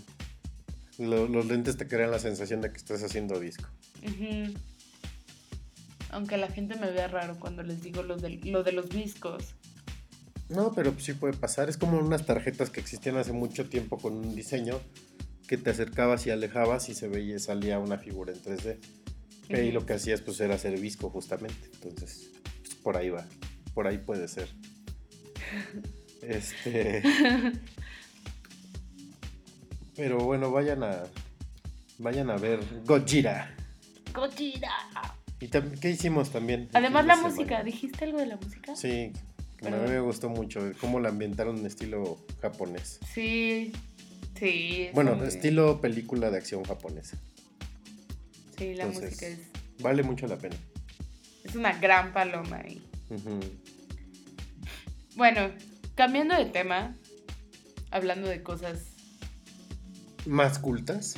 Lo- 0.99 1.29
los 1.29 1.47
lentes 1.47 1.77
te 1.77 1.87
crean 1.89 2.11
la 2.11 2.19
sensación 2.19 2.61
de 2.61 2.71
que 2.71 2.77
estás 2.77 3.03
haciendo 3.03 3.39
disco. 3.41 3.69
Aunque 6.11 6.37
la 6.37 6.49
gente 6.49 6.77
me 6.77 6.91
vea 6.91 7.09
raro 7.09 7.37
cuando 7.39 7.63
les 7.63 7.83
digo 7.83 8.03
lo 8.03 8.17
de, 8.17 8.31
lo 8.45 8.63
de 8.65 8.73
los 8.73 8.89
viscos. 8.89 9.55
No, 10.49 10.73
pero 10.75 10.93
sí 10.99 11.13
puede 11.13 11.35
pasar. 11.35 11.69
Es 11.69 11.77
como 11.77 11.99
unas 11.99 12.27
tarjetas 12.27 12.71
que 12.71 12.81
existían 12.81 13.17
hace 13.17 13.33
mucho 13.33 13.69
tiempo 13.69 13.99
con 13.99 14.15
un 14.15 14.35
diseño 14.35 14.81
que 15.47 15.57
te 15.57 15.71
acercabas 15.71 16.27
y 16.27 16.31
alejabas 16.31 16.89
y 16.89 16.95
se 16.95 17.07
veía 17.09 17.39
salía 17.39 17.79
una 17.79 17.99
figura 17.99 18.33
en 18.33 18.41
3D. 18.43 18.79
Y 19.51 19.73
lo 19.73 19.85
que 19.87 19.95
hacías 19.95 20.21
pues 20.21 20.41
era 20.41 20.55
hacer 20.57 20.79
visco 20.79 21.11
justamente. 21.11 21.71
Entonces, 21.83 22.31
pues, 22.63 22.75
por 22.77 22.97
ahí 22.97 23.11
va. 23.11 23.27
Por 23.75 23.87
ahí 23.87 23.99
puede 23.99 24.29
ser. 24.29 24.49
Este. 26.23 27.03
Pero 29.97 30.19
bueno, 30.19 30.51
vayan 30.51 30.83
a. 30.83 31.05
Vayan 31.99 32.31
a 32.31 32.37
ver 32.37 32.61
Gojira. 32.85 33.55
¡Gojira! 34.15 34.71
¿Y 35.41 35.49
qué 35.49 35.91
hicimos 35.91 36.31
también? 36.31 36.69
Además 36.73 37.07
la 37.07 37.17
de 37.17 37.23
música? 37.23 37.63
¿dijiste 37.63 38.05
algo 38.05 38.19
de 38.19 38.27
la 38.27 38.37
música? 38.37 38.75
Sí, 38.75 39.13
a 39.63 39.69
mí 39.71 39.89
me 39.91 40.01
gustó 40.01 40.29
mucho 40.29 40.73
cómo 40.81 40.99
la 41.01 41.11
ambientaron 41.11 41.59
en 41.59 41.67
estilo 41.67 42.19
japonés. 42.41 42.99
Sí, 43.13 43.73
sí. 44.39 44.89
Bueno, 44.95 45.23
estilo 45.25 45.81
película 45.81 46.31
de 46.31 46.39
acción 46.39 46.65
japonesa. 46.65 47.19
Sí, 48.59 48.75
la 48.75 48.85
entonces- 48.85 49.11
música 49.13 49.27
es, 49.27 49.39
Vale 49.83 50.03
mucho 50.03 50.27
la 50.27 50.37
pena. 50.37 50.57
es 51.45 51.55
una 51.55 51.73
gran 51.79 52.13
paloma 52.13 52.61
ahí. 52.65 52.83
Bueno, 55.17 55.51
cambiando 55.95 56.35
de 56.37 56.47
tema, 56.47 56.97
hablando 57.91 58.29
de 58.29 58.43
cosas, 58.43 58.85
Más 60.27 60.59
cultas. 60.59 61.17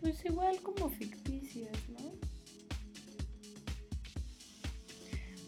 pues 0.00 0.24
igual 0.24 0.60
como 0.62 0.88
ficticias, 0.90 1.76
¿no? 1.88 2.12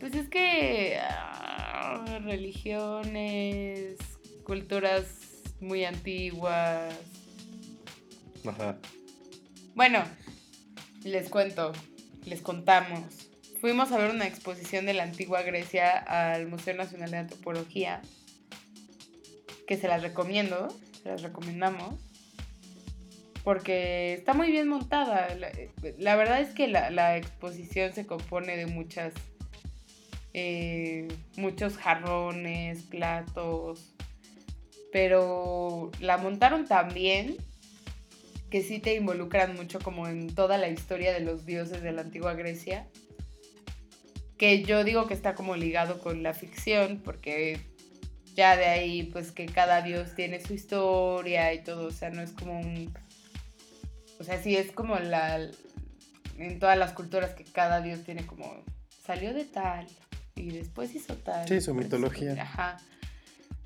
Pues 0.00 0.14
es 0.14 0.28
que 0.28 0.98
ah, 0.98 2.18
religiones, 2.24 3.96
culturas 4.44 5.06
muy 5.60 5.84
antiguas. 5.84 6.94
Ajá. 8.46 8.78
Bueno, 9.74 10.02
les 11.04 11.28
cuento, 11.28 11.72
les 12.24 12.40
contamos. 12.40 13.29
Fuimos 13.60 13.92
a 13.92 13.98
ver 13.98 14.10
una 14.10 14.26
exposición 14.26 14.86
de 14.86 14.94
la 14.94 15.02
antigua 15.02 15.42
Grecia 15.42 15.90
al 15.98 16.48
Museo 16.48 16.74
Nacional 16.74 17.10
de 17.10 17.18
Antropología, 17.18 18.00
que 19.66 19.76
se 19.76 19.86
las 19.86 20.00
recomiendo, 20.00 20.74
se 21.02 21.10
las 21.10 21.20
recomendamos, 21.20 22.00
porque 23.44 24.14
está 24.14 24.32
muy 24.32 24.50
bien 24.50 24.66
montada. 24.66 25.28
La, 25.98 26.16
verdad 26.16 26.40
es 26.40 26.54
que 26.54 26.68
la, 26.68 26.90
la 26.90 27.18
exposición 27.18 27.92
se 27.92 28.06
compone 28.06 28.56
de 28.56 28.64
muchas, 28.64 29.12
eh, 30.32 31.08
muchos 31.36 31.76
jarrones, 31.76 32.84
platos, 32.84 33.92
pero 34.90 35.90
la 36.00 36.16
montaron 36.16 36.64
tan 36.64 36.94
bien 36.94 37.36
que 38.48 38.62
sí 38.62 38.78
te 38.78 38.94
involucran 38.94 39.54
mucho 39.54 39.80
como 39.80 40.08
en 40.08 40.34
toda 40.34 40.56
la 40.56 40.68
historia 40.68 41.12
de 41.12 41.20
los 41.20 41.44
dioses 41.44 41.82
de 41.82 41.92
la 41.92 42.00
antigua 42.00 42.32
Grecia. 42.32 42.88
Que 44.40 44.62
yo 44.62 44.84
digo 44.84 45.06
que 45.06 45.12
está 45.12 45.34
como 45.34 45.54
ligado 45.54 45.98
con 45.98 46.22
la 46.22 46.32
ficción, 46.32 47.02
porque 47.04 47.60
ya 48.34 48.56
de 48.56 48.64
ahí, 48.64 49.02
pues 49.02 49.32
que 49.32 49.44
cada 49.44 49.82
dios 49.82 50.14
tiene 50.14 50.40
su 50.40 50.54
historia 50.54 51.52
y 51.52 51.62
todo, 51.62 51.88
o 51.88 51.90
sea, 51.90 52.08
no 52.08 52.22
es 52.22 52.30
como 52.32 52.58
un... 52.58 52.90
O 54.18 54.24
sea, 54.24 54.42
sí 54.42 54.56
es 54.56 54.72
como 54.72 54.98
la... 54.98 55.46
En 56.38 56.58
todas 56.58 56.78
las 56.78 56.92
culturas 56.94 57.34
que 57.34 57.44
cada 57.44 57.82
dios 57.82 58.02
tiene 58.02 58.24
como... 58.26 58.64
Salió 59.04 59.34
de 59.34 59.44
tal 59.44 59.86
y 60.36 60.50
después 60.52 60.94
hizo 60.94 61.16
tal. 61.16 61.46
Sí, 61.46 61.60
su 61.60 61.72
hizo- 61.72 61.74
mitología. 61.74 62.40
Ajá. 62.40 62.78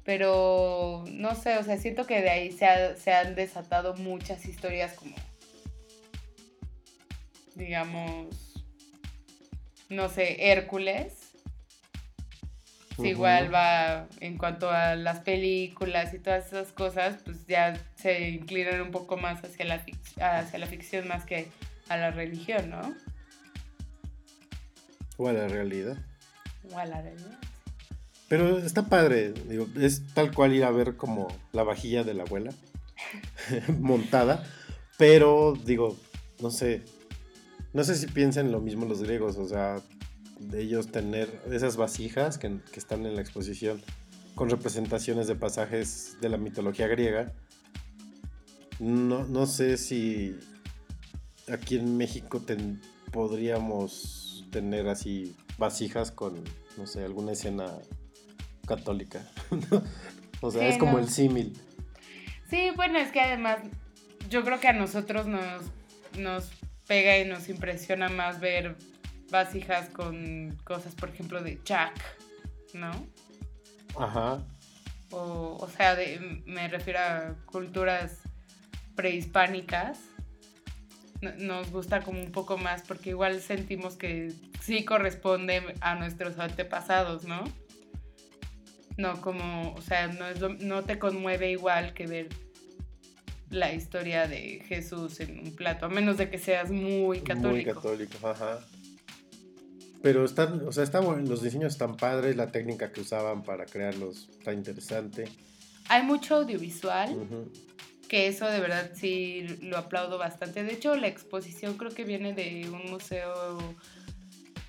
Pero 0.02 1.04
no 1.12 1.34
sé, 1.36 1.56
o 1.58 1.62
sea, 1.62 1.78
siento 1.78 2.04
que 2.06 2.20
de 2.20 2.30
ahí 2.30 2.50
se, 2.52 2.66
ha- 2.66 2.96
se 2.96 3.12
han 3.12 3.36
desatado 3.36 3.94
muchas 3.94 4.44
historias 4.44 4.92
como, 4.94 5.14
digamos, 7.54 8.26
no 9.88 10.08
sé, 10.08 10.50
Hércules. 10.52 11.12
Igual 12.98 13.52
va 13.52 14.06
en 14.20 14.38
cuanto 14.38 14.70
a 14.70 14.94
las 14.94 15.18
películas 15.20 16.14
y 16.14 16.20
todas 16.20 16.46
esas 16.46 16.70
cosas, 16.70 17.16
pues 17.24 17.44
ya 17.46 17.76
se 17.96 18.28
inclinan 18.28 18.80
un 18.80 18.92
poco 18.92 19.16
más 19.16 19.42
hacia 19.42 19.64
la, 19.64 19.84
hacia 20.20 20.58
la 20.60 20.66
ficción 20.66 21.08
más 21.08 21.24
que 21.24 21.48
a 21.88 21.96
la 21.96 22.12
religión, 22.12 22.70
¿no? 22.70 22.94
O 25.16 25.28
a 25.28 25.32
la 25.32 25.48
realidad. 25.48 25.96
O 26.70 26.78
a 26.78 26.84
la 26.86 27.02
realidad. 27.02 27.38
Pero 28.28 28.58
está 28.58 28.86
padre, 28.86 29.32
digo, 29.32 29.68
es 29.80 30.02
tal 30.14 30.32
cual 30.32 30.54
ir 30.54 30.64
a 30.64 30.70
ver 30.70 30.96
como 30.96 31.28
la 31.52 31.62
vajilla 31.62 32.04
de 32.04 32.14
la 32.14 32.22
abuela 32.22 32.52
montada, 33.80 34.44
pero 34.96 35.54
digo, 35.64 35.96
no 36.40 36.50
sé, 36.50 36.82
no 37.74 37.84
sé 37.84 37.94
si 37.96 38.06
piensan 38.06 38.50
lo 38.50 38.60
mismo 38.60 38.86
los 38.86 39.02
griegos, 39.02 39.36
o 39.36 39.46
sea, 39.46 39.76
de 40.40 40.62
ellos 40.62 40.88
tener 40.90 41.42
esas 41.50 41.76
vasijas 41.76 42.38
que, 42.38 42.58
que 42.72 42.78
están 42.80 43.04
en 43.04 43.14
la 43.16 43.20
exposición 43.20 43.82
con 44.34 44.48
representaciones 44.50 45.26
de 45.26 45.36
pasajes 45.36 46.16
de 46.20 46.28
la 46.28 46.38
mitología 46.38 46.86
griega. 46.88 47.32
No, 48.80 49.24
no 49.26 49.46
sé 49.46 49.76
si 49.76 50.36
aquí 51.52 51.76
en 51.76 51.96
México 51.96 52.40
ten- 52.40 52.80
podríamos 53.12 54.44
tener 54.50 54.88
así 54.88 55.36
vasijas 55.58 56.10
con, 56.10 56.42
no 56.76 56.86
sé, 56.86 57.04
alguna 57.04 57.32
escena 57.32 57.66
católica. 58.66 59.20
o 60.40 60.50
sea, 60.50 60.62
Sí, 60.62 60.66
es 60.68 60.78
como 60.78 60.92
no. 60.92 60.98
el 60.98 61.08
símil. 61.08 61.56
Sí, 62.50 62.70
bueno, 62.74 62.98
es 62.98 63.10
que 63.12 63.20
además 63.20 63.58
yo 64.28 64.42
creo 64.44 64.58
que 64.60 64.68
a 64.68 64.72
nosotros 64.72 65.26
nos, 65.26 65.62
nos 66.18 66.50
pega 66.86 67.18
y 67.18 67.24
nos 67.24 67.48
impresiona 67.48 68.08
más 68.08 68.40
ver 68.40 68.76
vasijas 69.30 69.88
con 69.90 70.56
cosas, 70.64 70.94
por 70.94 71.08
ejemplo, 71.10 71.42
de 71.42 71.60
Jack, 71.64 71.94
¿no? 72.74 72.90
Ajá. 73.98 74.42
O, 75.10 75.56
o 75.60 75.68
sea, 75.68 75.94
de- 75.94 76.42
me 76.46 76.68
refiero 76.68 76.98
a 77.00 77.34
culturas 77.46 78.18
prehispánicas. 78.94 79.98
No- 81.20 81.32
Nos 81.36 81.70
gusta 81.70 82.00
como 82.02 82.20
un 82.20 82.32
poco 82.32 82.58
más 82.58 82.82
porque 82.82 83.10
igual 83.10 83.40
sentimos 83.40 83.96
que 83.96 84.32
sí 84.60 84.84
corresponde 84.84 85.74
a 85.80 85.94
nuestros 85.94 86.38
antepasados, 86.38 87.24
¿no? 87.24 87.44
No 88.96 89.20
como, 89.20 89.72
o 89.74 89.80
sea, 89.82 90.06
no, 90.08 90.26
es 90.28 90.40
lo- 90.40 90.54
no 90.54 90.82
te 90.84 90.98
conmueve 90.98 91.50
igual 91.50 91.94
que 91.94 92.06
ver 92.06 92.28
la 93.54 93.72
historia 93.72 94.26
de 94.26 94.62
Jesús 94.66 95.20
en 95.20 95.38
un 95.38 95.56
plato, 95.56 95.86
a 95.86 95.88
menos 95.88 96.16
de 96.18 96.28
que 96.30 96.38
seas 96.38 96.70
muy 96.70 97.20
católico. 97.20 97.72
Muy 97.72 97.82
católico, 97.82 98.28
ajá. 98.28 98.60
Pero 100.02 100.24
están, 100.24 100.66
o 100.66 100.72
sea, 100.72 100.84
está 100.84 101.00
bueno, 101.00 101.22
los 101.22 101.42
diseños 101.42 101.72
están 101.72 101.96
padres, 101.96 102.36
la 102.36 102.52
técnica 102.52 102.92
que 102.92 103.00
usaban 103.00 103.42
para 103.42 103.64
crearlos 103.64 104.28
está 104.38 104.52
interesante. 104.52 105.24
Hay 105.88 106.02
mucho 106.02 106.36
audiovisual. 106.36 107.16
Que 108.08 108.26
eso 108.28 108.46
de 108.46 108.60
verdad 108.60 108.90
sí 108.94 109.46
lo 109.62 109.78
aplaudo 109.78 110.18
bastante. 110.18 110.62
De 110.62 110.74
hecho, 110.74 110.94
la 110.94 111.06
exposición 111.06 111.78
creo 111.78 111.90
que 111.90 112.04
viene 112.04 112.34
de 112.34 112.68
un 112.68 112.90
museo 112.90 113.56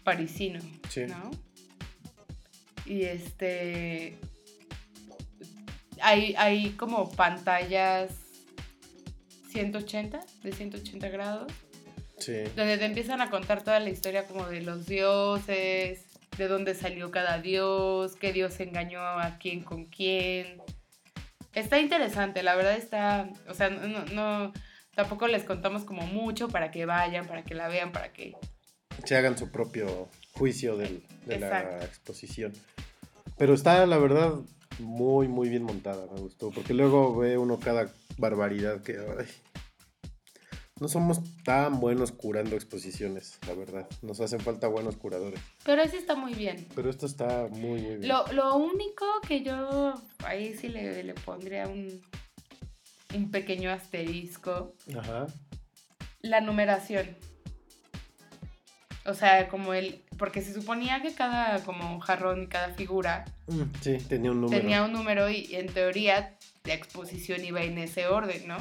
parisino, 0.05 0.61
Sí. 0.89 1.01
¿no? 1.05 1.31
Y 2.85 3.01
este 3.03 4.17
hay, 6.01 6.35
hay 6.37 6.71
como 6.71 7.11
pantallas 7.11 8.11
180, 9.59 10.19
de 10.43 10.51
180 10.51 11.07
grados, 11.09 11.51
Sí. 12.17 12.43
donde 12.55 12.77
te 12.77 12.85
empiezan 12.85 13.21
a 13.21 13.29
contar 13.29 13.63
toda 13.63 13.79
la 13.79 13.89
historia 13.89 14.25
como 14.27 14.45
de 14.47 14.61
los 14.61 14.85
dioses, 14.85 16.05
de 16.37 16.47
dónde 16.49 16.75
salió 16.75 17.09
cada 17.11 17.39
dios, 17.39 18.15
qué 18.17 18.33
dios 18.33 18.59
engañó 18.59 18.99
a 19.01 19.37
quién 19.39 19.63
con 19.63 19.85
quién. 19.85 20.61
Está 21.53 21.79
interesante, 21.79 22.43
la 22.43 22.55
verdad 22.55 22.75
está, 22.75 23.29
o 23.47 23.53
sea, 23.53 23.69
no, 23.69 24.03
no- 24.13 24.51
tampoco 24.93 25.27
les 25.27 25.43
contamos 25.45 25.83
como 25.85 26.01
mucho 26.05 26.49
para 26.49 26.69
que 26.71 26.85
vayan, 26.85 27.25
para 27.27 27.43
que 27.43 27.55
la 27.55 27.69
vean, 27.69 27.91
para 27.93 28.11
que... 28.11 28.33
Se 29.05 29.15
hagan 29.15 29.37
su 29.37 29.49
propio 29.51 30.09
juicio 30.33 30.75
del- 30.77 31.03
de 31.25 31.39
la 31.39 31.47
Exacto. 31.47 31.85
exposición. 31.85 32.53
Pero 33.37 33.53
está, 33.53 33.85
la 33.85 33.97
verdad, 33.97 34.33
muy, 34.79 35.27
muy 35.29 35.47
bien 35.49 35.63
montada, 35.63 36.05
me 36.13 36.19
gustó. 36.19 36.49
Porque 36.51 36.73
luego 36.73 37.15
ve 37.15 37.37
uno 37.37 37.59
cada 37.59 37.89
barbaridad 38.17 38.81
que... 38.83 38.97
ay. 38.97 39.25
no 40.79 40.87
somos 40.87 41.21
tan 41.43 41.79
buenos 41.79 42.11
curando 42.11 42.55
exposiciones, 42.55 43.39
la 43.47 43.53
verdad. 43.53 43.87
Nos 44.01 44.19
hacen 44.19 44.39
falta 44.39 44.67
buenos 44.67 44.95
curadores. 44.97 45.39
Pero 45.63 45.81
ese 45.81 45.97
está 45.97 46.15
muy 46.15 46.33
bien. 46.33 46.67
Pero 46.75 46.89
esto 46.89 47.05
está 47.05 47.47
muy, 47.49 47.81
muy 47.81 47.81
bien. 47.97 48.07
Lo, 48.07 48.25
lo 48.33 48.55
único 48.55 49.05
que 49.27 49.41
yo 49.43 49.93
ahí 50.25 50.53
sí 50.55 50.67
le, 50.69 51.03
le 51.03 51.13
pondría 51.13 51.67
un, 51.67 52.01
un 53.13 53.31
pequeño 53.31 53.71
asterisco, 53.71 54.73
Ajá. 54.97 55.27
la 56.21 56.41
numeración. 56.41 57.15
O 59.07 59.13
sea, 59.13 59.47
como 59.49 59.73
el... 59.75 60.03
Porque 60.17 60.41
se 60.41 60.51
suponía 60.53 61.01
que 61.03 61.13
cada 61.13 61.63
como 61.63 61.99
jarrón 61.99 62.43
y 62.43 62.47
cada 62.47 62.73
figura 62.73 63.25
Mm, 63.47 63.61
Sí, 63.81 63.97
tenía 64.09 64.31
un 64.31 64.41
número. 64.41 64.59
tenía 64.59 64.83
un 64.83 64.91
número 64.91 65.29
y 65.29 65.53
en 65.55 65.67
teoría 65.67 66.35
la 66.65 66.73
exposición 66.73 67.43
iba 67.45 67.61
en 67.63 67.77
ese 67.77 68.07
orden, 68.07 68.47
¿no? 68.47 68.57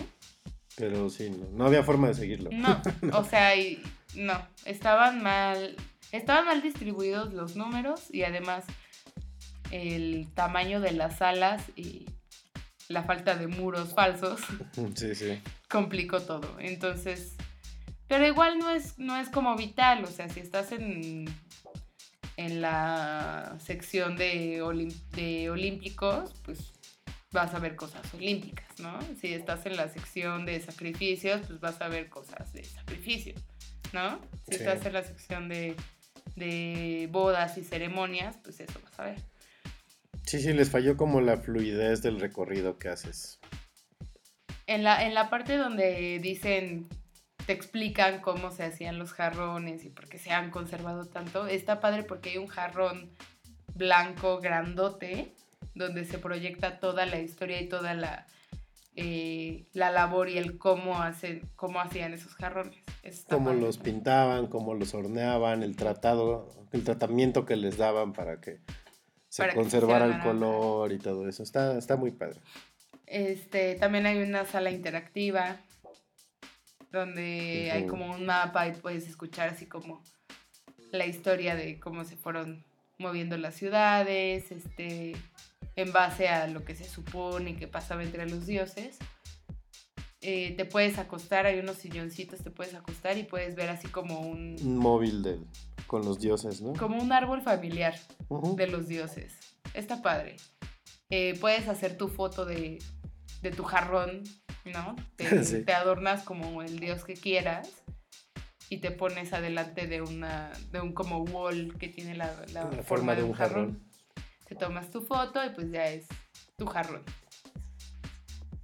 Pero 0.76 1.08
sí, 1.10 1.30
no, 1.30 1.46
no 1.52 1.66
había 1.66 1.82
forma 1.84 2.08
de 2.08 2.14
seguirlo. 2.14 2.50
No, 2.52 2.80
o 3.12 3.24
sea, 3.24 3.54
y- 3.56 3.82
no, 4.14 4.46
estaban 4.64 5.22
mal, 5.22 5.76
estaban 6.12 6.46
mal 6.46 6.62
distribuidos 6.62 7.32
los 7.34 7.56
números 7.56 8.02
y 8.12 8.22
además 8.22 8.64
el 9.70 10.28
tamaño 10.34 10.80
de 10.80 10.92
las 10.92 11.18
salas 11.18 11.62
y 11.76 12.06
la 12.88 13.02
falta 13.02 13.34
de 13.34 13.46
muros 13.48 13.94
falsos 13.94 14.40
Sí, 14.94 15.14
sí. 15.14 15.40
complicó 15.68 16.20
todo. 16.20 16.56
Entonces, 16.60 17.34
pero 18.06 18.26
igual 18.26 18.58
no 18.58 18.70
es, 18.70 18.98
no 18.98 19.16
es 19.16 19.28
como 19.30 19.56
vital, 19.56 20.04
o 20.04 20.08
sea, 20.08 20.28
si 20.28 20.40
estás 20.40 20.70
en, 20.72 21.24
en 22.36 22.60
la 22.60 23.56
sección 23.64 24.16
de, 24.16 24.62
olim- 24.62 24.94
de 25.12 25.50
olímpicos, 25.50 26.34
pues 26.44 26.72
vas 27.34 27.52
a 27.52 27.58
ver 27.58 27.76
cosas 27.76 28.02
olímpicas, 28.14 28.66
¿no? 28.80 28.98
Si 29.20 29.34
estás 29.34 29.66
en 29.66 29.76
la 29.76 29.88
sección 29.88 30.46
de 30.46 30.60
sacrificios, 30.60 31.42
pues 31.46 31.60
vas 31.60 31.78
a 31.82 31.88
ver 31.88 32.08
cosas 32.08 32.52
de 32.54 32.64
sacrificios, 32.64 33.42
¿no? 33.92 34.18
Si 34.48 34.56
Sí. 34.56 34.62
estás 34.62 34.86
en 34.86 34.92
la 34.94 35.02
sección 35.02 35.48
de, 35.50 35.76
de 36.36 37.08
bodas 37.10 37.58
y 37.58 37.64
ceremonias, 37.64 38.38
pues 38.42 38.60
eso 38.60 38.80
vas 38.82 38.98
a 38.98 39.04
ver. 39.04 39.18
Sí, 40.24 40.40
sí, 40.40 40.54
les 40.54 40.70
falló 40.70 40.96
como 40.96 41.20
la 41.20 41.36
fluidez 41.36 42.00
del 42.00 42.18
recorrido 42.18 42.78
que 42.78 42.88
haces. 42.88 43.38
En 44.66 44.82
la, 44.82 45.04
en 45.04 45.12
la 45.12 45.28
parte 45.28 45.58
donde 45.58 46.18
dicen, 46.20 46.88
te 47.44 47.52
explican 47.52 48.20
cómo 48.22 48.50
se 48.50 48.64
hacían 48.64 48.98
los 48.98 49.12
jarrones 49.12 49.84
y 49.84 49.90
por 49.90 50.08
qué 50.08 50.18
se 50.18 50.30
han 50.30 50.50
conservado 50.50 51.04
tanto, 51.04 51.46
está 51.46 51.80
padre 51.80 52.04
porque 52.04 52.30
hay 52.30 52.38
un 52.38 52.46
jarrón 52.46 53.10
blanco 53.74 54.40
grandote 54.40 55.34
donde 55.74 56.04
se 56.04 56.18
proyecta 56.18 56.78
toda 56.80 57.06
la 57.06 57.20
historia 57.20 57.60
y 57.60 57.68
toda 57.68 57.94
la, 57.94 58.26
eh, 58.96 59.66
la 59.72 59.90
labor 59.90 60.28
y 60.28 60.38
el 60.38 60.58
cómo, 60.58 61.02
hacen, 61.02 61.50
cómo 61.56 61.80
hacían 61.80 62.14
esos 62.14 62.34
jarrones. 62.34 62.84
Cómo 63.28 63.52
los 63.52 63.78
pintaban, 63.78 64.46
cómo 64.46 64.74
los 64.74 64.94
horneaban, 64.94 65.62
el 65.62 65.76
tratado, 65.76 66.50
el 66.72 66.84
tratamiento 66.84 67.44
que 67.44 67.56
les 67.56 67.76
daban 67.76 68.12
para 68.12 68.40
que 68.40 68.60
se 69.28 69.42
Para 69.42 69.52
que 69.52 69.58
conservara 69.58 70.06
el 70.06 70.20
color 70.20 70.92
y 70.92 70.98
todo 70.98 71.28
eso. 71.28 71.42
Está, 71.42 71.76
está 71.76 71.96
muy 71.96 72.12
padre. 72.12 72.40
Este, 73.06 73.74
también 73.74 74.06
hay 74.06 74.22
una 74.22 74.46
sala 74.46 74.70
interactiva 74.70 75.60
donde 76.90 77.70
hay 77.72 77.86
como 77.86 78.10
un 78.12 78.24
mapa 78.24 78.68
y 78.68 78.72
puedes 78.72 79.08
escuchar 79.08 79.48
así 79.48 79.66
como 79.66 80.02
la 80.92 81.06
historia 81.06 81.56
de 81.56 81.80
cómo 81.80 82.04
se 82.04 82.16
fueron 82.16 82.64
moviendo 82.98 83.36
las 83.36 83.56
ciudades, 83.56 84.52
este, 84.52 85.12
en 85.76 85.92
base 85.92 86.28
a 86.28 86.46
lo 86.46 86.64
que 86.64 86.74
se 86.74 86.84
supone 86.84 87.56
que 87.56 87.68
pasaba 87.68 88.02
entre 88.02 88.28
los 88.28 88.46
dioses. 88.46 88.98
Eh, 90.20 90.54
te 90.56 90.64
puedes 90.64 90.98
acostar, 90.98 91.44
hay 91.44 91.58
unos 91.58 91.76
silloncitos, 91.76 92.42
te 92.42 92.50
puedes 92.50 92.74
acostar 92.74 93.18
y 93.18 93.24
puedes 93.24 93.54
ver 93.56 93.68
así 93.68 93.88
como 93.88 94.20
un, 94.20 94.56
Un 94.62 94.76
móvil 94.78 95.22
del, 95.22 95.44
con 95.86 96.02
los 96.04 96.18
dioses, 96.18 96.62
¿no? 96.62 96.72
como 96.74 96.96
un 97.02 97.12
árbol 97.12 97.42
familiar 97.42 97.94
de 98.56 98.66
los 98.68 98.88
dioses. 98.88 99.34
Está 99.74 100.00
padre. 100.00 100.36
Eh, 101.10 101.36
puedes 101.40 101.68
hacer 101.68 101.98
tu 101.98 102.08
foto 102.08 102.46
de, 102.46 102.78
de 103.42 103.50
tu 103.50 103.64
jarrón, 103.64 104.22
¿no? 104.64 104.96
Te, 105.16 105.44
Sí. 105.44 105.62
te 105.62 105.74
adornas 105.74 106.22
como 106.22 106.62
el 106.62 106.78
dios 106.78 107.04
que 107.04 107.14
quieras 107.14 107.68
y 108.70 108.78
te 108.78 108.90
pones 108.92 109.34
adelante 109.34 109.86
de 109.86 110.00
una 110.00 110.52
de 110.72 110.80
un 110.80 110.94
como 110.94 111.18
wall 111.24 111.76
que 111.78 111.88
tiene 111.88 112.14
la, 112.14 112.34
la 112.54 112.64
La 112.70 112.82
forma, 112.82 113.14
de 113.14 113.22
un 113.24 113.34
jarrón. 113.34 113.82
Te 114.48 114.54
tomas 114.54 114.90
tu 114.90 115.00
foto 115.02 115.44
y 115.44 115.50
pues 115.50 115.70
ya 115.70 115.86
es 115.86 116.06
tu 116.56 116.66
jarrón. 116.66 117.02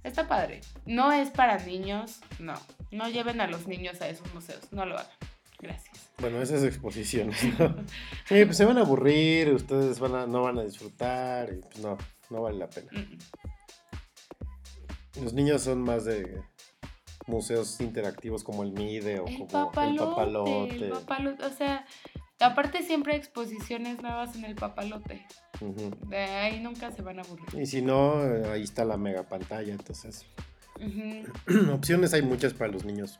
Está 0.03 0.27
padre. 0.27 0.61
No 0.85 1.11
es 1.11 1.29
para 1.29 1.59
niños, 1.59 2.21
no. 2.39 2.55
No 2.91 3.07
lleven 3.09 3.39
a 3.41 3.47
los 3.47 3.67
niños 3.67 4.01
a 4.01 4.09
esos 4.09 4.33
museos, 4.33 4.71
no 4.71 4.85
lo 4.85 4.95
hagan. 4.95 5.11
Gracias. 5.59 6.09
Bueno, 6.19 6.41
esas 6.41 6.63
exposiciones, 6.63 7.43
¿no? 7.59 7.75
Sí, 8.25 8.45
pues 8.45 8.57
se 8.57 8.65
van 8.65 8.77
a 8.79 8.81
aburrir, 8.81 9.49
ustedes 9.53 9.99
van 9.99 10.15
a, 10.15 10.25
no 10.25 10.41
van 10.43 10.57
a 10.57 10.63
disfrutar 10.63 11.53
y 11.53 11.61
pues 11.61 11.79
no, 11.79 11.97
no 12.29 12.41
vale 12.41 12.57
la 12.57 12.67
pena. 12.67 12.89
Mm, 12.91 13.15
mm. 13.15 13.19
Los 15.23 15.33
niños 15.33 15.61
son 15.61 15.81
más 15.81 16.05
de 16.05 16.41
museos 17.27 17.79
interactivos 17.79 18.43
como 18.43 18.63
el 18.63 18.71
MIDE 18.71 19.19
o 19.19 19.27
El 19.27 19.33
como 19.35 19.47
papalote, 19.47 19.91
el 19.91 19.97
papalote. 19.97 20.75
el 20.75 20.89
papalote, 20.89 21.45
o 21.45 21.51
sea, 21.51 21.85
aparte 22.39 22.81
siempre 22.81 23.13
hay 23.13 23.19
exposiciones 23.19 24.01
nuevas 24.01 24.35
en 24.35 24.45
el 24.45 24.55
papalote. 24.55 25.27
De 25.61 26.17
ahí 26.17 26.59
nunca 26.59 26.91
se 26.91 27.01
van 27.01 27.19
a 27.19 27.21
aburrir. 27.21 27.61
Y 27.61 27.65
si 27.65 27.81
no, 27.81 28.21
ahí 28.51 28.63
está 28.63 28.83
la 28.85 28.97
mega 28.97 29.23
pantalla, 29.23 29.71
entonces 29.71 30.25
opciones 31.71 32.13
hay 32.13 32.21
muchas 32.21 32.53
para 32.53 32.71
los 32.71 32.85
niños. 32.85 33.19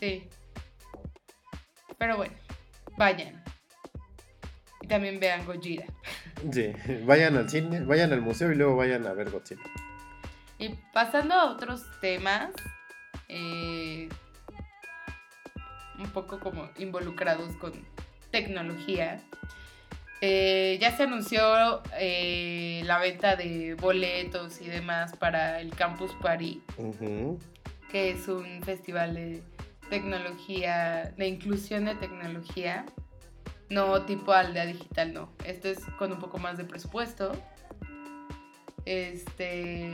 Sí. 0.00 0.28
Pero 1.98 2.16
bueno, 2.16 2.34
vayan. 2.96 3.42
Y 4.80 4.88
también 4.88 5.20
vean 5.20 5.44
Gojira. 5.46 5.86
Sí, 6.50 6.72
vayan 7.04 7.36
al 7.36 7.48
cine, 7.48 7.84
vayan 7.84 8.12
al 8.12 8.20
museo 8.20 8.50
y 8.50 8.56
luego 8.56 8.74
vayan 8.74 9.06
a 9.06 9.12
ver 9.12 9.30
Godzilla. 9.30 9.62
Y 10.58 10.70
pasando 10.92 11.34
a 11.34 11.52
otros 11.52 11.84
temas, 12.00 12.50
eh, 13.28 14.08
un 16.00 16.10
poco 16.10 16.40
como 16.40 16.68
involucrados 16.78 17.54
con 17.58 17.72
tecnología. 18.32 19.22
Eh, 20.24 20.78
ya 20.80 20.96
se 20.96 21.02
anunció 21.02 21.82
eh, 21.98 22.82
la 22.84 23.00
venta 23.00 23.34
de 23.34 23.74
boletos 23.74 24.60
y 24.60 24.68
demás 24.68 25.16
para 25.16 25.60
el 25.60 25.74
Campus 25.74 26.12
Ujú. 26.76 27.40
que 27.90 28.10
es 28.10 28.28
un 28.28 28.62
festival 28.62 29.14
de 29.14 29.42
tecnología, 29.90 31.12
de 31.16 31.26
inclusión 31.26 31.86
de 31.86 31.96
tecnología, 31.96 32.86
no 33.68 34.02
tipo 34.02 34.32
aldea 34.32 34.64
digital, 34.64 35.12
no. 35.12 35.28
Esto 35.44 35.68
es 35.68 35.80
con 35.98 36.12
un 36.12 36.20
poco 36.20 36.38
más 36.38 36.56
de 36.56 36.64
presupuesto. 36.66 37.32
Este. 38.84 39.90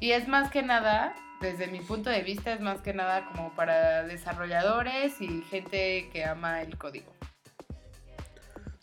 Y 0.00 0.10
es 0.10 0.26
más 0.26 0.50
que 0.50 0.62
nada, 0.62 1.14
desde 1.40 1.68
mi 1.68 1.78
punto 1.78 2.10
de 2.10 2.22
vista, 2.22 2.52
es 2.52 2.60
más 2.60 2.80
que 2.80 2.92
nada 2.92 3.26
como 3.26 3.54
para 3.54 4.02
desarrolladores 4.02 5.20
y 5.20 5.42
gente 5.42 6.10
que 6.12 6.24
ama 6.24 6.62
el 6.62 6.76
código. 6.76 7.15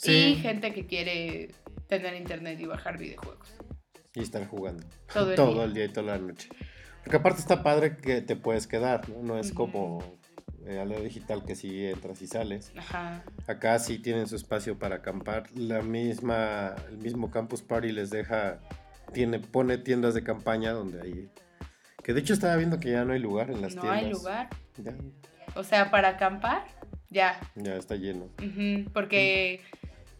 Y 0.03 0.35
Sí, 0.35 0.35
gente 0.41 0.73
que 0.73 0.85
quiere 0.85 1.51
tener 1.87 2.15
internet 2.15 2.59
y 2.59 2.65
bajar 2.65 2.97
videojuegos. 2.97 3.47
y 4.15 4.21
estar 4.21 4.47
jugando 4.47 4.85
Todo 5.11 5.31
el 5.31 5.35
todo 5.35 5.53
día. 5.55 5.63
el 5.63 5.73
día 5.73 5.85
y 5.85 5.89
toda 5.89 6.17
la 6.17 6.17
noche. 6.19 6.49
Porque 7.03 7.17
aparte 7.17 7.39
está 7.39 7.63
padre 7.63 7.97
que 7.97 8.21
te 8.21 8.35
puedes 8.35 8.67
quedar, 8.67 9.09
¿no? 9.09 9.23
No 9.23 9.37
es 9.39 9.51
como 9.51 10.03
eh, 10.67 10.79
a 10.79 10.85
digital 10.85 11.43
que 11.45 11.55
sí 11.55 11.85
entras 11.87 12.21
y 12.21 12.27
sales. 12.27 12.71
Ajá. 12.77 13.23
Acá 13.47 13.77
sí 13.79 13.99
tienen 13.99 14.27
su 14.27 14.35
espacio 14.35 14.77
para 14.79 14.97
acampar. 14.97 15.49
La 15.55 15.81
misma, 15.81 16.75
el 16.89 16.97
mismo 16.99 17.31
Campus 17.31 17.61
Party 17.61 17.91
les 17.91 18.09
deja, 18.11 18.59
tiene, 19.13 19.39
pone 19.39 19.77
tiendas 19.79 20.13
de 20.13 20.23
campaña 20.23 20.71
donde 20.71 21.01
hay. 21.01 21.29
Que 22.03 22.13
de 22.13 22.19
hecho 22.21 22.33
estaba 22.33 22.55
viendo 22.55 22.79
que 22.79 22.91
ya 22.91 23.03
no 23.05 23.13
hay 23.13 23.19
lugar 23.19 23.49
en 23.49 23.61
las 23.61 23.75
No 23.75 23.81
tiendas. 23.81 24.03
hay 24.03 24.09
lugar. 24.11 24.49
Ya, 24.77 24.93
O 25.55 25.63
sea, 25.63 25.89
para 25.91 26.09
acampar, 26.09 26.65
ya. 27.09 27.39
ya 27.55 27.75
está 27.75 27.95
lleno. 27.95 28.25
Ujú, 28.41 28.89
porque 28.93 29.59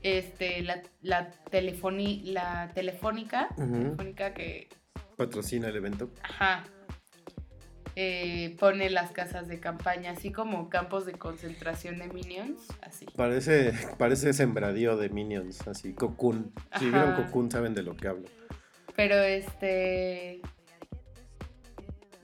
este, 0.03 0.61
la, 0.61 0.81
la, 1.01 1.31
telefoni- 1.51 2.21
la 2.25 2.69
telefónica, 2.73 3.49
telefónica 3.55 4.33
que 4.33 4.67
Patrocina 5.17 5.69
el 5.69 5.75
evento. 5.77 6.09
ajá, 6.23 6.63
eh, 7.95 8.55
pone 8.59 8.89
las 8.89 9.11
casas 9.11 9.47
de 9.47 9.59
campaña, 9.59 10.11
así 10.11 10.31
como 10.31 10.67
campos 10.69 11.05
de 11.05 11.13
concentración 11.13 11.99
de 11.99 12.07
minions, 12.07 12.67
así. 12.81 13.05
Parece, 13.15 13.71
parece 13.99 14.33
sembradío 14.33 14.97
de 14.97 15.09
Minions, 15.09 15.67
así, 15.67 15.93
Cocoon. 15.93 16.51
Si 16.79 16.89
vieron. 16.89 17.13
Cocoon 17.15 17.51
saben 17.51 17.75
de 17.75 17.83
lo 17.83 17.95
que 17.95 18.07
hablo. 18.07 18.25
Pero 18.95 19.15
este. 19.15 20.41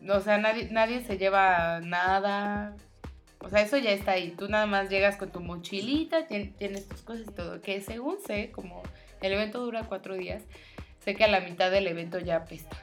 O 0.09 0.19
sea, 0.21 0.39
nadie, 0.39 0.69
nadie 0.71 1.03
se 1.03 1.17
lleva 1.19 1.81
nada. 1.81 2.75
O 3.41 3.49
sea, 3.49 3.61
eso 3.61 3.77
ya 3.77 3.91
está 3.91 4.11
ahí. 4.11 4.31
Tú 4.31 4.47
nada 4.49 4.65
más 4.65 4.89
llegas 4.89 5.15
con 5.17 5.31
tu 5.31 5.39
mochilita, 5.39 6.27
tien- 6.27 6.55
tienes 6.57 6.87
tus 6.87 7.01
cosas 7.01 7.25
y 7.27 7.31
todo. 7.31 7.61
Que 7.61 7.81
según 7.81 8.17
sé, 8.25 8.51
como 8.51 8.83
el 9.21 9.31
evento 9.33 9.59
dura 9.63 9.85
cuatro 9.87 10.15
días, 10.15 10.43
sé 10.99 11.15
que 11.15 11.23
a 11.23 11.27
la 11.27 11.39
mitad 11.39 11.71
del 11.71 11.87
evento 11.87 12.19
ya 12.19 12.37
apesta. 12.37 12.77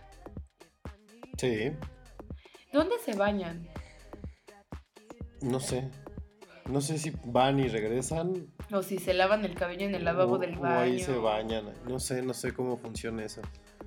Sí. 1.39 1.73
¿Dónde 2.73 2.97
se 3.05 3.15
bañan? 3.15 3.69
No 5.43 5.61
sé. 5.61 5.91
No 6.71 6.81
sé 6.81 6.99
si 6.99 7.13
van 7.25 7.61
y 7.61 7.69
regresan. 7.69 8.49
O 8.73 8.83
si 8.83 8.99
se 8.99 9.15
lavan 9.15 9.45
el 9.45 9.55
cabello 9.55 9.87
en 9.87 9.95
el 9.95 10.05
lavabo 10.05 10.33
o- 10.35 10.39
del 10.39 10.57
o 10.57 10.61
baño. 10.61 10.79
ahí 10.81 10.99
se 11.01 11.13
bañan. 11.17 11.67
No 11.87 12.01
sé, 12.01 12.23
no 12.23 12.35
sé 12.35 12.53
cómo 12.53 12.77
funciona 12.79 13.25
eso. 13.25 13.43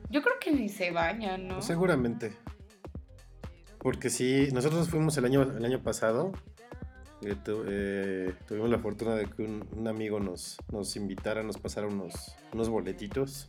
Yo 0.09 0.21
creo 0.21 0.35
que 0.39 0.51
ni 0.51 0.69
se 0.69 0.91
bañan, 0.91 1.47
¿no? 1.47 1.61
Seguramente. 1.61 2.31
Porque 3.79 4.09
sí, 4.09 4.49
nosotros 4.53 4.89
fuimos 4.89 5.17
el 5.17 5.25
año, 5.25 5.41
el 5.41 5.65
año 5.65 5.81
pasado. 5.81 6.31
Eh, 7.21 7.35
tu- 7.43 7.63
eh, 7.67 8.33
tuvimos 8.47 8.69
la 8.69 8.79
fortuna 8.79 9.15
de 9.15 9.25
que 9.27 9.41
un, 9.43 9.67
un 9.75 9.87
amigo 9.87 10.19
nos, 10.19 10.57
nos 10.71 10.95
invitara, 10.95 11.43
nos 11.43 11.57
pasara 11.57 11.87
unos, 11.87 12.13
unos 12.53 12.69
boletitos. 12.69 13.45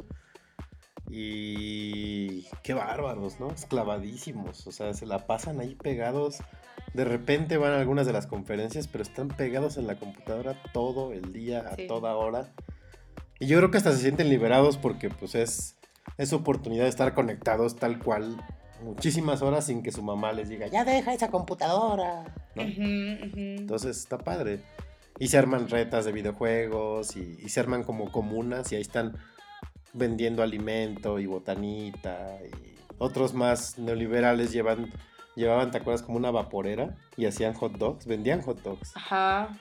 Y 1.13 2.47
qué 2.63 2.73
bárbaros, 2.75 3.41
¿no? 3.41 3.51
Esclavadísimos. 3.51 4.67
O 4.67 4.73
sea, 4.73 4.95
se 4.95 5.07
la 5.07 5.27
pasan 5.27 5.61
ahí 5.61 5.75
pegados. 5.75 6.39
De 6.95 7.05
repente 7.05 7.57
van 7.57 7.73
a 7.73 7.79
algunas 7.81 8.07
de 8.07 8.13
las 8.13 8.27
conferencias, 8.27 8.87
pero 8.87 9.03
están 9.03 9.29
pegados 9.29 9.77
en 9.77 9.87
la 9.87 9.97
computadora 9.97 10.61
todo 10.73 11.13
el 11.13 11.33
día, 11.33 11.61
a 11.61 11.77
Sí. 11.77 11.87
toda 11.89 12.15
hora. 12.17 12.53
Y 13.39 13.47
yo 13.47 13.59
creo 13.59 13.71
que 13.71 13.79
hasta 13.79 13.93
se 13.93 13.99
sienten 14.03 14.29
liberados 14.29 14.77
porque 14.77 15.09
pues 15.11 15.35
es, 15.35 15.77
es 16.19 16.33
oportunidad 16.33 16.85
de 16.85 16.91
estar 16.91 17.15
conectados 17.15 17.77
tal 17.77 17.99
cual 17.99 18.37
muchísimas 18.83 19.43
horas 19.43 19.67
sin 19.67 19.83
que 19.83 19.93
su 19.93 20.03
mamá 20.03 20.33
les 20.33 20.49
diga, 20.49 20.67
ya 20.67 20.85
deja 20.85 21.13
esa 21.15 21.29
computadora. 21.29 22.25
¿no? 22.55 22.63
Entonces 22.63 23.99
está 23.99 24.19
padre. 24.19 24.61
Y 25.19 25.29
se 25.29 25.39
arman 25.39 25.69
retas 25.69 26.05
de 26.05 26.13
videojuegos 26.13 27.17
y, 27.17 27.39
y 27.43 27.49
se 27.51 27.61
arman 27.61 27.83
como 27.85 28.11
comunas 28.11 28.73
y 28.73 28.77
ahí 28.77 28.83
están 28.83 29.19
vendiendo 29.93 30.43
alimento 30.43 31.19
y 31.19 31.27
botanita 31.27 32.39
y 32.47 32.75
otros 32.99 33.35
más 33.35 33.79
neoliberales 33.79 34.53
llevan, 34.53 34.91
llevaban, 35.35 35.71
¿te 35.71 35.79
acuerdas? 35.79 36.03
Como 36.03 36.19
una 36.19 36.31
vaporera 36.31 36.97
y 37.17 37.27
hacían 37.27 37.55
hot 37.55 37.73
dogs, 37.79 38.07
vendían 38.07 38.43
hot 38.43 38.63
dogs. 38.63 38.93
Ajá. 38.95 39.59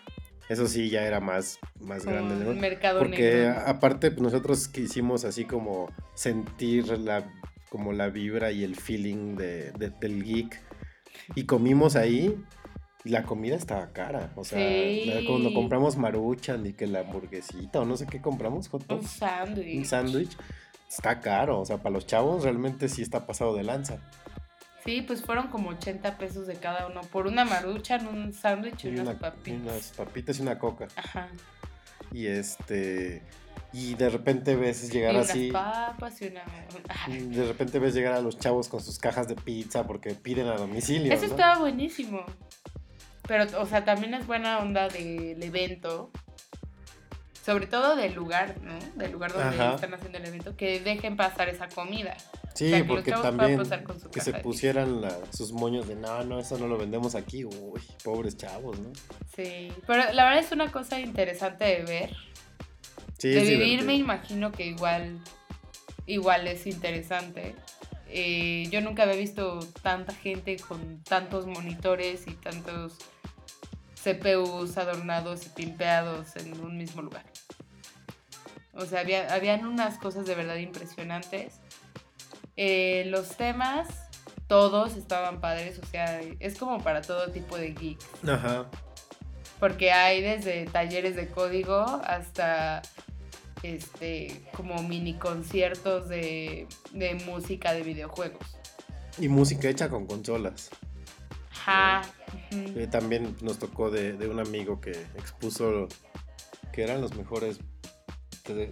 Eso 0.50 0.68
sí 0.68 0.90
ya 0.90 1.06
era 1.06 1.20
más, 1.20 1.60
más 1.80 2.04
como 2.04 2.16
grande. 2.16 2.44
¿no? 2.44 2.52
un 2.52 2.60
mercado 2.60 3.00
Porque 3.00 3.46
negro. 3.46 3.62
aparte 3.68 4.12
pues, 4.12 4.22
nosotros 4.22 4.68
quisimos 4.68 5.24
así 5.24 5.46
como 5.46 5.90
sentir 6.16 6.98
la, 6.98 7.32
como 7.70 7.94
la 7.94 8.10
vibra 8.10 8.52
y 8.52 8.64
el 8.64 8.76
feeling 8.76 9.36
de, 9.36 9.72
de- 9.72 9.90
del 9.92 10.24
geek. 10.24 10.60
Y 11.36 11.44
comimos 11.46 11.96
ahí 11.96 12.36
y 13.06 13.10
la 13.10 13.24
comida 13.24 13.56
estaba 13.56 13.92
cara. 13.94 14.32
O 14.36 14.44
sea, 14.44 14.58
Sí. 14.60 15.26
cuando 15.28 15.54
compramos 15.54 15.98
maruchan 15.98 16.66
y 16.66 16.74
que 16.74 16.88
la 16.88 17.02
hamburguesita 17.02 17.80
o 17.80 17.86
no 17.86 17.96
sé 17.98 18.08
qué 18.08 18.22
compramos, 18.22 18.68
hot 18.70 18.92
Un 18.92 19.04
sándwich. 19.04 19.78
un 19.78 19.86
sándwich, 19.86 20.38
está 20.90 21.20
caro. 21.22 21.60
O 21.62 21.66
sea, 21.66 21.78
para 21.78 21.94
los 21.94 22.08
chavos 22.08 22.44
realmente 22.44 22.90
sí 22.90 23.02
está 23.02 23.26
pasado 23.28 23.56
de 23.56 23.64
lanza. 23.64 24.00
Sí, 24.86 25.02
pues 25.02 25.22
fueron 25.22 25.50
como 25.50 25.70
80 25.72 26.18
pesos 26.18 26.48
de 26.48 26.56
cada 26.56 26.88
uno. 26.88 27.02
Por 27.02 27.28
una 27.28 27.46
maruchan, 27.46 28.08
un 28.08 28.34
sándwich 28.34 28.86
y, 28.86 28.88
Y 28.88 28.92
unas 28.92 29.02
una- 29.04 29.12
y 29.14 29.16
papitas. 29.18 29.62
unas 29.62 29.88
papitas 29.92 30.40
y 30.40 30.42
una 30.42 30.58
coca. 30.58 30.88
Ajá. 30.96 31.28
Y 32.12 32.26
este... 32.26 33.22
Y 33.72 33.94
de 33.96 34.10
repente 34.10 34.56
ves 34.56 34.92
llegar 34.92 35.14
y 35.14 35.18
unas 35.18 35.30
así... 35.30 35.52
papas 35.52 36.22
y 36.22 36.28
una... 36.28 36.44
De 37.08 37.46
repente 37.46 37.80
ves 37.80 37.94
llegar 37.94 38.14
a 38.14 38.22
los 38.22 38.38
chavos 38.40 38.68
con 38.68 38.82
sus 38.82 38.98
cajas 38.98 39.28
de 39.28 39.36
pizza 39.36 39.86
porque 39.86 40.16
piden 40.16 40.48
a 40.48 40.56
domicilio. 40.56 41.14
Eso 41.14 41.26
¿no? 41.28 41.32
estaba 41.32 41.60
buenísimo. 41.60 42.24
Pero, 43.28 43.46
o 43.62 43.66
sea, 43.68 43.86
también 43.86 44.16
es 44.16 44.26
buena 44.26 44.58
onda 44.58 44.88
del 44.90 45.42
evento. 45.44 46.10
Sobre 47.46 47.68
todo 47.68 47.96
del 47.96 48.14
lugar, 48.14 48.56
¿no? 48.62 48.78
Del 48.96 49.12
lugar 49.12 49.34
donde 49.34 49.56
Ajá. 49.56 49.76
están 49.76 49.94
haciendo 49.94 50.18
el 50.18 50.26
evento. 50.26 50.56
Que 50.56 50.80
dejen 50.80 51.16
pasar 51.16 51.48
esa 51.50 51.68
comida. 51.70 52.18
Sí, 52.54 52.74
o 52.74 52.78
sea, 52.78 52.88
porque 52.88 53.12
también 53.12 53.62
que 54.12 54.20
se 54.22 54.34
pusieran 54.34 55.02
la- 55.02 55.18
sus 55.32 55.52
moños 55.54 55.88
de 55.88 55.96
no, 55.96 56.24
no, 56.26 56.40
eso 56.40 56.58
no 56.58 56.68
lo 56.68 56.78
vendemos 56.78 57.16
aquí. 57.16 57.46
Uy, 57.46 57.82
pobres 58.04 58.36
chavos, 58.36 58.80
¿no? 58.80 58.92
Sí. 59.36 59.72
Pero 59.88 60.12
la 60.14 60.26
verdad 60.26 60.40
es 60.40 60.52
una 60.52 60.72
cosa 60.72 61.00
interesante 61.00 61.66
de 61.66 61.84
ver. 61.84 62.16
Sí, 63.20 63.30
de 63.30 63.42
vivir 63.42 63.58
divertido. 63.58 63.86
me 63.86 63.96
imagino 63.96 64.52
que 64.52 64.66
igual, 64.66 65.20
igual 66.08 66.48
es 66.48 66.66
interesante. 66.66 67.56
Eh, 68.08 68.68
yo 68.72 68.82
nunca 68.82 69.04
había 69.04 69.16
visto 69.16 69.60
tanta 69.84 70.14
gente 70.14 70.58
con 70.58 71.04
tantos 71.04 71.46
monitores 71.46 72.28
y 72.28 72.32
tantos 72.32 72.98
CPUs 74.04 74.78
adornados 74.78 75.46
y 75.46 75.50
pimpeados 75.50 76.36
en 76.38 76.60
un 76.60 76.78
mismo 76.78 77.02
lugar. 77.02 77.26
O 78.74 78.86
sea, 78.86 79.02
había, 79.02 79.34
habían 79.34 79.66
unas 79.66 79.98
cosas 79.98 80.26
de 80.26 80.36
verdad 80.36 80.56
impresionantes. 80.56 81.60
Eh, 82.56 83.06
los 83.08 83.36
temas, 83.36 83.88
todos 84.48 84.96
estaban 84.96 85.42
padres, 85.42 85.80
o 85.80 85.86
sea, 85.86 86.22
es 86.40 86.58
como 86.58 86.82
para 86.82 87.02
todo 87.02 87.30
tipo 87.32 87.58
de 87.58 87.74
geek. 87.74 88.00
Ajá. 88.28 88.66
Porque 89.60 89.92
hay 89.92 90.22
desde 90.22 90.66
talleres 90.66 91.16
de 91.16 91.28
código 91.28 91.82
hasta 92.06 92.82
este 93.64 94.42
como 94.56 94.82
mini 94.84 95.16
conciertos 95.16 96.08
de, 96.10 96.68
de 96.92 97.16
música 97.26 97.74
de 97.74 97.84
videojuegos. 97.84 98.44
Y 99.18 99.28
música 99.28 99.68
hecha 99.70 99.90
con 99.90 100.06
consolas. 100.06 100.70
Ajá. 101.52 102.02
Eh, 102.52 102.88
también 102.90 103.36
nos 103.42 103.60
tocó 103.60 103.92
de, 103.92 104.14
de 104.14 104.28
un 104.30 104.40
amigo 104.40 104.80
que 104.80 104.92
expuso 104.92 105.88
que 106.72 106.84
eran 106.84 107.02
los 107.02 107.16
mejores. 107.16 107.60
tre- 108.46 108.72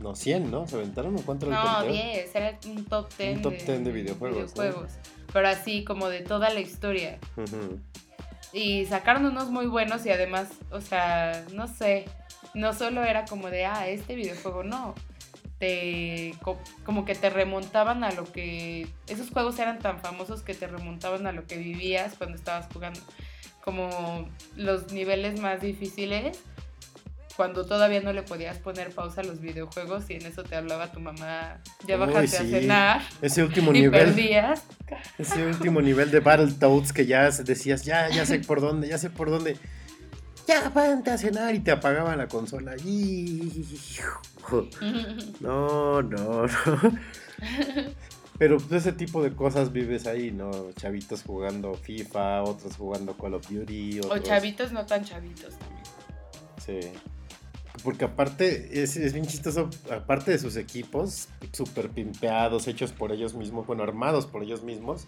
no, 0.00 0.16
100, 0.16 0.50
¿no? 0.50 0.66
¿Se 0.66 0.74
aventaron 0.74 1.14
o 1.14 1.20
cuánto 1.20 1.46
No, 1.46 1.62
conteo? 1.62 1.92
10, 1.92 2.34
era 2.34 2.58
un 2.66 2.84
top 2.84 3.08
10, 3.16 3.36
Un 3.36 3.42
top 3.42 3.52
10 3.52 3.84
de 3.84 3.92
videojuegos, 3.92 4.56
¿no? 4.56 4.62
videojuegos. 4.62 4.92
Pero 5.32 5.48
así 5.48 5.84
como 5.84 6.08
de 6.08 6.20
toda 6.22 6.50
la 6.50 6.58
historia. 6.58 7.20
Y 8.52 8.84
sacaron 8.86 9.24
unos 9.26 9.50
muy 9.50 9.66
buenos 9.66 10.04
y 10.04 10.10
además, 10.10 10.48
o 10.72 10.80
sea, 10.80 11.44
no 11.54 11.68
sé, 11.68 12.06
no 12.54 12.72
solo 12.72 13.04
era 13.04 13.24
como 13.24 13.48
de, 13.50 13.64
ah, 13.66 13.88
este 13.88 14.14
videojuego, 14.14 14.62
no. 14.64 14.94
Te, 15.58 16.34
co- 16.42 16.60
como 16.84 17.04
que 17.04 17.14
te 17.14 17.30
remontaban 17.30 18.02
a 18.04 18.10
lo 18.10 18.24
que... 18.30 18.88
Esos 19.08 19.30
juegos 19.30 19.58
eran 19.60 19.78
tan 19.78 20.00
famosos 20.00 20.42
que 20.42 20.54
te 20.54 20.66
remontaban 20.66 21.26
a 21.26 21.32
lo 21.32 21.46
que 21.46 21.56
vivías 21.56 22.14
cuando 22.18 22.36
estabas 22.36 22.66
jugando. 22.72 23.00
Como 23.64 24.28
los 24.56 24.92
niveles 24.92 25.38
más 25.40 25.60
difíciles, 25.60 26.40
cuando 27.36 27.64
todavía 27.64 28.00
no 28.02 28.12
le 28.12 28.22
podías 28.24 28.58
poner 28.58 28.90
pausa 28.90 29.20
a 29.20 29.24
los 29.24 29.40
videojuegos 29.40 30.10
y 30.10 30.14
en 30.14 30.26
eso 30.26 30.42
te 30.42 30.56
hablaba 30.56 30.90
tu 30.90 30.98
mamá, 31.00 31.60
ya 31.86 31.96
bajaste 31.96 32.36
a 32.38 32.44
cenar 32.44 33.02
Ese 33.22 33.42
último 33.44 33.70
y 33.72 33.82
nivel. 33.82 34.06
perdías. 34.08 34.64
Ese 35.16 35.46
último 35.46 35.80
nivel 35.80 36.10
de 36.10 36.18
Battletoads 36.20 36.92
que 36.92 37.06
ya 37.06 37.30
decías, 37.30 37.84
ya, 37.84 38.08
ya 38.10 38.26
sé 38.26 38.40
por 38.40 38.60
dónde, 38.60 38.88
ya 38.88 38.98
sé 38.98 39.10
por 39.10 39.30
dónde. 39.30 39.56
Ya, 40.46 40.68
vente 40.70 41.10
a 41.10 41.18
cenar 41.18 41.54
y 41.54 41.60
te 41.60 41.70
apagaban 41.70 42.18
la 42.18 42.28
consola. 42.28 42.74
Hijo. 42.84 44.20
No, 45.40 46.02
no, 46.02 46.46
no. 46.46 46.48
Pero 48.38 48.56
pues, 48.58 48.72
ese 48.72 48.92
tipo 48.92 49.22
de 49.22 49.34
cosas 49.34 49.72
vives 49.72 50.06
ahí, 50.06 50.32
¿no? 50.32 50.50
Chavitos 50.72 51.22
jugando 51.22 51.74
FIFA, 51.74 52.42
otros 52.42 52.76
jugando 52.76 53.16
Call 53.16 53.34
of 53.34 53.48
Duty. 53.48 54.00
O 54.10 54.18
chavitos 54.18 54.72
no 54.72 54.84
tan 54.84 55.04
chavitos 55.04 55.54
también. 55.58 55.84
Sí. 56.64 56.80
Porque 57.84 58.04
aparte, 58.04 58.82
es, 58.82 58.96
es 58.96 59.12
bien 59.12 59.26
chistoso, 59.26 59.70
aparte 59.90 60.32
de 60.32 60.38
sus 60.38 60.56
equipos, 60.56 61.28
súper 61.52 61.90
pimpeados, 61.90 62.68
hechos 62.68 62.92
por 62.92 63.12
ellos 63.12 63.34
mismos, 63.34 63.66
bueno, 63.66 63.82
armados 63.82 64.26
por 64.26 64.42
ellos 64.42 64.62
mismos, 64.62 65.06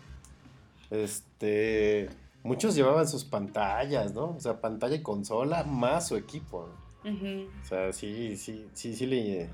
este, 0.90 2.08
muchos 2.44 2.76
llevaban 2.76 3.08
sus 3.08 3.24
pantallas, 3.24 4.14
¿no? 4.14 4.26
O 4.36 4.40
sea, 4.40 4.60
pantalla 4.60 4.94
y 4.94 5.02
consola 5.02 5.64
más 5.64 6.06
su 6.06 6.16
equipo. 6.16 6.68
¿no? 7.02 7.10
O 7.60 7.64
sea, 7.64 7.92
sí, 7.92 8.36
sí, 8.36 8.68
sí, 8.74 8.94
sí 8.94 9.06
le... 9.06 9.50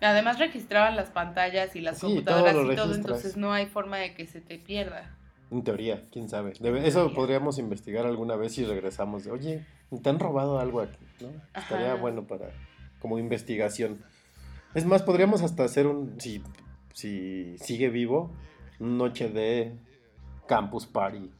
Además 0.00 0.40
registraban 0.40 0.96
las 0.96 1.10
pantallas 1.10 1.76
y 1.76 1.80
las 1.80 1.98
Sí, 1.98 2.06
computadoras 2.06 2.54
todo 2.54 2.72
y 2.72 2.76
todo, 2.76 2.94
entonces 2.94 3.36
no 3.36 3.52
hay 3.52 3.66
forma 3.66 3.98
de 3.98 4.14
que 4.14 4.26
se 4.26 4.40
te 4.40 4.58
pierda. 4.58 5.16
En 5.52 5.62
teoría, 5.62 6.02
quién 6.10 6.28
sabe. 6.28 6.54
Debe- 6.58 6.84
eso 6.86 7.12
podríamos 7.14 7.58
investigar 7.58 8.06
alguna 8.06 8.34
vez 8.34 8.54
si 8.54 8.64
regresamos 8.64 9.22
de, 9.24 9.30
oye, 9.30 9.66
¿te 10.02 10.08
han 10.10 10.18
robado 10.18 10.58
algo 10.58 10.80
aquí? 10.80 11.06
¿no? 11.20 11.28
Estaría 11.54 11.94
bueno 11.94 12.26
para, 12.26 12.50
como 12.98 13.18
investigación. 13.18 14.02
Es 14.74 14.86
más, 14.86 15.02
podríamos 15.02 15.42
hasta 15.42 15.62
hacer 15.64 15.86
un, 15.86 16.18
si, 16.18 16.42
si 16.94 17.56
sigue 17.58 17.88
vivo, 17.90 18.32
una 18.80 18.96
noche 18.96 19.28
de 19.28 19.76
Campus 20.48 20.86
Party. 20.86 21.30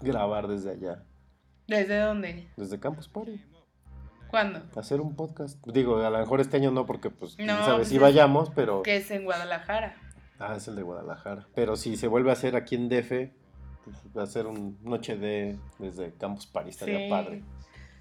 Grabar 0.00 0.48
desde 0.48 0.70
allá, 0.72 1.02
¿Desde 1.66 1.98
dónde? 1.98 2.48
desde 2.56 2.78
Campus 2.80 3.08
Party. 3.08 3.40
¿Cuándo? 4.28 4.62
Hacer 4.76 5.00
un 5.00 5.16
podcast. 5.16 5.58
Digo, 5.66 5.96
a 5.98 6.10
lo 6.10 6.18
mejor 6.18 6.40
este 6.40 6.56
año 6.56 6.70
no, 6.70 6.86
porque 6.86 7.10
pues, 7.10 7.34
quién 7.34 7.48
No, 7.48 7.58
sabe 7.64 7.78
pues 7.78 7.88
si 7.88 7.98
vayamos, 7.98 8.50
pero... 8.54 8.82
Que 8.82 8.96
es 8.96 9.10
en 9.10 9.24
Guadalajara. 9.24 9.96
Ah, 10.38 10.54
es 10.56 10.68
el 10.68 10.76
de 10.76 10.82
Guadalajara. 10.82 11.46
Pero 11.54 11.76
si 11.76 11.96
se 11.96 12.06
vuelve 12.06 12.30
a 12.30 12.34
hacer 12.34 12.54
aquí 12.54 12.76
en 12.76 12.88
DF, 12.88 13.32
pues, 13.84 13.96
va 14.16 14.22
a 14.22 14.26
ser 14.26 14.46
un 14.46 14.78
noche 14.82 15.16
de 15.16 15.58
desde 15.80 16.12
Campus 16.14 16.46
Party, 16.46 16.70
estaría 16.70 16.98
Sí. 17.00 17.10
padre. 17.10 17.42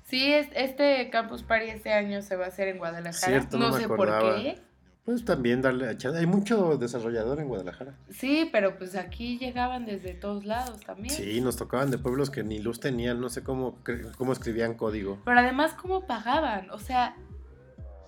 Sí, 0.03 0.31
es- 0.31 0.49
este 0.55 1.09
Campus 1.09 1.41
Party 1.43 1.69
este 1.69 1.93
año 1.93 2.21
se 2.21 2.35
va 2.35 2.45
a 2.45 2.47
hacer 2.49 2.67
en 2.67 2.77
Guadalajara. 2.77 3.13
Cierto, 3.39 3.57
no 3.57 3.67
no 3.69 3.73
me 3.73 3.79
sé 3.79 3.85
acordaba. 3.85 4.21
por 4.21 4.35
qué. 4.41 4.61
Pues 5.09 5.25
también 5.25 5.63
darle 5.63 5.87
a 5.89 5.97
Hay 6.19 6.27
mucho 6.27 6.77
desarrollador 6.77 7.39
en 7.39 7.47
Guadalajara. 7.47 7.95
Sí, 8.11 8.47
pero 8.51 8.77
pues 8.77 8.95
aquí 8.95 9.39
llegaban 9.39 9.87
desde 9.87 10.13
todos 10.13 10.45
lados 10.45 10.81
también. 10.81 11.15
Sí, 11.15 11.41
nos 11.41 11.55
tocaban 11.55 11.89
de 11.89 11.97
pueblos 11.97 12.29
que 12.29 12.43
ni 12.43 12.59
luz 12.59 12.79
tenían, 12.79 13.19
no 13.19 13.29
sé 13.29 13.41
cómo, 13.41 13.79
cómo 14.19 14.33
escribían 14.33 14.75
código. 14.75 15.19
Pero 15.25 15.39
además, 15.39 15.73
¿cómo 15.73 16.05
pagaban? 16.05 16.69
O 16.69 16.77
sea, 16.77 17.15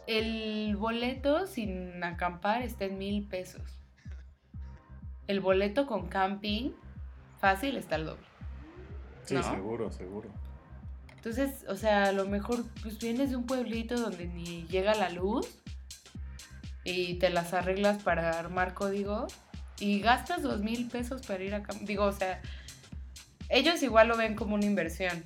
el 0.06 0.76
boleto 0.76 1.48
sin 1.48 2.03
acampar 2.03 2.61
está 2.61 2.86
en 2.86 2.99
mil 2.99 3.28
pesos. 3.28 3.64
El 5.26 5.40
boleto 5.40 5.88
con 5.88 6.07
camping, 6.07 6.69
fácil, 7.40 7.78
está 7.78 7.95
al 7.95 8.06
doble. 8.06 8.28
Sí, 9.26 9.34
¿No? 9.34 9.41
seguro, 9.41 9.91
seguro. 9.91 10.30
Entonces, 11.15 11.65
o 11.68 11.76
sea, 11.76 12.03
a 12.03 12.11
lo 12.11 12.28
mejor 12.28 12.64
pues 12.84 12.99
vienes 12.99 13.32
de 13.32 13.38
un 13.38 13.48
pueblito 13.48 13.99
donde 13.99 14.28
ni 14.28 14.68
llega 14.68 14.94
la 14.94 15.10
luz 15.10 15.48
y 16.84 17.16
te 17.16 17.30
las 17.30 17.53
arreglas 17.53 18.02
para 18.02 18.40
armar 18.40 18.74
código 18.74 19.28
y 19.80 19.99
gastas 19.99 20.41
dos 20.44 20.62
mil 20.62 20.88
pesos 20.88 21.26
para 21.26 21.44
ir 21.44 21.56
a 21.56 21.64
Digo, 21.82 22.06
o 22.06 22.12
sea, 22.12 22.41
ellos 23.49 23.82
igual 23.84 24.08
lo 24.08 24.18
ven 24.18 24.36
como 24.36 24.56
una 24.56 24.66
inversión, 24.66 25.24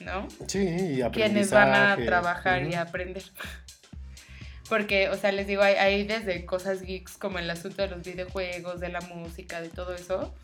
¿no? 0.00 0.28
Sí, 0.46 0.60
y 0.60 1.02
quienes 1.10 1.50
van 1.50 1.74
a 1.74 1.96
trabajar 1.96 2.64
y 2.64 2.74
a 2.74 2.82
aprender. 2.82 3.24
Porque, 4.68 5.10
o 5.10 5.16
sea, 5.16 5.30
les 5.30 5.46
digo, 5.46 5.62
hay, 5.62 5.74
hay 5.74 6.04
desde 6.04 6.46
cosas 6.46 6.82
geeks 6.82 7.18
como 7.18 7.38
el 7.38 7.50
asunto 7.50 7.82
de 7.82 7.88
los 7.88 8.02
videojuegos, 8.02 8.80
de 8.80 8.88
la 8.88 9.00
música, 9.02 9.60
de 9.60 9.68
todo 9.68 9.94
eso. 9.94 10.34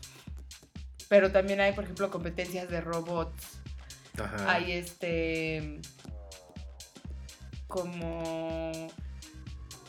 Pero 1.09 1.31
también 1.31 1.59
hay, 1.59 1.73
por 1.73 1.85
ejemplo, 1.85 2.11
competencias 2.11 2.69
de 2.69 2.81
robots. 2.81 3.59
Ajá. 4.17 4.53
Hay 4.53 4.71
este. 4.73 5.79
como. 7.67 8.71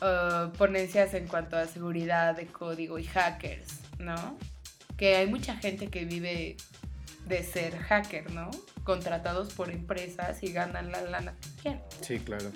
Eh, 0.03 0.49
ponencias 0.59 1.15
en 1.15 1.27
cuanto 1.29 1.57
a 1.57 1.67
seguridad 1.67 2.37
de 2.37 2.47
código 2.47 2.99
y 2.99 3.05
hackers, 3.05 3.79
¿no? 3.99 4.37
Que 4.97 5.17
hay 5.17 5.27
mucha 5.29 5.57
gente 5.57 5.89
que 5.89 6.05
vive 6.05 6.57
de 7.27 7.43
ser 7.45 7.77
hacker, 7.79 8.31
¿no? 8.33 8.51
Contratados 8.85 9.53
por 9.55 9.71
empresas 9.71 10.43
y 10.43 10.53
ganan 10.53 10.91
la 10.93 11.03
lana 11.03 11.35
que 11.41 11.63
quieren. 11.63 11.83
Sí, 12.01 12.19
claro. 12.19 12.51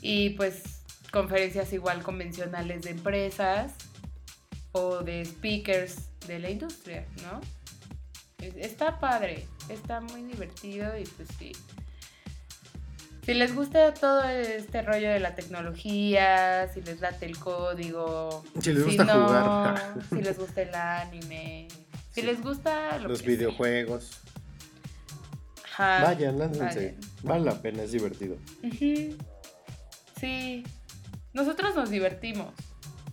Y 0.00 0.30
pues 0.30 0.82
conferencias 1.12 1.72
igual 1.72 2.02
convencionales 2.02 2.82
de 2.82 2.90
empresas 2.90 3.72
o 4.72 4.98
de 4.98 5.24
speakers 5.24 6.08
de 6.26 6.38
la 6.38 6.50
industria, 6.50 7.06
¿no? 7.22 7.40
Es- 8.44 8.56
Está 8.56 9.00
padre, 9.00 9.46
está 9.68 10.00
muy 10.00 10.22
divertido 10.22 10.96
y 10.98 11.04
pues 11.04 11.28
sí. 11.38 11.52
Si 13.28 13.34
les 13.34 13.54
gusta 13.54 13.92
todo 13.92 14.24
este 14.24 14.80
rollo 14.80 15.10
de 15.10 15.20
la 15.20 15.34
tecnología, 15.34 16.66
si 16.72 16.80
les 16.80 16.98
late 17.02 17.26
el 17.26 17.38
código, 17.38 18.42
Si 18.58 18.72
les 18.72 18.82
gusta 18.86 19.04
no, 19.04 19.26
jugar. 19.26 19.94
si 20.08 20.22
les 20.22 20.38
gusta 20.38 20.62
el 20.62 20.74
anime, 20.74 21.68
si 22.10 22.22
Sí. 22.22 22.26
les 22.26 22.40
gusta 22.42 22.96
lo 22.96 23.08
Los 23.08 23.20
que 23.20 23.28
videojuegos. 23.28 24.12
Ajá, 25.74 26.04
Vayan, 26.04 26.38
láncense. 26.38 26.64
vayan. 26.96 26.96
Vale 27.22 27.44
la 27.44 27.60
pena, 27.60 27.82
es 27.82 27.92
divertido. 27.92 28.36
Sí, 30.18 30.64
nosotros 31.34 31.74
nos 31.76 31.90
divertimos. 31.90 32.54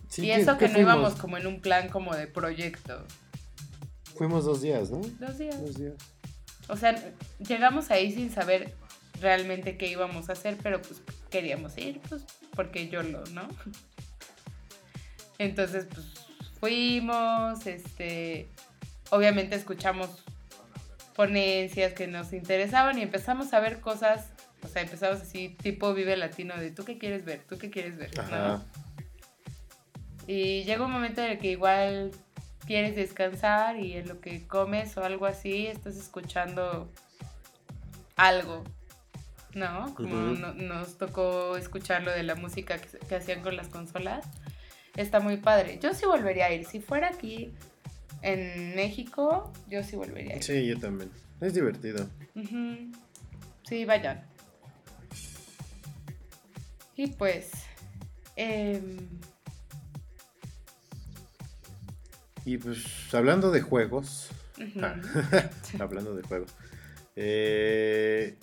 Sí, 0.08 0.22
y 0.22 0.26
¿qué- 0.34 0.40
eso 0.40 0.56
que 0.56 0.68
no 0.70 0.78
íbamos 0.80 1.14
como 1.16 1.36
en 1.36 1.46
un 1.46 1.60
plan 1.60 1.90
como 1.90 2.16
de 2.16 2.26
proyecto. 2.26 3.04
Fuimos 4.16 4.46
dos 4.46 4.62
días, 4.62 4.90
¿no? 4.90 5.02
Dos 5.20 5.36
días. 5.36 5.60
Dos 5.60 5.76
días. 5.76 5.92
O 6.68 6.76
sea, 6.78 6.96
llegamos 7.38 7.90
ahí 7.90 8.10
sin 8.12 8.32
saber 8.32 8.74
realmente 9.20 9.76
qué 9.76 9.88
íbamos 9.88 10.28
a 10.28 10.32
hacer, 10.32 10.56
pero 10.62 10.80
pues 10.82 11.02
queríamos 11.30 11.76
ir, 11.78 12.00
pues 12.08 12.24
porque 12.54 12.88
yo 12.88 13.02
lo, 13.02 13.24
¿no? 13.26 13.48
Entonces, 15.38 15.86
pues 15.92 16.06
fuimos, 16.58 17.66
este, 17.66 18.48
obviamente 19.10 19.56
escuchamos 19.56 20.24
ponencias 21.14 21.92
que 21.94 22.06
nos 22.06 22.32
interesaban 22.32 22.98
y 22.98 23.02
empezamos 23.02 23.52
a 23.52 23.60
ver 23.60 23.80
cosas, 23.80 24.30
o 24.62 24.68
sea, 24.68 24.82
empezamos 24.82 25.20
así 25.20 25.48
tipo 25.48 25.94
Vive 25.94 26.16
Latino 26.16 26.56
de 26.56 26.70
tú 26.70 26.84
qué 26.84 26.98
quieres 26.98 27.24
ver, 27.24 27.42
tú 27.48 27.58
qué 27.58 27.70
quieres 27.70 27.96
ver, 27.96 28.10
¿no? 28.30 28.64
Y 30.26 30.64
llega 30.64 30.84
un 30.84 30.92
momento 30.92 31.22
en 31.22 31.32
el 31.32 31.38
que 31.38 31.52
igual 31.52 32.10
quieres 32.66 32.96
descansar 32.96 33.78
y 33.78 33.94
en 33.94 34.08
lo 34.08 34.20
que 34.20 34.46
comes 34.46 34.96
o 34.96 35.04
algo 35.04 35.26
así 35.26 35.68
estás 35.68 35.96
escuchando 35.96 36.90
algo, 38.16 38.64
¿no? 39.56 39.92
Como 39.94 40.14
no- 40.14 40.54
nos 40.54 40.98
tocó 40.98 41.56
escuchar 41.56 42.02
lo 42.04 42.12
de 42.12 42.22
la 42.22 42.34
música 42.36 42.78
que, 42.78 42.98
que 42.98 43.16
hacían 43.16 43.42
con 43.42 43.56
las 43.56 43.68
consolas. 43.68 44.24
Está 44.96 45.18
muy 45.18 45.38
padre. 45.38 45.78
Yo 45.82 45.92
sí 45.94 46.06
volvería 46.06 46.46
a 46.46 46.52
ir. 46.52 46.64
Si 46.66 46.78
fuera 46.80 47.08
aquí 47.08 47.52
en 48.22 48.74
México, 48.76 49.52
yo 49.68 49.82
sí 49.82 49.96
volvería 49.96 50.34
a 50.34 50.36
ir. 50.36 50.42
Sí, 50.44 50.66
yo 50.66 50.78
también. 50.78 51.10
Es 51.40 51.54
divertido. 51.54 52.08
Sí, 53.64 53.84
vayan. 53.84 54.22
Y 56.96 57.08
pues... 57.08 57.50
em, 58.36 58.96
Y 62.44 62.58
pues 62.58 62.84
hablando 63.12 63.50
de 63.50 63.60
juegos. 63.60 64.28
Ah, 64.80 64.94
hablando 65.80 66.14
de 66.14 66.22
juegos. 66.22 66.50
eh, 67.16 68.36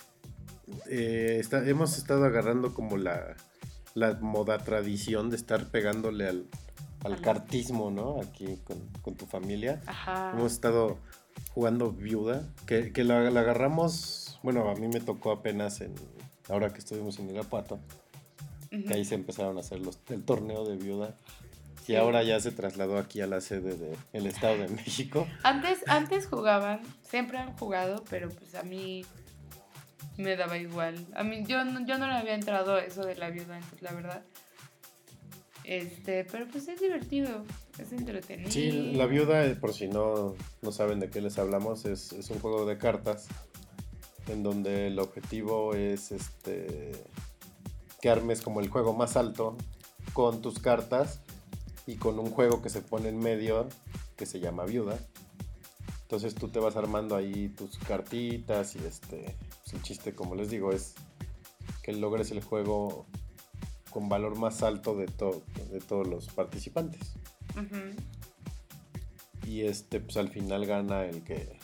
eh, 0.88 1.38
está- 1.40 1.66
hemos 1.68 1.98
estado 1.98 2.24
agarrando 2.24 2.74
como 2.74 2.96
la, 2.96 3.36
la 3.94 4.14
moda 4.14 4.58
tradición 4.58 5.30
de 5.30 5.36
estar 5.36 5.66
pegándole 5.70 6.28
al, 6.28 6.46
al 7.04 7.20
cartismo, 7.20 7.90
¿no? 7.90 8.20
Aquí 8.20 8.58
con, 8.64 8.78
con 9.02 9.14
tu 9.14 9.26
familia. 9.26 9.80
Ajá. 9.86 10.32
Hemos 10.32 10.52
estado 10.52 10.98
jugando 11.52 11.92
viuda, 11.92 12.42
que, 12.66 12.92
que 12.92 13.04
la, 13.04 13.30
la 13.30 13.40
agarramos, 13.40 14.38
bueno, 14.42 14.68
a 14.70 14.74
mí 14.74 14.88
me 14.88 15.00
tocó 15.00 15.32
apenas 15.32 15.80
en, 15.80 15.94
ahora 16.48 16.72
que 16.72 16.78
estuvimos 16.78 17.18
en 17.18 17.30
Irapuato, 17.30 17.78
Ujú. 18.72 18.84
que 18.88 18.94
ahí 18.94 19.04
se 19.04 19.14
empezaron 19.14 19.56
a 19.56 19.60
hacer 19.60 19.78
los, 19.80 19.98
el 20.10 20.24
torneo 20.24 20.64
de 20.64 20.76
viuda. 20.76 21.14
Sí. 21.86 21.92
Y 21.92 21.96
ahora 21.96 22.22
ya 22.22 22.40
se 22.40 22.50
trasladó 22.50 22.96
aquí 22.98 23.20
a 23.20 23.26
la 23.26 23.40
sede 23.42 23.76
del 24.12 24.26
Estado 24.26 24.56
de 24.56 24.68
México. 24.68 25.26
Antes, 25.42 25.80
antes 25.86 26.26
jugaban, 26.26 26.80
siempre 27.02 27.36
han 27.36 27.52
jugado, 27.58 28.02
pero 28.08 28.30
pues 28.30 28.54
a 28.54 28.62
mí 28.62 29.04
me 30.16 30.36
daba 30.36 30.56
igual. 30.58 31.06
A 31.14 31.22
mí, 31.24 31.44
yo, 31.46 31.64
no- 31.64 31.84
yo 31.86 31.98
no 31.98 32.06
le 32.06 32.14
había 32.14 32.34
entrado 32.34 32.74
a 32.76 32.80
eso 32.84 33.02
de 33.04 33.16
la 33.16 33.30
viuda 33.30 33.56
antes, 33.56 33.82
la 33.82 33.92
verdad. 33.92 34.22
Este, 35.64 36.24
pero 36.24 36.46
pues 36.48 36.68
es 36.68 36.78
divertido, 36.80 37.42
es 37.78 37.90
entretenido. 37.92 38.50
Sí, 38.50 38.92
la 38.92 39.06
viuda, 39.06 39.46
eh, 39.46 39.54
por 39.56 39.72
si 39.72 39.88
no, 39.88 40.34
no 40.60 40.72
saben 40.72 41.00
de 41.00 41.08
qué 41.08 41.22
les 41.22 41.38
hablamos, 41.38 41.86
es, 41.86 42.12
es 42.12 42.28
un 42.30 42.38
juego 42.38 42.66
de 42.66 42.76
cartas 42.76 43.28
en 44.28 44.42
donde 44.42 44.88
el 44.88 44.98
objetivo 44.98 45.74
es 45.74 46.12
este 46.12 46.92
que 48.00 48.10
armes 48.10 48.42
como 48.42 48.60
el 48.60 48.68
juego 48.68 48.92
más 48.92 49.16
alto 49.16 49.56
con 50.12 50.42
tus 50.42 50.58
cartas 50.58 51.20
y 51.86 51.96
con 51.96 52.18
un 52.18 52.30
juego 52.30 52.60
que 52.60 52.68
se 52.68 52.82
pone 52.82 53.08
en 53.08 53.18
medio 53.18 53.66
que 54.16 54.26
se 54.26 54.40
llama 54.40 54.64
viuda. 54.66 54.98
Entonces 56.04 56.34
tú 56.34 56.48
te 56.48 56.58
vas 56.60 56.76
armando 56.76 57.16
ahí 57.16 57.48
tus 57.48 57.78
cartitas 57.78 58.76
y 58.76 58.78
este, 58.80 59.36
pues 59.62 59.74
el 59.74 59.82
chiste, 59.82 60.14
como 60.14 60.34
les 60.34 60.50
digo, 60.50 60.70
es 60.72 60.94
que 61.82 61.92
logres 61.92 62.30
el 62.30 62.42
juego 62.42 63.06
con 63.90 64.08
valor 64.08 64.36
más 64.38 64.62
alto 64.62 64.94
de, 64.96 65.06
to- 65.06 65.42
de 65.70 65.80
todos 65.80 66.06
los 66.06 66.28
participantes. 66.28 67.14
Y 69.46 69.62
este, 69.62 70.00
pues 70.00 70.16
al 70.16 70.28
final 70.28 70.66
gana 70.66 71.04
el 71.04 71.22
que. 71.22 71.58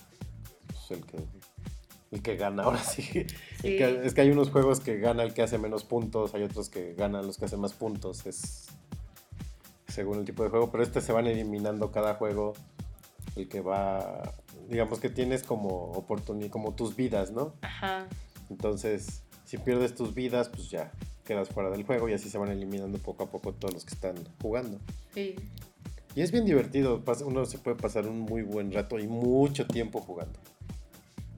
pues, 0.66 0.90
el 0.90 1.04
que. 1.06 1.18
El 2.10 2.22
que 2.22 2.36
gana, 2.36 2.64
ahora 2.64 2.82
sí. 2.82 3.02
El 3.14 3.28
Sí. 3.28 3.76
que- 3.76 4.00
es 4.04 4.14
que 4.14 4.20
hay 4.22 4.30
unos 4.30 4.50
juegos 4.50 4.80
que 4.80 4.98
gana 4.98 5.22
el 5.22 5.32
que 5.34 5.42
hace 5.42 5.58
menos 5.58 5.84
puntos, 5.84 6.34
hay 6.34 6.42
otros 6.42 6.68
que 6.68 6.94
ganan 6.94 7.26
los 7.26 7.38
que 7.38 7.44
hacen 7.44 7.60
más 7.60 7.72
puntos. 7.72 8.26
Es 8.26 8.66
según 9.88 10.18
el 10.18 10.24
tipo 10.24 10.42
de 10.42 10.50
juego, 10.50 10.70
pero 10.70 10.82
este 10.82 11.00
se 11.00 11.12
van 11.12 11.26
eliminando 11.26 11.90
cada 11.92 12.14
juego. 12.14 12.52
El 13.40 13.48
que 13.48 13.60
va. 13.60 14.34
Digamos 14.68 15.00
que 15.00 15.10
tienes 15.10 15.42
como 15.42 15.68
oportunidad, 15.92 16.50
como 16.50 16.74
tus 16.74 16.94
vidas, 16.96 17.32
¿no? 17.32 17.54
Ajá. 17.62 18.06
Entonces, 18.50 19.22
si 19.44 19.58
pierdes 19.58 19.94
tus 19.94 20.14
vidas, 20.14 20.48
pues 20.48 20.70
ya 20.70 20.92
quedas 21.24 21.48
fuera 21.48 21.70
del 21.70 21.84
juego 21.84 22.08
y 22.08 22.12
así 22.12 22.28
se 22.28 22.38
van 22.38 22.50
eliminando 22.50 22.98
poco 22.98 23.24
a 23.24 23.30
poco 23.30 23.52
todos 23.52 23.72
los 23.74 23.84
que 23.84 23.94
están 23.94 24.14
jugando. 24.42 24.78
Sí. 25.14 25.36
Y 26.14 26.22
es 26.22 26.32
bien 26.32 26.44
divertido, 26.44 27.02
uno 27.24 27.44
se 27.44 27.58
puede 27.58 27.76
pasar 27.76 28.06
un 28.08 28.20
muy 28.20 28.42
buen 28.42 28.72
rato 28.72 28.98
y 28.98 29.06
mucho 29.06 29.66
tiempo 29.66 30.00
jugando. 30.00 30.38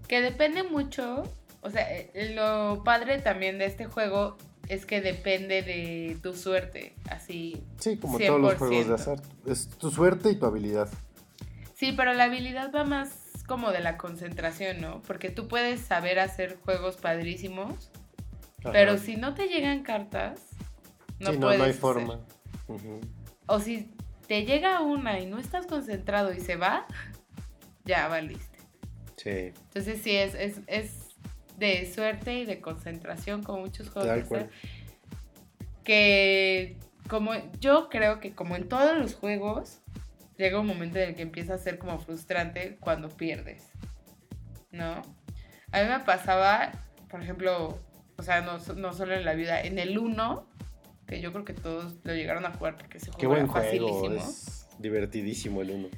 Que 0.08 0.22
depende 0.22 0.62
mucho, 0.62 1.24
o 1.60 1.70
sea, 1.70 1.86
eh, 1.90 2.32
lo 2.34 2.82
padre 2.84 3.18
también 3.20 3.58
de 3.58 3.66
este 3.66 3.84
juego 3.84 4.36
es 4.68 4.86
que 4.86 5.02
depende 5.02 5.62
de 5.62 6.16
tu 6.22 6.32
suerte, 6.32 6.94
así. 7.10 7.62
Sí, 7.78 7.98
como 7.98 8.18
todos 8.18 8.40
los 8.40 8.54
juegos 8.54 8.86
de 8.86 8.92
100%. 8.92 8.94
azar. 8.94 9.22
Es 9.46 9.68
tu 9.68 9.90
suerte 9.90 10.30
y 10.30 10.36
tu 10.36 10.46
habilidad. 10.46 10.88
Sí, 11.82 11.90
pero 11.90 12.14
la 12.14 12.24
habilidad 12.24 12.70
va 12.72 12.84
más 12.84 13.42
como 13.48 13.72
de 13.72 13.80
la 13.80 13.98
concentración, 13.98 14.80
¿no? 14.80 15.02
Porque 15.02 15.30
tú 15.30 15.48
puedes 15.48 15.80
saber 15.80 16.20
hacer 16.20 16.56
juegos 16.64 16.96
padrísimos, 16.96 17.90
Ajá. 18.60 18.70
pero 18.70 18.98
si 18.98 19.16
no 19.16 19.34
te 19.34 19.48
llegan 19.48 19.82
cartas, 19.82 20.50
no 21.18 21.32
sí, 21.32 21.38
no, 21.38 21.46
puedes. 21.48 21.58
no 21.58 21.64
hay 21.64 21.70
hacer. 21.70 21.80
forma. 21.80 22.20
O 23.46 23.58
si 23.58 23.90
te 24.28 24.44
llega 24.44 24.80
una 24.80 25.18
y 25.18 25.26
no 25.26 25.38
estás 25.38 25.66
concentrado 25.66 26.32
y 26.32 26.38
se 26.38 26.54
va, 26.54 26.86
ya 27.84 28.06
valiste. 28.06 28.58
Sí, 29.16 29.52
Entonces 29.64 30.02
sí, 30.02 30.14
es, 30.14 30.36
es, 30.36 30.60
es 30.68 31.16
de 31.58 31.92
suerte 31.92 32.38
y 32.38 32.44
de 32.44 32.60
concentración 32.60 33.42
como 33.42 33.58
muchos 33.58 33.90
juegos 33.90 34.28
Tal 34.30 34.38
de. 34.38 34.50
Que 35.82 36.78
como 37.08 37.32
yo 37.58 37.88
creo 37.88 38.20
que 38.20 38.36
como 38.36 38.54
en 38.54 38.68
todos 38.68 38.96
los 38.96 39.16
juegos, 39.16 39.81
llega 40.42 40.58
un 40.58 40.66
momento 40.66 40.98
en 40.98 41.10
el 41.10 41.14
que 41.14 41.22
empieza 41.22 41.54
a 41.54 41.58
ser 41.58 41.78
como 41.78 41.98
frustrante 41.98 42.76
cuando 42.80 43.08
pierdes. 43.08 43.70
¿No? 44.70 45.02
A 45.70 45.82
mí 45.82 45.88
me 45.88 46.00
pasaba, 46.00 46.72
por 47.08 47.22
ejemplo, 47.22 47.78
o 48.16 48.22
sea, 48.22 48.40
no, 48.40 48.58
no 48.74 48.92
solo 48.92 49.14
en 49.14 49.24
la 49.24 49.34
vida, 49.34 49.60
en 49.60 49.78
el 49.78 49.98
1, 49.98 50.48
que 51.06 51.20
yo 51.20 51.32
creo 51.32 51.44
que 51.44 51.54
todos 51.54 51.96
lo 52.02 52.14
llegaron 52.14 52.44
a 52.44 52.52
jugar 52.52 52.76
porque 52.76 52.98
ese 52.98 53.10
qué 53.18 53.26
juego 53.26 53.34
buen 53.34 53.46
juego. 53.46 54.14
Es 54.16 54.68
divertidísimo 54.78 55.62
el 55.62 55.70
uno. 55.70 55.88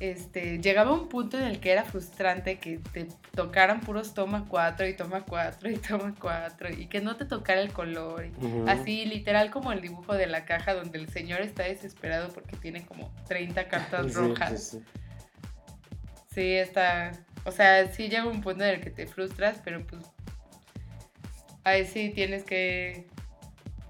Este, 0.00 0.58
llegaba 0.60 0.92
un 0.92 1.08
punto 1.08 1.38
en 1.38 1.44
el 1.44 1.58
que 1.60 1.72
era 1.72 1.84
frustrante 1.84 2.58
que 2.58 2.78
te 2.92 3.08
tocaran 3.34 3.80
puros 3.80 4.12
toma 4.14 4.44
4 4.48 4.86
y 4.88 4.94
toma 4.94 5.22
4 5.24 5.70
y 5.70 5.76
toma 5.78 6.14
4 6.18 6.70
y 6.70 6.86
que 6.86 7.00
no 7.00 7.16
te 7.16 7.24
tocara 7.24 7.60
el 7.60 7.72
color. 7.72 8.28
Así, 8.68 9.06
literal 9.06 9.50
como 9.50 9.72
el 9.72 9.80
dibujo 9.80 10.14
de 10.14 10.26
la 10.26 10.44
caja 10.44 10.74
donde 10.74 10.98
el 10.98 11.08
señor 11.08 11.40
está 11.40 11.62
desesperado 11.64 12.28
porque 12.32 12.56
tiene 12.56 12.84
como 12.84 13.10
30 13.28 13.68
cartas 13.68 14.06
Sí, 14.08 14.12
rojas. 14.12 14.62
sí, 14.62 14.78
sí. 14.78 14.84
Sí, 16.34 16.52
está... 16.54 17.12
O 17.44 17.50
sea, 17.52 17.90
sí 17.90 18.08
llega 18.08 18.26
un 18.26 18.42
punto 18.42 18.64
en 18.64 18.70
el 18.74 18.80
que 18.82 18.90
te 18.90 19.06
frustras, 19.06 19.60
pero 19.64 19.86
pues... 19.86 20.02
Ahí 21.64 21.86
sí 21.86 22.10
tienes 22.14 22.44
que 22.44 23.06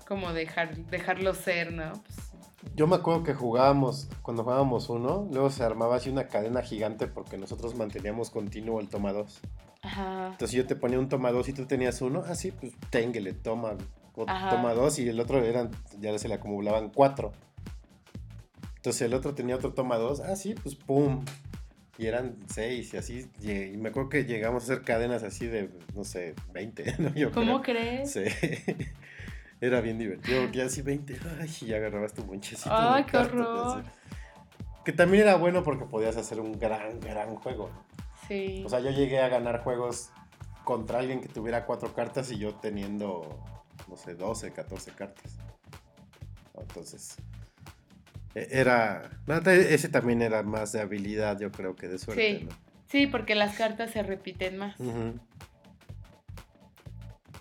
como 0.07 0.33
dejar, 0.33 0.77
dejarlo 0.77 1.35
ser, 1.35 1.73
¿no? 1.73 1.93
Pues, 2.05 2.26
Yo 2.75 2.87
me 2.87 2.97
acuerdo 2.97 3.23
que 3.23 3.33
jugábamos, 3.35 4.09
cuando 4.23 4.43
jugábamos 4.45 4.89
uno, 4.91 5.27
luego 5.33 5.51
se 5.51 5.63
armaba 5.65 5.97
así 5.97 6.11
una 6.11 6.27
cadena 6.29 6.63
gigante 6.63 7.07
porque 7.07 7.39
nosotros 7.39 7.75
manteníamos 7.75 8.31
continuo 8.31 8.81
el 8.81 8.89
toma 8.89 9.13
2. 9.13 9.41
ajá. 9.83 10.29
Entonces 10.33 10.53
yo 10.57 10.67
te 10.67 10.77
ponía 10.77 10.99
un 10.99 11.09
toma 11.09 11.33
2 11.33 11.49
y 11.49 11.53
tú 11.55 11.65
tenías 11.67 12.03
uno, 12.03 12.23
así 12.27 12.51
pues 12.53 12.73
ténguele, 12.91 13.33
toma, 13.33 13.77
o- 14.15 14.27
toma 14.51 14.75
2 14.75 14.99
y 14.99 15.09
el 15.09 15.19
otro 15.21 15.43
eran, 15.43 15.71
ya 16.01 16.19
se 16.19 16.29
le 16.29 16.35
acumulaban 16.35 16.91
4. 16.91 17.33
Entonces 18.77 19.03
el 19.03 19.15
otro 19.15 19.35
tenía 19.35 19.57
otro 19.57 19.73
toma 19.73 19.97
2, 19.97 20.21
ah 20.21 20.37
sí, 20.37 20.55
pues 20.55 20.75
pum. 20.75 21.25
Y 21.99 22.05
eran 22.07 22.37
6 22.53 22.93
y 22.93 22.97
así, 22.99 23.31
y 23.41 23.51
y 23.53 23.77
me 23.79 23.89
acuerdo 23.89 24.11
que 24.11 24.25
llegamos 24.25 24.63
a 24.63 24.67
hacer 24.67 24.83
cadenas 24.85 25.23
así 25.23 25.47
de, 25.47 25.71
no 25.95 26.05
sé, 26.05 26.35
20, 26.53 26.95
¿no? 26.99 27.15
Yo 27.15 27.33
¿Cómo 27.33 27.63
creo. 27.63 27.63
crees? 27.63 28.13
Sí. 28.13 28.25
Era 29.61 29.81
bien 29.81 29.99
divertido, 29.99 30.43
porque 30.43 30.63
así 30.63 30.83
20, 30.83 31.19
ay, 31.41 31.51
y 31.63 31.67
ya 31.67 31.77
agarrabas 31.77 32.13
tu 32.13 32.25
monchecito. 32.25 32.71
Ay, 32.71 33.05
qué 33.05 33.17
horror. 33.17 33.85
Que 34.85 34.93
también 34.93 35.23
era 35.25 35.37
bueno 35.37 35.63
porque 35.63 35.85
podías 35.87 36.17
hacer 36.17 36.41
un 36.41 36.59
gran, 36.59 37.01
gran 37.01 37.35
juego. 37.37 37.71
Sí. 38.29 38.63
O 38.65 38.69
sea, 38.69 38.81
yo 38.81 38.91
llegué 38.91 39.21
a 39.21 39.29
ganar 39.29 39.63
juegos 39.63 40.11
contra 40.65 40.99
alguien 40.99 41.21
que 41.21 41.29
tuviera 41.29 41.65
cuatro 41.65 41.95
cartas 41.95 42.31
y 42.31 42.39
yo 42.39 42.55
teniendo, 42.57 43.43
no 43.89 43.97
sé, 43.97 44.15
12, 44.15 44.53
14 44.53 44.93
cartas. 44.93 45.39
Entonces, 46.59 47.17
e- 48.35 48.49
era... 48.51 49.11
neta, 49.27 49.55
ese 49.55 49.89
también 49.89 50.23
era 50.23 50.43
más 50.43 50.73
de 50.73 50.81
habilidad, 50.81 51.39
yo 51.41 51.51
creo, 51.51 51.75
que 51.75 51.89
de 51.89 51.99
suerte, 51.99 52.41
Sí. 52.41 52.49
Sí, 52.89 53.07
porque 53.07 53.35
las 53.35 53.57
cartas 53.57 53.91
se 53.91 54.03
repiten 54.03 54.59
más. 54.59 54.77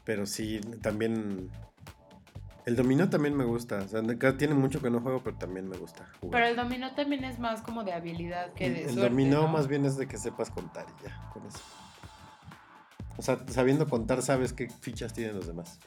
Pero 0.04 0.26
sí, 0.26 0.60
también... 0.82 1.52
El 2.66 2.76
dominó 2.76 3.10
también 3.10 3.36
me 3.38 3.44
gusta. 3.46 3.78
O 3.80 3.88
sea, 3.88 4.02
tiene 4.38 4.54
mucho 4.56 4.82
que 4.82 4.90
no 4.90 5.00
juego, 5.02 5.22
pero 5.24 5.38
también 5.38 5.68
me 5.70 5.78
gusta 5.78 6.08
jugar. 6.20 6.32
Pero 6.32 6.46
el 6.48 6.56
dominó 6.56 6.94
también 6.96 7.24
es 7.24 7.38
más 7.40 7.62
como 7.62 7.84
de 7.84 7.94
habilidad 7.94 8.54
que 8.54 8.70
de 8.70 8.80
el 8.86 8.94
suerte, 8.94 9.10
dominó 9.10 9.42
¿no? 9.44 9.48
más 9.50 9.68
bien 9.68 9.86
es 9.86 9.98
de 9.98 10.08
que 10.08 10.18
sepas 10.18 10.50
contar 10.50 10.86
y 11.00 11.08
ya, 11.08 11.30
con 11.32 11.46
eso. 11.46 11.60
O 13.18 13.22
sea, 13.22 13.40
sabiendo 13.50 13.88
contar 13.88 14.22
sabes 14.22 14.52
qué 14.52 14.70
fichas 14.70 15.14
tienen 15.14 15.36
los 15.36 15.48
demás. 15.48 15.80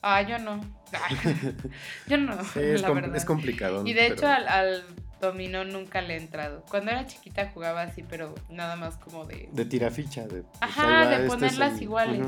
Ah, 0.00 0.22
yo 0.22 0.38
no. 0.38 0.60
yo 2.08 2.16
no, 2.16 2.42
Sí, 2.44 2.60
es, 2.60 2.82
la 2.82 2.88
com- 2.88 2.96
verdad. 2.96 3.16
es 3.16 3.24
complicado. 3.24 3.86
Y 3.86 3.92
de 3.92 4.06
hecho 4.08 4.26
al, 4.26 4.48
al 4.48 4.84
dominó 5.20 5.64
nunca 5.64 6.00
le 6.00 6.14
he 6.14 6.16
entrado. 6.16 6.64
Cuando 6.68 6.90
era 6.90 7.06
chiquita 7.06 7.50
jugaba 7.54 7.82
así, 7.82 8.02
pero 8.02 8.34
nada 8.48 8.74
más 8.76 8.96
como 8.96 9.24
de... 9.26 9.48
De 9.52 9.64
tiraficha. 9.64 10.22
De, 10.26 10.42
pues, 10.42 10.58
Ajá, 10.62 10.86
va, 10.86 11.06
de 11.06 11.12
este 11.14 11.26
es 11.26 11.32
ponerlas 11.34 11.72
el- 11.74 11.82
iguales. 11.82 12.26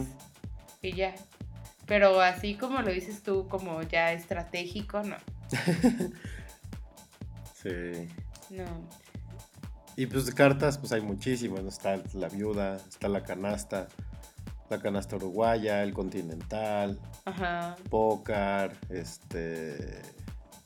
Y 0.82 0.92
ya. 0.92 1.14
Pero 1.86 2.20
así 2.20 2.54
como 2.54 2.80
lo 2.80 2.90
dices 2.90 3.22
tú, 3.22 3.46
como 3.48 3.82
ya 3.82 4.12
estratégico, 4.12 5.02
no. 5.02 5.16
Sí. 7.62 8.08
No. 8.50 8.64
Y 9.96 10.06
pues 10.06 10.26
de 10.26 10.32
cartas, 10.34 10.76
pues 10.78 10.92
hay 10.92 11.00
muchísimas. 11.00 11.62
¿no? 11.62 11.68
Está 11.68 11.98
la 12.14 12.28
viuda, 12.28 12.76
está 12.76 13.08
la 13.08 13.22
canasta, 13.22 13.88
la 14.68 14.80
canasta 14.80 15.16
uruguaya, 15.16 15.82
el 15.82 15.94
continental, 15.94 17.00
Ajá. 17.24 17.76
póker, 17.90 18.76
este. 18.90 20.00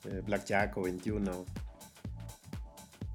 eh, 0.05 0.21
Blackjack 0.25 0.75
o 0.77 0.81
21. 0.83 1.45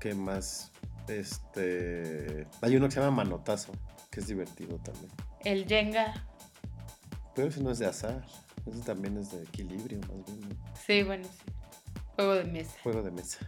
¿Qué 0.01 0.14
más? 0.14 0.70
Este. 1.09 2.47
Hay 2.62 2.76
uno 2.76 2.86
que 2.86 2.93
se 2.94 3.01
llama 3.01 3.16
Manotazo, 3.24 3.72
que 4.10 4.20
es 4.20 4.26
divertido 4.28 4.78
también. 4.78 5.10
El 5.44 5.66
Jenga. 5.66 6.14
Pero 7.35 7.48
ese 7.48 7.62
no 7.62 7.70
es 7.70 7.78
de 7.78 7.86
azar. 7.86 8.24
Ese 8.66 8.81
también 8.81 9.16
es 9.19 9.32
de 9.32 9.43
equilibrio, 9.43 9.98
más 10.01 10.24
bien. 10.27 10.48
¿no? 10.48 10.56
Sí, 10.86 11.02
bueno, 11.02 11.24
sí. 11.24 11.52
Juego 12.16 12.35
de 12.35 12.44
mesa. 12.44 12.77
Juego 12.82 13.02
de 13.02 13.11
mesa. 13.11 13.39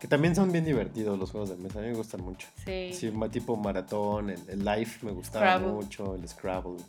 Que 0.00 0.08
también 0.08 0.34
son 0.34 0.52
bien 0.52 0.64
divertidos 0.64 1.18
los 1.18 1.30
juegos 1.30 1.50
de 1.50 1.56
mesa. 1.56 1.78
A 1.78 1.82
mí 1.82 1.88
me 1.88 1.94
gustan 1.94 2.20
mucho. 2.22 2.46
Sí. 2.64 2.90
Sí, 2.92 3.12
tipo 3.30 3.56
maratón, 3.56 4.30
el, 4.30 4.40
el 4.48 4.64
Life 4.64 5.04
me 5.04 5.12
gustaba 5.12 5.56
Scrabble. 5.56 5.72
mucho, 5.72 6.14
el 6.14 6.28
Scrabble. 6.28 6.82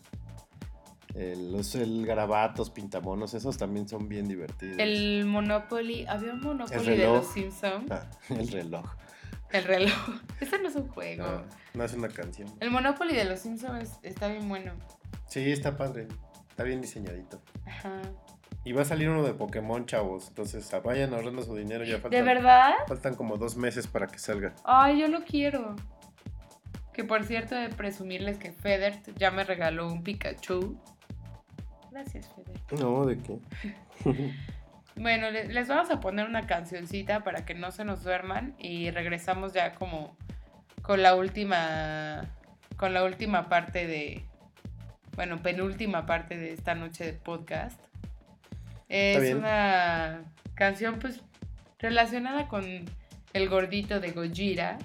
El, 1.14 1.54
los 1.54 1.76
el 1.76 2.06
garabatos, 2.06 2.70
pintamonos, 2.70 3.34
esos 3.34 3.58
también 3.58 3.88
son 3.88 4.10
bien 4.10 4.28
divertidos. 4.28 4.78
El 4.80 5.26
Monopoly. 5.26 6.06
Había 6.08 6.34
un 6.34 6.42
Monopoly 6.42 6.98
de 6.98 7.08
los 7.08 7.28
Simpsons. 7.28 7.90
Ah, 7.90 8.06
el 8.30 8.50
reloj. 8.50 8.86
El 9.52 9.64
reloj. 9.64 9.94
Ese 10.42 10.60
no 10.60 10.68
es 10.68 10.76
un 10.76 10.90
juego. 10.90 11.24
No, 11.24 11.44
no 11.74 11.84
es 11.86 11.94
una 11.94 12.10
canción. 12.10 12.54
El 12.60 12.72
Monopoly 12.72 13.16
de 13.16 13.24
los 13.24 13.40
Simpsons 13.40 13.92
está 14.04 14.28
bien 14.28 14.50
bueno. 14.50 14.74
Sí, 15.28 15.52
está 15.52 15.76
padre. 15.78 16.08
Está 16.50 16.64
bien 16.64 16.82
diseñadito. 16.82 17.42
Ajá. 17.66 18.02
Y 18.64 18.72
va 18.72 18.82
a 18.82 18.86
salir 18.86 19.10
uno 19.10 19.24
de 19.24 19.34
Pokémon, 19.34 19.86
chavos. 19.86 20.28
Entonces 20.30 20.74
ah, 20.74 20.80
vayan 20.80 21.14
ahorrando 21.14 21.42
su 21.44 21.56
dinero. 21.56 21.84
Ya 21.84 21.94
faltan, 22.00 22.12
¿De 22.12 22.22
verdad? 22.22 22.74
faltan 22.88 23.16
como 23.16 23.38
dos 23.38 23.56
meses 23.58 23.88
para 23.88 24.08
que 24.08 24.18
salga. 24.18 24.54
Ay, 24.64 25.00
yo 25.02 25.08
lo 25.08 25.24
quiero. 25.24 25.76
Que 26.94 27.04
por 27.04 27.24
cierto, 27.26 27.56
de 27.56 27.70
presumirles 27.70 28.38
que 28.38 28.52
Feder 28.54 29.00
ya 29.18 29.30
me 29.32 29.44
regaló 29.44 29.92
un 29.92 30.02
Pikachu. 30.02 30.80
Gracias, 31.92 32.30
Feder. 32.34 32.60
No, 32.80 33.06
¿de 33.06 33.18
qué? 33.20 33.40
Bueno, 34.98 35.30
le- 35.30 35.50
les 35.50 35.68
vamos 35.68 35.90
a 35.92 36.00
poner 36.00 36.26
una 36.26 36.48
cancioncita 36.48 37.22
para 37.26 37.44
que 37.44 37.54
no 37.54 37.70
se 37.72 37.84
nos 37.84 38.02
duerman 38.04 38.56
y 38.58 38.92
regresamos 38.92 39.52
ya 39.52 39.76
como 39.76 40.16
con 40.82 41.02
la 41.04 41.16
última 41.16 42.32
con 42.78 42.94
la 42.94 43.04
última 43.04 43.50
parte 43.50 43.88
de 43.88 44.26
bueno, 45.16 45.42
penúltima 45.42 46.06
parte 46.06 46.38
de 46.38 46.54
esta 46.54 46.76
noche 46.76 47.06
de 47.06 47.14
podcast. 47.14 47.80
Es 48.90 49.34
una 49.34 50.24
canción 50.54 51.00
pues 51.00 51.22
relacionada 51.80 52.48
con 52.48 52.86
el 53.34 53.50
gordito 53.50 54.00
de 54.00 54.12
Gojira. 54.12 54.78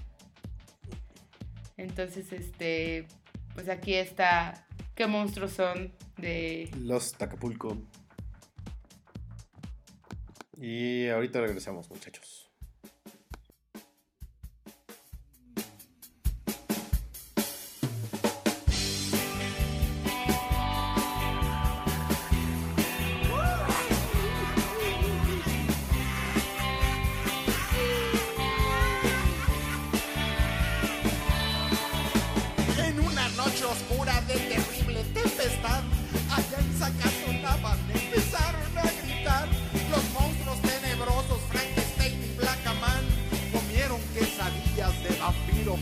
Entonces, 1.77 2.33
este 2.33 3.07
pues 3.55 3.69
aquí 3.69 3.95
está 3.95 4.67
qué 4.95 5.07
monstruos 5.07 5.53
son 5.53 5.93
de 6.17 6.71
Los 6.79 7.13
Tacapulco. 7.13 7.77
Y 10.57 11.09
ahorita 11.09 11.41
regresamos, 11.41 11.91
muchachos. 11.91 12.40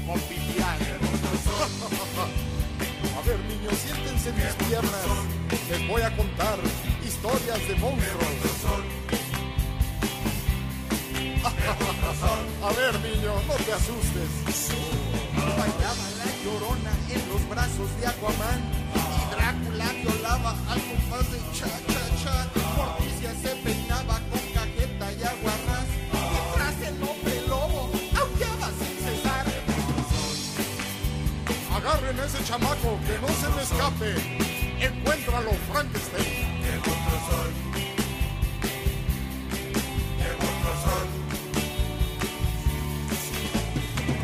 A 0.08 0.14
ver, 3.26 3.38
niños, 3.40 3.74
siéntense 3.84 4.30
en 4.30 4.36
mis 4.36 4.54
piernas. 4.66 5.04
Les 5.68 5.86
voy 5.86 6.00
a 6.00 6.16
contar 6.16 6.58
historias 7.04 7.68
de 7.68 7.74
monstruos. 7.74 8.26
A 12.62 12.72
ver, 12.72 12.98
niño, 13.00 13.34
no 13.46 13.54
te 13.54 13.72
asustes. 13.72 14.30
Bailaba 15.36 16.06
la 16.16 16.28
llorona 16.42 16.92
en 17.10 17.28
los 17.28 17.48
brazos 17.48 18.00
de 18.00 18.06
Aquaman. 18.06 18.60
Y 18.94 19.34
Drácula 19.34 19.92
violaba 19.92 20.52
al 20.70 20.80
compás 20.88 21.30
de 21.32 21.38
cha 21.52 21.68
cha 21.86 22.04
cha. 22.22 22.36
Morticia 22.76 23.32
se 23.42 23.50
peinaba 23.56 23.87
ese 32.28 32.44
chamaco, 32.44 32.98
que 33.06 33.18
no 33.20 33.28
se 33.40 33.48
me 33.54 33.62
escape. 33.62 34.14
Encuéntralo, 34.80 35.50
Frankenstein. 35.72 36.48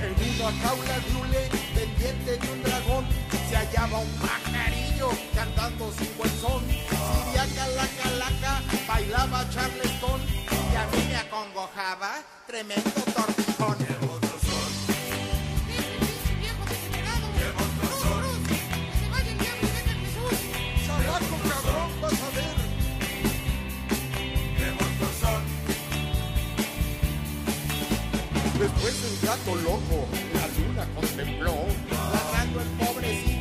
En 0.02 0.40
una 0.40 0.52
jaula 0.62 0.98
de 1.00 1.10
hule, 1.16 1.48
pendiente 1.74 2.36
de 2.36 2.52
un 2.52 2.62
dragón, 2.62 3.06
se 3.48 3.56
hallaba 3.56 3.98
un 3.98 4.10
pajarillo 4.18 5.08
cantando 5.34 5.90
sin 5.92 6.16
buen 6.18 6.30
son. 6.40 6.62
Siriaca, 6.68 7.66
la 7.68 7.86
calaca, 8.02 8.62
bailaba 8.86 9.48
charleston 9.48 10.20
y 10.72 10.76
a 10.76 10.86
mí 10.92 11.08
me 11.08 11.16
acongojaba 11.16 12.22
tremendo 12.46 13.00
tortijón. 13.14 14.23
Después 28.64 28.94
el 29.04 29.28
gato 29.28 29.54
loco, 29.56 30.08
la 30.32 30.48
luna 30.56 30.88
contempló, 30.94 31.54
ladrando 31.90 32.62
el 32.62 32.68
pobrecito, 32.78 33.33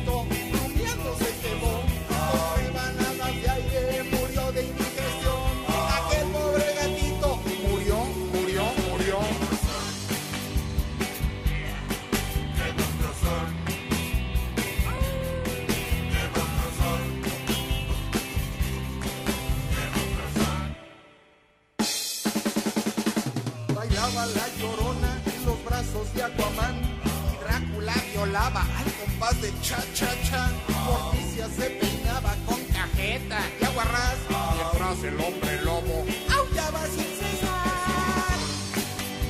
Al 28.36 28.92
compás 28.98 29.40
de 29.40 29.52
cha 29.62 29.78
cha 29.94 30.10
cha. 30.28 30.50
Morticia 30.84 31.46
se 31.56 31.70
peinaba 31.70 32.34
con 32.44 32.60
cajeta 32.64 33.38
y 33.60 33.64
aguarrás 33.64 34.16
mientras 34.28 35.04
el 35.04 35.20
hombre 35.20 35.62
lobo 35.62 36.04
aullaba 36.36 36.84
sin 36.86 37.06
cesar. 37.14 38.34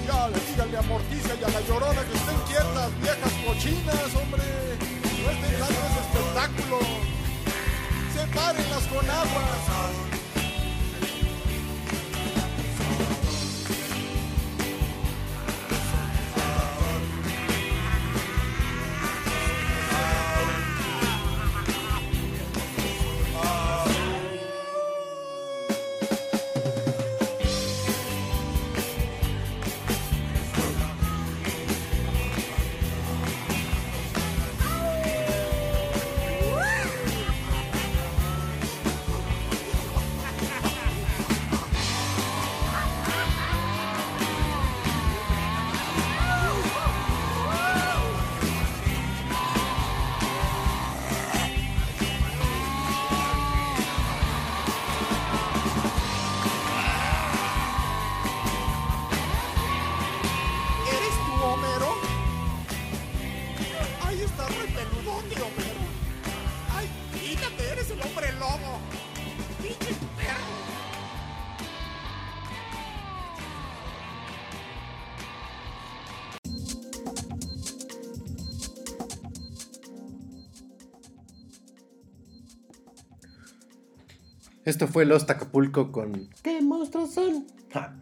Ya 0.07 0.29
le 0.29 0.41
díganle 0.49 0.79
a 0.79 0.83
Morticia 0.83 1.35
y 1.39 1.45
a 1.45 1.49
la 1.51 1.61
llorona 1.69 2.01
que 2.01 2.17
estén 2.17 2.39
quietas, 2.49 2.91
viejas 3.03 3.33
cochinas, 3.45 4.15
hombre. 4.15 4.43
No 5.23 5.31
estén 5.31 5.61
dando 5.61 5.81
ese 5.85 6.01
espectáculo. 6.01 6.79
Sepárenlas 8.15 8.85
con 8.85 9.11
agua. 9.11 10.14
Esto 84.75 84.89
fue 84.89 85.05
Los 85.07 85.23
Acapulco 85.31 85.93
con 85.93 86.29
¿Qué 86.43 86.61
monstruos 86.61 87.15
son? 87.15 87.47
Ja. 87.73 87.97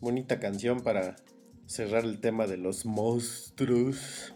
Bonita 0.00 0.40
canción 0.40 0.80
para 0.80 1.14
cerrar 1.66 2.06
el 2.06 2.20
tema 2.20 2.46
de 2.46 2.56
los 2.56 2.86
monstruos. 2.86 4.32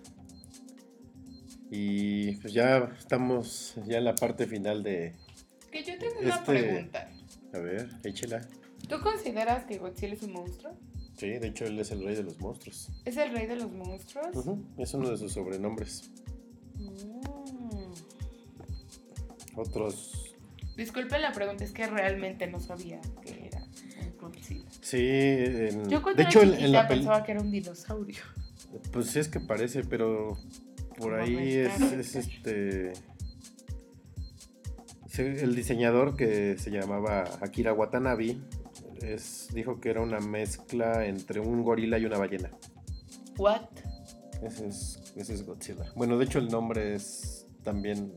Y 1.70 2.32
pues 2.36 2.52
ya 2.52 2.92
estamos 2.98 3.76
ya 3.86 3.96
en 3.96 4.04
la 4.04 4.14
parte 4.14 4.46
final 4.46 4.82
de... 4.82 5.16
Que 5.72 5.82
yo 5.84 5.96
tengo 5.96 6.20
una 6.20 6.34
Este- 6.34 6.64
pregunta. 6.64 7.10
A 7.54 7.58
ver, 7.58 7.88
échela. 8.04 8.46
¿Tú 8.90 9.00
consideras 9.00 9.64
que 9.64 9.78
Godzilla 9.78 10.12
es 10.12 10.22
un 10.22 10.34
monstruo? 10.34 10.76
Sí, 11.16 11.28
de 11.30 11.46
hecho 11.46 11.64
él 11.64 11.78
es 11.80 11.92
el 11.92 12.04
rey 12.04 12.14
de 12.14 12.24
los 12.24 12.38
monstruos. 12.40 12.90
¿Es 13.06 13.16
el 13.16 13.32
rey 13.32 13.46
de 13.46 13.56
los 13.56 13.72
monstruos? 13.72 14.26
Es 14.76 14.92
uno 14.92 15.08
de 15.08 15.16
sus 15.16 15.32
sobrenombres. 15.32 16.10
Otros... 19.56 20.34
Disculpen 20.76 21.20
la 21.20 21.32
pregunta, 21.32 21.64
es 21.64 21.72
que 21.72 21.86
realmente 21.86 22.46
no 22.46 22.58
sabía 22.60 23.00
que 23.22 23.46
era 23.48 23.62
un 23.62 24.16
Godzilla. 24.18 24.64
Sí, 24.80 24.98
en- 25.00 25.88
Yo 25.90 26.02
cuando 26.02 26.22
de 26.22 26.28
hecho 26.28 26.42
en, 26.42 26.72
la 26.72 26.88
pensaba 26.88 27.22
que 27.22 27.32
era 27.32 27.40
un 27.40 27.50
dinosaurio. 27.50 28.22
Pues 28.92 29.14
es 29.16 29.28
que 29.28 29.40
parece, 29.40 29.84
pero 29.84 30.38
por 30.96 31.14
ahí 31.14 31.56
es, 31.56 32.14
este. 32.14 32.92
sí, 35.08 35.22
El 35.22 35.54
diseñador 35.54 36.16
que 36.16 36.56
se 36.58 36.70
llamaba 36.70 37.24
Akira 37.40 37.72
Watanabe 37.72 38.38
es, 39.02 39.48
dijo 39.52 39.80
que 39.80 39.90
era 39.90 40.00
una 40.00 40.20
mezcla 40.20 41.04
entre 41.06 41.40
un 41.40 41.62
gorila 41.62 41.98
y 41.98 42.04
una 42.04 42.16
ballena. 42.18 42.50
What? 43.38 43.62
Ese 44.42 44.68
es, 44.68 45.00
ese 45.16 45.34
es 45.34 45.44
Godzilla. 45.44 45.92
Bueno, 45.96 46.16
de 46.16 46.24
hecho 46.24 46.38
el 46.38 46.48
nombre 46.48 46.94
es 46.94 47.46
también 47.64 48.14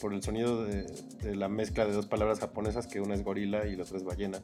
por 0.00 0.14
el 0.14 0.22
sonido 0.22 0.64
de, 0.64 0.86
la 1.36 1.48
mezcla 1.48 1.84
de 1.84 1.92
dos 1.92 2.06
palabras 2.06 2.40
japonesas, 2.40 2.86
que 2.86 3.00
una 3.00 3.14
es 3.14 3.22
gorila 3.22 3.66
y 3.66 3.76
la 3.76 3.84
otra 3.84 3.98
es 3.98 4.04
ballena. 4.04 4.40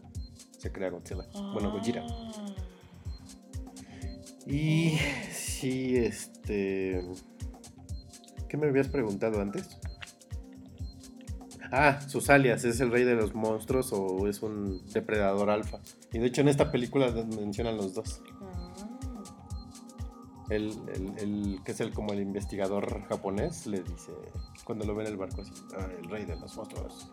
Se 0.58 0.70
crea 0.70 0.90
Godzilla. 0.90 1.26
Bueno, 1.52 1.70
Gojira. 1.72 2.04
Y 4.46 4.98
sí, 5.32 5.96
este. 5.96 7.02
¿Qué 8.48 8.56
me 8.56 8.68
habías 8.68 8.88
preguntado 8.88 9.40
antes? 9.40 9.78
Ah, 11.72 12.00
sus 12.00 12.30
alias, 12.30 12.64
¿es 12.64 12.80
el 12.80 12.92
rey 12.92 13.02
de 13.04 13.16
los 13.16 13.34
monstruos 13.34 13.92
o 13.92 14.28
es 14.28 14.42
un 14.42 14.86
depredador 14.92 15.50
alfa? 15.50 15.80
Y 16.12 16.18
de 16.18 16.26
hecho 16.26 16.42
en 16.42 16.48
esta 16.48 16.70
película 16.70 17.10
mencionan 17.10 17.76
los 17.76 17.94
dos. 17.94 18.22
El, 20.48 20.70
el- 20.94 21.14
el 21.18 21.60
que 21.64 21.72
es 21.72 21.80
el 21.80 21.92
como 21.92 22.12
el 22.12 22.20
investigador 22.20 23.02
japonés 23.08 23.66
le 23.66 23.82
dice, 23.82 24.12
cuando 24.64 24.84
lo 24.84 24.94
ve 24.94 25.04
en 25.04 25.10
el 25.10 25.16
barco 25.16 25.42
así, 25.42 25.52
"Ah, 25.76 25.88
el 26.00 26.08
rey 26.08 26.24
de 26.24 26.36
los 26.36 26.56
monstruos. 26.56 27.10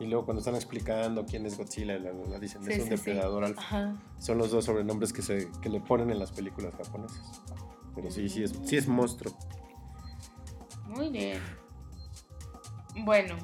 Y 0.00 0.06
luego 0.06 0.24
cuando 0.26 0.40
están 0.40 0.54
explicando 0.56 1.24
quién 1.26 1.44
es 1.46 1.56
Godzilla, 1.56 1.98
la, 1.98 2.12
la- 2.12 2.38
dicen, 2.38 2.62
Sí, 2.64 2.72
es 2.72 2.78
un 2.80 2.84
sí, 2.84 2.90
sí. 2.90 2.96
depredador 2.96 3.44
alfa. 3.44 3.60
Ajá. 3.60 3.96
Son 4.18 4.38
los 4.38 4.50
dos 4.50 4.64
sobrenombres 4.66 5.12
que, 5.12 5.22
se, 5.22 5.48
que 5.62 5.68
le 5.68 5.80
ponen 5.80 6.10
en 6.10 6.18
las 6.18 6.32
películas 6.32 6.74
japonesas. 6.76 7.42
Pero 7.94 8.10
sí, 8.10 8.28
sí 8.28 8.42
es, 8.42 8.52
sí 8.64 8.76
es 8.76 8.88
monstruo. 8.88 9.34
Muy 10.86 11.08
bien. 11.10 11.40
Bueno, 13.04 13.36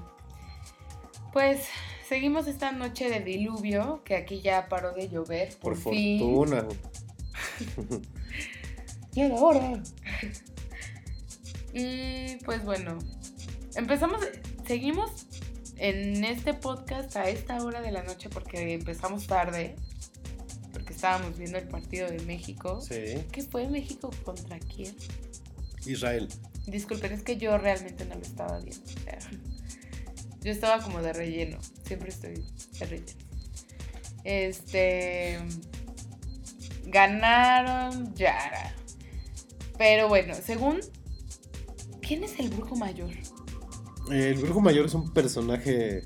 pues 1.32 1.66
seguimos 2.06 2.46
esta 2.46 2.72
noche 2.72 3.08
de 3.10 3.20
diluvio, 3.20 4.02
que 4.04 4.16
aquí 4.16 4.40
ya 4.42 4.68
paró 4.68 4.92
de 4.92 5.08
llover. 5.08 5.58
Por, 5.58 5.76
fortuna. 5.76 6.66
era 9.16 9.34
hora. 9.34 9.82
Y 11.74 12.36
pues 12.44 12.62
bueno, 12.64 12.98
empezamos, 13.76 14.20
seguimos 14.66 15.10
en 15.76 16.22
este 16.22 16.52
podcast 16.52 17.16
a 17.16 17.28
esta 17.30 17.64
hora 17.64 17.80
de 17.80 17.90
la 17.90 18.02
noche 18.02 18.28
porque 18.28 18.74
empezamos 18.74 19.26
tarde, 19.26 19.76
porque 20.72 20.92
estábamos 20.92 21.38
viendo 21.38 21.56
el 21.56 21.66
partido 21.68 22.10
de 22.10 22.20
México. 22.20 22.80
Sí. 22.82 23.24
¿Qué 23.32 23.42
fue 23.42 23.68
México 23.68 24.10
contra 24.22 24.58
quién? 24.58 24.94
Israel. 25.86 26.28
Disculpen, 26.66 27.12
es 27.12 27.22
que 27.22 27.38
yo 27.38 27.56
realmente 27.56 28.04
no 28.04 28.16
lo 28.16 28.22
estaba 28.22 28.58
viendo. 28.60 28.84
o 28.84 29.02
sea, 29.02 29.18
yo 30.42 30.52
estaba 30.52 30.82
como 30.82 31.00
de 31.00 31.12
relleno. 31.12 31.58
Siempre 31.86 32.10
estoy 32.10 32.44
de 32.78 32.86
relleno. 32.86 33.18
Este. 34.24 35.38
Ganaron 36.84 38.14
Yara. 38.14 38.74
Pero 39.78 40.08
bueno, 40.08 40.34
según. 40.34 40.80
¿Quién 42.00 42.24
es 42.24 42.38
el 42.40 42.48
brujo 42.50 42.74
mayor? 42.76 43.10
El 44.10 44.34
Brujo 44.34 44.60
Mayor 44.60 44.86
es 44.86 44.94
un 44.94 45.12
personaje 45.12 46.02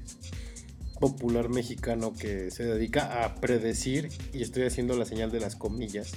popular 1.01 1.49
mexicano 1.49 2.15
que 2.15 2.51
se 2.51 2.65
dedica 2.65 3.25
a 3.25 3.35
predecir, 3.37 4.11
y 4.33 4.43
estoy 4.43 4.65
haciendo 4.65 4.97
la 4.97 5.05
señal 5.05 5.31
de 5.31 5.41
las 5.41 5.57
comillas, 5.57 6.13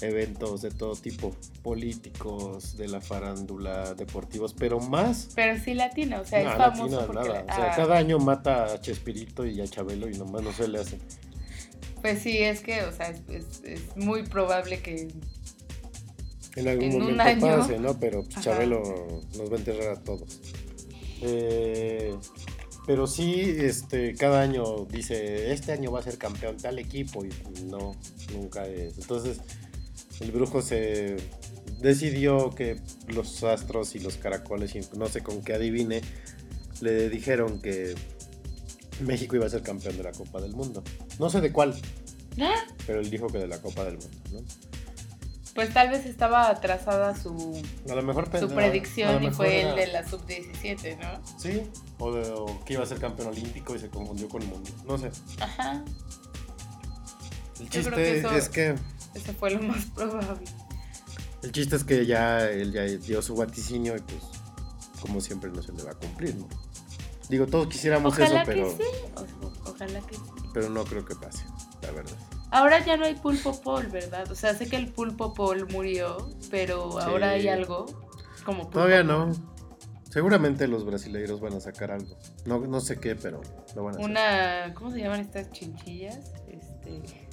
eventos 0.00 0.62
de 0.62 0.70
todo 0.70 0.94
tipo, 0.94 1.34
políticos, 1.62 2.76
de 2.76 2.88
la 2.88 3.00
farándula, 3.00 3.94
deportivos, 3.94 4.54
pero 4.54 4.80
más... 4.80 5.30
Pero 5.34 5.58
sí 5.62 5.74
latina, 5.74 6.20
o 6.20 6.24
sea, 6.24 6.42
No, 6.42 6.52
es 6.52 6.58
latino, 6.58 6.88
famoso 6.88 7.06
porque. 7.06 7.28
nada. 7.28 7.42
O 7.42 7.54
sea, 7.54 7.72
ah, 7.72 7.76
cada 7.76 7.96
año 7.98 8.18
mata 8.18 8.72
a 8.72 8.80
Chespirito 8.80 9.44
y 9.44 9.60
a 9.60 9.66
Chabelo 9.66 10.08
y 10.08 10.16
nomás 10.16 10.42
no 10.42 10.52
se 10.52 10.68
le 10.68 10.78
hace. 10.78 10.98
Pues 12.00 12.20
sí, 12.20 12.38
es 12.38 12.60
que, 12.60 12.84
o 12.84 12.92
sea, 12.92 13.12
es 13.28 13.96
muy 13.96 14.22
probable 14.22 14.80
que. 14.80 15.08
En 16.58 16.66
algún 16.66 16.84
En 16.84 16.98
momento 16.98 17.46
pase, 17.46 17.78
¿no? 17.78 17.98
Pero 17.98 18.24
pues. 18.24 18.44
Chabelo 18.44 18.82
nos 19.36 19.50
va 19.50 19.54
a 19.54 19.58
enterrar 19.58 19.96
a 19.96 20.02
todos. 20.02 20.40
Eh, 21.22 22.14
pero 22.84 23.06
sí, 23.06 23.42
este, 23.58 24.14
cada 24.14 24.40
año 24.40 24.86
dice, 24.86 25.52
este 25.52 25.72
año 25.72 25.92
va 25.92 26.00
a 26.00 26.02
ser 26.02 26.18
campeón 26.18 26.56
tal 26.56 26.78
equipo 26.78 27.24
y 27.24 27.28
no, 27.64 27.94
nunca 28.32 28.66
es. 28.66 28.98
Entonces, 28.98 29.40
el 30.20 30.32
brujo 30.32 30.62
se 30.62 31.16
decidió 31.80 32.50
que 32.50 32.80
los 33.06 33.44
astros 33.44 33.94
y 33.94 34.00
los 34.00 34.16
caracoles, 34.16 34.74
y 34.74 34.80
no 34.96 35.06
sé 35.06 35.22
con 35.22 35.42
qué 35.42 35.54
adivine, 35.54 36.00
le 36.80 37.08
dijeron 37.08 37.60
que 37.60 37.94
México 39.04 39.36
iba 39.36 39.46
a 39.46 39.50
ser 39.50 39.62
campeón 39.62 39.96
de 39.96 40.02
la 40.02 40.12
Copa 40.12 40.40
del 40.40 40.54
Mundo. 40.54 40.82
No 41.20 41.30
sé 41.30 41.40
de 41.40 41.52
cuál, 41.52 41.74
¡Ah! 42.40 42.54
pero 42.86 43.00
él 43.00 43.10
dijo 43.10 43.28
que 43.28 43.38
de 43.38 43.46
la 43.46 43.60
Copa 43.60 43.84
del 43.84 43.98
Mundo, 43.98 44.18
¿no? 44.32 44.40
Pues 45.58 45.74
tal 45.74 45.88
vez 45.90 46.06
estaba 46.06 46.48
atrasada 46.50 47.16
su, 47.20 47.60
A 47.90 47.94
lo 47.96 48.02
mejor 48.04 48.28
su 48.38 48.44
a 48.44 48.48
predicción 48.48 49.20
y 49.24 49.32
fue 49.32 49.62
era- 49.62 49.70
el 49.70 49.74
de 49.76 49.86
la 49.88 50.08
sub-17, 50.08 50.96
¿no? 51.00 51.20
Sí, 51.36 51.64
o, 51.98 52.12
de- 52.12 52.30
o 52.30 52.64
que 52.64 52.74
iba 52.74 52.84
a 52.84 52.86
ser 52.86 53.00
campeón 53.00 53.26
olímpico 53.30 53.74
y 53.74 53.80
se 53.80 53.88
confundió 53.90 54.28
con 54.28 54.40
el 54.42 54.46
mundo. 54.46 54.70
No 54.86 54.96
sé. 54.96 55.10
Ajá, 55.40 55.82
El 57.58 57.64
Yo 57.64 57.70
chiste 57.72 57.90
creo 57.90 57.96
que 57.96 58.18
eso- 58.20 58.30
es 58.36 58.48
que 58.50 58.74
eso 59.14 59.32
fue 59.36 59.50
lo 59.50 59.60
más 59.62 59.84
probable. 59.86 60.44
el 61.42 61.50
chiste 61.50 61.74
es 61.74 61.82
que 61.82 62.06
ya 62.06 62.48
él 62.48 62.70
ya 62.72 62.82
dio 62.84 63.20
su 63.20 63.34
vaticinio 63.34 63.96
y 63.96 64.00
pues 64.00 64.22
como 65.02 65.20
siempre 65.20 65.50
no 65.50 65.60
se 65.60 65.72
le 65.72 65.82
va 65.82 65.90
a 65.90 65.94
cumplir, 65.94 66.36
¿no? 66.36 66.46
Digo, 67.28 67.48
todos 67.48 67.66
quisiéramos 67.66 68.12
Ojalá 68.14 68.42
eso, 68.42 68.50
que 68.52 68.56
pero 68.56 68.70
sí, 68.76 68.84
o- 69.42 69.70
ojalá 69.72 70.00
que 70.02 70.14
sí. 70.14 70.20
pero 70.54 70.70
no 70.70 70.84
creo 70.84 71.04
que 71.04 71.16
pase, 71.16 71.42
la 71.82 71.90
verdad. 71.90 72.16
Ahora 72.50 72.84
ya 72.84 72.96
no 72.96 73.04
hay 73.04 73.14
pulpo 73.14 73.60
Paul, 73.60 73.88
¿verdad? 73.88 74.30
O 74.30 74.34
sea, 74.34 74.54
sé 74.54 74.68
que 74.68 74.76
el 74.76 74.92
pulpo 74.92 75.34
Paul 75.34 75.66
murió, 75.70 76.30
pero 76.50 76.92
Sí. 76.92 76.98
ahora 77.02 77.30
hay 77.30 77.48
algo 77.48 77.86
como 78.44 78.62
pulpo 78.62 78.70
Todavía 78.70 79.02
no. 79.02 79.32
Seguramente 80.10 80.66
los 80.66 80.86
brasileiros 80.86 81.40
van 81.40 81.52
a 81.54 81.60
sacar 81.60 81.90
algo. 81.90 82.16
No, 82.46 82.58
no 82.60 82.80
sé 82.80 82.98
qué, 82.98 83.14
pero 83.14 83.42
lo 83.76 83.84
van 83.84 83.94
a 83.94 83.98
hacer. 83.98 84.10
Una, 84.10 84.74
¿cómo 84.74 84.90
se 84.90 85.00
llaman 85.00 85.20
estas 85.20 85.50
chinchillas? 85.52 86.32
Este. 86.48 87.28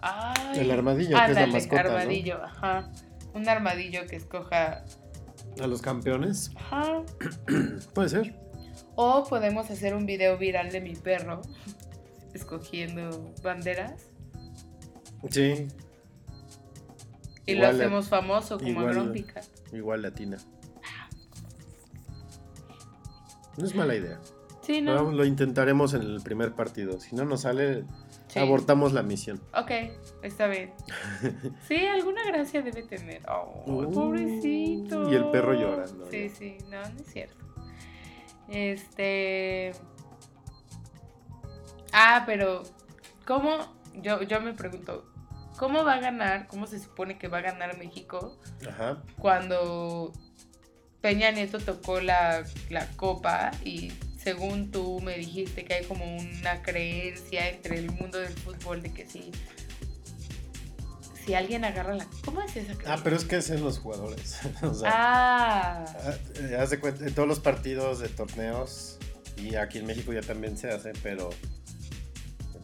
Ay. 0.00 0.58
El 0.58 0.70
armadillo, 0.72 1.16
que 1.16 1.30
es 1.30 1.36
la 1.36 1.46
mascota, 1.46 1.82
¿no? 1.84 1.90
armadillo, 1.90 2.42
ajá. 2.42 2.90
Un 3.34 3.48
armadillo 3.48 4.06
que 4.06 4.16
escoja. 4.16 4.84
A 5.60 5.66
los 5.66 5.82
campeones, 5.82 6.50
Ajá. 6.56 7.02
puede 7.94 8.08
ser. 8.08 8.34
O 8.96 9.24
podemos 9.24 9.70
hacer 9.70 9.94
un 9.94 10.06
video 10.06 10.36
viral 10.38 10.70
de 10.70 10.80
mi 10.80 10.94
perro 10.94 11.42
escogiendo 12.34 13.32
banderas 13.42 14.09
Sí, 15.28 15.68
y 17.46 17.52
Igual- 17.52 17.76
lo 17.76 17.82
hacemos 17.84 18.08
famoso 18.08 18.58
como 18.58 18.70
igual- 18.70 19.24
igual 19.72 20.02
latina. 20.02 20.36
No 23.56 23.64
es 23.66 23.74
mala 23.74 23.94
idea. 23.94 24.18
Sí, 24.62 24.80
¿no? 24.80 24.92
Pero 24.92 25.12
lo 25.12 25.24
intentaremos 25.24 25.94
en 25.94 26.02
el 26.02 26.20
primer 26.22 26.52
partido. 26.54 27.00
Si 27.00 27.14
no 27.16 27.24
nos 27.24 27.42
sale, 27.42 27.84
Sí. 28.28 28.38
abortamos 28.38 28.92
la 28.92 29.02
misión. 29.02 29.40
Ok, 29.54 29.70
está 30.22 30.46
bien. 30.46 30.72
Sí, 31.68 31.86
alguna 31.86 32.24
gracia 32.24 32.62
debe 32.62 32.82
tener. 32.84 33.22
Oh, 33.28 33.64
Uh, 33.66 33.92
pobrecito. 33.92 35.10
y 35.10 35.14
el 35.16 35.30
perro 35.30 35.54
llorando, 35.54 36.06
Sí, 36.10 36.28
sí, 36.28 36.58
no, 36.70 36.80
no 36.80 37.00
es 37.00 37.06
cierto. 37.12 37.44
Este. 38.48 39.72
Ah, 41.92 42.22
pero, 42.26 42.62
¿cómo? 43.26 43.58
Yo, 44.00 44.22
yo 44.22 44.40
me 44.40 44.54
pregunto, 44.54 45.04
¿cómo 45.60 45.84
va 45.84 45.94
a 45.94 46.00
ganar? 46.00 46.46
¿Cómo 46.46 46.66
se 46.66 46.80
supone 46.80 47.18
que 47.18 47.28
va 47.28 47.38
a 47.38 47.42
ganar 47.42 47.76
México 47.76 48.38
Ajá. 48.66 49.02
cuando 49.18 50.10
Peña 51.02 51.30
Nieto 51.32 51.58
tocó 51.58 52.00
la, 52.00 52.44
la 52.70 52.86
copa 52.96 53.50
y 53.62 53.92
según 54.18 54.70
tú 54.70 55.00
me 55.02 55.18
dijiste 55.18 55.66
que 55.66 55.74
hay 55.74 55.84
como 55.84 56.16
una 56.16 56.62
creencia 56.62 57.50
entre 57.50 57.78
el 57.78 57.90
mundo 57.90 58.18
del 58.18 58.32
fútbol 58.32 58.80
de 58.80 58.94
que 58.94 59.06
si, 59.06 59.32
si 61.26 61.34
alguien 61.34 61.66
agarra 61.66 61.94
la... 61.94 62.06
¿Cómo 62.24 62.40
es 62.40 62.56
esa 62.56 62.72
creencia? 62.72 62.94
Ah, 62.94 63.00
pero 63.04 63.16
es 63.16 63.26
que 63.26 63.36
es 63.36 63.50
en 63.50 63.62
los 63.62 63.80
jugadores. 63.80 64.38
o 64.62 64.72
sea, 64.72 64.90
Ah, 64.90 65.84
ah, 66.06 66.14
eh, 66.36 66.56
haz 66.58 66.70
de 66.70 66.80
cuenta, 66.80 67.06
en 67.06 67.14
todos 67.14 67.28
los 67.28 67.38
partidos 67.38 67.98
de 67.98 68.08
torneos, 68.08 68.98
y 69.36 69.56
aquí 69.56 69.76
en 69.76 69.84
México 69.86 70.14
ya 70.14 70.22
también 70.22 70.56
se 70.56 70.70
hace, 70.70 70.92
pero 71.02 71.28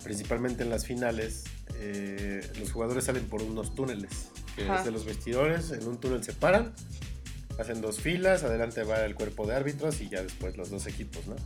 principalmente 0.03 0.63
en 0.63 0.71
las 0.71 0.87
finales, 0.87 1.45
eh, 1.79 2.51
los 2.59 2.73
jugadores 2.73 3.05
salen 3.05 3.27
por 3.29 3.43
unos 3.43 3.75
túneles. 3.75 4.31
Que 4.55 4.65
Ajá. 4.65 4.79
desde 4.79 4.91
los 4.91 5.05
vestidores, 5.05 5.71
en 5.73 5.87
un 5.87 5.99
túnel 5.99 6.25
se 6.25 6.33
paran, 6.33 6.73
hacen 7.59 7.81
dos 7.81 8.01
filas, 8.01 8.43
adelante 8.43 8.83
va 8.85 9.05
el 9.05 9.15
cuerpo 9.15 9.47
de 9.47 9.55
árbitros 9.55 10.01
y 10.01 10.09
ya 10.09 10.23
después 10.23 10.57
los 10.57 10.71
dos 10.71 10.87
equipos, 10.87 11.27
¿no? 11.27 11.37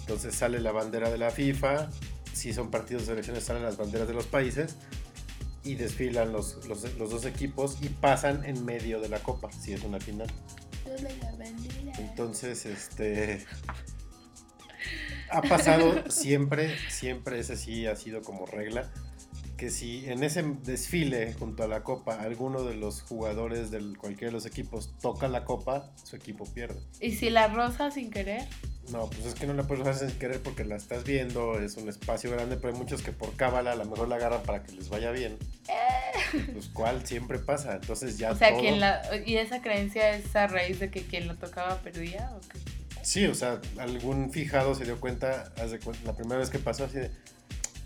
Entonces 0.00 0.34
sale 0.34 0.60
la 0.60 0.72
bandera 0.72 1.10
de 1.10 1.18
la 1.18 1.30
FIFA, 1.30 1.88
si 2.32 2.52
son 2.52 2.70
partidos 2.70 3.02
de 3.02 3.12
selecciones 3.12 3.44
salen 3.44 3.62
las 3.62 3.76
banderas 3.76 4.08
de 4.08 4.14
los 4.14 4.26
países 4.26 4.76
y 5.64 5.76
desfilan 5.76 6.32
los, 6.32 6.66
los, 6.66 6.82
los 6.96 7.10
dos 7.10 7.24
equipos 7.24 7.78
y 7.80 7.88
pasan 7.88 8.44
en 8.44 8.64
medio 8.64 9.00
de 9.00 9.08
la 9.08 9.20
copa, 9.20 9.50
si 9.52 9.72
es 9.72 9.82
una 9.82 10.00
final. 10.00 10.28
Entonces, 11.98 12.66
este... 12.66 13.44
Ha 15.32 15.42
pasado 15.42 16.10
siempre, 16.10 16.76
siempre, 16.90 17.38
ese 17.40 17.56
sí 17.56 17.86
ha 17.86 17.96
sido 17.96 18.22
como 18.22 18.46
regla, 18.46 18.90
que 19.56 19.70
si 19.70 20.04
en 20.10 20.24
ese 20.24 20.42
desfile 20.64 21.32
junto 21.34 21.62
a 21.62 21.68
la 21.68 21.82
copa 21.84 22.20
alguno 22.20 22.64
de 22.64 22.74
los 22.74 23.00
jugadores 23.02 23.70
de 23.70 23.96
cualquiera 23.96 24.26
de 24.28 24.32
los 24.32 24.44
equipos 24.46 24.92
toca 25.00 25.28
la 25.28 25.44
copa, 25.44 25.90
su 26.02 26.16
equipo 26.16 26.44
pierde. 26.52 26.80
¿Y 27.00 27.12
si 27.12 27.30
la 27.30 27.46
rosa 27.48 27.90
sin 27.90 28.10
querer? 28.10 28.44
No, 28.90 29.08
pues 29.08 29.24
es 29.26 29.34
que 29.34 29.46
no 29.46 29.54
la 29.54 29.62
puedes 29.62 29.86
hacer 29.86 30.10
sin 30.10 30.18
querer 30.18 30.42
porque 30.42 30.64
la 30.64 30.74
estás 30.74 31.04
viendo, 31.04 31.60
es 31.60 31.76
un 31.76 31.88
espacio 31.88 32.32
grande, 32.32 32.56
pero 32.56 32.72
hay 32.74 32.78
muchos 32.78 33.00
que 33.02 33.12
por 33.12 33.36
cábala 33.36 33.72
a 33.72 33.76
lo 33.76 33.84
mejor 33.84 34.08
la 34.08 34.16
agarran 34.16 34.42
para 34.42 34.64
que 34.64 34.72
les 34.72 34.88
vaya 34.88 35.12
bien. 35.12 35.38
Pues 36.52 36.66
cual 36.68 37.06
siempre 37.06 37.38
pasa, 37.38 37.74
entonces 37.74 38.18
ya 38.18 38.32
o 38.32 38.36
sea, 38.36 38.50
todo- 38.50 38.60
quien 38.60 38.80
la, 38.80 39.00
¿y 39.24 39.36
esa 39.36 39.62
creencia 39.62 40.16
es 40.16 40.34
a 40.34 40.48
raíz 40.48 40.80
de 40.80 40.90
que 40.90 41.02
quien 41.02 41.28
lo 41.28 41.36
tocaba 41.36 41.78
perdía? 41.78 42.32
¿o 42.36 42.40
qué? 42.40 42.58
Sí, 43.02 43.26
o 43.26 43.34
sea, 43.34 43.60
algún 43.78 44.30
fijado 44.30 44.74
se 44.74 44.84
dio 44.84 45.00
cuenta, 45.00 45.52
cuenta, 45.82 46.04
la 46.04 46.14
primera 46.16 46.38
vez 46.38 46.50
que 46.50 46.58
pasó 46.58 46.84
así 46.84 46.98
de, 46.98 47.10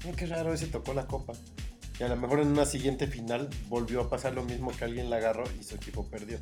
"Ay, 0.05 0.12
qué 0.16 0.26
raro, 0.26 0.52
ese 0.52 0.66
tocó 0.66 0.94
la 0.94 1.06
copa. 1.06 1.32
Y 1.98 2.02
a 2.02 2.09
lo 2.09 2.16
mejor 2.16 2.40
en 2.40 2.48
una 2.48 2.66
siguiente 2.66 3.06
final 3.06 3.48
volvió 3.68 4.02
a 4.02 4.10
pasar 4.10 4.34
lo 4.34 4.44
mismo 4.44 4.70
que 4.70 4.84
alguien 4.84 5.09
la 5.09 5.16
agarró 5.16 5.44
y 5.59 5.64
su 5.64 5.74
equipo 5.76 6.06
perdió. 6.06 6.38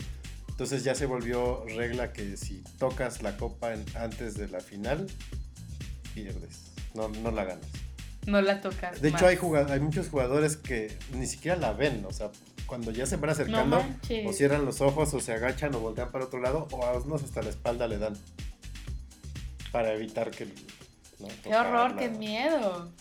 Entonces 0.48 0.82
ya 0.84 0.94
se 0.94 1.06
volvió 1.06 1.64
regla 1.76 2.12
que 2.12 2.36
si 2.36 2.62
tocas 2.78 3.22
la 3.22 3.36
copa 3.36 3.72
en- 3.74 3.84
antes 3.96 4.34
de 4.34 4.48
la 4.48 4.60
final, 4.60 5.06
pierdes, 6.14 6.72
no, 6.94 7.08
no 7.08 7.30
la 7.30 7.44
ganas. 7.44 7.66
No 8.26 8.40
la 8.40 8.60
tocas. 8.60 9.00
De 9.02 9.08
hecho, 9.10 9.26
hay, 9.26 9.38
hay 9.70 9.80
muchos 9.80 10.08
jugadores 10.08 10.56
que 10.56 10.96
ni 11.12 11.26
siquiera 11.26 11.56
la 11.58 11.72
ven, 11.72 12.04
o 12.08 12.12
sea, 12.12 12.30
cuando 12.66 12.90
ya 12.90 13.04
se 13.06 13.16
van 13.16 13.30
acercando, 13.30 13.76
o 14.26 14.32
cierran 14.32 14.64
los 14.64 14.80
ojos, 14.80 15.12
o 15.12 15.20
se 15.20 15.32
agachan, 15.34 15.74
o 15.74 15.80
voltean 15.80 16.10
para 16.10 16.24
otro 16.24 16.40
lado, 16.40 16.66
o 16.70 16.84
a 16.84 16.98
unos 16.98 17.22
hasta 17.22 17.42
la 17.42 17.50
espalda 17.50 17.86
le 17.86 17.98
dan. 17.98 18.14
Para 19.74 19.92
evitar 19.92 20.30
que 20.30 20.46
¿no? 21.18 21.26
Qué 21.42 21.52
horror, 21.52 21.96
qué 21.96 22.08
miedo. 22.08 22.92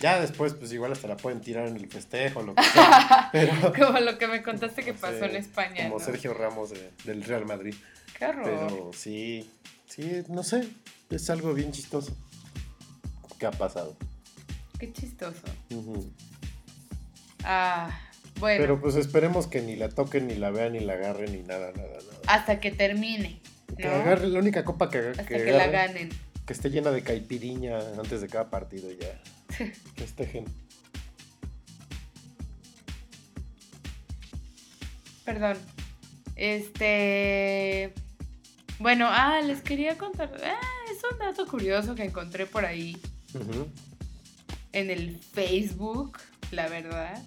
Ya 0.00 0.18
después, 0.18 0.54
pues 0.54 0.72
igual 0.72 0.92
hasta 0.92 1.08
la 1.08 1.18
pueden 1.18 1.42
tirar 1.42 1.68
en 1.68 1.76
el 1.76 1.88
festejo, 1.88 2.42
lo 2.42 2.54
que 2.54 2.62
sea. 2.62 3.28
Pero, 3.32 3.52
Como 3.78 4.00
lo 4.00 4.16
que 4.16 4.28
me 4.28 4.42
contaste 4.42 4.82
que 4.82 4.94
no 4.94 4.98
pasó 4.98 5.18
sé, 5.18 5.26
en 5.26 5.36
España. 5.36 5.84
Como 5.84 5.98
¿no? 5.98 6.04
Sergio 6.06 6.32
Ramos 6.32 6.70
de- 6.70 6.90
del 7.04 7.22
Real 7.22 7.44
Madrid. 7.44 7.74
Qué 8.18 8.24
horror. 8.24 8.44
Pero 8.46 8.90
sí, 8.94 9.50
sí, 9.86 10.22
no 10.28 10.42
sé, 10.42 10.66
es 11.10 11.28
algo 11.28 11.52
bien 11.52 11.70
chistoso 11.70 12.16
que 13.38 13.44
ha 13.44 13.50
pasado. 13.50 13.94
Qué 14.78 14.90
chistoso. 14.90 15.42
Ah, 17.44 17.90
bueno. 18.40 18.58
Pero 18.58 18.80
pues 18.80 18.96
esperemos 18.96 19.46
que 19.48 19.60
ni 19.60 19.76
la 19.76 19.90
toquen, 19.90 20.28
ni 20.28 20.34
la 20.36 20.50
vean, 20.50 20.72
ni 20.72 20.80
la 20.80 20.94
agarren, 20.94 21.30
ni 21.32 21.42
nada, 21.42 21.72
nada, 21.72 21.88
nada. 21.90 22.20
hasta 22.26 22.58
que 22.58 22.70
termine. 22.70 23.40
Que 23.76 23.84
¿no? 23.84 23.94
agarre 23.94 24.28
la 24.28 24.38
única 24.38 24.64
copa 24.64 24.90
que, 24.90 24.98
Hasta 24.98 25.24
que 25.24 25.36
que, 25.36 25.52
la 25.52 25.64
agarre, 25.64 25.94
ganen. 25.94 26.08
que 26.46 26.52
esté 26.52 26.70
llena 26.70 26.90
de 26.90 27.02
caipiriña 27.02 27.78
antes 27.98 28.20
de 28.20 28.28
cada 28.28 28.50
partido 28.50 28.90
ya. 28.90 29.18
que 29.96 30.04
estejen. 30.04 30.44
Perdón. 35.24 35.56
Este. 36.36 37.92
Bueno, 38.78 39.06
ah, 39.08 39.40
les 39.40 39.62
quería 39.62 39.96
contar. 39.96 40.32
Ah, 40.44 40.58
es 40.90 40.98
un 41.10 41.18
dato 41.18 41.46
curioso 41.46 41.94
que 41.94 42.04
encontré 42.04 42.46
por 42.46 42.64
ahí 42.64 42.96
en 44.72 44.90
el 44.90 45.18
Facebook, 45.18 46.18
la 46.50 46.68
verdad. 46.68 47.22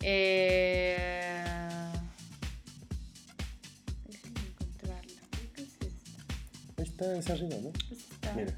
Eh... 0.00 1.67
está, 6.98 7.18
es 7.18 7.30
arriba, 7.30 7.56
¿no? 7.62 7.72
Es 7.90 7.98
esta. 8.10 8.32
Mira. 8.34 8.56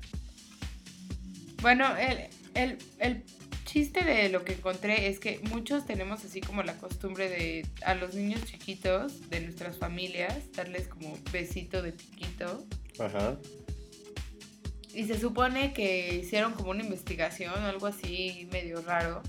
Bueno, 1.62 1.96
el, 1.96 2.28
el, 2.54 2.78
el 2.98 3.22
chiste 3.64 4.02
de 4.02 4.30
lo 4.30 4.44
que 4.44 4.54
encontré 4.54 5.08
es 5.08 5.20
que 5.20 5.40
muchos 5.50 5.84
tenemos 5.86 6.24
así 6.24 6.40
como 6.40 6.62
la 6.62 6.74
costumbre 6.74 7.28
de 7.28 7.66
a 7.84 7.94
los 7.94 8.14
niños 8.14 8.44
chiquitos 8.44 9.28
de 9.30 9.40
nuestras 9.40 9.78
familias 9.78 10.52
darles 10.52 10.88
como 10.88 11.16
besito 11.32 11.82
de 11.82 11.92
piquito. 11.92 12.64
Ajá. 12.98 13.36
Y 14.92 15.04
se 15.04 15.20
supone 15.20 15.72
que 15.72 16.16
hicieron 16.16 16.52
como 16.52 16.70
una 16.70 16.82
investigación 16.82 17.52
o 17.62 17.66
algo 17.66 17.86
así 17.86 18.48
medio 18.50 18.82
raro. 18.82 19.22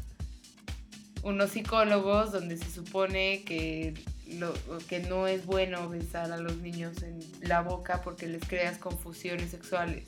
Unos 1.21 1.51
psicólogos 1.51 2.31
donde 2.31 2.57
se 2.57 2.71
supone 2.71 3.43
que, 3.43 3.93
lo, 4.39 4.53
que 4.87 4.99
no 5.01 5.27
es 5.27 5.45
bueno 5.45 5.89
besar 5.89 6.31
a 6.31 6.37
los 6.37 6.57
niños 6.57 7.01
en 7.03 7.19
la 7.41 7.61
boca 7.61 8.01
porque 8.01 8.27
les 8.27 8.41
creas 8.43 8.77
confusiones 8.77 9.51
sexuales. 9.51 10.07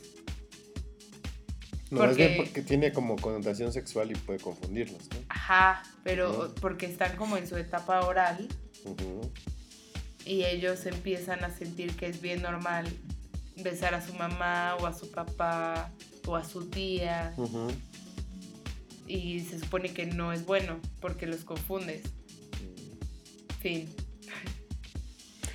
No, 1.92 2.00
más 2.00 2.10
Porque- 2.10 2.28
bien 2.28 2.38
porque 2.38 2.62
tiene 2.64 2.92
como 2.92 3.16
connotación 3.18 3.72
sexual 3.72 4.12
y 4.12 4.16
puede 4.16 4.40
confundirlos, 4.40 5.04
¿no? 5.12 5.20
Ajá, 5.30 5.84
pero 6.04 6.54
porque 6.60 6.88
están 6.88 7.16
como 7.18 7.38
en 7.38 7.48
su 7.48 7.56
etapa 7.58 8.02
oral 8.06 8.48
y 10.26 10.44
ellos 10.44 10.86
empiezan 10.88 11.44
a 11.44 11.52
sentir 11.56 11.96
que 11.96 12.08
es 12.08 12.20
bien 12.22 12.42
normal 12.42 12.88
besar 13.58 13.94
a 13.94 14.06
su 14.06 14.14
mamá 14.16 14.76
o 14.80 14.88
a 14.88 14.94
su 14.94 15.12
papá 15.12 15.92
o 16.26 16.36
a 16.36 16.44
su 16.44 16.66
tía 16.70 17.36
y 19.06 19.42
se 19.42 19.60
supone 19.60 19.94
que 19.94 20.06
no 20.08 20.34
es 20.34 20.46
bueno 20.46 20.80
porque 21.00 21.28
los 21.28 21.44
confundes. 21.44 22.02
Fin. 23.60 23.88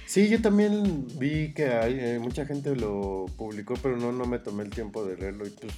Sí, 0.08 0.30
yo 0.30 0.40
también 0.40 1.06
vi 1.18 1.52
que 1.52 1.66
hay, 1.68 1.98
eh, 2.00 2.18
mucha 2.18 2.46
gente 2.46 2.74
lo 2.74 3.26
publicó, 3.36 3.74
pero 3.74 3.98
no, 3.98 4.10
no 4.10 4.24
me 4.24 4.38
tomé 4.38 4.62
el 4.62 4.70
tiempo 4.70 5.04
de 5.04 5.18
leerlo 5.18 5.46
y 5.46 5.50
pues... 5.50 5.74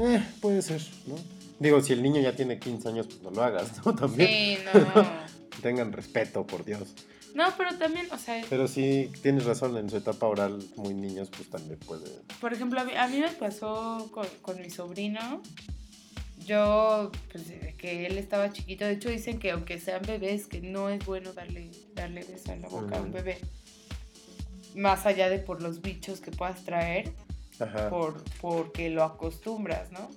Eh, 0.00 0.20
puede 0.40 0.60
ser, 0.62 0.82
¿no? 1.06 1.14
Digo, 1.60 1.80
si 1.80 1.92
el 1.92 2.02
niño 2.02 2.20
ya 2.20 2.34
tiene 2.34 2.58
15 2.58 2.88
años, 2.88 3.06
pues 3.06 3.22
no 3.22 3.30
lo 3.30 3.44
hagas, 3.44 3.86
¿no? 3.86 3.94
También. 3.96 4.28
Sí, 4.28 4.58
no. 4.74 5.06
Tengan 5.62 5.92
respeto, 5.92 6.44
por 6.44 6.64
Dios. 6.64 6.92
No, 7.36 7.44
pero 7.56 7.78
también, 7.78 8.08
o 8.10 8.18
sea, 8.18 8.44
Pero 8.50 8.66
sí, 8.66 9.12
tienes 9.22 9.44
razón, 9.44 9.76
en 9.76 9.88
su 9.88 9.96
etapa 9.96 10.26
oral, 10.26 10.58
muy 10.74 10.92
niños, 10.92 11.30
pues 11.30 11.48
también 11.48 11.78
puede... 11.78 12.10
por 12.40 12.52
ejemplo, 12.52 12.80
a 12.80 12.84
mí, 12.84 12.92
a 12.96 13.06
mí 13.06 13.20
me 13.20 13.30
pasó 13.30 14.10
con, 14.12 14.26
con 14.42 14.60
mi 14.60 14.70
sobrino. 14.70 15.40
Yo, 16.44 17.10
pues, 17.32 17.44
que 17.78 18.06
él 18.06 18.18
estaba 18.18 18.52
chiquito, 18.52 18.84
de 18.84 18.92
hecho 18.92 19.08
dicen 19.08 19.38
que 19.38 19.50
aunque 19.50 19.80
sean 19.80 20.02
bebés, 20.02 20.46
que 20.46 20.60
no 20.60 20.90
es 20.90 21.04
bueno 21.04 21.32
darle, 21.32 21.70
darle 21.94 22.22
beso 22.24 22.52
en 22.52 22.62
la 22.62 22.68
boca 22.68 22.98
a 22.98 23.00
un 23.00 23.12
bebé. 23.12 23.38
Más 24.74 25.06
allá 25.06 25.28
de 25.30 25.38
por 25.38 25.62
los 25.62 25.80
bichos 25.80 26.20
que 26.20 26.30
puedas 26.30 26.64
traer, 26.64 27.12
Ajá. 27.60 27.88
por, 27.88 28.22
porque 28.40 28.90
lo 28.90 29.04
acostumbras, 29.04 29.90
¿no? 29.92 30.10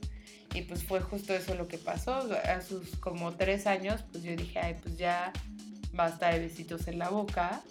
Y 0.54 0.64
pues 0.64 0.84
fue 0.84 1.02
justo 1.02 1.34
eso 1.34 1.56
lo 1.56 1.68
que 1.68 1.78
pasó. 1.78 2.28
A 2.44 2.62
sus 2.62 2.96
como 2.98 3.34
tres 3.36 3.68
años, 3.68 4.04
pues 4.12 4.24
yo 4.24 4.36
dije, 4.36 4.60
ay, 4.60 4.76
pues 4.82 4.98
ya 4.98 5.32
basta 5.94 6.30
de 6.30 6.40
besitos 6.40 6.88
en 6.88 7.00
la 7.00 7.10
boca, 7.10 7.62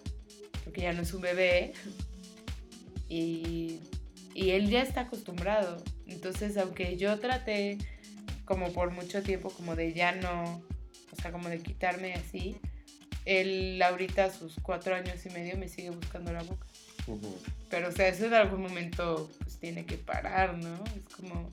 porque 0.65 0.83
ya 0.83 0.93
no 0.93 1.03
es 1.03 1.13
un 1.13 1.21
bebé. 1.23 1.73
Y, 3.09 3.79
y 4.35 4.51
él 4.51 4.69
ya 4.69 4.83
está 4.83 5.03
acostumbrado. 5.03 5.81
Entonces, 6.09 6.57
aunque 6.57 6.97
yo 6.97 7.21
traté 7.21 7.79
como 8.47 8.73
por 8.73 8.91
mucho 8.93 9.23
tiempo 9.23 9.51
como 9.51 9.77
de 9.77 9.93
ya 9.93 10.13
no, 10.13 10.63
o 11.13 11.17
sea, 11.21 11.33
como 11.33 11.49
de 11.51 11.59
quitarme 11.59 12.15
así, 12.15 12.57
él 13.27 13.83
ahorita 13.83 14.27
a 14.27 14.31
sus 14.31 14.55
cuatro 14.63 14.95
años 14.95 15.27
y 15.27 15.31
medio 15.31 15.59
me 15.59 15.69
sigue 15.69 15.91
buscando 15.91 16.33
la 16.33 16.43
boca. 16.43 16.67
Ujú. 17.09 17.37
Pero, 17.69 17.89
o 17.89 17.93
sea, 17.93 18.09
eso 18.09 18.27
en 18.27 18.35
algún 18.35 18.63
momento 18.63 19.31
pues 19.41 19.59
tiene 19.59 19.85
que 19.85 19.99
parar, 19.99 20.57
¿no? 20.57 20.83
Es 20.97 21.15
como... 21.15 21.53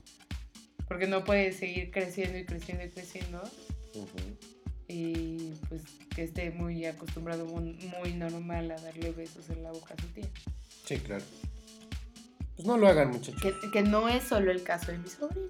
Porque 0.88 1.06
no 1.06 1.24
puede 1.24 1.52
seguir 1.52 1.90
creciendo 1.90 2.38
y 2.38 2.44
creciendo 2.44 2.84
y 2.84 2.90
creciendo 2.90 3.42
Ujú. 3.94 4.38
y 4.86 5.54
pues 5.68 5.82
que 6.14 6.24
esté 6.24 6.50
muy 6.50 6.84
acostumbrado, 6.84 7.46
muy, 7.46 7.72
muy 8.00 8.12
normal 8.12 8.70
a 8.70 8.76
darle 8.76 9.10
besos 9.12 9.48
en 9.50 9.62
la 9.62 9.72
boca 9.72 9.94
a 9.94 10.00
su 10.00 10.08
tía. 10.08 10.28
Sí, 10.84 10.98
claro. 10.98 11.24
Pues 12.54 12.68
no 12.68 12.76
lo 12.76 12.86
hagan, 12.86 13.10
muchachos. 13.10 13.40
Que, 13.42 13.52
que 13.72 13.82
no 13.82 14.08
es 14.08 14.24
solo 14.24 14.52
el 14.52 14.62
caso 14.62 14.92
de 14.92 14.98
mi 14.98 15.08
sobrino. 15.08 15.48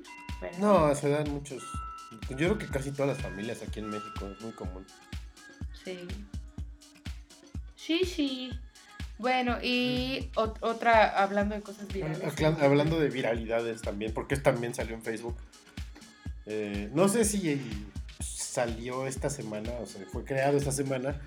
No, 0.58 0.94
se 0.94 1.08
dan 1.08 1.30
muchos... 1.30 1.62
Yo 2.30 2.36
creo 2.36 2.58
que 2.58 2.66
casi 2.66 2.92
todas 2.92 3.16
las 3.16 3.22
familias 3.26 3.62
aquí 3.62 3.80
en 3.80 3.88
México 3.88 4.28
es 4.28 4.40
muy 4.40 4.52
común. 4.52 4.86
Sí. 5.84 5.98
Sí, 7.76 8.00
sí. 8.04 8.50
Bueno, 9.18 9.58
y 9.62 10.30
ot- 10.34 10.56
otra, 10.60 11.22
hablando 11.22 11.54
de 11.54 11.62
cosas 11.62 11.88
virales. 11.88 12.20
Hablando 12.60 12.98
de 12.98 13.08
viralidades 13.10 13.82
también, 13.82 14.12
porque 14.14 14.36
también 14.36 14.74
salió 14.74 14.94
en 14.94 15.02
Facebook. 15.02 15.36
Eh, 16.46 16.90
no 16.94 17.08
sé 17.08 17.24
si 17.24 17.60
salió 18.20 19.06
esta 19.06 19.30
semana, 19.30 19.70
o 19.80 19.86
sea, 19.86 20.04
fue 20.06 20.24
creado 20.24 20.56
esta 20.56 20.72
semana, 20.72 21.20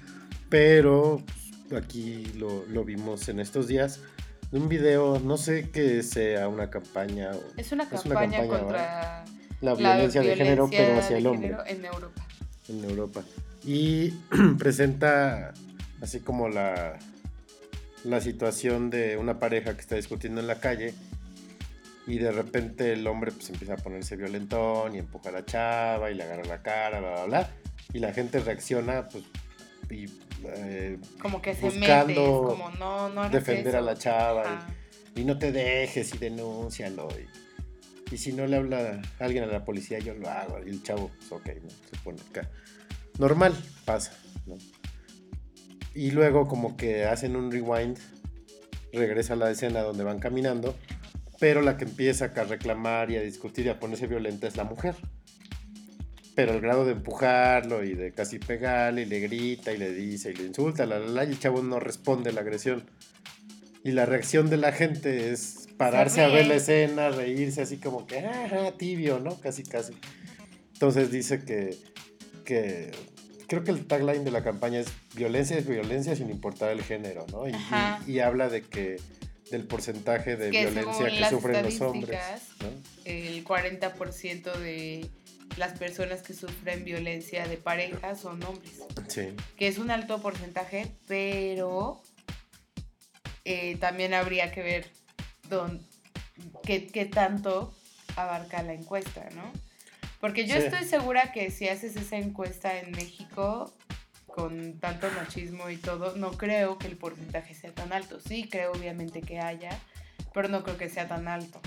pero 0.49 1.22
pues, 1.69 1.84
aquí 1.84 2.26
lo, 2.35 2.65
lo 2.68 2.84
vimos 2.85 3.27
en 3.30 3.39
estos 3.39 3.68
días. 3.68 3.99
Un 4.52 4.69
video, 4.69 5.19
no 5.19 5.38
sé 5.38 5.69
que 5.72 6.03
sea 6.03 6.48
una 6.48 6.69
campaña 6.69 7.32
Es 7.57 7.72
una 7.72 7.84
Es 7.84 7.90
campaña, 7.90 8.41
una 8.41 8.48
campaña, 8.48 8.48
contra 8.48 9.26
la 9.61 9.74
violencia 9.74 10.22
de 10.22 10.36
género, 10.36 10.69
pero 10.69 10.99
hacia 10.99 11.18
el 11.18 11.28
hombre 11.28 11.56
en 11.68 11.86
Europa. 11.86 12.28
en 12.69 12.84
Europa. 12.86 13.24
Y 13.65 14.11
presenta 14.57 15.53
así 16.02 16.22
como 16.22 16.48
la, 16.48 16.98
la 18.03 18.22
situación 18.22 18.90
de 18.90 19.18
una 19.18 19.40
pareja 19.40 19.74
que 19.74 19.82
está 19.82 19.95
discutiendo 19.95 20.40
en 20.40 20.48
la 20.48 20.60
calle 20.60 20.94
y 22.06 22.19
de 22.19 22.32
repente 22.32 22.94
el 22.94 23.06
hombre 23.06 23.34
pues 23.34 23.49
empieza 23.49 23.74
a 23.74 23.78
ponerse 23.78 24.15
violentón 24.15 24.95
y 24.95 24.99
empuja 24.99 25.28
a 25.30 25.34
la 25.34 25.45
chava 25.45 26.10
y 26.10 26.15
le 26.15 26.24
agarra 26.24 26.45
la 26.45 26.61
cara, 26.61 26.99
bla, 27.02 27.11
bla, 27.11 27.26
bla. 27.26 27.49
Y 27.91 27.99
la 27.99 28.14
gente 28.14 28.40
reacciona 28.40 29.10
pues 29.10 29.26
y 29.90 30.07
eh, 30.46 30.98
Como 31.22 31.42
que 31.42 31.54
se 31.56 31.62
Buscando 31.62 32.08
mete, 32.08 32.24
es 32.24 32.30
como 32.30 32.70
no, 32.80 33.10
no 33.10 33.30
defender 33.30 33.76
a 33.76 33.80
eso. 33.80 33.86
la 33.86 33.96
chava 33.96 34.68
y- 35.16 35.22
y 35.22 35.26
no 35.26 35.38
te 35.40 35.52
dejes 35.52 36.14
y 36.14 36.18
denúncialo. 36.18 37.08
Y, 38.10 38.14
y 38.14 38.18
si 38.18 38.32
no 38.34 38.46
le 38.48 38.56
habla 38.58 39.02
alguien 39.20 39.44
a 39.44 39.48
la 39.48 39.66
policía, 39.66 40.00
yo 40.00 40.14
lo 40.14 40.30
hago. 40.30 40.60
Y 40.66 40.70
el 40.70 40.84
chavo, 40.84 41.12
pues 41.18 41.32
ok, 41.32 41.48
¿no? 41.64 41.70
se 41.70 41.98
pone 42.04 42.22
acá. 42.30 42.50
Normal, 43.18 43.56
pasa. 43.86 44.14
¿no? 44.46 44.56
Y 45.96 46.12
luego 46.12 46.48
como 46.48 46.78
que 46.78 47.06
hacen 47.06 47.36
un 47.36 47.52
rewind, 47.52 47.98
regresa 48.94 49.34
a 49.34 49.38
la 49.38 49.50
escena 49.52 49.82
donde 49.82 50.04
van 50.04 50.20
caminando, 50.20 50.76
pero 51.40 51.62
la 51.62 51.78
que 51.78 51.86
empieza 51.86 52.26
a 52.36 52.44
reclamar 52.44 53.10
y 53.12 53.18
a 53.18 53.22
discutir 53.22 53.66
y 53.66 53.70
a 53.70 53.80
ponerse 53.80 54.06
violenta 54.08 54.48
es 54.48 54.56
la 54.56 54.64
mujer. 54.64 54.96
Pero 56.38 56.54
el 56.54 56.62
grado 56.62 56.86
de 56.86 56.92
empujarlo 56.92 57.84
y 57.84 57.96
de 57.96 58.12
casi 58.12 58.38
pegarle 58.38 59.02
y 59.02 59.06
le 59.06 59.20
grita 59.22 59.72
y 59.74 59.78
le 59.78 59.92
dice 59.92 60.30
y 60.30 60.36
le 60.36 60.44
insulta, 60.46 60.86
la, 60.86 61.00
la, 61.00 61.08
la, 61.08 61.24
y 61.24 61.30
el 61.30 61.40
chavo 61.40 61.64
no 61.64 61.80
responde 61.80 62.30
a 62.30 62.34
la 62.34 62.42
agresión. 62.42 62.88
Y 63.84 63.92
la 63.94 64.06
reacción 64.06 64.48
de 64.52 64.58
la 64.58 64.72
gente 64.72 65.32
es 65.32 65.68
pararse 65.78 66.22
a 66.22 66.28
ver 66.28 66.46
la 66.46 66.54
escena, 66.54 67.10
reírse 67.10 67.64
así 67.64 67.78
como 67.78 68.06
que, 68.06 68.20
ajá, 68.20 68.72
tibio, 68.78 69.18
¿no? 69.20 69.36
Casi, 69.40 69.64
casi. 69.64 69.94
Entonces 70.74 71.10
dice 71.10 71.44
que, 71.44 71.76
que 72.46 72.92
creo 73.48 73.64
que 73.64 73.72
el 73.72 73.88
tagline 73.88 74.24
de 74.24 74.30
la 74.30 74.44
campaña 74.44 74.80
es 74.80 74.90
violencia 75.16 75.58
es 75.58 75.68
violencia 75.68 76.16
sin 76.16 76.30
importar 76.30 76.70
el 76.72 76.84
género, 76.84 77.26
¿no? 77.32 77.48
Y, 77.50 77.54
Ajá. 77.54 78.00
y- 78.06 78.12
y 78.12 78.20
habla 78.20 78.48
de 78.50 78.62
que 78.62 78.98
del 79.50 79.64
porcentaje 79.64 80.36
de 80.36 80.52
Que 80.52 80.68
violencia 80.68 81.08
que 81.10 81.30
sufren 81.32 81.64
los 81.64 81.82
hombres. 81.82 82.20
¿no? 82.62 82.68
el 83.06 83.44
40% 83.44 84.54
de 84.60 85.10
las 85.58 85.78
personas 85.78 86.22
que 86.22 86.34
sufren 86.34 86.84
violencia 86.86 87.48
de 87.48 87.58
pareja 87.58 88.16
son 88.16 88.44
hombres. 88.44 88.80
Sí. 89.08 89.34
que 89.58 89.68
es 89.68 89.78
un 89.78 89.90
alto 89.92 90.22
porcentaje, 90.22 90.92
pero 91.08 92.02
eh, 93.46 93.78
también 93.78 94.14
habría 94.14 94.52
que 94.52 94.62
ver 94.62 94.92
don, 95.50 95.82
qué, 96.64 96.88
qué 96.88 97.06
tanto 97.06 97.74
abarca 98.16 98.62
la 98.64 98.74
encuesta, 98.74 99.30
¿no? 99.36 99.52
Porque 100.20 100.46
yo 100.48 100.56
Sí. 100.56 100.64
estoy 100.64 100.86
segura 100.86 101.32
que 101.32 101.52
si 101.52 101.70
haces 101.70 101.96
esa 101.96 102.18
encuesta 102.18 102.78
en 102.80 102.92
México 102.92 103.74
con 104.26 104.80
tanto 104.80 105.10
machismo 105.12 105.70
y 105.70 105.78
todo, 105.78 106.16
no 106.16 106.32
creo 106.32 106.78
que 106.78 106.88
el 106.88 106.98
porcentaje 106.98 107.54
sea 107.56 107.72
tan 107.74 107.94
alto. 107.94 108.20
Sí, 108.20 108.48
creo 108.50 108.72
obviamente 108.72 109.22
que 109.22 109.40
haya, 109.40 109.80
pero 110.34 110.48
no 110.50 110.64
creo 110.64 110.78
que 110.78 110.90
sea 110.90 111.08
tan 111.08 111.28
alto. 111.28 111.60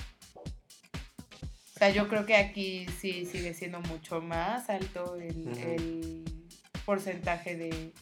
O 1.80 1.82
sea, 1.82 1.94
yo 1.94 2.08
creo 2.08 2.26
que 2.26 2.36
aquí 2.36 2.84
sí 3.00 3.24
sigue 3.24 3.54
siendo 3.54 3.80
mucho 3.80 4.20
más 4.20 4.68
alto 4.68 5.16
el, 5.16 6.22
porcentaje 6.84 7.56
de 7.56 7.92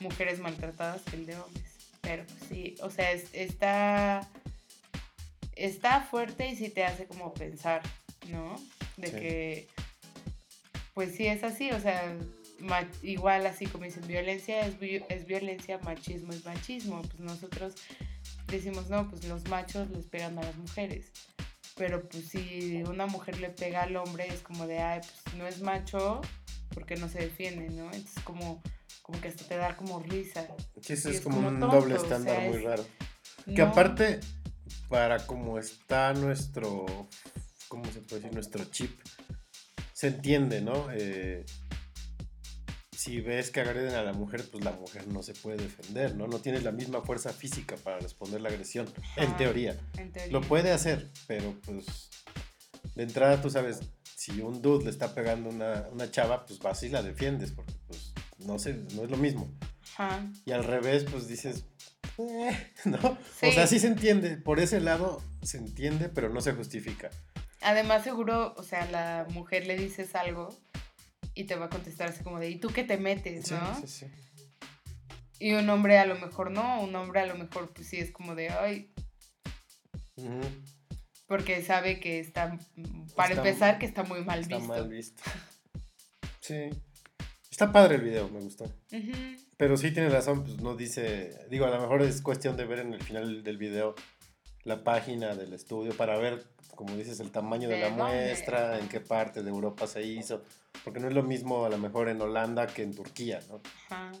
mujeres 0.00 0.40
maltratadas 0.40 1.02
que 1.02 1.14
el 1.14 1.26
de 1.26 1.36
hombres. 1.36 1.70
Pero 2.00 2.24
pues, 2.26 2.40
sí, 2.48 2.74
o 2.82 2.90
sea, 2.90 3.12
es- 3.12 3.32
está, 3.32 4.28
está 5.54 6.00
fuerte 6.00 6.48
y 6.48 6.56
sí 6.56 6.68
te 6.68 6.82
hace 6.84 7.06
como 7.06 7.32
pensar, 7.32 7.82
¿no? 8.28 8.56
De 8.96 9.06
Sí. 9.06 9.12
que, 9.12 9.68
pues 10.92 11.14
sí 11.14 11.28
es 11.28 11.44
así, 11.44 11.70
o 11.70 11.78
sea, 11.78 12.02
igual 13.04 13.46
así 13.46 13.66
como 13.66 13.84
dicen, 13.84 14.04
violencia 14.08 14.66
es, 14.66 14.74
es 15.08 15.26
violencia, 15.26 15.78
machismo 15.78 16.32
es 16.32 16.44
machismo. 16.44 17.02
Pues 17.02 17.20
nosotros 17.20 17.74
decimos, 18.48 18.90
no, 18.90 19.08
pues 19.08 19.22
los 19.26 19.46
machos 19.46 19.88
les 19.90 20.06
pegan 20.06 20.36
a 20.40 20.42
las 20.42 20.56
mujeres. 20.56 21.12
Pero 21.76 22.06
pues 22.08 22.28
si 22.28 22.82
una 22.86 23.06
mujer 23.06 23.40
le 23.40 23.48
pega 23.50 23.82
al 23.84 23.96
hombre 23.96 24.26
es 24.28 24.40
como 24.42 24.66
de, 24.66 24.78
ay, 24.80 25.00
pues 25.00 25.34
no 25.36 25.46
es 25.46 25.60
macho 25.62 26.20
porque 26.74 26.96
no 26.96 27.08
se 27.08 27.20
defiende, 27.20 27.68
¿no? 27.70 27.84
Entonces 27.86 28.22
como, 28.24 28.62
como 29.02 29.20
que 29.20 29.28
hasta 29.28 29.44
te 29.44 29.56
da 29.56 29.76
como 29.76 30.00
risa. 30.00 30.46
Sí, 30.80 30.92
eso 30.94 31.08
es, 31.10 31.16
es 31.16 31.20
como, 31.22 31.36
como 31.36 31.48
un 31.48 31.60
tonto, 31.60 31.76
doble 31.80 31.94
o 31.94 32.02
estándar 32.02 32.36
sea, 32.40 32.48
muy 32.48 32.58
es- 32.58 32.64
raro. 32.64 32.86
Que 33.46 33.52
No, 33.62 33.68
aparte, 33.68 34.20
para 34.88 35.26
como 35.26 35.58
está 35.58 36.12
nuestro, 36.12 36.84
¿cómo 37.68 37.84
se 37.86 38.00
puede 38.00 38.22
decir? 38.22 38.34
Nuestro 38.34 38.64
chip, 38.66 39.00
se 39.92 40.08
entiende, 40.08 40.60
¿no? 40.60 40.88
Eh, 40.92 41.44
si 43.02 43.20
ves 43.20 43.50
que 43.50 43.60
agreden 43.60 43.94
a 43.94 44.02
la 44.04 44.12
mujer, 44.12 44.44
pues 44.48 44.64
la 44.64 44.70
mujer 44.70 45.08
no 45.08 45.24
se 45.24 45.34
puede 45.34 45.56
defender, 45.56 46.14
¿no? 46.14 46.28
No 46.28 46.38
tiene 46.38 46.60
la 46.60 46.70
misma 46.70 47.00
fuerza 47.00 47.32
física 47.32 47.74
para 47.74 47.98
responder 47.98 48.40
la 48.40 48.48
agresión, 48.48 48.86
en 49.16 49.36
teoría. 49.36 49.76
en 49.98 50.12
teoría. 50.12 50.32
Lo 50.32 50.40
puede 50.40 50.70
hacer, 50.70 51.10
pero 51.26 51.52
pues 51.64 52.10
de 52.94 53.02
entrada 53.02 53.42
tú 53.42 53.50
sabes, 53.50 53.80
si 54.04 54.40
un 54.40 54.62
dude 54.62 54.84
le 54.84 54.90
está 54.90 55.16
pegando 55.16 55.50
una, 55.50 55.88
una 55.90 56.12
chava, 56.12 56.46
pues 56.46 56.60
vas 56.60 56.80
y 56.84 56.90
la 56.90 57.02
defiendes, 57.02 57.50
porque 57.50 57.72
pues 57.88 58.12
no 58.38 58.60
sé, 58.60 58.74
no 58.94 59.02
es 59.02 59.10
lo 59.10 59.16
mismo. 59.16 59.52
Ajá. 59.96 60.24
Y 60.44 60.52
al 60.52 60.62
revés, 60.62 61.04
pues 61.10 61.26
dices, 61.26 61.64
"Eh", 62.18 62.72
¿no? 62.84 63.18
O 63.42 63.52
sea, 63.52 63.66
sí 63.66 63.80
se 63.80 63.88
entiende, 63.88 64.36
por 64.36 64.60
ese 64.60 64.80
lado 64.80 65.20
se 65.42 65.58
entiende, 65.58 66.08
pero 66.08 66.28
no 66.28 66.40
se 66.40 66.52
justifica. 66.52 67.10
Además, 67.62 68.04
seguro, 68.04 68.54
o 68.56 68.62
sea, 68.62 68.86
la 68.92 69.26
mujer 69.30 69.66
le 69.66 69.76
dices 69.76 70.14
algo 70.14 70.56
y 71.34 71.44
te 71.44 71.54
va 71.56 71.66
a 71.66 71.70
contestar 71.70 72.08
así 72.10 72.22
como 72.22 72.38
de, 72.38 72.50
¿y 72.50 72.56
tú 72.60 72.68
qué 72.68 72.84
te 72.84 72.96
metes, 72.98 73.46
Sí, 73.46 73.54
no? 73.54 73.80
sí, 73.80 73.86
sí. 73.86 74.06
Y 75.38 75.52
un 75.54 75.68
hombre 75.70 75.98
a 75.98 76.06
lo 76.06 76.14
mejor 76.16 76.50
no, 76.50 76.80
un 76.82 76.94
hombre 76.94 77.20
a 77.20 77.26
lo 77.26 77.34
mejor 77.34 77.72
pues 77.72 77.88
sí 77.88 77.96
es 77.98 78.10
como 78.12 78.34
de, 78.34 78.50
ay, 78.50 78.92
porque 81.26 81.62
sabe 81.62 81.98
que 81.98 82.20
está, 82.20 82.56
para 83.16 83.30
Está- 83.34 83.48
empezar, 83.48 83.78
que 83.78 83.86
está 83.86 84.02
muy 84.02 84.22
mal 84.24 84.40
Está 84.40 84.56
visto. 84.58 84.72
mal 84.72 84.88
visto. 84.88 85.22
Sí. 86.40 86.68
Está 87.50 87.70
padre 87.72 87.96
el 87.96 88.02
video, 88.02 88.28
me 88.28 88.40
gustó. 88.40 88.64
Pero 89.56 89.76
sí 89.76 89.90
tiene 89.92 90.08
razón, 90.08 90.42
pues 90.44 90.58
no 90.60 90.74
dice, 90.76 91.30
digo, 91.50 91.66
a 91.66 91.70
lo 91.70 91.80
mejor 91.80 92.02
es 92.02 92.20
cuestión 92.22 92.56
de 92.56 92.64
ver 92.64 92.80
en 92.80 92.94
el 92.94 93.02
final 93.02 93.42
del 93.42 93.58
video 93.58 93.94
la 94.64 94.84
página 94.84 95.34
del 95.34 95.52
estudio 95.52 95.96
para 95.96 96.16
ver, 96.18 96.44
como 96.74 96.94
dices, 96.96 97.20
el 97.20 97.30
tamaño 97.30 97.68
de, 97.68 97.74
¿De 97.76 97.80
la 97.80 97.88
dónde? 97.90 98.02
muestra, 98.04 98.78
en 98.78 98.88
qué 98.88 99.00
parte 99.00 99.42
de 99.42 99.50
Europa 99.50 99.86
se 99.86 100.02
hizo, 100.02 100.42
porque 100.84 101.00
no 101.00 101.08
es 101.08 101.14
lo 101.14 101.22
mismo 101.22 101.64
a 101.64 101.68
lo 101.68 101.78
mejor 101.78 102.08
en 102.08 102.20
Holanda 102.20 102.66
que 102.66 102.82
en 102.82 102.94
Turquía, 102.94 103.40
¿no? 103.48 103.60
Ajá. 103.90 104.12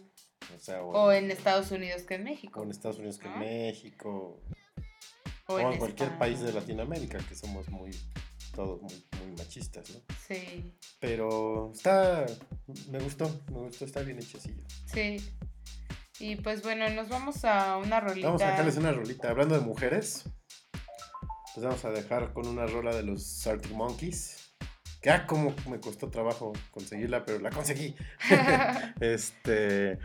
O 0.56 0.58
sea, 0.58 0.82
O 0.82 1.12
en 1.12 1.30
Estados 1.30 1.70
Unidos 1.70 2.02
que 2.02 2.14
en 2.16 2.24
México. 2.24 2.60
o 2.60 2.64
en 2.64 2.70
Estados 2.70 2.98
Unidos 2.98 3.18
que 3.18 3.28
en. 3.28 3.38
México, 3.38 4.40
O 5.46 5.54
o 5.54 5.58
en 5.60 5.72
en 5.72 5.78
cualquier 5.78 6.08
España. 6.10 6.18
país 6.18 6.40
de 6.40 6.52
Latinoamérica, 6.52 7.18
que 7.28 7.34
somos 7.36 7.68
muy, 7.68 7.90
todos 8.54 8.82
muy, 8.82 8.92
muy 9.22 9.36
machistas, 9.38 9.88
¿no? 9.90 10.00
Sí, 10.28 10.74
Pero 10.98 11.70
está, 11.72 12.26
me 12.90 12.98
gustó, 12.98 13.30
me 13.52 13.60
gustó, 13.60 13.84
está 13.84 14.00
bien 14.02 14.18
hechecillo. 14.18 14.62
sí. 14.92 15.16
Y 16.22 16.36
pues 16.36 16.62
bueno, 16.62 16.88
nos 16.90 17.08
vamos 17.08 17.44
a 17.44 17.78
una 17.78 17.98
rolita. 17.98 18.28
Vamos 18.28 18.42
a 18.42 18.50
dejarles 18.50 18.76
una 18.76 18.92
rolita. 18.92 19.28
Hablando 19.28 19.56
de 19.56 19.60
mujeres, 19.60 20.22
pues 21.52 21.66
vamos 21.66 21.84
a 21.84 21.90
dejar 21.90 22.32
con 22.32 22.46
una 22.46 22.64
rola 22.64 22.94
de 22.94 23.02
los 23.02 23.44
Arctic 23.44 23.72
Monkeys. 23.72 24.54
Que 25.00 25.10
ah, 25.10 25.26
como 25.26 25.52
me 25.68 25.80
costó 25.80 26.10
trabajo 26.10 26.52
conseguirla, 26.70 27.24
pero 27.24 27.40
la 27.40 27.50
conseguí. 27.50 27.96
este, 29.00 29.98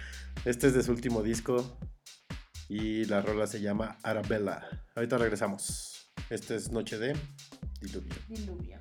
este 0.44 0.68
es 0.68 0.74
de 0.74 0.82
su 0.82 0.92
último 0.92 1.22
disco 1.22 1.78
y 2.68 3.06
la 3.06 3.22
rola 3.22 3.46
se 3.46 3.62
llama 3.62 4.00
Arabella. 4.02 4.88
Ahorita 4.96 5.20
regresamos. 5.20 6.12
Este 6.32 6.56
es 6.56 6.72
Noche 6.72 6.98
de 6.98 7.16
Diluvio. 7.80 8.16
Diluvio. 8.28 8.80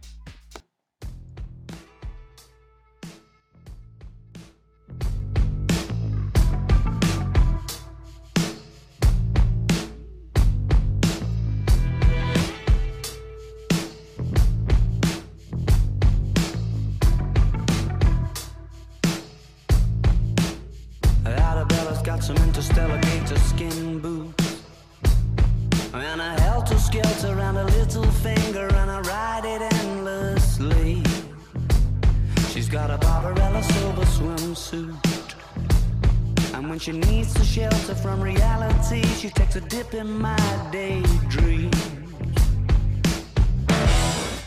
She 36.86 36.92
needs 36.92 37.34
to 37.34 37.42
shelter 37.42 37.96
from 37.96 38.20
reality 38.20 39.02
She 39.16 39.28
takes 39.30 39.56
a 39.56 39.60
dip 39.60 39.92
in 39.92 40.08
my 40.20 40.68
daydream 40.70 41.72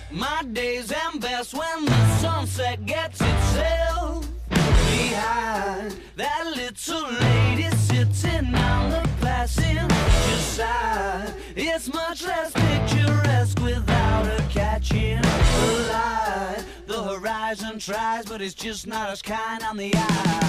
My 0.10 0.44
days 0.54 0.90
end 0.90 1.20
best 1.20 1.54
when 1.54 1.84
the 1.84 2.18
sunset 2.20 2.86
gets 2.86 3.20
itself 3.20 4.26
behind 4.50 5.98
that 6.16 6.46
little 6.56 7.12
lady 7.12 7.76
sitting 7.76 8.56
on 8.56 8.90
the 8.90 9.10
passenger 9.20 9.90
side. 10.38 11.34
It's 11.58 11.94
much 11.94 12.24
less 12.24 12.54
picturesque 12.54 13.60
without 13.62 14.26
her 14.26 14.48
catching 14.50 15.22
the 15.22 15.90
light. 15.92 16.64
The 16.88 17.04
horizon 17.04 17.80
tries, 17.80 18.26
but 18.28 18.42
it's 18.42 18.54
just 18.54 18.88
not 18.88 19.10
as 19.10 19.22
kind 19.22 19.62
on 19.64 19.76
the 19.76 19.92
eye. 19.94 20.40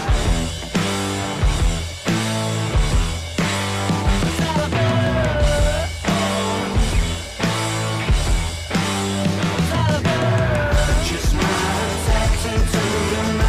Just 11.11 11.35
not 11.35 11.43
attaching 11.44 12.62
to 12.73 12.82
the 13.11 13.39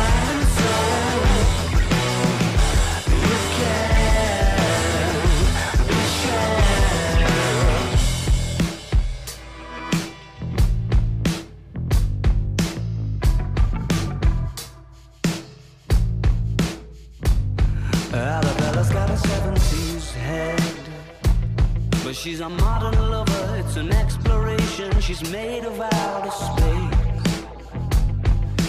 But 22.12 22.18
she's 22.18 22.42
a 22.42 22.50
modern 22.50 23.10
lover, 23.10 23.56
it's 23.58 23.78
an 23.78 23.90
exploration. 23.94 25.00
She's 25.00 25.32
made 25.32 25.64
of 25.64 25.80
outer 25.80 26.30
space. 26.30 27.46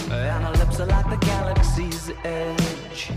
And 0.09 0.45
her 0.45 0.53
lips 0.59 0.79
are 0.79 0.85
like 0.85 1.09
the 1.09 1.17
galaxy's 1.17 2.09
edge. 2.23 3.11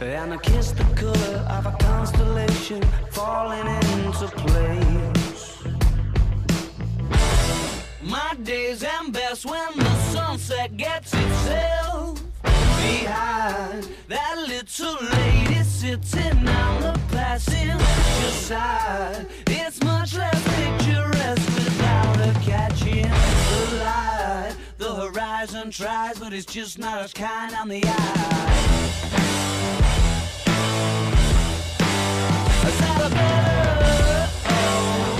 And 0.00 0.34
I 0.34 0.36
kiss 0.36 0.70
the 0.70 0.84
color 0.94 1.38
of 1.50 1.66
a 1.66 1.76
constellation 1.80 2.80
falling 3.10 3.66
into 3.66 4.28
place. 4.36 5.64
My 8.04 8.36
days 8.40 8.84
end 8.84 9.14
best 9.14 9.46
when 9.46 9.76
the 9.76 9.96
sunset 10.12 10.76
gets 10.76 11.12
itself 11.12 12.22
behind 12.44 13.88
that 14.06 14.44
little 14.46 14.96
lady 15.18 15.64
sitting 15.64 16.46
on 16.46 16.82
the 16.82 16.93
passenger 17.14 17.78
side. 18.30 19.26
It's 19.46 19.82
much 19.82 20.14
less 20.16 20.42
picturesque 20.56 21.54
without 21.54 22.16
her 22.16 22.34
catching 22.42 23.02
the 23.02 23.84
light. 23.84 24.54
The 24.78 24.94
horizon 24.94 25.70
tries, 25.70 26.18
but 26.18 26.32
it's 26.32 26.46
just 26.46 26.78
not 26.78 27.02
as 27.02 27.12
kind 27.12 27.54
on 27.54 27.68
the 27.68 27.82
eye. 27.84 28.50
Salabella, 32.78 34.28
oh. 34.46 35.13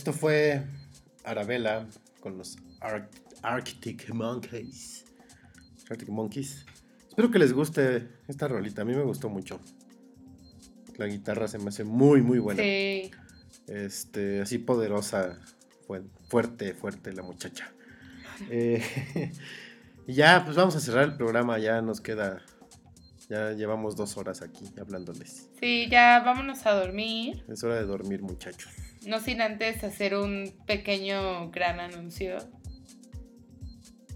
Esto 0.00 0.14
fue 0.14 0.62
Arabella 1.24 1.86
con 2.20 2.38
los 2.38 2.56
Ar- 2.80 3.10
Arctic 3.42 4.08
Monkeys. 4.14 5.04
Arctic 5.90 6.08
Monkeys. 6.08 6.64
Espero 7.06 7.30
que 7.30 7.38
les 7.38 7.52
guste 7.52 8.08
esta 8.26 8.48
rolita. 8.48 8.80
A 8.80 8.86
mí 8.86 8.94
me 8.94 9.02
gustó 9.02 9.28
mucho. 9.28 9.60
La 10.96 11.04
guitarra 11.04 11.48
se 11.48 11.58
me 11.58 11.68
hace 11.68 11.84
muy, 11.84 12.22
muy 12.22 12.38
buena. 12.38 12.62
Sí. 12.62 13.10
Este, 13.66 14.40
así 14.40 14.56
poderosa, 14.56 15.38
fu- 15.86 16.08
fuerte, 16.30 16.72
fuerte 16.72 17.12
la 17.12 17.22
muchacha. 17.22 17.70
Eh, 18.48 18.82
y 20.06 20.14
ya, 20.14 20.42
pues 20.46 20.56
vamos 20.56 20.74
a 20.76 20.80
cerrar 20.80 21.04
el 21.04 21.14
programa, 21.18 21.58
ya 21.58 21.82
nos 21.82 22.00
queda, 22.00 22.40
ya 23.28 23.52
llevamos 23.52 23.96
dos 23.96 24.16
horas 24.16 24.40
aquí 24.40 24.64
hablándoles. 24.80 25.50
Sí, 25.60 25.88
ya 25.90 26.20
vámonos 26.24 26.64
a 26.64 26.72
dormir. 26.72 27.44
Es 27.50 27.62
hora 27.64 27.74
de 27.74 27.84
dormir, 27.84 28.22
muchachos. 28.22 28.72
No 29.06 29.18
sin 29.20 29.40
antes 29.40 29.82
hacer 29.84 30.14
un 30.14 30.52
pequeño 30.66 31.50
gran 31.50 31.80
anuncio. 31.80 32.38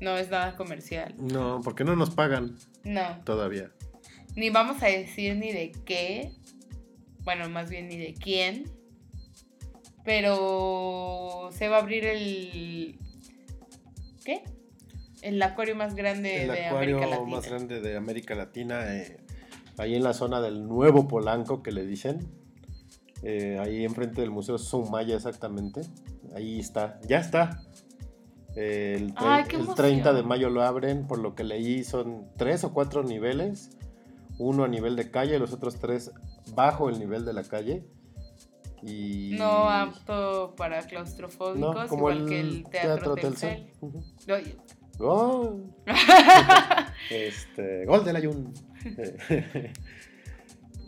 No 0.00 0.16
es 0.18 0.28
nada 0.30 0.56
comercial. 0.56 1.14
No, 1.18 1.60
porque 1.64 1.84
no 1.84 1.96
nos 1.96 2.10
pagan 2.10 2.56
No. 2.84 3.20
todavía. 3.24 3.70
Ni 4.36 4.50
vamos 4.50 4.82
a 4.82 4.86
decir 4.86 5.36
ni 5.36 5.52
de 5.52 5.72
qué. 5.84 6.32
Bueno, 7.20 7.48
más 7.48 7.70
bien 7.70 7.88
ni 7.88 7.96
de 7.96 8.12
quién. 8.14 8.64
Pero 10.04 11.48
se 11.52 11.68
va 11.68 11.76
a 11.78 11.80
abrir 11.80 12.04
el. 12.04 12.98
¿Qué? 14.24 14.42
El 15.22 15.40
acuario 15.42 15.74
más 15.74 15.94
grande 15.94 16.42
El 16.42 16.48
de 16.50 16.66
acuario 16.66 16.96
América 16.98 17.16
Latina. 17.16 17.36
más 17.36 17.48
grande 17.48 17.80
de 17.80 17.96
América 17.96 18.34
Latina, 18.34 18.94
eh, 18.96 19.16
ahí 19.78 19.94
en 19.94 20.02
la 20.02 20.12
zona 20.12 20.42
del 20.42 20.66
Nuevo 20.68 21.08
Polanco 21.08 21.62
que 21.62 21.72
le 21.72 21.86
dicen. 21.86 22.28
Eh, 23.26 23.58
ahí 23.58 23.84
enfrente 23.84 24.20
del 24.20 24.30
Museo 24.30 24.58
Sumaya 24.58 25.16
exactamente. 25.16 25.80
Ahí 26.34 26.60
está, 26.60 27.00
ya 27.08 27.18
está. 27.18 27.62
Eh, 28.54 28.96
el, 28.98 29.14
Ay, 29.16 29.44
qué 29.44 29.56
el 29.56 29.62
emoción. 29.62 29.76
30 29.76 30.12
de 30.12 30.22
mayo 30.22 30.50
lo 30.50 30.62
abren, 30.62 31.06
por 31.06 31.18
lo 31.18 31.34
que 31.34 31.42
leí 31.42 31.84
son 31.84 32.26
tres 32.36 32.64
o 32.64 32.74
cuatro 32.74 33.02
niveles. 33.02 33.70
Uno 34.38 34.64
a 34.64 34.68
nivel 34.68 34.94
de 34.94 35.10
calle, 35.10 35.38
los 35.38 35.52
otros 35.52 35.76
tres 35.76 36.12
bajo 36.54 36.90
el 36.90 36.98
nivel 36.98 37.24
de 37.24 37.32
la 37.32 37.44
calle. 37.44 37.86
Y... 38.82 39.30
No 39.38 39.70
apto 39.70 40.54
para 40.56 40.86
claustrofóbicos, 40.86 41.58
No, 41.58 41.88
como 41.88 42.10
igual 42.10 42.18
el 42.18 42.28
que 42.28 42.40
el 42.40 42.64
teatro, 42.64 43.14
Teatro 43.14 43.14
Telcel. 43.14 43.72
¡Gol! 44.98 45.74
este, 47.10 47.86
gol 47.86 48.04
del 48.04 48.16
Ayun. 48.16 48.52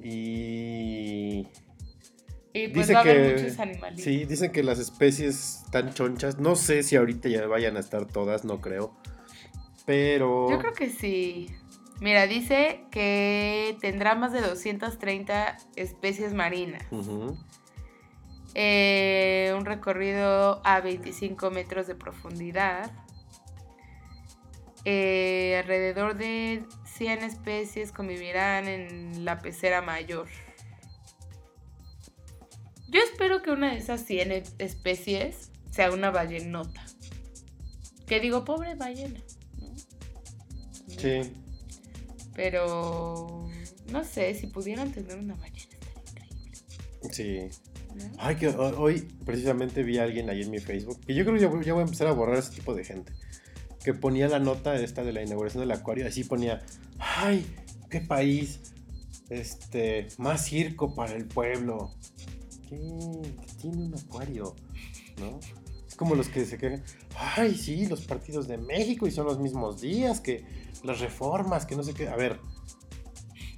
y 0.05 1.47
Y 2.57 2.69
pues 2.69 2.91
va 2.91 2.99
a 2.99 3.01
haber 3.03 3.37
muchos 3.37 3.59
animalitos. 3.59 4.03
Sí, 4.03 4.25
dicen 4.25 4.51
que 4.51 4.63
las 4.63 4.79
especies 4.79 5.63
están 5.67 5.93
chonchas. 5.93 6.39
No 6.39 6.57
sé 6.57 6.83
si 6.83 6.97
ahorita 6.97 7.29
ya 7.29 7.47
vayan 7.47 7.77
a 7.77 7.81
estar 7.81 8.07
todas, 8.07 8.45
no 8.45 8.63
creo. 8.63 8.97
Pero. 9.85 10.51
Yo 10.51 10.59
creo 10.59 10.73
que 10.73 10.89
sí. 10.89 11.55
Mira, 12.01 12.27
dice 12.27 12.81
que 12.91 13.77
tendrá 13.81 14.15
más 14.15 14.33
de 14.33 14.41
230 14.41 15.59
especies 15.77 16.33
marinas. 16.33 16.83
Eh, 18.55 19.53
un 19.55 19.67
recorrido 19.67 20.63
a 20.65 20.81
25 20.81 21.51
metros 21.51 21.87
de 21.87 21.95
profundidad. 21.95 22.91
Eh, 24.87 25.61
alrededor 25.61 26.17
de 26.17 26.65
100 26.87 27.23
especies 27.23 27.93
convivirán 27.93 28.67
en 28.67 29.27
la 29.27 29.41
pecera 29.41 29.83
mayor. 29.83 30.29
Yo 32.89 33.01
espero 33.01 33.43
que 33.43 33.51
una 33.51 33.73
de 33.73 33.79
esas 33.79 34.05
100 34.05 34.33
es- 34.33 34.55
especies 34.59 35.51
sea 35.71 35.91
una 35.91 36.11
ballenota. 36.11 36.85
Que 38.07 38.21
digo, 38.21 38.45
pobre 38.45 38.75
ballena. 38.77 39.21
¿no? 39.61 39.75
Sí. 40.97 41.33
Pero 42.35 43.49
no 43.91 44.05
sé, 44.05 44.35
si 44.35 44.47
pudieran 44.47 44.93
tener 44.93 45.19
una 45.19 45.35
ballena. 45.35 45.77
Sí. 47.11 47.39
¿no? 47.95 48.05
Ay, 48.19 48.37
que 48.37 48.49
ho- 48.49 48.79
hoy 48.81 49.01
precisamente 49.25 49.83
vi 49.83 49.99
a 49.99 50.05
alguien 50.05 50.29
ahí 50.31 50.43
en 50.43 50.51
mi 50.51 50.59
Facebook. 50.59 51.01
Y 51.07 51.15
yo 51.15 51.25
creo 51.25 51.37
que 51.37 51.41
ya, 51.43 51.49
voy- 51.49 51.65
ya 51.65 51.73
voy 51.73 51.81
a 51.83 51.85
empezar 51.85 52.07
a 52.09 52.13
borrar 52.13 52.39
ese 52.39 52.53
tipo 52.53 52.75
de 52.75 52.85
gente. 52.85 53.13
Que 53.83 53.95
ponía 53.95 54.29
la 54.29 54.39
nota 54.39 54.75
esta 54.81 55.03
de 55.05 55.13
la 55.13 55.23
inauguración 55.23 55.61
del 55.63 55.71
acuario. 55.73 56.07
Así 56.07 56.25
ponía. 56.25 56.63
Ay, 56.99 57.47
qué 57.91 58.01
país. 58.01 58.61
Este. 59.31 60.09
Más 60.19 60.45
circo 60.45 60.95
para 60.95 61.15
el 61.17 61.25
pueblo. 61.27 61.95
¿Qué? 62.69 62.77
¿Qué 63.47 63.53
tiene 63.61 63.85
un 63.85 63.95
acuario? 63.95 64.55
¿No? 65.19 65.39
Es 65.87 65.95
como 65.95 66.15
los 66.15 66.29
que 66.29 66.45
se 66.45 66.59
quejan. 66.59 66.83
Ay, 67.17 67.55
sí, 67.55 67.87
los 67.87 68.03
partidos 68.03 68.49
de 68.49 68.59
México 68.59 69.07
y 69.07 69.11
son 69.11 69.27
los 69.27 69.39
mismos 69.39 69.81
días 69.81 70.21
que 70.21 70.45
las 70.83 71.01
reformas, 71.01 71.65
que 71.67 71.77
no 71.77 71.83
sé 71.83 71.95
qué. 71.95 72.09
A 72.09 72.17
ver, 72.17 72.39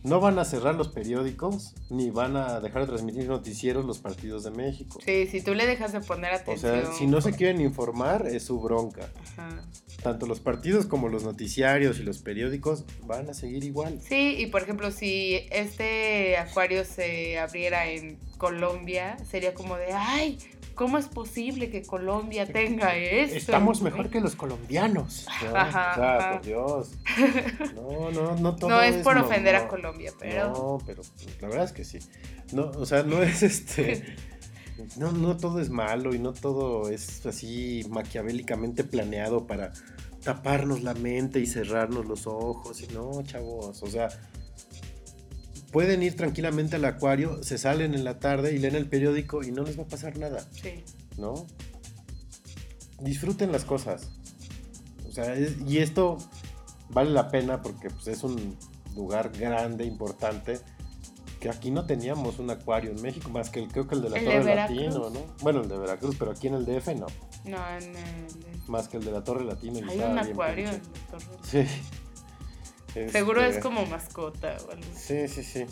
no 0.08 0.20
van 0.20 0.38
a 0.38 0.44
cerrar 0.44 0.74
los 0.74 0.88
periódicos 0.88 1.74
ni 1.90 2.10
van 2.10 2.36
a 2.36 2.60
dejar 2.60 2.82
de 2.82 2.88
transmitir 2.88 3.26
noticieros 3.26 3.84
los 3.84 3.98
partidos 3.98 4.44
de 4.44 4.50
México. 4.50 4.98
Sí, 5.04 5.26
si 5.26 5.42
tú 5.42 5.54
le 5.54 5.66
dejas 5.66 5.92
de 5.92 6.00
poner 6.00 6.32
O 6.32 6.36
atención. 6.36 6.82
sea, 6.82 6.92
si 6.92 7.06
no 7.06 7.20
se 7.20 7.32
quieren 7.32 7.60
informar, 7.60 8.26
es 8.26 8.44
su 8.44 8.60
bronca. 8.60 9.08
Ajá. 9.36 9.62
Tanto 10.02 10.26
los 10.26 10.38
partidos 10.40 10.86
como 10.86 11.08
los 11.08 11.24
noticiarios 11.24 11.98
y 11.98 12.04
los 12.04 12.18
periódicos 12.18 12.84
van 13.04 13.28
a 13.28 13.34
seguir 13.34 13.64
igual. 13.64 14.00
Sí, 14.00 14.36
y 14.38 14.46
por 14.46 14.62
ejemplo, 14.62 14.90
si 14.92 15.40
este 15.50 16.36
acuario 16.36 16.84
se 16.84 17.38
abriera 17.38 17.88
en 17.88 18.16
Colombia, 18.38 19.16
sería 19.28 19.54
como 19.54 19.76
de, 19.76 19.92
ay, 19.92 20.38
¿cómo 20.78 20.96
es 20.96 21.08
posible 21.08 21.70
que 21.70 21.82
Colombia 21.82 22.46
tenga 22.46 22.96
esto? 22.96 23.36
Estamos 23.36 23.82
mejor 23.82 24.08
que 24.08 24.20
los 24.20 24.36
colombianos. 24.36 25.26
¿no? 25.42 25.56
Ajá, 25.56 25.92
o 25.92 25.94
sea, 25.96 26.16
ajá. 26.16 26.32
por 26.34 26.46
Dios. 26.46 26.90
No, 27.74 28.10
no, 28.12 28.36
no 28.36 28.54
todo 28.56 28.70
No 28.70 28.80
es 28.80 28.96
por 29.02 29.16
no- 29.16 29.26
ofender 29.26 29.56
a. 29.56 29.66
Colombia, 29.68 30.12
pero... 30.18 30.48
No, 30.50 30.78
pero 30.86 31.02
la 31.40 31.48
verdad 31.48 31.64
es 31.64 31.72
que 31.72 31.84
sí. 31.84 31.98
No, 32.52 32.70
o 32.70 32.86
sea, 32.86 33.02
no 33.02 33.22
es 33.22 33.42
este. 33.42 34.16
No, 34.96 35.10
no 35.10 35.36
todo 35.36 35.60
es 35.60 35.70
malo 35.70 36.14
y 36.14 36.20
no 36.20 36.32
todo 36.32 36.88
es 36.88 37.26
así 37.26 37.84
maquiavélicamente 37.90 38.84
planeado 38.84 39.44
para 39.44 39.72
taparnos 40.22 40.84
la 40.84 40.94
mente 40.94 41.40
y 41.40 41.46
cerrarnos 41.46 42.06
los 42.06 42.28
ojos. 42.28 42.80
Y 42.82 42.86
no, 42.94 43.20
chavos, 43.24 43.82
o 43.82 43.86
sea, 43.88 44.08
pueden 45.72 46.02
ir 46.02 46.16
tranquilamente 46.16 46.76
al 46.76 46.84
acuario, 46.84 47.42
se 47.42 47.58
salen 47.58 47.94
en 47.94 48.04
la 48.04 48.18
tarde 48.18 48.54
y 48.54 48.58
leen 48.58 48.74
el 48.74 48.86
periódico 48.86 49.42
y 49.42 49.50
no 49.52 49.62
les 49.64 49.78
va 49.78 49.82
a 49.84 49.88
pasar 49.88 50.16
nada, 50.18 50.46
Sí. 50.52 50.82
¿no? 51.18 51.46
Disfruten 53.00 53.52
las 53.52 53.64
cosas. 53.64 54.10
O 55.08 55.12
sea, 55.12 55.34
es- 55.34 55.56
y 55.66 55.78
esto 55.78 56.18
vale 56.90 57.10
la 57.10 57.28
pena 57.30 57.62
porque 57.62 57.90
pues, 57.90 58.08
es 58.08 58.22
un 58.24 58.56
lugar 58.96 59.30
grande, 59.36 59.84
importante. 59.84 60.58
Que 61.40 61.48
aquí 61.48 61.70
no 61.70 61.86
teníamos 61.86 62.40
un 62.40 62.50
acuario 62.50 62.90
en 62.90 63.00
México, 63.00 63.30
más 63.30 63.48
que 63.50 63.60
el, 63.60 63.68
creo 63.68 63.86
que 63.86 63.94
el 63.94 64.02
de 64.02 64.10
la 64.10 64.18
El 64.18 64.24
de 64.24 64.30
Torre 64.32 64.44
Veracruz. 64.44 64.76
Latino, 64.80 65.10
¿no? 65.10 65.20
Bueno, 65.40 65.60
el 65.60 65.68
de 65.68 65.78
Veracruz, 65.78 66.16
pero 66.18 66.32
aquí 66.32 66.48
en 66.48 66.54
el 66.54 66.64
DF 66.66 66.94
no. 66.96 67.06
No, 67.44 67.58
en 67.78 67.94
el- 67.96 68.26
Más 68.66 68.88
que 68.88 68.96
el 68.96 69.04
de 69.04 69.12
la 69.12 69.22
Torre 69.22 69.44
Latino. 69.44 69.88
hay 69.88 69.98
un 70.00 70.18
acuario 70.18 70.68
en 70.68 70.74
la 70.74 70.80
torre. 71.18 71.24
Sí. 71.44 71.64
Seguro 72.92 73.42
Este, 73.42 73.58
es 73.58 73.62
como 73.62 73.86
mascota 73.86 74.56
o 74.66 74.70
algo 74.72 74.84
así. 74.92 75.28
Sí, 75.28 75.28
sí, 75.28 75.42
sí. 75.42 75.66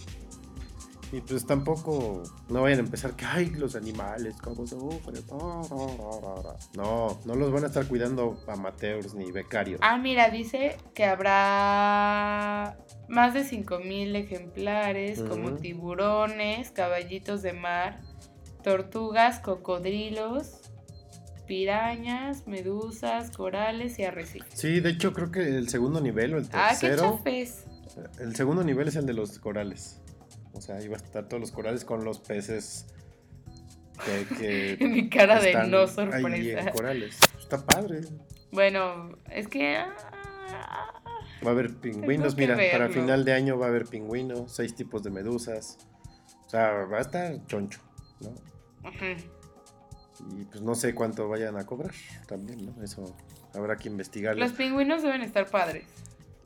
Y 1.13 1.21
pues 1.21 1.47
tampoco 1.47 2.25
no 2.49 2.63
vayan 2.63 2.81
a 2.81 2.83
empezar 2.83 3.15
que, 3.15 3.25
ay, 3.25 3.51
los 3.51 3.77
animales, 3.77 4.35
cómo 4.43 4.67
sufren. 4.67 5.23
No, 6.75 7.19
no 7.25 7.35
los 7.35 7.53
van 7.53 7.63
a 7.65 7.69
estar 7.69 7.87
cuidando 7.87 8.43
amateurs 8.49 9.15
ni 9.15 9.31
becarios. 9.31 9.81
Ah, 9.83 9.99
mira, 9.99 10.31
dice 10.31 10.77
que 10.95 11.05
habrá 11.05 12.77
más 13.09 13.35
de 13.35 13.45
5.000 13.45 14.17
ejemplares 14.17 15.23
como 15.23 15.53
tiburones, 15.53 16.73
caballitos 16.73 17.41
de 17.43 17.53
mar, 17.53 18.01
tortugas, 18.65 19.39
cocodrilos, 19.39 20.66
pirañas, 21.47 22.47
medusas, 22.47 23.31
corales 23.31 23.99
y 23.99 24.05
arrecifes. 24.05 24.49
Sí, 24.59 24.81
de 24.81 24.91
hecho 24.91 25.13
creo 25.13 25.31
que 25.31 25.41
el 25.41 25.69
segundo 25.69 26.01
nivel 26.01 26.35
o 26.35 26.39
el 26.39 26.47
Ah, 26.53 26.75
qué 26.81 26.89
tercero. 26.89 27.21
el 28.19 28.35
segundo 28.37 28.63
nivel 28.65 28.89
es 28.89 28.97
el 28.97 29.07
de 29.07 29.15
los 29.15 29.39
corales. 29.39 30.01
O 30.53 30.61
sea, 30.61 30.77
ahí 30.77 30.89
va 30.89 30.95
a 30.97 31.01
estar 31.01 31.29
todos 31.29 31.41
los 31.41 31.53
corales 31.53 31.85
con 31.85 32.05
los 32.05 32.19
peces 32.21 32.87
que, 34.05 34.77
que 34.79 34.85
Mi 34.89 35.09
cara 35.09 35.41
de 35.41 35.53
no 35.67 35.79
ahí 35.79 35.83
en 35.85 35.89
sorpresa. 35.89 36.71
corales. 36.73 37.19
Está 37.39 37.65
padre. 37.65 38.01
Bueno, 38.53 39.17
es 39.31 39.49
que... 39.49 39.77
ah, 39.77 40.93
Va 41.45 41.51
a 41.51 41.53
haber 41.53 41.75
pingüinos, 41.77 42.37
mira, 42.37 42.57
para 42.73 42.89
final 42.89 43.25
de 43.25 43.33
año 43.35 43.59
va 43.59 43.67
a 43.67 43.69
haber 43.69 43.85
pingüinos, 43.85 44.53
seis 44.53 44.75
tipos 44.75 45.03
de 45.03 45.11
medusas. 45.11 45.77
O 46.47 46.49
sea, 46.49 46.71
va 46.91 46.99
a 46.99 47.01
estar 47.03 47.47
choncho, 47.47 47.81
¿no? 48.21 48.31
ujú. 48.89 49.36
Y 50.21 50.45
pues 50.45 50.63
no 50.63 50.75
sé 50.75 50.95
cuánto 50.95 51.29
vayan 51.29 51.57
a 51.57 51.65
cobrar 51.67 51.93
también, 52.27 52.67
¿no? 52.67 52.83
Eso 52.83 53.15
habrá 53.55 53.77
que 53.77 53.89
investigarlo. 53.89 54.43
Los 54.43 54.53
pingüinos 54.53 55.03
deben 55.03 55.23
estar 55.23 55.47
padres. 55.49 55.85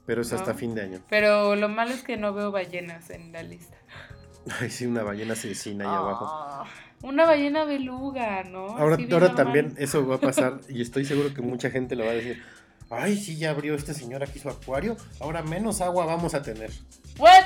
Pero 0.06 0.22
es 0.22 0.32
hasta 0.32 0.54
fin 0.54 0.74
de 0.74 0.82
año. 0.82 1.00
Pero 1.08 1.54
lo 1.56 1.68
malo 1.68 1.92
es 1.92 2.02
que 2.02 2.16
no 2.16 2.32
veo 2.34 2.50
ballenas 2.50 3.10
en 3.10 3.32
la 3.32 3.42
lista. 3.42 3.76
Ay, 4.60 4.70
sí, 4.70 4.86
una 4.86 5.02
ballena 5.02 5.34
asesina 5.34 5.84
ahí 5.84 5.94
abajo. 5.96 6.26
Ah, 6.28 6.64
Una 7.02 7.26
ballena 7.26 7.64
beluga, 7.64 8.42
¿no? 8.44 8.76
Ahora, 8.76 8.96
Así 8.96 9.08
ahora 9.12 9.34
también 9.34 9.74
eso 9.78 10.06
va 10.06 10.16
a 10.16 10.20
pasar 10.20 10.60
y 10.68 10.82
estoy 10.82 11.04
seguro 11.04 11.32
que 11.34 11.42
mucha 11.42 11.70
gente 11.70 11.94
lo 11.94 12.04
va 12.04 12.10
a 12.10 12.14
decir. 12.14 12.42
Ay, 12.88 13.16
sí, 13.16 13.36
ya 13.36 13.50
abrió 13.50 13.74
este 13.76 13.94
señor 13.94 14.22
aquí 14.24 14.40
su 14.40 14.48
acuario. 14.48 14.96
Ahora 15.20 15.42
menos 15.42 15.80
agua 15.80 16.06
vamos 16.06 16.34
a 16.34 16.42
tener. 16.42 16.70
¿What? 17.18 17.44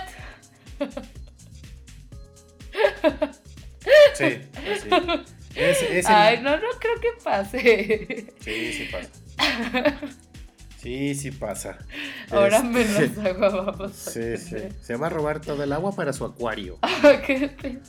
Sí, 4.14 4.40
sí. 4.82 4.88
Es, 5.54 5.82
es 5.82 6.06
el- 6.06 6.12
Ay, 6.14 6.40
no, 6.42 6.56
no 6.56 6.68
creo 6.80 7.00
que 7.00 7.22
pase. 7.22 8.26
Sí, 8.40 8.72
sí 8.72 8.88
pasa. 8.90 9.10
Sí, 10.82 11.14
sí 11.14 11.30
pasa. 11.30 11.78
Ahora 12.30 12.58
Este, 12.58 12.68
menos 12.68 13.18
agua 13.26 13.48
vamos 13.48 14.06
a 14.06 14.10
Sí, 14.10 14.36
sí. 14.36 14.56
Se 14.82 14.96
va 14.96 15.06
a 15.06 15.10
robar 15.10 15.40
todo 15.40 15.62
el 15.64 15.72
agua 15.72 15.96
para 15.96 16.12
su 16.12 16.26
acuario. 16.26 16.78
¿Qué 17.26 17.48
te- 17.48 17.80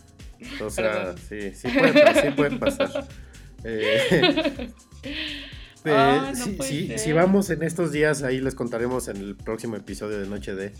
O 0.63 0.69
sea, 0.69 1.13
sí, 1.17 1.51
sí 1.53 1.67
puede, 1.67 1.91
pa- 2.01 2.13
sí 2.21 2.29
puede 2.33 2.57
pasar. 2.57 3.05
Eh, 3.65 3.99
eh, 5.03 5.91
Ah, 5.93 6.31
no 6.37 6.45
sí, 6.45 6.57
sí, 6.61 6.93
si 6.97 7.11
vamos 7.11 7.49
en 7.49 7.63
estos 7.63 7.91
días, 7.91 8.23
ahí 8.23 8.39
les 8.39 8.55
contaremos 8.55 9.09
en 9.09 9.17
el 9.17 9.35
próximo 9.35 9.75
episodio 9.75 10.17
de 10.19 10.27
Noche 10.27 10.55
de 10.55 10.71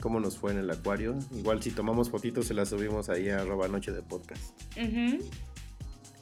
cómo 0.00 0.18
nos 0.18 0.38
fue 0.38 0.50
en 0.50 0.58
el 0.58 0.68
acuario. 0.70 1.16
Igual 1.32 1.62
si 1.62 1.70
tomamos 1.70 2.10
fotitos 2.10 2.46
se 2.48 2.54
las 2.54 2.70
subimos 2.70 3.08
ahí 3.08 3.28
a 3.30 3.40
arroba 3.42 3.68
Noche 3.68 3.92
de 3.92 4.02
Podcast. 4.02 4.42
Ujú. 4.76 5.20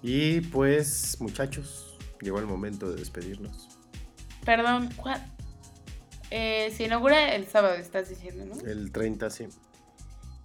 Y 0.02 0.40
pues, 0.40 1.20
muchachos, 1.20 1.98
llegó 2.20 2.38
el 2.38 2.46
momento 2.46 2.90
de 2.90 2.96
despedirnos. 2.96 3.68
Perdón, 4.44 4.88
¿cuál? 4.96 5.22
Eh, 6.30 6.72
se 6.76 6.84
inaugura 6.84 7.34
el 7.34 7.46
sábado, 7.46 7.74
estás 7.74 8.08
diciendo, 8.08 8.46
¿no? 8.46 8.60
El 8.68 8.92
30, 8.92 9.30
sí. 9.30 9.48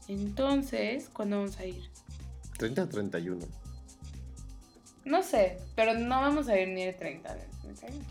Entonces, 0.07 1.10
¿cuándo 1.14 1.38
vamos 1.38 1.57
a 1.60 1.65
ir? 1.65 1.90
30 2.57 2.84
o 2.84 2.90
31. 2.90 3.48
No 5.06 5.23
sé, 5.23 5.60
pero 5.76 5.94
no 5.94 6.22
vamos 6.22 6.48
a 6.48 6.60
ir 6.60 6.69
ni 6.69 6.82
el 6.82 6.95
30 6.95 7.36
del 7.36 7.49
31. 7.61 8.06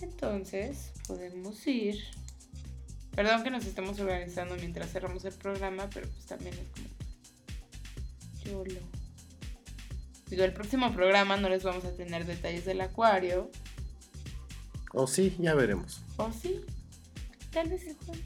Entonces, 0.00 0.92
podemos 1.06 1.66
ir. 1.66 1.96
Perdón 3.14 3.42
que 3.42 3.50
nos 3.50 3.64
estemos 3.66 3.98
organizando 4.00 4.56
mientras 4.56 4.90
cerramos 4.90 5.24
el 5.24 5.34
programa, 5.34 5.88
pero 5.92 6.08
pues 6.08 6.26
también 6.26 6.54
es 6.54 6.68
como. 6.70 6.88
Yo 8.44 8.64
lo. 8.64 9.01
Digo, 10.32 10.44
el 10.44 10.54
próximo 10.54 10.90
programa 10.94 11.36
no 11.36 11.50
les 11.50 11.62
vamos 11.62 11.84
a 11.84 11.92
tener 11.94 12.24
detalles 12.24 12.64
del 12.64 12.80
acuario. 12.80 13.50
O 14.94 15.06
sí, 15.06 15.36
ya 15.38 15.52
veremos. 15.52 16.00
¿O 16.16 16.32
sí? 16.32 16.58
Tal 17.50 17.68
vez 17.68 17.86
el 17.86 17.96
jueves. 17.96 18.24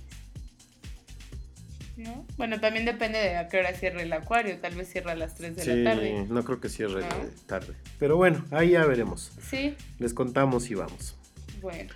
¿No? 1.97 2.25
Bueno, 2.37 2.61
también 2.61 2.85
depende 2.85 3.19
de 3.19 3.37
a 3.37 3.49
qué 3.49 3.59
hora 3.59 3.73
cierre 3.75 4.03
el 4.03 4.13
acuario. 4.13 4.57
Tal 4.61 4.77
vez 4.77 4.89
cierra 4.89 5.13
a 5.13 5.15
las 5.17 5.35
3 5.35 5.57
de 5.57 5.65
Sí, 5.65 5.75
la 5.83 5.95
tarde. 5.95 6.27
no 6.29 6.45
creo 6.45 6.61
que 6.61 6.69
cierre 6.69 7.03
tarde. 7.47 7.75
Pero 7.99 8.17
bueno, 8.17 8.45
ahí 8.53 8.71
ya 8.71 8.85
veremos. 8.85 9.33
Sí, 9.43 9.75
Les 9.99 10.15
contamos 10.15 10.71
y 10.71 10.77
vamos. 10.77 11.17
Bueno, 11.61 11.93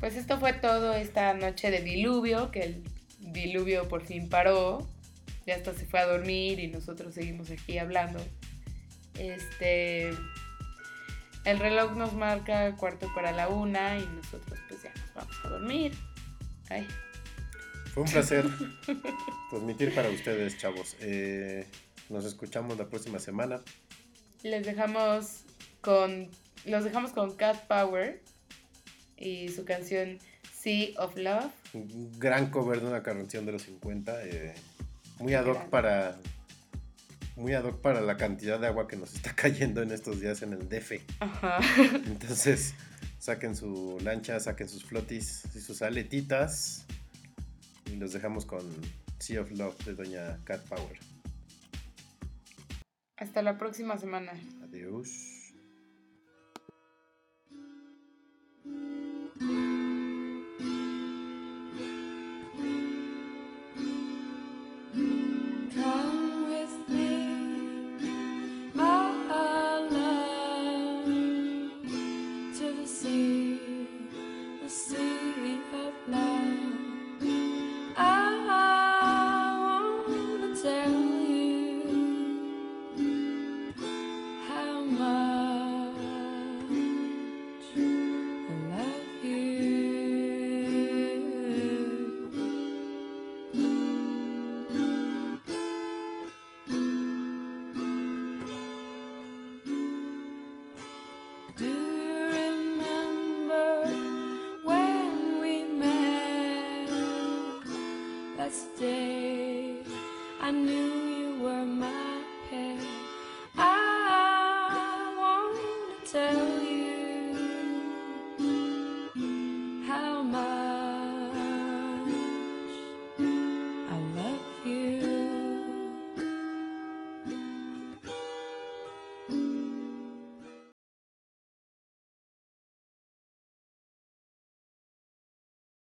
pues 0.00 0.16
esto 0.16 0.38
fue 0.38 0.52
todo 0.52 0.92
esta 0.92 1.32
noche 1.32 1.70
de 1.70 1.80
diluvio, 1.80 2.50
que 2.50 2.60
el 2.62 2.84
diluvio 3.20 3.88
por 3.88 4.04
fin 4.04 4.28
paró, 4.28 4.86
ya 5.46 5.54
hasta 5.54 5.72
se 5.72 5.86
fue 5.86 5.98
a 6.00 6.04
dormir 6.06 6.60
y 6.60 6.66
nosotros 6.66 7.14
seguimos 7.14 7.50
aquí 7.50 7.78
hablando. 7.78 8.20
Este, 9.18 10.10
el 11.44 11.58
reloj 11.58 11.96
nos 11.96 12.12
marca 12.12 12.74
cuarto 12.76 13.10
para 13.14 13.32
la 13.32 13.48
una 13.48 13.98
y 13.98 14.06
nosotros 14.06 14.58
pues 14.68 14.82
ya 14.82 14.92
nos 14.94 15.14
vamos 15.14 15.36
a 15.44 15.48
dormir. 15.48 15.92
Ay, 16.70 16.86
Fue 17.92 18.02
un 18.02 18.08
placer 18.10 18.46
transmitir 19.50 19.94
para 19.94 20.08
ustedes, 20.10 20.58
chavos. 20.58 20.96
Eh, 21.00 21.66
nos 22.08 22.24
escuchamos 22.24 22.78
la 22.78 22.88
próxima 22.88 23.18
semana. 23.18 23.60
les 24.42 24.64
dejamos 24.64 25.44
con, 25.80 26.28
los 26.64 26.84
dejamos 26.84 27.12
con 27.12 27.34
Cat 27.36 27.66
Power 27.66 28.22
y 29.16 29.48
su 29.48 29.64
canción 29.64 30.18
Sea 30.52 30.90
of 30.98 31.16
Love. 31.16 31.50
Un 31.72 32.18
gran 32.18 32.50
cover 32.50 32.80
de 32.80 32.86
una 32.86 33.02
canción 33.02 33.46
de 33.46 33.52
los 33.52 33.62
50. 33.62 34.24
eh, 34.26 34.54
muy 35.18 35.34
ad 35.34 35.46
hoc 35.46 35.68
para. 35.68 36.18
Muy 37.38 37.54
ad 37.54 37.64
hoc 37.64 37.80
para 37.80 38.00
la 38.00 38.16
cantidad 38.16 38.58
de 38.58 38.66
agua 38.66 38.88
que 38.88 38.96
nos 38.96 39.14
está 39.14 39.32
cayendo 39.36 39.80
en 39.80 39.92
estos 39.92 40.20
días 40.20 40.42
en 40.42 40.54
el 40.54 40.68
DF. 40.68 41.00
Ajá. 41.20 41.60
Entonces, 42.06 42.74
saquen 43.20 43.54
su 43.54 43.96
lancha, 44.02 44.40
saquen 44.40 44.68
sus 44.68 44.84
flotis 44.84 45.44
y 45.54 45.60
sus 45.60 45.82
aletitas. 45.82 46.84
Y 47.86 47.94
los 47.94 48.12
dejamos 48.12 48.44
con 48.44 48.60
Sea 49.20 49.40
of 49.42 49.52
Love 49.52 49.84
de 49.84 49.94
Doña 49.94 50.38
Cat 50.44 50.66
Power. 50.68 50.98
Hasta 53.16 53.40
la 53.42 53.56
próxima 53.56 53.96
semana. 53.98 54.32
Adiós. 54.64 55.36
Come 65.78 66.27